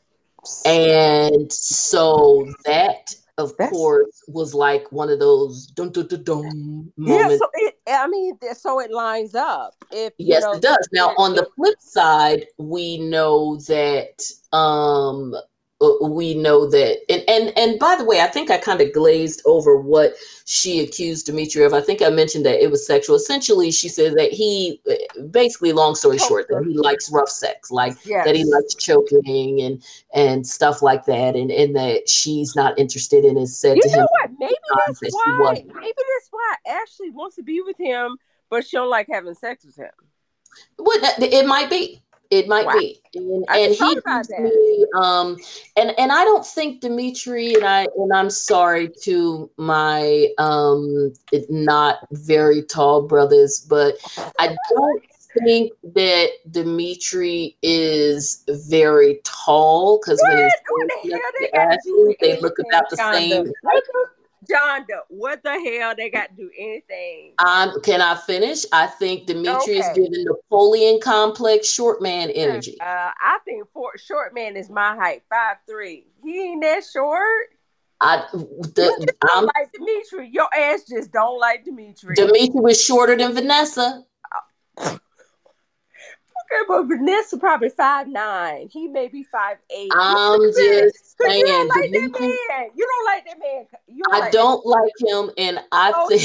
And 0.65 1.51
so 1.51 2.45
that, 2.65 3.15
of 3.37 3.55
That's, 3.57 3.71
course, 3.71 4.23
was 4.27 4.53
like 4.53 4.91
one 4.91 5.09
of 5.09 5.19
those 5.19 5.67
dun 5.67 5.91
dun 5.91 6.07
dun 6.07 6.23
dun 6.23 6.91
moments. 6.97 7.31
Yeah, 7.31 7.37
so 7.37 7.47
it, 7.53 7.75
I 7.87 8.07
mean, 8.07 8.37
so 8.53 8.79
it 8.79 8.91
lines 8.91 9.35
up. 9.35 9.73
If 9.91 10.13
yes, 10.17 10.43
know, 10.43 10.51
it 10.53 10.61
does. 10.61 10.87
Now, 10.91 11.13
on 11.17 11.33
the 11.33 11.47
flip 11.55 11.79
side, 11.79 12.45
we 12.57 12.97
know 12.97 13.55
that 13.67 14.21
um 14.51 15.33
we 16.01 16.33
know 16.33 16.69
that 16.69 16.99
and 17.09 17.23
and 17.27 17.57
and 17.57 17.79
by 17.79 17.95
the 17.95 18.05
way 18.05 18.21
i 18.21 18.27
think 18.27 18.49
i 18.51 18.57
kind 18.57 18.81
of 18.81 18.93
glazed 18.93 19.41
over 19.45 19.77
what 19.77 20.13
she 20.45 20.81
accused 20.81 21.25
dimitri 21.25 21.63
of. 21.63 21.73
I 21.73 21.81
think 21.81 22.01
i 22.01 22.09
mentioned 22.09 22.45
that 22.45 22.61
it 22.61 22.69
was 22.69 22.85
sexual. 22.85 23.15
Essentially 23.15 23.71
she 23.71 23.87
said 23.87 24.13
that 24.17 24.31
he 24.31 24.81
uh, 24.89 25.23
basically 25.31 25.71
long 25.71 25.95
story 25.95 26.17
short 26.17 26.47
that 26.49 26.65
he 26.65 26.77
likes 26.77 27.11
rough 27.11 27.29
sex 27.29 27.71
like 27.71 27.95
yes. 28.05 28.25
that 28.25 28.35
he 28.35 28.43
likes 28.43 28.75
choking 28.75 29.61
and 29.61 29.83
and 30.13 30.45
stuff 30.45 30.81
like 30.81 31.05
that 31.05 31.35
and 31.35 31.49
and 31.51 31.75
that 31.75 32.09
she's 32.09 32.55
not 32.55 32.77
interested 32.77 33.23
in 33.23 33.37
is 33.37 33.57
said 33.57 33.77
you 33.77 33.83
to 33.83 33.89
know 33.89 34.01
him 34.01 34.07
what? 34.11 34.31
Maybe 34.39 34.55
that's 34.85 34.99
that 34.99 35.37
why. 35.39 35.53
maybe 35.53 35.93
that's 35.95 36.29
why 36.31 36.55
ashley 36.67 37.09
wants 37.09 37.37
to 37.37 37.43
be 37.43 37.61
with 37.61 37.77
him 37.79 38.17
but 38.53 38.67
she 38.67 38.77
don't 38.77 38.89
like 38.89 39.07
having 39.11 39.33
sex 39.33 39.65
with 39.65 39.75
him. 39.75 39.89
Well, 40.77 40.99
it 41.19 41.47
might 41.47 41.71
be 41.71 42.03
it 42.33 42.47
might 42.47 42.65
wow. 42.65 42.73
be, 42.73 42.99
and, 43.13 43.45
and 43.49 43.73
he 43.75 43.97
me, 44.39 44.85
um, 44.95 45.37
and 45.77 45.93
and 45.99 46.11
I 46.11 46.23
don't 46.23 46.45
think 46.45 46.81
Dimitri 46.81 47.53
and 47.53 47.63
I 47.63 47.87
and 47.95 48.11
I'm 48.11 48.31
sorry 48.31 48.89
to 49.03 49.49
my 49.57 50.29
um 50.39 51.13
not 51.49 51.99
very 52.11 52.63
tall 52.63 53.03
brothers, 53.03 53.65
but 53.69 53.97
I 54.39 54.55
don't 54.71 55.03
think 55.43 55.73
that 55.93 56.29
Dimitri 56.49 57.55
is 57.61 58.43
very 58.49 59.19
tall 59.23 59.99
because 59.99 60.19
when 60.27 60.43
he's 61.03 61.13
the 61.39 62.17
they 62.19 62.39
look 62.41 62.57
about 62.67 62.89
the 62.89 62.97
same. 62.97 63.51
John, 64.49 64.85
what 65.09 65.43
the 65.43 65.51
hell? 65.51 65.93
They 65.95 66.09
got 66.09 66.29
to 66.29 66.35
do 66.35 66.49
anything. 66.57 67.33
Um, 67.45 67.79
can 67.81 68.01
I 68.01 68.15
finish? 68.15 68.65
I 68.71 68.87
think 68.87 69.27
Dimitri 69.27 69.55
okay. 69.55 69.79
is 69.79 69.87
giving 69.95 70.23
Napoleon 70.23 70.99
complex 71.01 71.67
short 71.69 72.01
man 72.01 72.29
energy. 72.29 72.77
Uh, 72.79 72.85
I 72.85 73.39
think 73.45 73.65
for 73.73 73.97
short 73.97 74.33
man 74.33 74.55
is 74.55 74.69
my 74.69 74.95
height, 74.95 75.23
five 75.29 75.57
three. 75.67 76.07
He 76.23 76.41
ain't 76.41 76.61
that 76.63 76.83
short. 76.91 77.47
I 78.01 78.23
the, 78.33 79.13
I'm 79.31 79.45
like 79.45 79.71
Dimitri. 79.71 80.29
Your 80.31 80.53
ass 80.53 80.83
just 80.89 81.11
don't 81.11 81.39
like 81.39 81.63
Dimitri. 81.63 82.15
Dimitri 82.15 82.59
was 82.59 82.83
shorter 82.83 83.15
than 83.15 83.33
Vanessa. 83.33 84.03
Okay, 86.51 86.63
but 86.67 86.83
Vanessa 86.83 87.37
probably 87.37 87.69
five 87.69 88.07
nine. 88.07 88.69
He 88.69 88.87
may 88.87 89.07
be 89.07 89.23
five 89.23 89.57
eight. 89.75 89.91
I'm 89.93 90.41
just 90.41 90.57
saying. 91.21 91.39
You 91.39 91.45
don't 91.45 91.67
like 91.69 91.91
that 91.91 92.19
man. 92.19 92.69
You 92.75 92.87
don't 92.87 93.05
like 93.05 93.25
that 93.25 93.39
man. 93.39 93.65
Don't 93.87 94.13
I 94.13 94.19
like 94.19 94.31
don't 94.31 94.65
like 94.65 94.91
him, 94.99 95.31
and 95.37 95.59
I 95.71 95.91
oh, 95.95 96.07
think. 96.07 96.23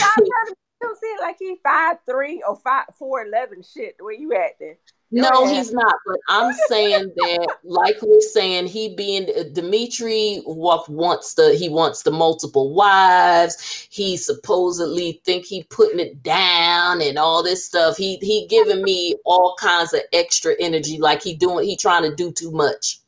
Don't 0.80 0.98
see 0.98 1.06
it 1.06 1.20
like 1.20 1.36
he 1.38 1.56
five 1.62 1.96
three 2.08 2.42
or 2.46 2.56
five 2.56 2.84
four 2.98 3.24
eleven. 3.24 3.62
Shit, 3.62 3.98
the 3.98 4.04
way 4.04 4.16
you 4.18 4.34
acting. 4.34 4.76
No, 5.10 5.46
he's 5.46 5.72
not. 5.72 5.94
But 6.04 6.18
I'm 6.28 6.52
saying 6.68 7.12
that, 7.16 7.56
like 7.64 7.96
we're 8.02 8.20
saying, 8.20 8.66
he 8.66 8.94
being 8.94 9.28
uh, 9.38 9.44
Dimitri 9.52 10.42
wants 10.44 11.34
the 11.34 11.54
he 11.54 11.68
wants 11.68 12.02
the 12.02 12.10
multiple 12.10 12.74
wives. 12.74 13.86
He 13.90 14.18
supposedly 14.18 15.22
think 15.24 15.46
he 15.46 15.64
putting 15.64 15.98
it 15.98 16.22
down 16.22 17.00
and 17.00 17.18
all 17.18 17.42
this 17.42 17.64
stuff. 17.64 17.96
He 17.96 18.16
he 18.16 18.46
giving 18.48 18.82
me 18.82 19.16
all 19.24 19.56
kinds 19.58 19.94
of 19.94 20.00
extra 20.12 20.54
energy, 20.60 20.98
like 20.98 21.22
he 21.22 21.34
doing 21.34 21.66
he 21.66 21.76
trying 21.76 22.02
to 22.02 22.14
do 22.14 22.30
too 22.30 22.50
much. 22.50 23.00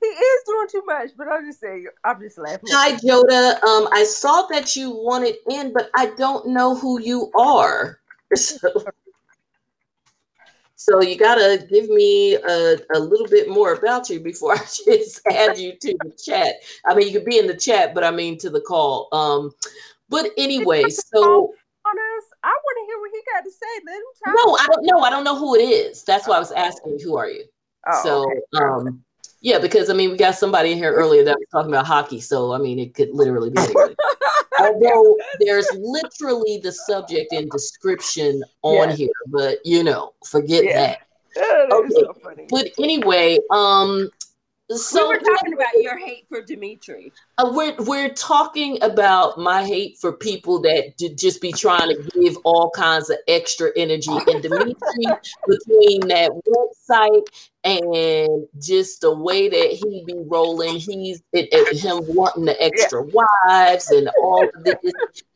He 0.00 0.06
is 0.06 0.42
doing 0.44 0.66
too 0.70 0.82
much, 0.86 1.10
but 1.16 1.28
I'm 1.32 1.46
just 1.46 1.60
saying, 1.60 1.86
I'm 2.04 2.20
just 2.20 2.36
laughing. 2.36 2.68
Hi, 2.70 2.96
Joda. 2.96 3.62
Um, 3.62 3.88
I 3.92 4.04
saw 4.04 4.42
that 4.48 4.76
you 4.76 4.90
wanted 4.90 5.36
in, 5.48 5.72
but 5.72 5.88
I 5.94 6.06
don't 6.16 6.48
know 6.48 6.74
who 6.74 7.00
you 7.00 7.30
are. 7.38 8.00
So. 8.34 8.68
So 10.88 11.02
you 11.02 11.16
gotta 11.16 11.66
give 11.68 11.88
me 11.88 12.36
a, 12.36 12.76
a 12.94 12.98
little 12.98 13.26
bit 13.26 13.48
more 13.48 13.72
about 13.72 14.08
you 14.08 14.20
before 14.20 14.54
I 14.56 14.58
just 14.58 15.20
add 15.26 15.58
you 15.58 15.72
to 15.80 15.96
the 16.00 16.12
chat. 16.24 16.54
I 16.86 16.94
mean, 16.94 17.08
you 17.08 17.12
could 17.12 17.26
be 17.26 17.38
in 17.38 17.48
the 17.48 17.56
chat, 17.56 17.92
but 17.92 18.04
I 18.04 18.12
mean 18.12 18.38
to 18.38 18.50
the 18.50 18.60
call. 18.60 19.08
Um, 19.12 19.50
but 20.08 20.30
anyway, 20.36 20.84
so 20.88 21.52
I 22.44 22.48
want 22.48 22.76
to 22.78 22.86
hear 22.86 23.00
what 23.00 23.10
he 23.12 23.20
got 23.32 23.42
to 23.42 23.50
say. 23.50 23.66
Let 23.84 23.96
him 23.96 24.02
talk. 24.24 24.34
No, 24.46 24.54
I 24.54 24.66
don't 24.66 24.86
know. 24.86 25.00
I 25.00 25.10
don't 25.10 25.24
know 25.24 25.36
who 25.36 25.56
it 25.56 25.62
is. 25.62 26.04
That's 26.04 26.28
why 26.28 26.36
I 26.36 26.38
was 26.38 26.52
asking. 26.52 27.00
Who 27.02 27.16
are 27.16 27.28
you? 27.28 27.44
Oh, 27.88 28.02
so, 28.02 28.30
okay. 28.30 28.64
um, 28.64 29.04
yeah, 29.40 29.58
because 29.58 29.90
I 29.90 29.94
mean, 29.94 30.10
we 30.10 30.16
got 30.16 30.34
somebody 30.34 30.72
in 30.72 30.78
here 30.78 30.92
earlier 30.92 31.24
that 31.24 31.36
was 31.38 31.48
talking 31.52 31.72
about 31.72 31.86
hockey. 31.86 32.20
So, 32.20 32.52
I 32.52 32.58
mean, 32.58 32.78
it 32.78 32.94
could 32.94 33.10
literally 33.12 33.50
be. 33.50 33.60
Although 34.58 35.16
there's 35.40 35.68
literally 35.76 36.58
the 36.62 36.72
subject 36.72 37.32
and 37.32 37.50
description 37.50 38.42
on 38.62 38.90
yeah. 38.90 38.96
here, 38.96 39.10
but 39.28 39.58
you 39.64 39.84
know, 39.84 40.14
forget 40.26 40.64
yeah. 40.64 40.76
that. 40.78 40.98
that 41.34 41.72
okay. 41.72 41.88
So 41.90 42.46
but 42.48 42.68
anyway, 42.78 43.38
um, 43.50 44.08
so 44.70 45.08
we 45.08 45.14
are 45.14 45.20
talking 45.20 45.52
about 45.52 45.80
your 45.80 45.96
hate 45.96 46.26
for 46.28 46.40
Dimitri. 46.40 47.12
Uh, 47.38 47.52
we're 47.54 47.76
we're 47.84 48.12
talking 48.12 48.82
about 48.82 49.38
my 49.38 49.64
hate 49.64 49.96
for 49.98 50.12
people 50.12 50.60
that 50.62 50.96
d- 50.96 51.14
just 51.14 51.40
be 51.40 51.52
trying 51.52 51.88
to 51.88 52.10
give 52.20 52.36
all 52.42 52.70
kinds 52.70 53.08
of 53.08 53.18
extra 53.28 53.70
energy. 53.76 54.10
And 54.10 54.42
Dimitri, 54.42 54.74
between 55.46 56.08
that 56.08 56.32
website 56.48 57.28
and 57.66 58.46
just 58.60 59.00
the 59.00 59.12
way 59.12 59.48
that 59.48 59.72
he 59.72 60.04
be 60.06 60.14
rolling, 60.26 60.76
he's 60.76 61.20
it, 61.32 61.48
it, 61.50 61.76
him 61.76 61.98
wanting 62.14 62.44
the 62.44 62.62
extra 62.62 63.04
yeah. 63.04 63.24
wives 63.44 63.90
and 63.90 64.08
all 64.22 64.44
of 64.44 64.64
this. 64.64 64.76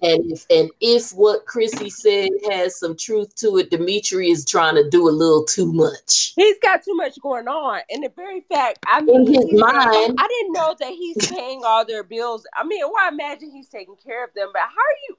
And 0.02 0.32
if 0.32 0.47
and 0.48 0.70
if 0.81 1.11
what 1.11 1.47
Chrissy 1.47 1.90
said 1.90 2.28
has 2.48 2.78
some 2.78 2.97
truth 2.97 3.35
to 3.36 3.59
it, 3.59 3.70
Dimitri 3.70 4.31
is 4.31 4.44
trying 4.44 4.77
to 4.77 4.89
do 4.89 5.09
a 5.09 5.11
little 5.11 5.44
too 5.44 5.73
much. 5.73 6.32
He's 6.36 6.59
got 6.62 6.85
too 6.85 6.94
much 6.94 7.20
going 7.20 7.48
on, 7.48 7.81
and 7.90 8.05
the 8.05 8.12
very 8.15 8.43
fact, 8.43 8.78
I 8.86 9.01
mean, 9.01 9.27
in 9.27 9.35
his 9.35 9.61
mind, 9.61 10.16
I 10.19 10.28
didn't 10.28 10.52
know 10.52 10.77
that 10.78 10.90
he's 10.90 11.16
paying 11.31 11.62
all 11.65 11.85
their 11.85 12.05
bills. 12.05 12.47
I 12.57 12.65
mean, 12.65 12.82
well, 12.85 13.05
I 13.05 13.09
imagine 13.09 13.51
he's 13.51 13.69
taking 13.69 13.97
care 13.97 14.24
of 14.24 14.32
them, 14.35 14.51
but 14.52 14.62
how 14.62 14.69
are 14.69 15.01
you? 15.09 15.16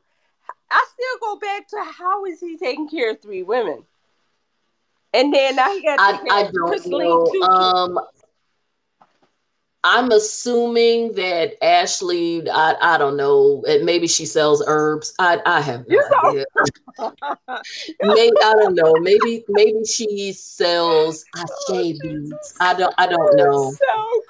I 0.72 0.86
still 0.94 1.20
go 1.20 1.40
back 1.40 1.68
to 1.68 1.84
how 1.84 2.26
is 2.26 2.40
he 2.40 2.58
taking 2.58 2.90
care 2.90 3.12
of 3.12 3.22
three 3.22 3.44
women? 3.44 3.84
And 5.14 5.34
then 5.34 5.54
he 5.54 5.82
got 5.84 6.00
I, 6.00 6.20
I 6.30 6.52
don't 6.52 6.88
know. 6.88 7.26
Um, 7.44 8.00
I'm 9.84 10.12
assuming 10.12 11.14
that 11.14 11.54
Ashley, 11.64 12.48
I, 12.50 12.76
I 12.80 12.98
don't 13.00 13.18
know, 13.18 13.64
maybe 13.82 14.08
she 14.08 14.26
sells 14.26 14.64
herbs. 14.68 15.14
I, 15.18 15.42
I 15.44 15.60
have 15.60 15.86
no 15.88 16.04
idea. 16.24 16.46
maybe 18.02 18.36
I 18.44 18.54
don't 18.54 18.76
know. 18.76 18.94
Maybe 19.00 19.44
maybe 19.50 19.84
she 19.86 20.34
sells 20.34 21.26
acai 21.36 22.00
beads. 22.00 22.56
I 22.60 22.76
don't 22.76 22.94
I 23.00 23.08
don't 23.08 23.36
know. 23.36 23.72
So 23.72 24.22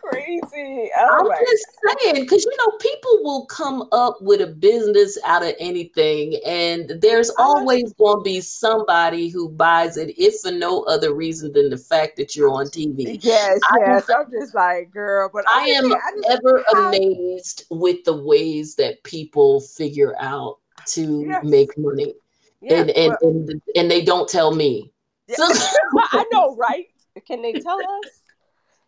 Oh 0.97 1.31
I'm 1.31 1.45
just 1.45 2.03
saying 2.03 2.23
because 2.23 2.45
you 2.45 2.57
know 2.57 2.77
people 2.77 3.19
will 3.23 3.45
come 3.47 3.87
up 3.91 4.21
with 4.21 4.39
a 4.41 4.47
business 4.47 5.17
out 5.25 5.43
of 5.43 5.53
anything, 5.59 6.39
and 6.45 6.93
there's 7.01 7.29
always 7.37 7.91
going 7.93 8.19
to 8.19 8.23
be 8.23 8.39
somebody 8.39 9.27
who 9.27 9.49
buys 9.49 9.97
it, 9.97 10.13
if 10.17 10.39
for 10.41 10.51
no 10.51 10.83
other 10.83 11.13
reason 11.13 11.51
than 11.51 11.69
the 11.69 11.77
fact 11.77 12.15
that 12.17 12.35
you're 12.35 12.51
on 12.51 12.67
TV. 12.67 13.19
Yes, 13.21 13.59
I 13.69 13.77
yes. 13.81 14.09
I'm 14.09 14.31
just 14.31 14.55
like, 14.55 14.91
girl, 14.91 15.29
but 15.33 15.41
but 15.43 15.53
I 15.53 15.65
am 15.67 15.91
I 15.91 15.99
ever 16.29 16.63
amazed 16.75 17.65
with 17.69 18.03
the 18.03 18.15
ways 18.15 18.75
that 18.75 19.03
people 19.03 19.61
figure 19.61 20.15
out 20.19 20.59
to 20.87 21.25
yes. 21.27 21.43
make 21.43 21.77
money. 21.77 22.13
Yeah, 22.61 22.81
and, 22.81 22.89
and, 22.91 23.17
well, 23.21 23.31
and, 23.31 23.61
and 23.75 23.91
they 23.91 24.03
don't 24.03 24.29
tell 24.29 24.53
me. 24.53 24.91
Yeah. 25.27 25.35
So, 25.37 25.47
I 26.11 26.25
know, 26.31 26.55
right? 26.55 26.87
Can 27.25 27.41
they 27.41 27.53
tell 27.53 27.79
us? 27.79 28.20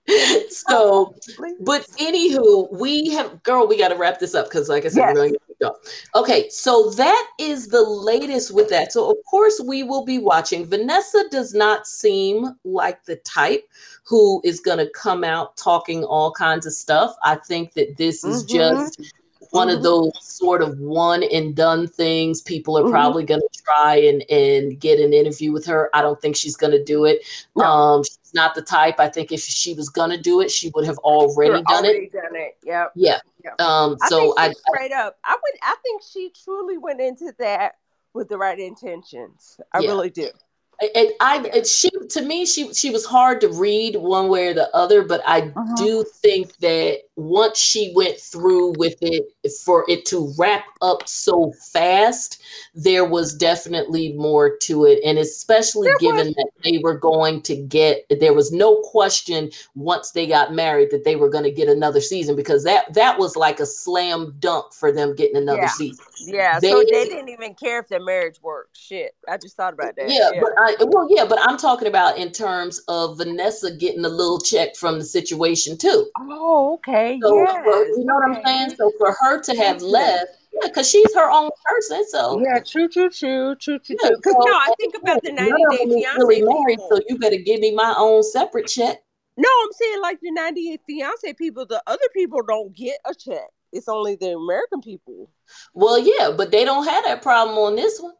so 0.49 1.15
but 1.61 1.87
anywho 1.99 2.71
we 2.73 3.09
have 3.09 3.41
girl 3.43 3.67
we 3.67 3.77
got 3.77 3.87
to 3.87 3.95
wrap 3.95 4.19
this 4.19 4.35
up 4.35 4.45
because 4.45 4.67
like 4.67 4.85
i 4.85 4.89
said 4.89 4.99
yes. 4.99 5.07
we're 5.07 5.13
going 5.13 5.33
to 5.33 5.39
go 5.61 5.75
okay 6.15 6.49
so 6.49 6.89
that 6.91 7.31
is 7.39 7.67
the 7.67 7.81
latest 7.81 8.53
with 8.53 8.69
that. 8.69 8.93
So 8.93 9.09
of 9.09 9.17
course 9.29 9.61
we 9.65 9.83
will 9.83 10.05
be 10.05 10.19
watching. 10.19 10.65
Vanessa 10.65 11.25
does 11.31 11.53
not 11.53 11.87
seem 11.87 12.55
like 12.63 13.03
the 13.05 13.17
type 13.17 13.67
who 14.05 14.41
is 14.43 14.59
going 14.59 14.77
to 14.77 14.89
come 14.91 15.23
out 15.23 15.57
talking 15.57 16.03
all 16.03 16.31
kinds 16.31 16.65
of 16.65 16.73
stuff. 16.73 17.15
I 17.23 17.35
think 17.35 17.73
that 17.73 17.97
this 17.97 18.23
is 18.23 18.45
mm-hmm. 18.45 18.55
just 18.55 19.13
one 19.53 19.67
mm-hmm. 19.67 19.77
of 19.77 19.83
those 19.83 20.11
sort 20.19 20.63
of 20.63 20.79
one 20.79 21.23
and 21.23 21.55
done 21.55 21.87
things. 21.87 22.41
People 22.41 22.75
are 22.77 22.81
mm-hmm. 22.81 22.91
probably 22.91 23.23
going 23.23 23.39
to 23.39 23.63
try 23.63 23.95
and 23.95 24.23
and 24.29 24.79
get 24.79 24.99
an 24.99 25.13
interview 25.13 25.51
with 25.51 25.65
her. 25.67 25.89
I 25.93 26.01
don't 26.01 26.19
think 26.19 26.35
she's 26.35 26.55
going 26.55 26.71
to 26.71 26.83
do 26.83 27.05
it. 27.05 27.23
No. 27.55 27.63
Um, 27.63 28.03
she's 28.03 28.33
not 28.33 28.55
the 28.55 28.63
type. 28.63 28.99
I 28.99 29.09
think 29.09 29.31
if 29.31 29.39
she 29.41 29.75
was 29.75 29.89
going 29.89 30.09
to 30.09 30.17
do 30.17 30.41
it, 30.41 30.49
she 30.49 30.71
would 30.73 30.85
have 30.85 30.97
already 30.99 31.61
done 31.63 31.85
already 31.85 32.05
it. 32.05 32.13
Done 32.13 32.35
it. 32.35 32.57
Yep. 32.63 32.91
Yeah. 32.95 33.19
Yep. 33.43 33.61
Um. 33.61 33.95
So 34.07 34.33
I, 34.37 34.47
I 34.47 34.53
straight 34.53 34.91
up, 34.91 35.17
I 35.23 35.35
would. 35.35 35.59
I 35.61 35.75
think 35.83 36.01
she 36.01 36.31
truly 36.43 36.79
went 36.79 36.99
into 36.99 37.31
that 37.37 37.75
with 38.13 38.29
the 38.29 38.37
right 38.37 38.59
intentions. 38.59 39.59
I 39.71 39.79
yeah. 39.79 39.89
really 39.89 40.09
do 40.09 40.29
and 40.95 41.09
I 41.19 41.37
and 41.53 41.65
she 41.65 41.89
to 42.09 42.21
me 42.21 42.45
she 42.45 42.73
she 42.73 42.89
was 42.89 43.05
hard 43.05 43.41
to 43.41 43.49
read 43.49 43.95
one 43.95 44.29
way 44.29 44.47
or 44.47 44.53
the 44.53 44.73
other, 44.75 45.03
but 45.03 45.21
I 45.25 45.41
uh-huh. 45.41 45.75
do 45.77 46.05
think 46.21 46.57
that 46.57 46.99
once 47.15 47.59
she 47.59 47.93
went 47.95 48.19
through 48.19 48.73
with 48.77 48.95
it 49.01 49.25
for 49.63 49.85
it 49.87 50.05
to 50.05 50.33
wrap 50.37 50.65
up 50.81 51.07
so 51.07 51.53
fast, 51.71 52.41
there 52.73 53.05
was 53.05 53.35
definitely 53.35 54.13
more 54.13 54.57
to 54.57 54.85
it, 54.85 54.99
and 55.05 55.19
especially 55.19 55.87
there 55.87 55.97
given 55.99 56.27
was. 56.27 56.35
that 56.35 56.49
they 56.63 56.79
were 56.79 56.97
going 56.97 57.41
to 57.43 57.55
get 57.55 58.05
there 58.19 58.33
was 58.33 58.51
no 58.51 58.81
question 58.81 59.49
once 59.75 60.11
they 60.11 60.25
got 60.25 60.53
married 60.53 60.89
that 60.91 61.03
they 61.03 61.15
were 61.15 61.29
going 61.29 61.43
to 61.43 61.51
get 61.51 61.67
another 61.67 62.01
season 62.01 62.35
because 62.35 62.63
that 62.63 62.91
that 62.93 63.17
was 63.19 63.35
like 63.35 63.59
a 63.59 63.65
slam 63.65 64.33
dunk 64.39 64.73
for 64.73 64.91
them 64.91 65.15
getting 65.15 65.37
another 65.37 65.61
yeah. 65.61 65.67
season. 65.67 66.05
Yeah, 66.25 66.59
they, 66.59 66.71
so 66.71 66.79
they 66.79 67.05
didn't 67.05 67.29
even 67.29 67.53
care 67.53 67.79
if 67.79 67.89
their 67.89 68.03
marriage 68.03 68.41
worked. 68.41 68.77
Shit, 68.77 69.15
I 69.27 69.37
just 69.37 69.55
thought 69.55 69.73
about 69.73 69.95
that. 69.97 70.09
Yeah, 70.09 70.31
yeah. 70.33 70.41
but 70.41 70.51
I 70.57 70.72
well, 70.79 71.07
yeah, 71.09 71.25
but 71.25 71.39
I'm 71.41 71.57
talking 71.57 71.87
about 71.87 72.17
in 72.17 72.31
terms 72.31 72.81
of 72.87 73.17
Vanessa 73.17 73.75
getting 73.75 74.05
a 74.05 74.09
little 74.09 74.39
check 74.39 74.75
from 74.75 74.99
the 74.99 75.05
situation 75.05 75.77
too. 75.77 76.09
Oh, 76.19 76.75
okay. 76.75 77.19
So, 77.21 77.35
yes. 77.37 77.65
you 77.97 78.05
know 78.05 78.15
what 78.15 78.37
I'm 78.37 78.43
saying? 78.45 78.75
So 78.77 78.91
for 78.97 79.15
her 79.21 79.41
to 79.41 79.55
have 79.55 79.81
left, 79.81 80.27
yeah, 80.53 80.67
because 80.67 80.89
she's 80.89 81.13
her 81.15 81.31
own 81.31 81.49
person. 81.65 82.05
So 82.09 82.41
yeah, 82.43 82.59
true, 82.59 82.87
true, 82.87 83.09
true, 83.09 83.55
true, 83.55 83.79
true, 83.79 83.97
true. 83.97 84.17
Because 84.17 84.33
so, 84.33 84.45
no, 84.45 84.53
I 84.53 84.73
think 84.79 84.95
about 84.95 85.21
the 85.23 85.31
90 85.31 85.51
day 85.51 85.77
fiance. 85.85 86.19
Really 86.19 86.41
married, 86.43 86.79
so 86.89 86.99
you 87.07 87.17
better 87.17 87.37
give 87.37 87.59
me 87.59 87.73
my 87.73 87.93
own 87.97 88.23
separate 88.23 88.67
check. 88.67 89.03
No, 89.35 89.49
I'm 89.63 89.71
saying 89.71 90.01
like 90.01 90.19
the 90.21 90.31
90 90.31 90.69
day 90.69 90.79
fiance 90.85 91.33
people, 91.33 91.65
the 91.65 91.81
other 91.87 92.07
people 92.13 92.41
don't 92.47 92.75
get 92.75 92.97
a 93.05 93.15
check. 93.15 93.47
It's 93.71 93.87
only 93.87 94.15
the 94.15 94.33
American 94.33 94.81
people. 94.81 95.31
Well, 95.73 95.97
yeah, 95.97 96.31
but 96.35 96.51
they 96.51 96.63
don't 96.63 96.87
have 96.87 97.03
that 97.05 97.23
problem 97.23 97.57
on 97.57 97.75
this 97.75 97.99
one. 97.99 98.13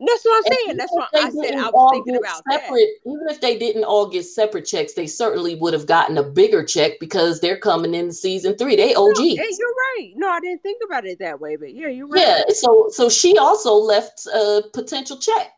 That's 0.00 0.24
what 0.24 0.44
I'm 0.44 0.52
saying. 0.52 0.76
That's 0.76 0.92
what 0.92 1.08
I 1.14 1.30
said. 1.30 1.54
I 1.54 1.70
was 1.70 1.90
thinking 1.92 2.16
about 2.16 2.42
separate. 2.50 2.88
That. 3.04 3.10
Even 3.10 3.28
if 3.28 3.40
they 3.40 3.56
didn't 3.56 3.84
all 3.84 4.08
get 4.08 4.24
separate 4.24 4.66
checks, 4.66 4.94
they 4.94 5.06
certainly 5.06 5.54
would 5.54 5.72
have 5.72 5.86
gotten 5.86 6.18
a 6.18 6.22
bigger 6.22 6.64
check 6.64 6.98
because 6.98 7.40
they're 7.40 7.58
coming 7.58 7.94
in 7.94 8.10
season 8.12 8.56
three. 8.56 8.74
They 8.74 8.94
OG. 8.94 9.16
No, 9.16 9.24
eh, 9.24 9.34
you're 9.34 9.74
right. 9.96 10.12
No, 10.16 10.28
I 10.28 10.40
didn't 10.40 10.62
think 10.62 10.82
about 10.84 11.06
it 11.06 11.18
that 11.20 11.40
way, 11.40 11.56
but 11.56 11.74
yeah, 11.74 11.88
you're 11.88 12.08
right. 12.08 12.20
Yeah. 12.20 12.42
So 12.54 12.88
so 12.90 13.08
she 13.08 13.38
also 13.38 13.74
left 13.74 14.26
a 14.26 14.62
potential 14.72 15.16
check 15.16 15.52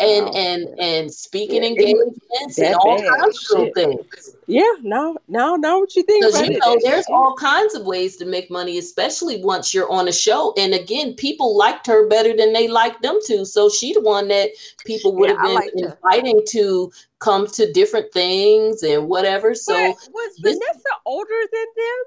and 0.00 0.26
oh, 0.26 0.32
and 0.34 0.80
and 0.80 1.12
speaking 1.12 1.62
yeah, 1.62 1.68
engagements 1.68 2.58
and 2.58 2.74
all 2.74 2.98
bad. 2.98 3.20
kinds 3.20 3.50
of 3.52 3.68
things. 3.74 4.36
Yeah, 4.46 4.72
no, 4.82 5.16
no, 5.28 5.54
no. 5.54 5.78
What 5.78 5.94
you 5.94 6.02
think? 6.02 6.24
Because 6.24 6.48
you 6.48 6.58
know, 6.58 6.76
there's 6.82 7.06
all 7.08 7.34
kinds 7.36 7.74
of 7.74 7.86
ways 7.86 8.16
to 8.16 8.26
make 8.26 8.50
money, 8.50 8.78
especially 8.78 9.42
once 9.42 9.72
you're 9.72 9.90
on 9.90 10.08
a 10.08 10.12
show. 10.12 10.52
And 10.58 10.74
again, 10.74 11.14
people 11.14 11.56
liked 11.56 11.86
her 11.86 12.08
better 12.08 12.36
than 12.36 12.52
they 12.52 12.66
liked 12.66 13.02
them 13.02 13.20
to. 13.26 13.46
So 13.46 13.68
she 13.68 13.92
the 13.92 14.00
one 14.00 14.26
that 14.28 14.50
people 14.84 15.14
would 15.14 15.30
yeah, 15.30 15.36
have 15.40 15.72
been 15.74 15.84
inviting 15.84 16.38
her. 16.38 16.44
to 16.48 16.92
come 17.20 17.46
to 17.46 17.72
different 17.72 18.12
things 18.12 18.82
and 18.82 19.08
whatever. 19.08 19.54
So 19.54 19.74
but 19.74 20.12
was 20.12 20.36
this, 20.42 20.54
Vanessa 20.54 20.88
older 21.06 21.40
than 21.52 21.66
them? 21.76 22.04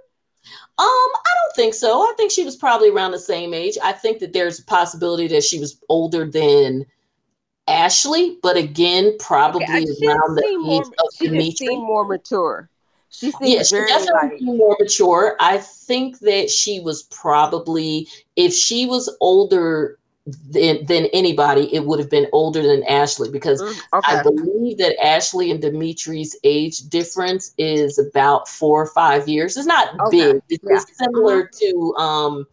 Um, 0.79 0.85
I 0.85 1.33
don't 1.41 1.55
think 1.55 1.73
so. 1.73 2.01
I 2.01 2.13
think 2.17 2.31
she 2.31 2.43
was 2.43 2.55
probably 2.55 2.89
around 2.89 3.11
the 3.11 3.19
same 3.19 3.53
age. 3.53 3.77
I 3.81 3.93
think 3.93 4.19
that 4.19 4.33
there's 4.33 4.59
a 4.59 4.65
possibility 4.65 5.27
that 5.29 5.43
she 5.43 5.59
was 5.59 5.81
older 5.89 6.29
than 6.29 6.85
Ashley, 7.67 8.37
but 8.41 8.57
again, 8.57 9.15
probably 9.19 9.63
okay, 9.63 10.07
around 10.07 10.35
the 10.35 10.43
age 10.45 10.65
more, 10.65 10.81
of 10.83 11.13
she 11.17 11.27
Dimitri. 11.27 11.75
more 11.75 12.05
mature. 12.05 12.69
She 13.09 13.31
seems 13.31 13.51
yeah, 13.51 13.63
she 13.63 13.87
definitely 13.87 14.29
like... 14.29 14.41
more 14.41 14.77
mature. 14.79 15.35
I 15.39 15.57
think 15.57 16.19
that 16.19 16.49
she 16.49 16.79
was 16.79 17.03
probably, 17.03 18.07
if 18.35 18.53
she 18.53 18.85
was 18.85 19.15
older 19.21 19.97
than, 20.51 20.85
than 20.85 21.05
anybody, 21.13 21.73
it 21.73 21.85
would 21.85 21.99
have 21.99 22.09
been 22.09 22.27
older 22.33 22.61
than 22.61 22.83
Ashley 22.83 23.29
because 23.29 23.61
mm, 23.61 23.69
okay. 23.93 24.17
I 24.17 24.23
believe 24.23 24.77
that 24.77 25.01
Ashley 25.03 25.51
and 25.51 25.61
Dimitri's 25.61 26.35
age 26.43 26.89
difference 26.89 27.53
is 27.57 27.97
about 27.97 28.47
four 28.47 28.81
or 28.81 28.87
five 28.87 29.27
years. 29.27 29.55
It's 29.55 29.65
not 29.65 29.97
okay. 29.99 30.33
big. 30.33 30.41
It's 30.49 30.63
yeah. 30.69 31.05
similar 31.05 31.43
mm-hmm. 31.43 31.79
to 31.79 31.95
um, 31.95 32.47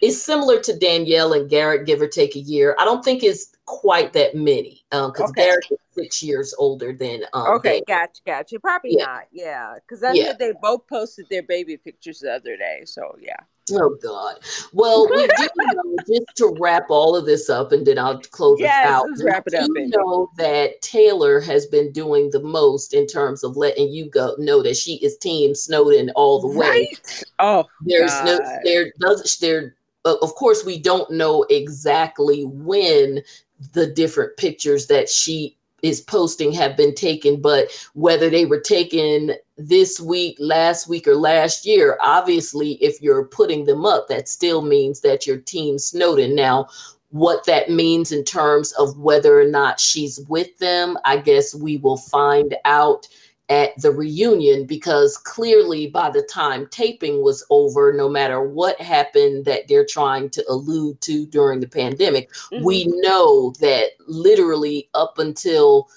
it's 0.00 0.22
similar 0.22 0.60
to 0.60 0.78
Danielle 0.78 1.32
and 1.32 1.50
Garrett, 1.50 1.86
give 1.86 2.00
or 2.00 2.06
take 2.06 2.36
a 2.36 2.40
year. 2.40 2.76
I 2.78 2.84
don't 2.84 3.04
think 3.04 3.24
it's 3.24 3.56
quite 3.68 4.14
that 4.14 4.34
many 4.34 4.82
because 4.90 5.20
um, 5.20 5.30
okay. 5.30 5.44
Garrett 5.44 5.66
is 5.70 5.78
six 5.92 6.22
years 6.22 6.54
older 6.58 6.94
than. 6.94 7.22
Um, 7.34 7.56
okay, 7.56 7.82
gotcha, 7.86 8.22
gotcha. 8.24 8.58
Probably 8.58 8.96
yeah. 8.96 9.04
not. 9.04 9.22
Yeah, 9.30 9.74
because 9.76 10.02
I 10.02 10.12
yeah. 10.12 10.32
they 10.32 10.54
both 10.60 10.86
posted 10.88 11.26
their 11.28 11.42
baby 11.42 11.76
pictures 11.76 12.20
the 12.20 12.32
other 12.32 12.56
day. 12.56 12.82
So 12.86 13.14
yeah. 13.20 13.36
Oh 13.72 13.94
God. 14.02 14.36
Well, 14.72 15.06
we 15.10 15.26
do 15.26 15.48
know 15.56 15.96
just 16.06 16.36
to 16.36 16.56
wrap 16.58 16.86
all 16.88 17.14
of 17.14 17.26
this 17.26 17.50
up, 17.50 17.72
and 17.72 17.86
then 17.86 17.98
I'll 17.98 18.18
close 18.18 18.58
yes, 18.58 18.86
it 18.86 18.90
out. 18.90 19.06
Let's 19.10 19.22
wrap 19.22 19.42
it 19.46 19.54
up. 19.54 19.68
You 19.74 19.88
know 19.88 20.30
that 20.38 20.80
Taylor 20.80 21.38
has 21.40 21.66
been 21.66 21.92
doing 21.92 22.30
the 22.30 22.42
most 22.42 22.94
in 22.94 23.06
terms 23.06 23.44
of 23.44 23.58
letting 23.58 23.92
you 23.92 24.08
go 24.08 24.34
know 24.38 24.62
that 24.62 24.78
she 24.78 24.94
is 24.96 25.18
Team 25.18 25.54
Snowden 25.54 26.10
all 26.14 26.40
the 26.40 26.58
way. 26.58 26.68
Right? 26.68 27.24
Oh, 27.38 27.64
there's 27.82 28.12
God. 28.12 28.24
no 28.24 28.58
there 28.64 28.92
does 28.98 29.36
there. 29.38 29.74
Uh, 30.04 30.14
of 30.22 30.34
course, 30.36 30.64
we 30.64 30.78
don't 30.78 31.10
know 31.10 31.44
exactly 31.50 32.44
when 32.44 33.22
the 33.72 33.86
different 33.86 34.36
pictures 34.36 34.86
that 34.86 35.08
she 35.08 35.56
is 35.82 36.00
posting 36.00 36.52
have 36.52 36.76
been 36.76 36.94
taken, 36.94 37.40
but 37.40 37.68
whether 37.94 38.28
they 38.28 38.44
were 38.44 38.60
taken 38.60 39.34
this 39.56 40.00
week, 40.00 40.36
last 40.40 40.88
week, 40.88 41.06
or 41.06 41.14
last 41.14 41.64
year, 41.64 41.96
obviously, 42.02 42.72
if 42.74 43.00
you're 43.00 43.24
putting 43.26 43.64
them 43.64 43.84
up, 43.84 44.08
that 44.08 44.28
still 44.28 44.62
means 44.62 45.00
that 45.00 45.26
your 45.26 45.36
team 45.36 45.78
Snowden. 45.78 46.34
Now, 46.34 46.68
what 47.10 47.46
that 47.46 47.70
means 47.70 48.12
in 48.12 48.24
terms 48.24 48.72
of 48.72 48.98
whether 48.98 49.40
or 49.40 49.46
not 49.46 49.80
she's 49.80 50.20
with 50.28 50.56
them, 50.58 50.98
I 51.04 51.16
guess 51.16 51.54
we 51.54 51.78
will 51.78 51.96
find 51.96 52.54
out 52.64 53.06
at 53.48 53.70
the 53.80 53.90
reunion 53.90 54.66
because 54.66 55.16
clearly 55.16 55.86
by 55.86 56.10
the 56.10 56.22
time 56.22 56.66
taping 56.70 57.22
was 57.22 57.44
over 57.50 57.92
no 57.92 58.08
matter 58.08 58.42
what 58.42 58.78
happened 58.80 59.44
that 59.44 59.66
they're 59.68 59.86
trying 59.86 60.28
to 60.28 60.44
allude 60.50 61.00
to 61.00 61.26
during 61.26 61.60
the 61.60 61.68
pandemic 61.68 62.30
mm-hmm. 62.30 62.64
we 62.64 62.84
know 62.96 63.52
that 63.60 63.90
literally 64.06 64.88
up 64.94 65.18
until 65.18 65.88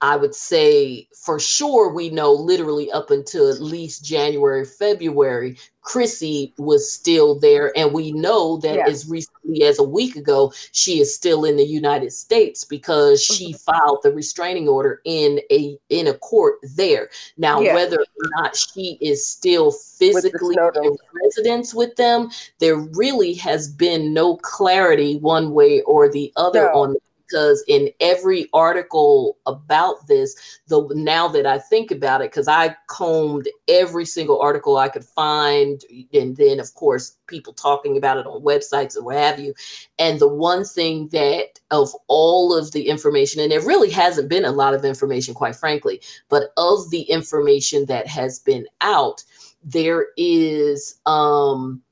I 0.00 0.16
would 0.16 0.34
say 0.34 1.08
for 1.12 1.40
sure 1.40 1.92
we 1.92 2.10
know 2.10 2.32
literally 2.32 2.90
up 2.92 3.10
until 3.10 3.50
at 3.50 3.60
least 3.60 4.04
January, 4.04 4.64
February, 4.64 5.56
Chrissy 5.88 6.52
was 6.58 6.92
still 6.92 7.38
there. 7.38 7.72
And 7.76 7.92
we 7.92 8.12
know 8.12 8.58
that 8.58 8.76
yeah. 8.76 8.86
as 8.86 9.08
recently 9.08 9.62
as 9.64 9.78
a 9.78 9.82
week 9.82 10.16
ago, 10.16 10.52
she 10.72 11.00
is 11.00 11.14
still 11.14 11.44
in 11.44 11.56
the 11.56 11.64
United 11.64 12.12
States 12.12 12.62
because 12.62 13.24
she 13.24 13.52
mm-hmm. 13.52 13.72
filed 13.72 14.00
the 14.02 14.12
restraining 14.12 14.68
order 14.68 15.00
in 15.04 15.40
a 15.50 15.78
in 15.88 16.06
a 16.06 16.14
court 16.14 16.56
there. 16.76 17.08
Now, 17.38 17.60
yeah. 17.60 17.74
whether 17.74 17.96
or 17.96 18.30
not 18.36 18.54
she 18.54 18.98
is 19.00 19.26
still 19.26 19.72
physically 19.72 20.56
in 20.82 20.96
residence 21.24 21.74
with 21.74 21.96
them, 21.96 22.28
there 22.58 22.76
really 22.76 23.34
has 23.34 23.68
been 23.68 24.12
no 24.12 24.36
clarity 24.36 25.16
one 25.16 25.52
way 25.52 25.80
or 25.82 26.08
the 26.10 26.32
other 26.36 26.70
no. 26.72 26.82
on 26.82 26.96
because 27.28 27.62
in 27.68 27.90
every 28.00 28.48
article 28.52 29.38
about 29.46 30.06
this, 30.06 30.60
the 30.68 30.86
now 30.94 31.28
that 31.28 31.46
I 31.46 31.58
think 31.58 31.90
about 31.90 32.20
it, 32.20 32.30
because 32.30 32.48
I 32.48 32.76
combed 32.88 33.48
every 33.68 34.04
single 34.04 34.40
article 34.40 34.76
I 34.76 34.88
could 34.88 35.04
find, 35.04 35.82
and 36.12 36.36
then 36.36 36.60
of 36.60 36.74
course 36.74 37.16
people 37.26 37.52
talking 37.52 37.96
about 37.96 38.18
it 38.18 38.26
on 38.26 38.42
websites 38.42 38.96
or 38.96 39.04
what 39.04 39.16
have 39.16 39.38
you. 39.38 39.54
And 39.98 40.18
the 40.18 40.28
one 40.28 40.64
thing 40.64 41.08
that 41.08 41.60
of 41.70 41.90
all 42.08 42.56
of 42.56 42.72
the 42.72 42.88
information, 42.88 43.42
and 43.42 43.52
there 43.52 43.60
really 43.60 43.90
hasn't 43.90 44.28
been 44.28 44.44
a 44.44 44.52
lot 44.52 44.74
of 44.74 44.84
information, 44.84 45.34
quite 45.34 45.56
frankly, 45.56 46.00
but 46.28 46.52
of 46.56 46.90
the 46.90 47.02
information 47.02 47.86
that 47.86 48.06
has 48.06 48.38
been 48.38 48.66
out, 48.80 49.22
there 49.62 50.06
is 50.16 50.98
um 51.06 51.82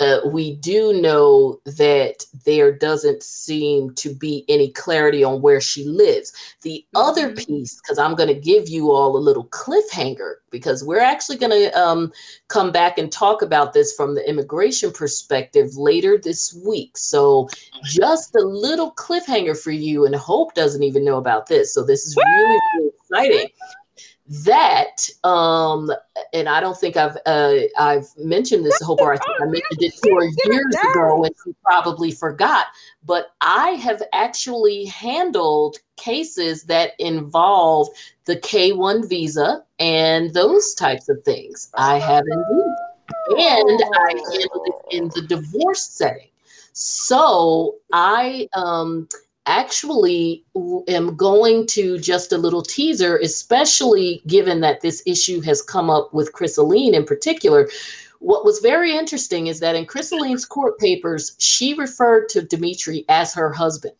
uh, 0.00 0.20
we 0.26 0.54
do 0.56 0.92
know 1.00 1.60
that 1.64 2.24
there 2.44 2.72
doesn't 2.72 3.22
seem 3.22 3.92
to 3.94 4.14
be 4.14 4.44
any 4.48 4.70
clarity 4.70 5.24
on 5.24 5.42
where 5.42 5.60
she 5.60 5.84
lives. 5.84 6.32
The 6.62 6.84
mm-hmm. 6.94 7.08
other 7.08 7.34
piece, 7.34 7.80
because 7.80 7.98
I'm 7.98 8.14
going 8.14 8.28
to 8.28 8.40
give 8.40 8.68
you 8.68 8.92
all 8.92 9.16
a 9.16 9.18
little 9.18 9.46
cliffhanger, 9.46 10.34
because 10.50 10.84
we're 10.84 11.00
actually 11.00 11.36
going 11.36 11.50
to 11.50 11.78
um, 11.78 12.12
come 12.46 12.70
back 12.70 12.96
and 12.98 13.10
talk 13.10 13.42
about 13.42 13.72
this 13.72 13.94
from 13.94 14.14
the 14.14 14.28
immigration 14.28 14.92
perspective 14.92 15.76
later 15.76 16.16
this 16.16 16.56
week. 16.64 16.96
So, 16.96 17.48
just 17.84 18.34
a 18.36 18.40
little 18.40 18.92
cliffhanger 18.92 19.60
for 19.60 19.72
you, 19.72 20.06
and 20.06 20.14
Hope 20.14 20.54
doesn't 20.54 20.82
even 20.82 21.04
know 21.04 21.18
about 21.18 21.46
this. 21.48 21.74
So, 21.74 21.84
this 21.84 22.06
is 22.06 22.16
really, 22.16 22.58
really 22.76 22.90
exciting 23.00 23.48
that 24.44 25.08
um 25.24 25.90
and 26.34 26.50
i 26.50 26.60
don't 26.60 26.76
think 26.76 26.98
i've 26.98 27.16
uh 27.24 27.54
i've 27.78 28.06
mentioned 28.18 28.64
this 28.64 28.78
whole 28.82 28.96
bar 28.96 29.14
i 29.14 29.16
think 29.16 29.40
i 29.40 29.44
mentioned 29.44 29.80
it 29.80 29.94
four 30.02 30.22
years 30.22 30.74
ago 30.90 31.24
and 31.24 31.34
you 31.46 31.56
probably 31.64 32.12
forgot 32.12 32.66
but 33.06 33.28
i 33.40 33.70
have 33.70 34.02
actually 34.12 34.84
handled 34.84 35.78
cases 35.96 36.64
that 36.64 36.92
involve 36.98 37.88
the 38.26 38.36
k1 38.36 39.08
visa 39.08 39.64
and 39.78 40.32
those 40.34 40.74
types 40.74 41.08
of 41.08 41.22
things. 41.24 41.70
I 41.74 41.98
have 41.98 42.24
indeed. 42.30 42.74
And 43.30 43.82
i 43.94 44.10
handled 44.32 44.66
it 44.66 44.96
in 44.96 45.08
the 45.08 45.22
divorce 45.26 45.82
setting. 45.82 46.28
So 46.72 47.76
i 47.92 48.48
um 48.54 49.08
actually 49.48 50.44
am 50.86 51.16
going 51.16 51.66
to 51.68 51.98
just 51.98 52.32
a 52.32 52.38
little 52.38 52.62
teaser, 52.62 53.16
especially 53.18 54.22
given 54.26 54.60
that 54.60 54.82
this 54.82 55.02
issue 55.06 55.40
has 55.40 55.62
come 55.62 55.90
up 55.90 56.12
with 56.12 56.32
Chrislyn 56.32 56.92
in 56.92 57.04
particular. 57.04 57.68
What 58.20 58.44
was 58.44 58.58
very 58.60 58.96
interesting 58.96 59.46
is 59.46 59.60
that 59.60 59.74
in 59.74 59.86
Chrislyn's 59.86 60.44
court 60.44 60.78
papers, 60.78 61.34
she 61.38 61.74
referred 61.74 62.28
to 62.30 62.42
Dimitri 62.42 63.04
as 63.08 63.32
her 63.34 63.52
husband. 63.52 63.94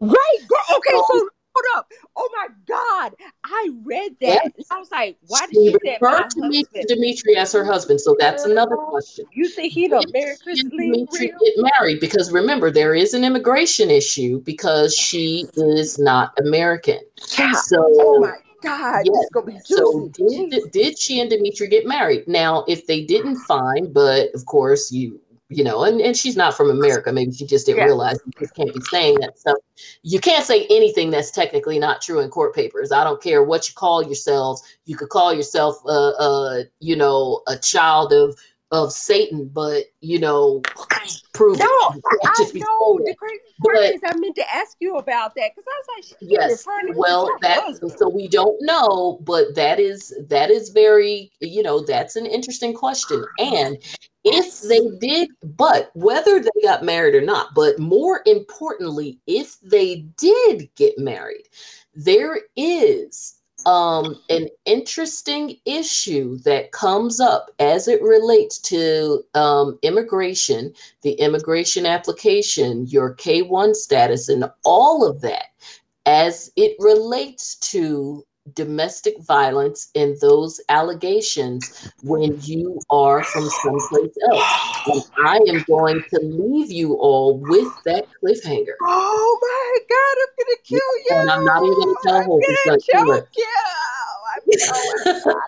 Right. 0.00 0.38
Okay. 0.74 1.00
So 1.12 1.28
hold 1.58 1.78
up. 1.78 1.92
Oh 2.16 2.28
my 2.34 2.48
God. 2.66 3.14
I 3.44 3.70
read 3.84 4.12
that. 4.20 4.52
Yes. 4.56 4.66
I 4.70 4.78
was 4.78 4.90
like, 4.90 5.16
why 5.26 5.46
did 5.46 5.54
she, 5.54 5.68
she 5.68 5.94
refer 5.94 6.26
to 6.28 6.48
me, 6.48 6.64
Dimitri 6.86 7.36
as 7.36 7.52
her 7.52 7.64
husband? 7.64 8.00
So 8.00 8.16
that's 8.18 8.44
another 8.44 8.76
question. 8.76 9.26
You 9.32 9.48
think 9.48 9.72
he 9.72 9.88
don't 9.88 10.12
marry 10.12 10.36
Dimitri 10.46 11.28
get 11.28 11.70
married? 11.78 12.00
Because 12.00 12.32
remember, 12.32 12.70
there 12.70 12.94
is 12.94 13.14
an 13.14 13.24
immigration 13.24 13.90
issue 13.90 14.40
because 14.42 14.94
she 14.96 15.46
is 15.54 15.98
not 15.98 16.32
American. 16.38 17.00
Yeah. 17.38 17.52
So 17.52 17.76
oh 17.80 18.20
my 18.20 18.36
God, 18.62 19.04
yes. 19.04 19.64
So 19.64 20.10
did, 20.12 20.72
did 20.72 20.98
she 20.98 21.20
and 21.20 21.30
Dimitri 21.30 21.68
get 21.68 21.86
married? 21.86 22.26
Now, 22.26 22.64
if 22.66 22.86
they 22.86 23.04
didn't 23.04 23.36
find, 23.36 23.92
but 23.92 24.34
of 24.34 24.46
course 24.46 24.90
you 24.90 25.20
you 25.50 25.64
know, 25.64 25.84
and, 25.84 26.00
and 26.00 26.16
she's 26.16 26.36
not 26.36 26.54
from 26.54 26.70
America. 26.70 27.12
Maybe 27.12 27.32
she 27.32 27.46
just 27.46 27.66
didn't 27.66 27.78
yeah. 27.78 27.84
realize 27.86 28.18
you 28.26 28.32
just 28.38 28.54
can't 28.54 28.72
be 28.72 28.80
saying 28.90 29.18
that 29.20 29.38
stuff. 29.38 29.56
You 30.02 30.20
can't 30.20 30.44
say 30.44 30.66
anything 30.68 31.10
that's 31.10 31.30
technically 31.30 31.78
not 31.78 32.02
true 32.02 32.20
in 32.20 32.28
court 32.28 32.54
papers. 32.54 32.92
I 32.92 33.02
don't 33.02 33.22
care 33.22 33.42
what 33.42 33.66
you 33.68 33.74
call 33.74 34.04
yourselves. 34.04 34.62
You 34.84 34.96
could 34.96 35.08
call 35.08 35.32
yourself, 35.32 35.76
uh, 35.86 36.10
uh, 36.10 36.62
you 36.80 36.96
know, 36.96 37.42
a 37.46 37.56
child 37.56 38.12
of 38.12 38.38
of 38.70 38.92
Satan, 38.92 39.48
but 39.48 39.84
you 40.00 40.18
know, 40.18 40.60
prove 41.32 41.58
no, 41.58 41.64
it. 41.64 42.02
I 42.26 42.44
know 42.54 42.98
the 43.02 43.14
crazy 43.18 43.40
part 43.64 43.78
is 43.78 44.00
I 44.04 44.14
meant 44.18 44.36
to 44.36 44.54
ask 44.54 44.76
you 44.80 44.96
about 44.96 45.34
that 45.36 45.52
because 45.54 45.64
I 45.66 45.80
was 45.80 46.10
like, 46.12 46.18
yes, 46.20 46.66
well, 46.94 47.30
that 47.40 47.94
so 47.96 48.08
we 48.10 48.28
don't 48.28 48.56
know, 48.60 49.20
but 49.22 49.54
that 49.54 49.80
is 49.80 50.14
that 50.28 50.50
is 50.50 50.68
very, 50.68 51.32
you 51.40 51.62
know, 51.62 51.80
that's 51.80 52.16
an 52.16 52.26
interesting 52.26 52.74
question. 52.74 53.24
And 53.38 53.78
if 54.34 54.60
they 54.62 55.06
did, 55.06 55.30
but 55.56 55.90
whether 55.94 56.40
they 56.40 56.62
got 56.62 56.84
married 56.84 57.14
or 57.14 57.20
not, 57.20 57.54
but 57.54 57.78
more 57.78 58.22
importantly, 58.26 59.18
if 59.26 59.58
they 59.60 60.06
did 60.16 60.68
get 60.76 60.98
married, 60.98 61.48
there 61.94 62.40
is 62.56 63.38
um, 63.66 64.20
an 64.30 64.48
interesting 64.64 65.56
issue 65.64 66.38
that 66.38 66.72
comes 66.72 67.20
up 67.20 67.50
as 67.58 67.88
it 67.88 68.00
relates 68.02 68.58
to 68.58 69.22
um, 69.34 69.78
immigration, 69.82 70.72
the 71.02 71.12
immigration 71.12 71.84
application, 71.84 72.86
your 72.86 73.14
K 73.14 73.42
1 73.42 73.74
status, 73.74 74.28
and 74.28 74.50
all 74.64 75.04
of 75.04 75.20
that 75.22 75.46
as 76.06 76.50
it 76.56 76.74
relates 76.78 77.56
to 77.56 78.24
domestic 78.54 79.14
violence 79.22 79.90
and 79.94 80.16
those 80.20 80.60
allegations 80.68 81.90
when 82.02 82.38
you 82.42 82.80
are 82.90 83.22
from 83.24 83.48
someplace 83.48 84.16
else. 84.30 84.86
And 84.86 85.02
I 85.26 85.36
am 85.48 85.64
going 85.68 86.02
to 86.10 86.20
leave 86.22 86.70
you 86.70 86.94
all 86.94 87.38
with 87.38 87.72
that 87.84 88.06
cliffhanger. 88.22 88.74
Oh 88.82 89.38
my 89.42 89.78
God, 89.88 90.16
I'm 90.22 90.32
going 90.36 90.56
to 90.56 90.58
kill 90.64 90.78
you. 90.78 91.20
And 91.20 91.30
I'm 91.30 91.44
not 91.44 91.62
even 91.62 91.74
going 91.78 91.94
to 91.94 92.08
tell 92.08 92.22
Hope. 92.24 92.42
I'm 92.48 92.56
going 92.64 92.80
to 92.80 93.26
you. 93.36 93.68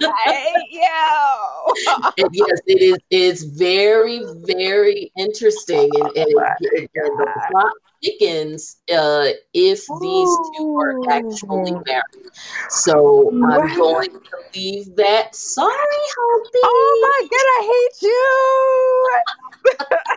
I 0.03 0.33
hate 0.33 0.73
you. 0.73 2.29
yes, 2.33 2.61
it 2.67 2.83
is. 2.83 2.99
It's 3.11 3.43
very, 3.45 4.23
very 4.45 5.13
interesting, 5.17 5.91
and, 5.95 6.17
and, 6.17 6.35
and 6.73 6.89
the 6.95 7.43
plot 7.51 7.73
thickens 8.03 8.77
uh, 8.93 9.29
if 9.55 9.87
these 10.01 10.37
two 10.57 10.77
are 10.77 11.11
actually 11.11 11.73
married. 11.73 12.31
So 12.69 13.31
I'm 13.31 13.77
going 13.77 14.11
to 14.11 14.21
leave 14.55 14.95
that. 14.97 15.35
Sorry, 15.35 15.75
Hopi. 15.75 16.59
Oh 16.65 16.99
my 17.03 17.21
god, 17.29 17.47
I 17.59 17.61
hate 17.73 17.99
you. 18.09 18.21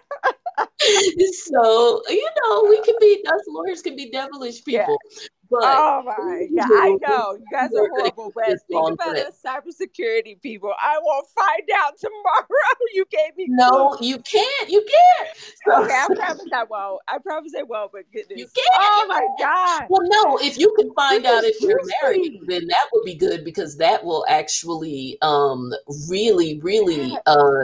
so 1.44 2.02
you 2.08 2.28
know, 2.42 2.66
we 2.68 2.80
can 2.82 2.94
be 3.00 3.24
us 3.26 3.40
lawyers 3.48 3.82
can 3.82 3.96
be 3.96 4.10
devilish 4.10 4.64
people. 4.64 4.98
Yeah. 5.12 5.28
But 5.50 5.62
oh 5.64 6.02
my 6.04 6.46
god, 6.56 6.70
I 6.70 6.96
know 7.02 7.32
you 7.32 7.44
guys 7.50 7.70
are 7.74 7.88
horrible, 7.88 8.32
but 8.32 8.56
think 8.68 8.92
about 8.92 9.16
us 9.16 9.40
cybersecurity 9.44 10.40
people. 10.40 10.72
I 10.80 10.96
won't 11.02 11.26
find 11.36 11.68
out 11.76 11.94
tomorrow. 12.00 12.46
you 12.94 13.04
gave 13.10 13.36
me 13.36 13.46
no, 13.48 13.96
you 14.00 14.18
can't. 14.18 14.70
You 14.70 14.86
can't. 14.88 15.28
So, 15.66 15.82
okay, 15.82 15.92
I 15.92 16.06
promise 16.14 16.46
I 16.52 16.64
won't. 16.64 17.02
I 17.08 17.18
promise 17.18 17.52
I 17.58 17.64
won't. 17.64 17.90
But 17.90 18.02
goodness, 18.12 18.38
you 18.38 18.46
can't. 18.54 18.68
Oh 18.72 19.06
my 19.08 19.26
god. 19.40 19.86
Well, 19.90 20.02
no, 20.04 20.38
if 20.38 20.56
you 20.56 20.72
can 20.78 20.94
find 20.94 21.26
out 21.26 21.42
if 21.42 21.60
you're 21.60 21.80
married, 22.00 22.42
then 22.46 22.68
that 22.68 22.86
would 22.92 23.04
be 23.04 23.16
good 23.16 23.44
because 23.44 23.76
that 23.78 24.04
will 24.04 24.24
actually 24.28 25.18
um 25.22 25.72
really, 26.08 26.60
really 26.60 27.18
uh 27.26 27.62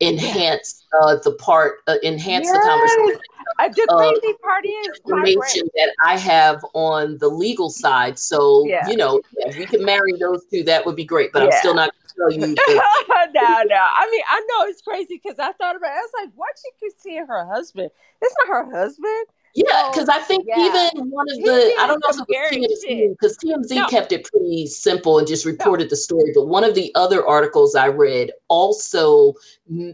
enhance 0.00 0.84
uh, 1.00 1.16
the 1.24 1.32
part, 1.32 1.78
uh, 1.86 1.96
enhance 2.04 2.46
yes. 2.46 2.52
the 2.52 2.60
conversation. 2.60 3.20
Uh, 3.58 3.68
the 3.68 3.86
crazy 3.96 4.34
part 4.42 4.66
is 4.66 5.00
information 5.06 5.68
that 5.76 5.94
I 6.04 6.18
have 6.18 6.64
on 6.74 7.16
the 7.18 7.28
legal 7.28 7.70
side. 7.70 8.18
So 8.18 8.66
yeah. 8.66 8.86
you 8.88 8.96
know, 8.96 9.20
if 9.38 9.56
we 9.56 9.66
can 9.66 9.84
marry 9.84 10.12
those 10.18 10.44
two, 10.46 10.62
that 10.64 10.84
would 10.84 10.96
be 10.96 11.04
great. 11.04 11.32
But 11.32 11.42
yeah. 11.42 11.46
I'm 11.46 11.58
still 11.60 11.74
not 11.74 11.90
going 12.18 12.40
to 12.40 12.54
tell 12.54 12.74
you. 12.74 12.76
no, 13.34 13.62
no. 13.64 13.86
I 13.94 14.08
mean, 14.10 14.22
I 14.28 14.40
know 14.48 14.66
it's 14.68 14.82
crazy 14.82 15.20
because 15.22 15.38
I 15.38 15.52
thought 15.52 15.76
about 15.76 15.90
it. 15.90 15.96
I 15.96 16.00
was 16.00 16.10
like, 16.20 16.30
what 16.34 16.50
she 16.62 16.70
keep 16.80 16.98
seeing 16.98 17.26
her 17.26 17.46
husband? 17.46 17.90
It's 18.20 18.34
not 18.44 18.48
her 18.48 18.76
husband. 18.76 19.26
Yeah, 19.56 19.88
because 19.90 20.10
I 20.10 20.18
think 20.18 20.44
yeah. 20.46 20.66
even 20.66 21.10
one 21.10 21.26
of 21.30 21.38
the 21.38 21.74
I 21.80 21.86
don't 21.86 21.98
know 22.00 22.10
if 22.10 22.52
it 22.52 22.60
was 22.60 22.84
TMZ 22.84 23.08
because 23.08 23.38
TMZ 23.38 23.74
no. 23.74 23.88
kept 23.88 24.12
it 24.12 24.24
pretty 24.24 24.66
simple 24.66 25.18
and 25.18 25.26
just 25.26 25.46
reported 25.46 25.84
no. 25.84 25.88
the 25.90 25.96
story. 25.96 26.30
But 26.34 26.48
one 26.48 26.62
of 26.62 26.74
the 26.74 26.94
other 26.94 27.26
articles 27.26 27.74
I 27.74 27.88
read 27.88 28.32
also 28.48 29.34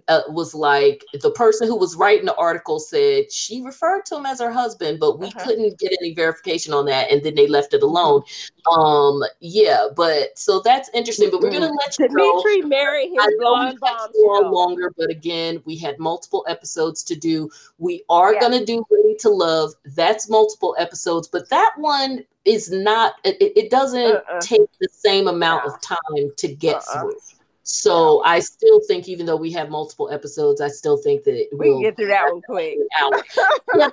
uh, 0.08 0.20
was 0.28 0.54
like 0.54 1.04
the 1.20 1.30
person 1.30 1.66
who 1.66 1.76
was 1.76 1.96
writing 1.96 2.26
the 2.26 2.34
article 2.36 2.78
said 2.78 3.30
she 3.32 3.62
referred 3.62 4.04
to 4.06 4.16
him 4.16 4.26
as 4.26 4.40
her 4.40 4.52
husband, 4.52 5.00
but 5.00 5.18
we 5.18 5.28
uh-huh. 5.28 5.44
couldn't 5.44 5.78
get 5.78 5.92
any 6.00 6.14
verification 6.14 6.72
on 6.72 6.84
that, 6.86 7.10
and 7.10 7.22
then 7.22 7.34
they 7.34 7.46
left 7.46 7.74
it 7.74 7.82
alone. 7.82 8.22
Um, 8.70 9.22
yeah, 9.40 9.86
but 9.96 10.38
so 10.38 10.60
that's 10.60 10.90
interesting. 10.94 11.30
But 11.30 11.40
we're 11.40 11.50
gonna 11.50 11.72
let 11.72 11.98
you 11.98 12.08
Dimitri 12.08 12.62
marry 12.62 13.08
his 13.08 13.34
blonde 13.38 13.78
bomb 13.80 14.52
longer, 14.52 14.92
but 14.96 15.10
again, 15.10 15.62
we 15.64 15.76
had 15.76 15.98
multiple 15.98 16.44
episodes 16.48 17.02
to 17.04 17.16
do. 17.16 17.50
We 17.78 18.04
are 18.08 18.34
yeah. 18.34 18.40
gonna 18.40 18.64
do 18.64 18.84
Ready 18.90 19.16
to 19.20 19.30
Love. 19.30 19.72
That's 19.84 20.28
multiple 20.28 20.76
episodes, 20.78 21.28
but 21.28 21.48
that 21.50 21.72
one 21.76 22.24
is 22.44 22.70
not. 22.70 23.14
It, 23.24 23.36
it 23.40 23.70
doesn't 23.70 24.16
uh-uh. 24.16 24.40
take 24.40 24.68
the 24.80 24.88
same 24.90 25.28
amount 25.28 25.64
yeah. 25.64 25.72
of 25.72 25.80
time 25.80 26.30
to 26.36 26.54
get 26.54 26.76
uh-uh. 26.76 27.00
through. 27.00 27.16
So 27.62 28.22
I 28.24 28.40
still 28.40 28.80
think, 28.88 29.08
even 29.08 29.26
though 29.26 29.36
we 29.36 29.52
have 29.52 29.70
multiple 29.70 30.10
episodes, 30.10 30.60
I 30.60 30.68
still 30.68 30.96
think 30.96 31.24
that 31.24 31.46
we 31.52 31.70
will 31.70 31.80
get 31.80 31.96
through 31.96 32.08
that 32.08 32.32
one 32.32 32.42
quick. 32.42 32.78
well, 33.74 33.92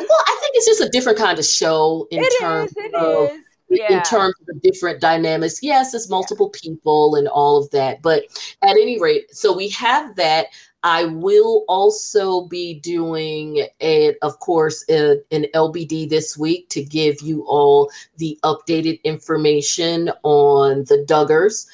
I 0.00 0.38
think 0.40 0.54
it's 0.54 0.66
just 0.66 0.80
a 0.80 0.88
different 0.88 1.18
kind 1.18 1.38
of 1.38 1.44
show 1.44 2.08
in 2.10 2.22
it 2.22 2.32
terms 2.40 2.72
is, 2.76 2.92
of 2.94 3.30
yeah. 3.68 3.98
in 3.98 4.02
terms 4.02 4.34
of 4.40 4.46
the 4.46 4.60
different 4.62 5.00
dynamics. 5.00 5.62
Yes, 5.62 5.94
it's 5.94 6.08
multiple 6.08 6.50
people 6.50 7.16
and 7.16 7.28
all 7.28 7.58
of 7.62 7.70
that, 7.70 8.02
but 8.02 8.24
at 8.62 8.70
any 8.70 9.00
rate, 9.00 9.34
so 9.34 9.54
we 9.54 9.68
have 9.70 10.16
that. 10.16 10.46
I 10.82 11.06
will 11.06 11.64
also 11.66 12.46
be 12.46 12.74
doing 12.78 13.66
a, 13.80 14.14
of 14.22 14.38
course, 14.38 14.84
a, 14.88 15.16
an 15.32 15.46
LBD 15.52 16.08
this 16.08 16.38
week 16.38 16.68
to 16.68 16.84
give 16.84 17.20
you 17.22 17.44
all 17.48 17.90
the 18.18 18.38
updated 18.44 19.02
information 19.02 20.12
on 20.22 20.84
the 20.84 21.04
Duggars. 21.08 21.66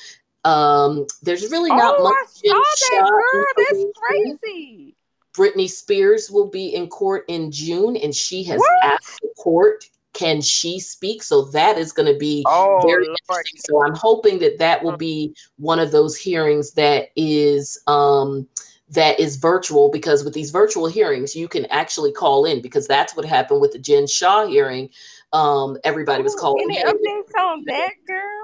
Um, 0.44 1.06
there's 1.23 1.51
really 1.51 1.70
not 1.70 1.97
oh, 1.98 2.05
much. 2.05 2.14
I 2.14 2.64
saw 2.74 2.90
that 2.90 3.10
girl. 3.10 3.44
That's 3.56 3.85
crazy. 3.97 4.97
Britney 5.36 5.69
Spears 5.69 6.31
will 6.31 6.48
be 6.48 6.74
in 6.74 6.89
court 6.89 7.24
in 7.28 7.51
June, 7.51 7.97
and 7.97 8.14
she 8.14 8.43
has 8.44 8.59
what? 8.59 8.85
asked 8.85 9.20
the 9.23 9.32
court, 9.39 9.85
"Can 10.12 10.40
she 10.40 10.78
speak?" 10.78 11.23
So 11.23 11.43
that 11.47 11.78
is 11.78 11.93
going 11.93 12.12
to 12.12 12.19
be 12.19 12.44
oh, 12.47 12.82
very 12.85 13.06
Lord. 13.06 13.19
interesting. 13.28 13.60
So 13.64 13.85
I'm 13.85 13.94
hoping 13.94 14.40
that 14.40 14.59
that 14.59 14.82
will 14.82 14.97
be 14.97 15.35
one 15.56 15.78
of 15.78 15.93
those 15.93 16.16
hearings 16.16 16.73
that 16.73 17.10
is. 17.16 17.81
Um, 17.86 18.48
that 18.90 19.19
is 19.19 19.36
virtual 19.36 19.90
because 19.90 20.23
with 20.23 20.35
these 20.35 20.51
virtual 20.51 20.86
hearings, 20.86 21.35
you 21.35 21.48
can 21.48 21.64
actually 21.66 22.12
call 22.12 22.44
in 22.44 22.60
because 22.60 22.86
that's 22.86 23.16
what 23.16 23.24
happened 23.24 23.62
with 23.62 23.73
the 23.73 23.78
Jen 23.78 24.06
Shah 24.06 24.47
hearing. 24.47 24.90
Um, 25.32 25.78
everybody 25.82 26.23
was 26.23 26.35
calling. 26.35 26.62
Any 26.64 26.82
updates 26.82 27.40
on 27.40 27.64
that, 27.64 27.93
girl? 28.06 28.41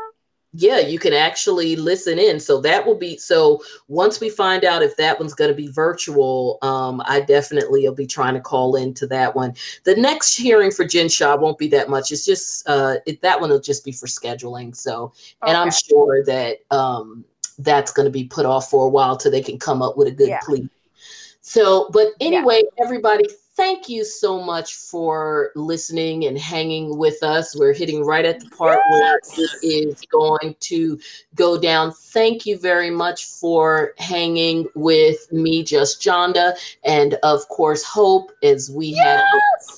Yeah, 0.55 0.79
you 0.79 0.99
can 0.99 1.13
actually 1.13 1.77
listen 1.77 2.19
in. 2.19 2.41
So 2.41 2.61
that 2.63 2.87
will 2.87 2.95
be 2.95 3.19
so 3.19 3.63
once 3.89 4.19
we 4.19 4.31
find 4.31 4.65
out 4.65 4.83
if 4.83 4.97
that 4.97 5.19
one's 5.19 5.35
going 5.35 5.51
to 5.51 5.55
be 5.57 5.69
virtual, 5.69 6.59
um, 6.63 7.03
I 7.05 7.21
definitely 7.21 7.87
will 7.87 7.95
be 7.95 8.07
trying 8.07 8.35
to 8.35 8.41
call 8.41 8.77
into 8.77 9.07
that 9.09 9.35
one. 9.35 9.55
The 9.85 9.97
next 9.97 10.37
hearing 10.37 10.71
for 10.71 10.87
Jen 10.87 11.09
Shah 11.09 11.37
won't 11.37 11.59
be 11.59 11.69
that 11.69 11.91
much. 11.91 12.13
It's 12.13 12.25
just 12.25 12.69
uh, 12.69 12.97
it, 13.07 13.21
that 13.21 13.41
one 13.41 13.51
will 13.51 13.61
just 13.61 13.85
be 13.85 13.93
for 13.93 14.07
scheduling. 14.07 14.75
So, 14.75 15.13
and 15.47 15.57
I'm 15.57 15.71
sure 15.71 16.25
that 16.25 16.59
um, 16.71 17.25
that's 17.59 17.93
going 17.93 18.07
to 18.07 18.11
be 18.13 18.25
put 18.25 18.47
off 18.47 18.71
for 18.71 18.87
a 18.87 18.89
while 18.89 19.17
till 19.17 19.31
they 19.31 19.43
can 19.43 19.59
come 19.59 19.83
up 19.83 19.99
with 19.99 20.09
a 20.09 20.13
good 20.13 20.29
yeah. 20.29 20.41
plea. 20.43 20.69
So, 21.43 21.89
but 21.93 22.09
anyway, 22.21 22.63
yeah. 22.63 22.85
everybody, 22.85 23.25
thank 23.59 23.89
you 23.89 24.05
so 24.05 24.41
much 24.41 24.77
for 24.77 25.51
listening 25.57 26.27
and 26.27 26.39
hanging 26.39 26.97
with 26.97 27.21
us. 27.25 27.57
We're 27.57 27.75
hitting 27.75 28.07
right 28.07 28.25
at 28.25 28.39
the 28.39 28.49
part 28.51 28.79
yes. 28.93 29.37
where 29.37 29.47
it 29.47 29.67
is 29.67 30.01
going 30.13 30.55
to 30.61 30.99
go 31.35 31.61
down. 31.61 31.93
Thank 31.93 32.47
you 32.47 32.57
very 32.57 32.89
much 32.89 33.25
for 33.25 33.95
hanging 33.99 34.69
with 34.77 35.31
me, 35.33 35.65
Just 35.65 36.01
Jonda, 36.01 36.57
and 36.85 37.15
of 37.25 37.49
course, 37.49 37.83
Hope, 37.83 38.31
as 38.45 38.71
we 38.71 38.87
yes. 38.95 39.25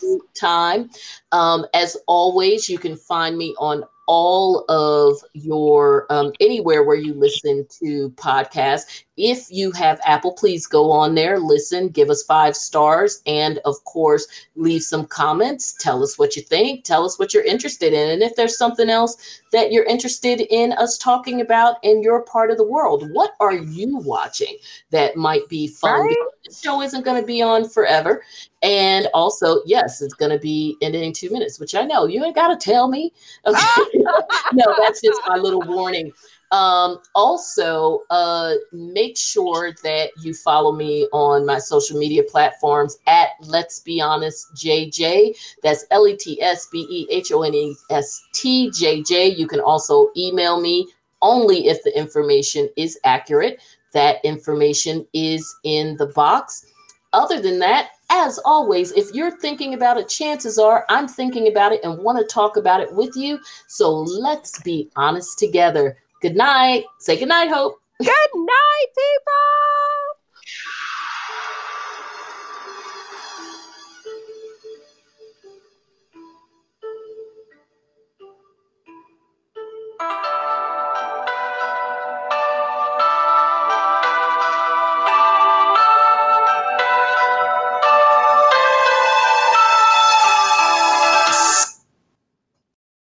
had 0.03 0.19
time. 0.39 0.91
Um, 1.33 1.65
as 1.73 1.97
always, 2.07 2.69
you 2.69 2.79
can 2.79 2.97
find 2.97 3.39
me 3.39 3.55
on 3.59 3.85
all 4.07 4.65
of 4.69 5.23
your 5.35 6.05
um, 6.11 6.33
anywhere 6.41 6.83
where 6.83 6.97
you 6.97 7.15
listen 7.15 7.65
to 7.79 8.11
podcasts. 8.11 9.05
If 9.23 9.51
you 9.51 9.71
have 9.73 10.01
Apple, 10.07 10.33
please 10.33 10.67
go 10.67 10.91
on 10.91 11.15
there, 11.15 11.39
listen, 11.39 11.89
give 11.89 12.09
us 12.09 12.23
five 12.23 12.57
stars, 12.57 13.21
and 13.27 13.59
of 13.67 13.83
course, 13.85 14.27
leave 14.57 14.83
some 14.83 15.07
comments. 15.07 15.75
Tell 15.75 16.03
us 16.03 16.19
what 16.19 16.37
you 16.37 16.43
think. 16.43 16.85
Tell 16.85 17.05
us 17.05 17.19
what 17.19 17.35
you're 17.35 17.45
interested 17.45 17.93
in. 17.93 18.11
And 18.11 18.23
if 18.23 18.35
there's 18.35 18.57
something 18.57 18.89
else 18.89 19.43
that 19.53 19.73
you're 19.73 19.85
interested 19.85 20.41
in 20.51 20.73
us 20.73 20.97
talking 20.97 21.43
about 21.43 21.77
in 21.83 22.03
your 22.03 22.23
part 22.23 22.51
of 22.51 22.57
the 22.57 22.67
world, 22.67 23.11
what 23.13 23.33
are 23.41 23.53
you 23.53 23.99
watching 23.99 24.57
that 24.91 25.17
might 25.17 25.47
be 25.51 25.69
fun? 25.69 26.07
Right? 26.07 26.17
The 26.47 26.55
show 26.55 26.81
isn't 26.81 27.05
going 27.05 27.21
to 27.21 27.27
be 27.27 27.43
on 27.43 27.69
forever. 27.69 28.25
And 28.63 29.09
also, 29.13 29.61
yes, 29.67 30.01
it's 30.01 30.15
going 30.15 30.33
to 30.33 30.39
be 30.39 30.79
ending 30.81 31.05
in 31.05 31.13
two 31.13 31.31
minutes, 31.31 31.61
which 31.61 31.75
I 31.75 31.83
know 31.83 32.07
you 32.07 32.25
ain't 32.25 32.35
got 32.35 32.49
to 32.49 32.57
tell 32.57 32.89
me. 32.89 33.13
Okay. 33.47 33.61
no, 34.53 34.75
that's 34.79 35.03
just 35.03 35.21
my 35.27 35.37
little 35.37 35.63
warning. 35.63 36.13
Um, 36.53 36.99
also, 37.15 38.01
uh, 38.11 38.55
make 38.73 39.17
sure 39.17 39.73
that 39.85 40.11
you 40.21 40.35
follow 40.35 40.73
me 40.73 41.07
on 41.13 41.47
my 41.47 41.59
social 41.59 41.97
media 41.97 42.25
platforms 42.25 42.99
at 43.07 43.31
Let's 43.43 43.81
Be 43.81 44.01
Honest 44.01 44.53
JJ. 44.57 45.37
That's 45.63 45.85
L 45.91 46.09
E 46.09 46.17
T 46.17 46.43
S 46.43 46.67
B 46.73 46.87
E 46.91 47.07
H 47.11 47.31
O 47.33 47.43
N 47.43 47.55
E 47.55 47.77
S 47.91 48.21
T 48.33 48.71
J 48.73 49.03
J. 49.03 49.29
You 49.29 49.47
can 49.47 49.61
also 49.61 50.11
email 50.17 50.61
me 50.61 50.89
only 51.23 51.69
if 51.69 51.83
the 51.85 51.97
information 51.97 52.69
is 52.77 52.99
accurate. 53.05 53.61
That 53.93 54.17
information 54.25 55.07
is 55.13 55.55
in 55.65 55.97
the 55.99 56.07
box. 56.07 56.67
Other 57.13 57.41
than 57.41 57.59
that, 57.61 57.91
as 58.11 58.39
always, 58.45 58.91
if 58.93 59.13
you're 59.15 59.37
thinking 59.39 59.75
about 59.75 59.99
it, 59.99 60.09
chances 60.09 60.59
are 60.59 60.85
I'm 60.89 61.07
thinking 61.07 61.49
about 61.49 61.73
it 61.73 61.81
and 61.85 62.03
want 62.03 62.19
to 62.19 62.25
talk 62.25 62.57
about 62.57 62.81
it 62.81 62.93
with 62.93 63.17
you. 63.17 63.39
So 63.69 63.93
let's 63.93 64.61
be 64.63 64.91
honest 64.97 65.39
together. 65.39 65.97
Good 66.21 66.37
night. 66.37 66.85
Say 66.99 67.19
good 67.19 67.29
night, 67.29 67.49
Hope. 67.49 67.77
Good 68.01 68.09
night, 68.35 68.87
people. 68.97 70.00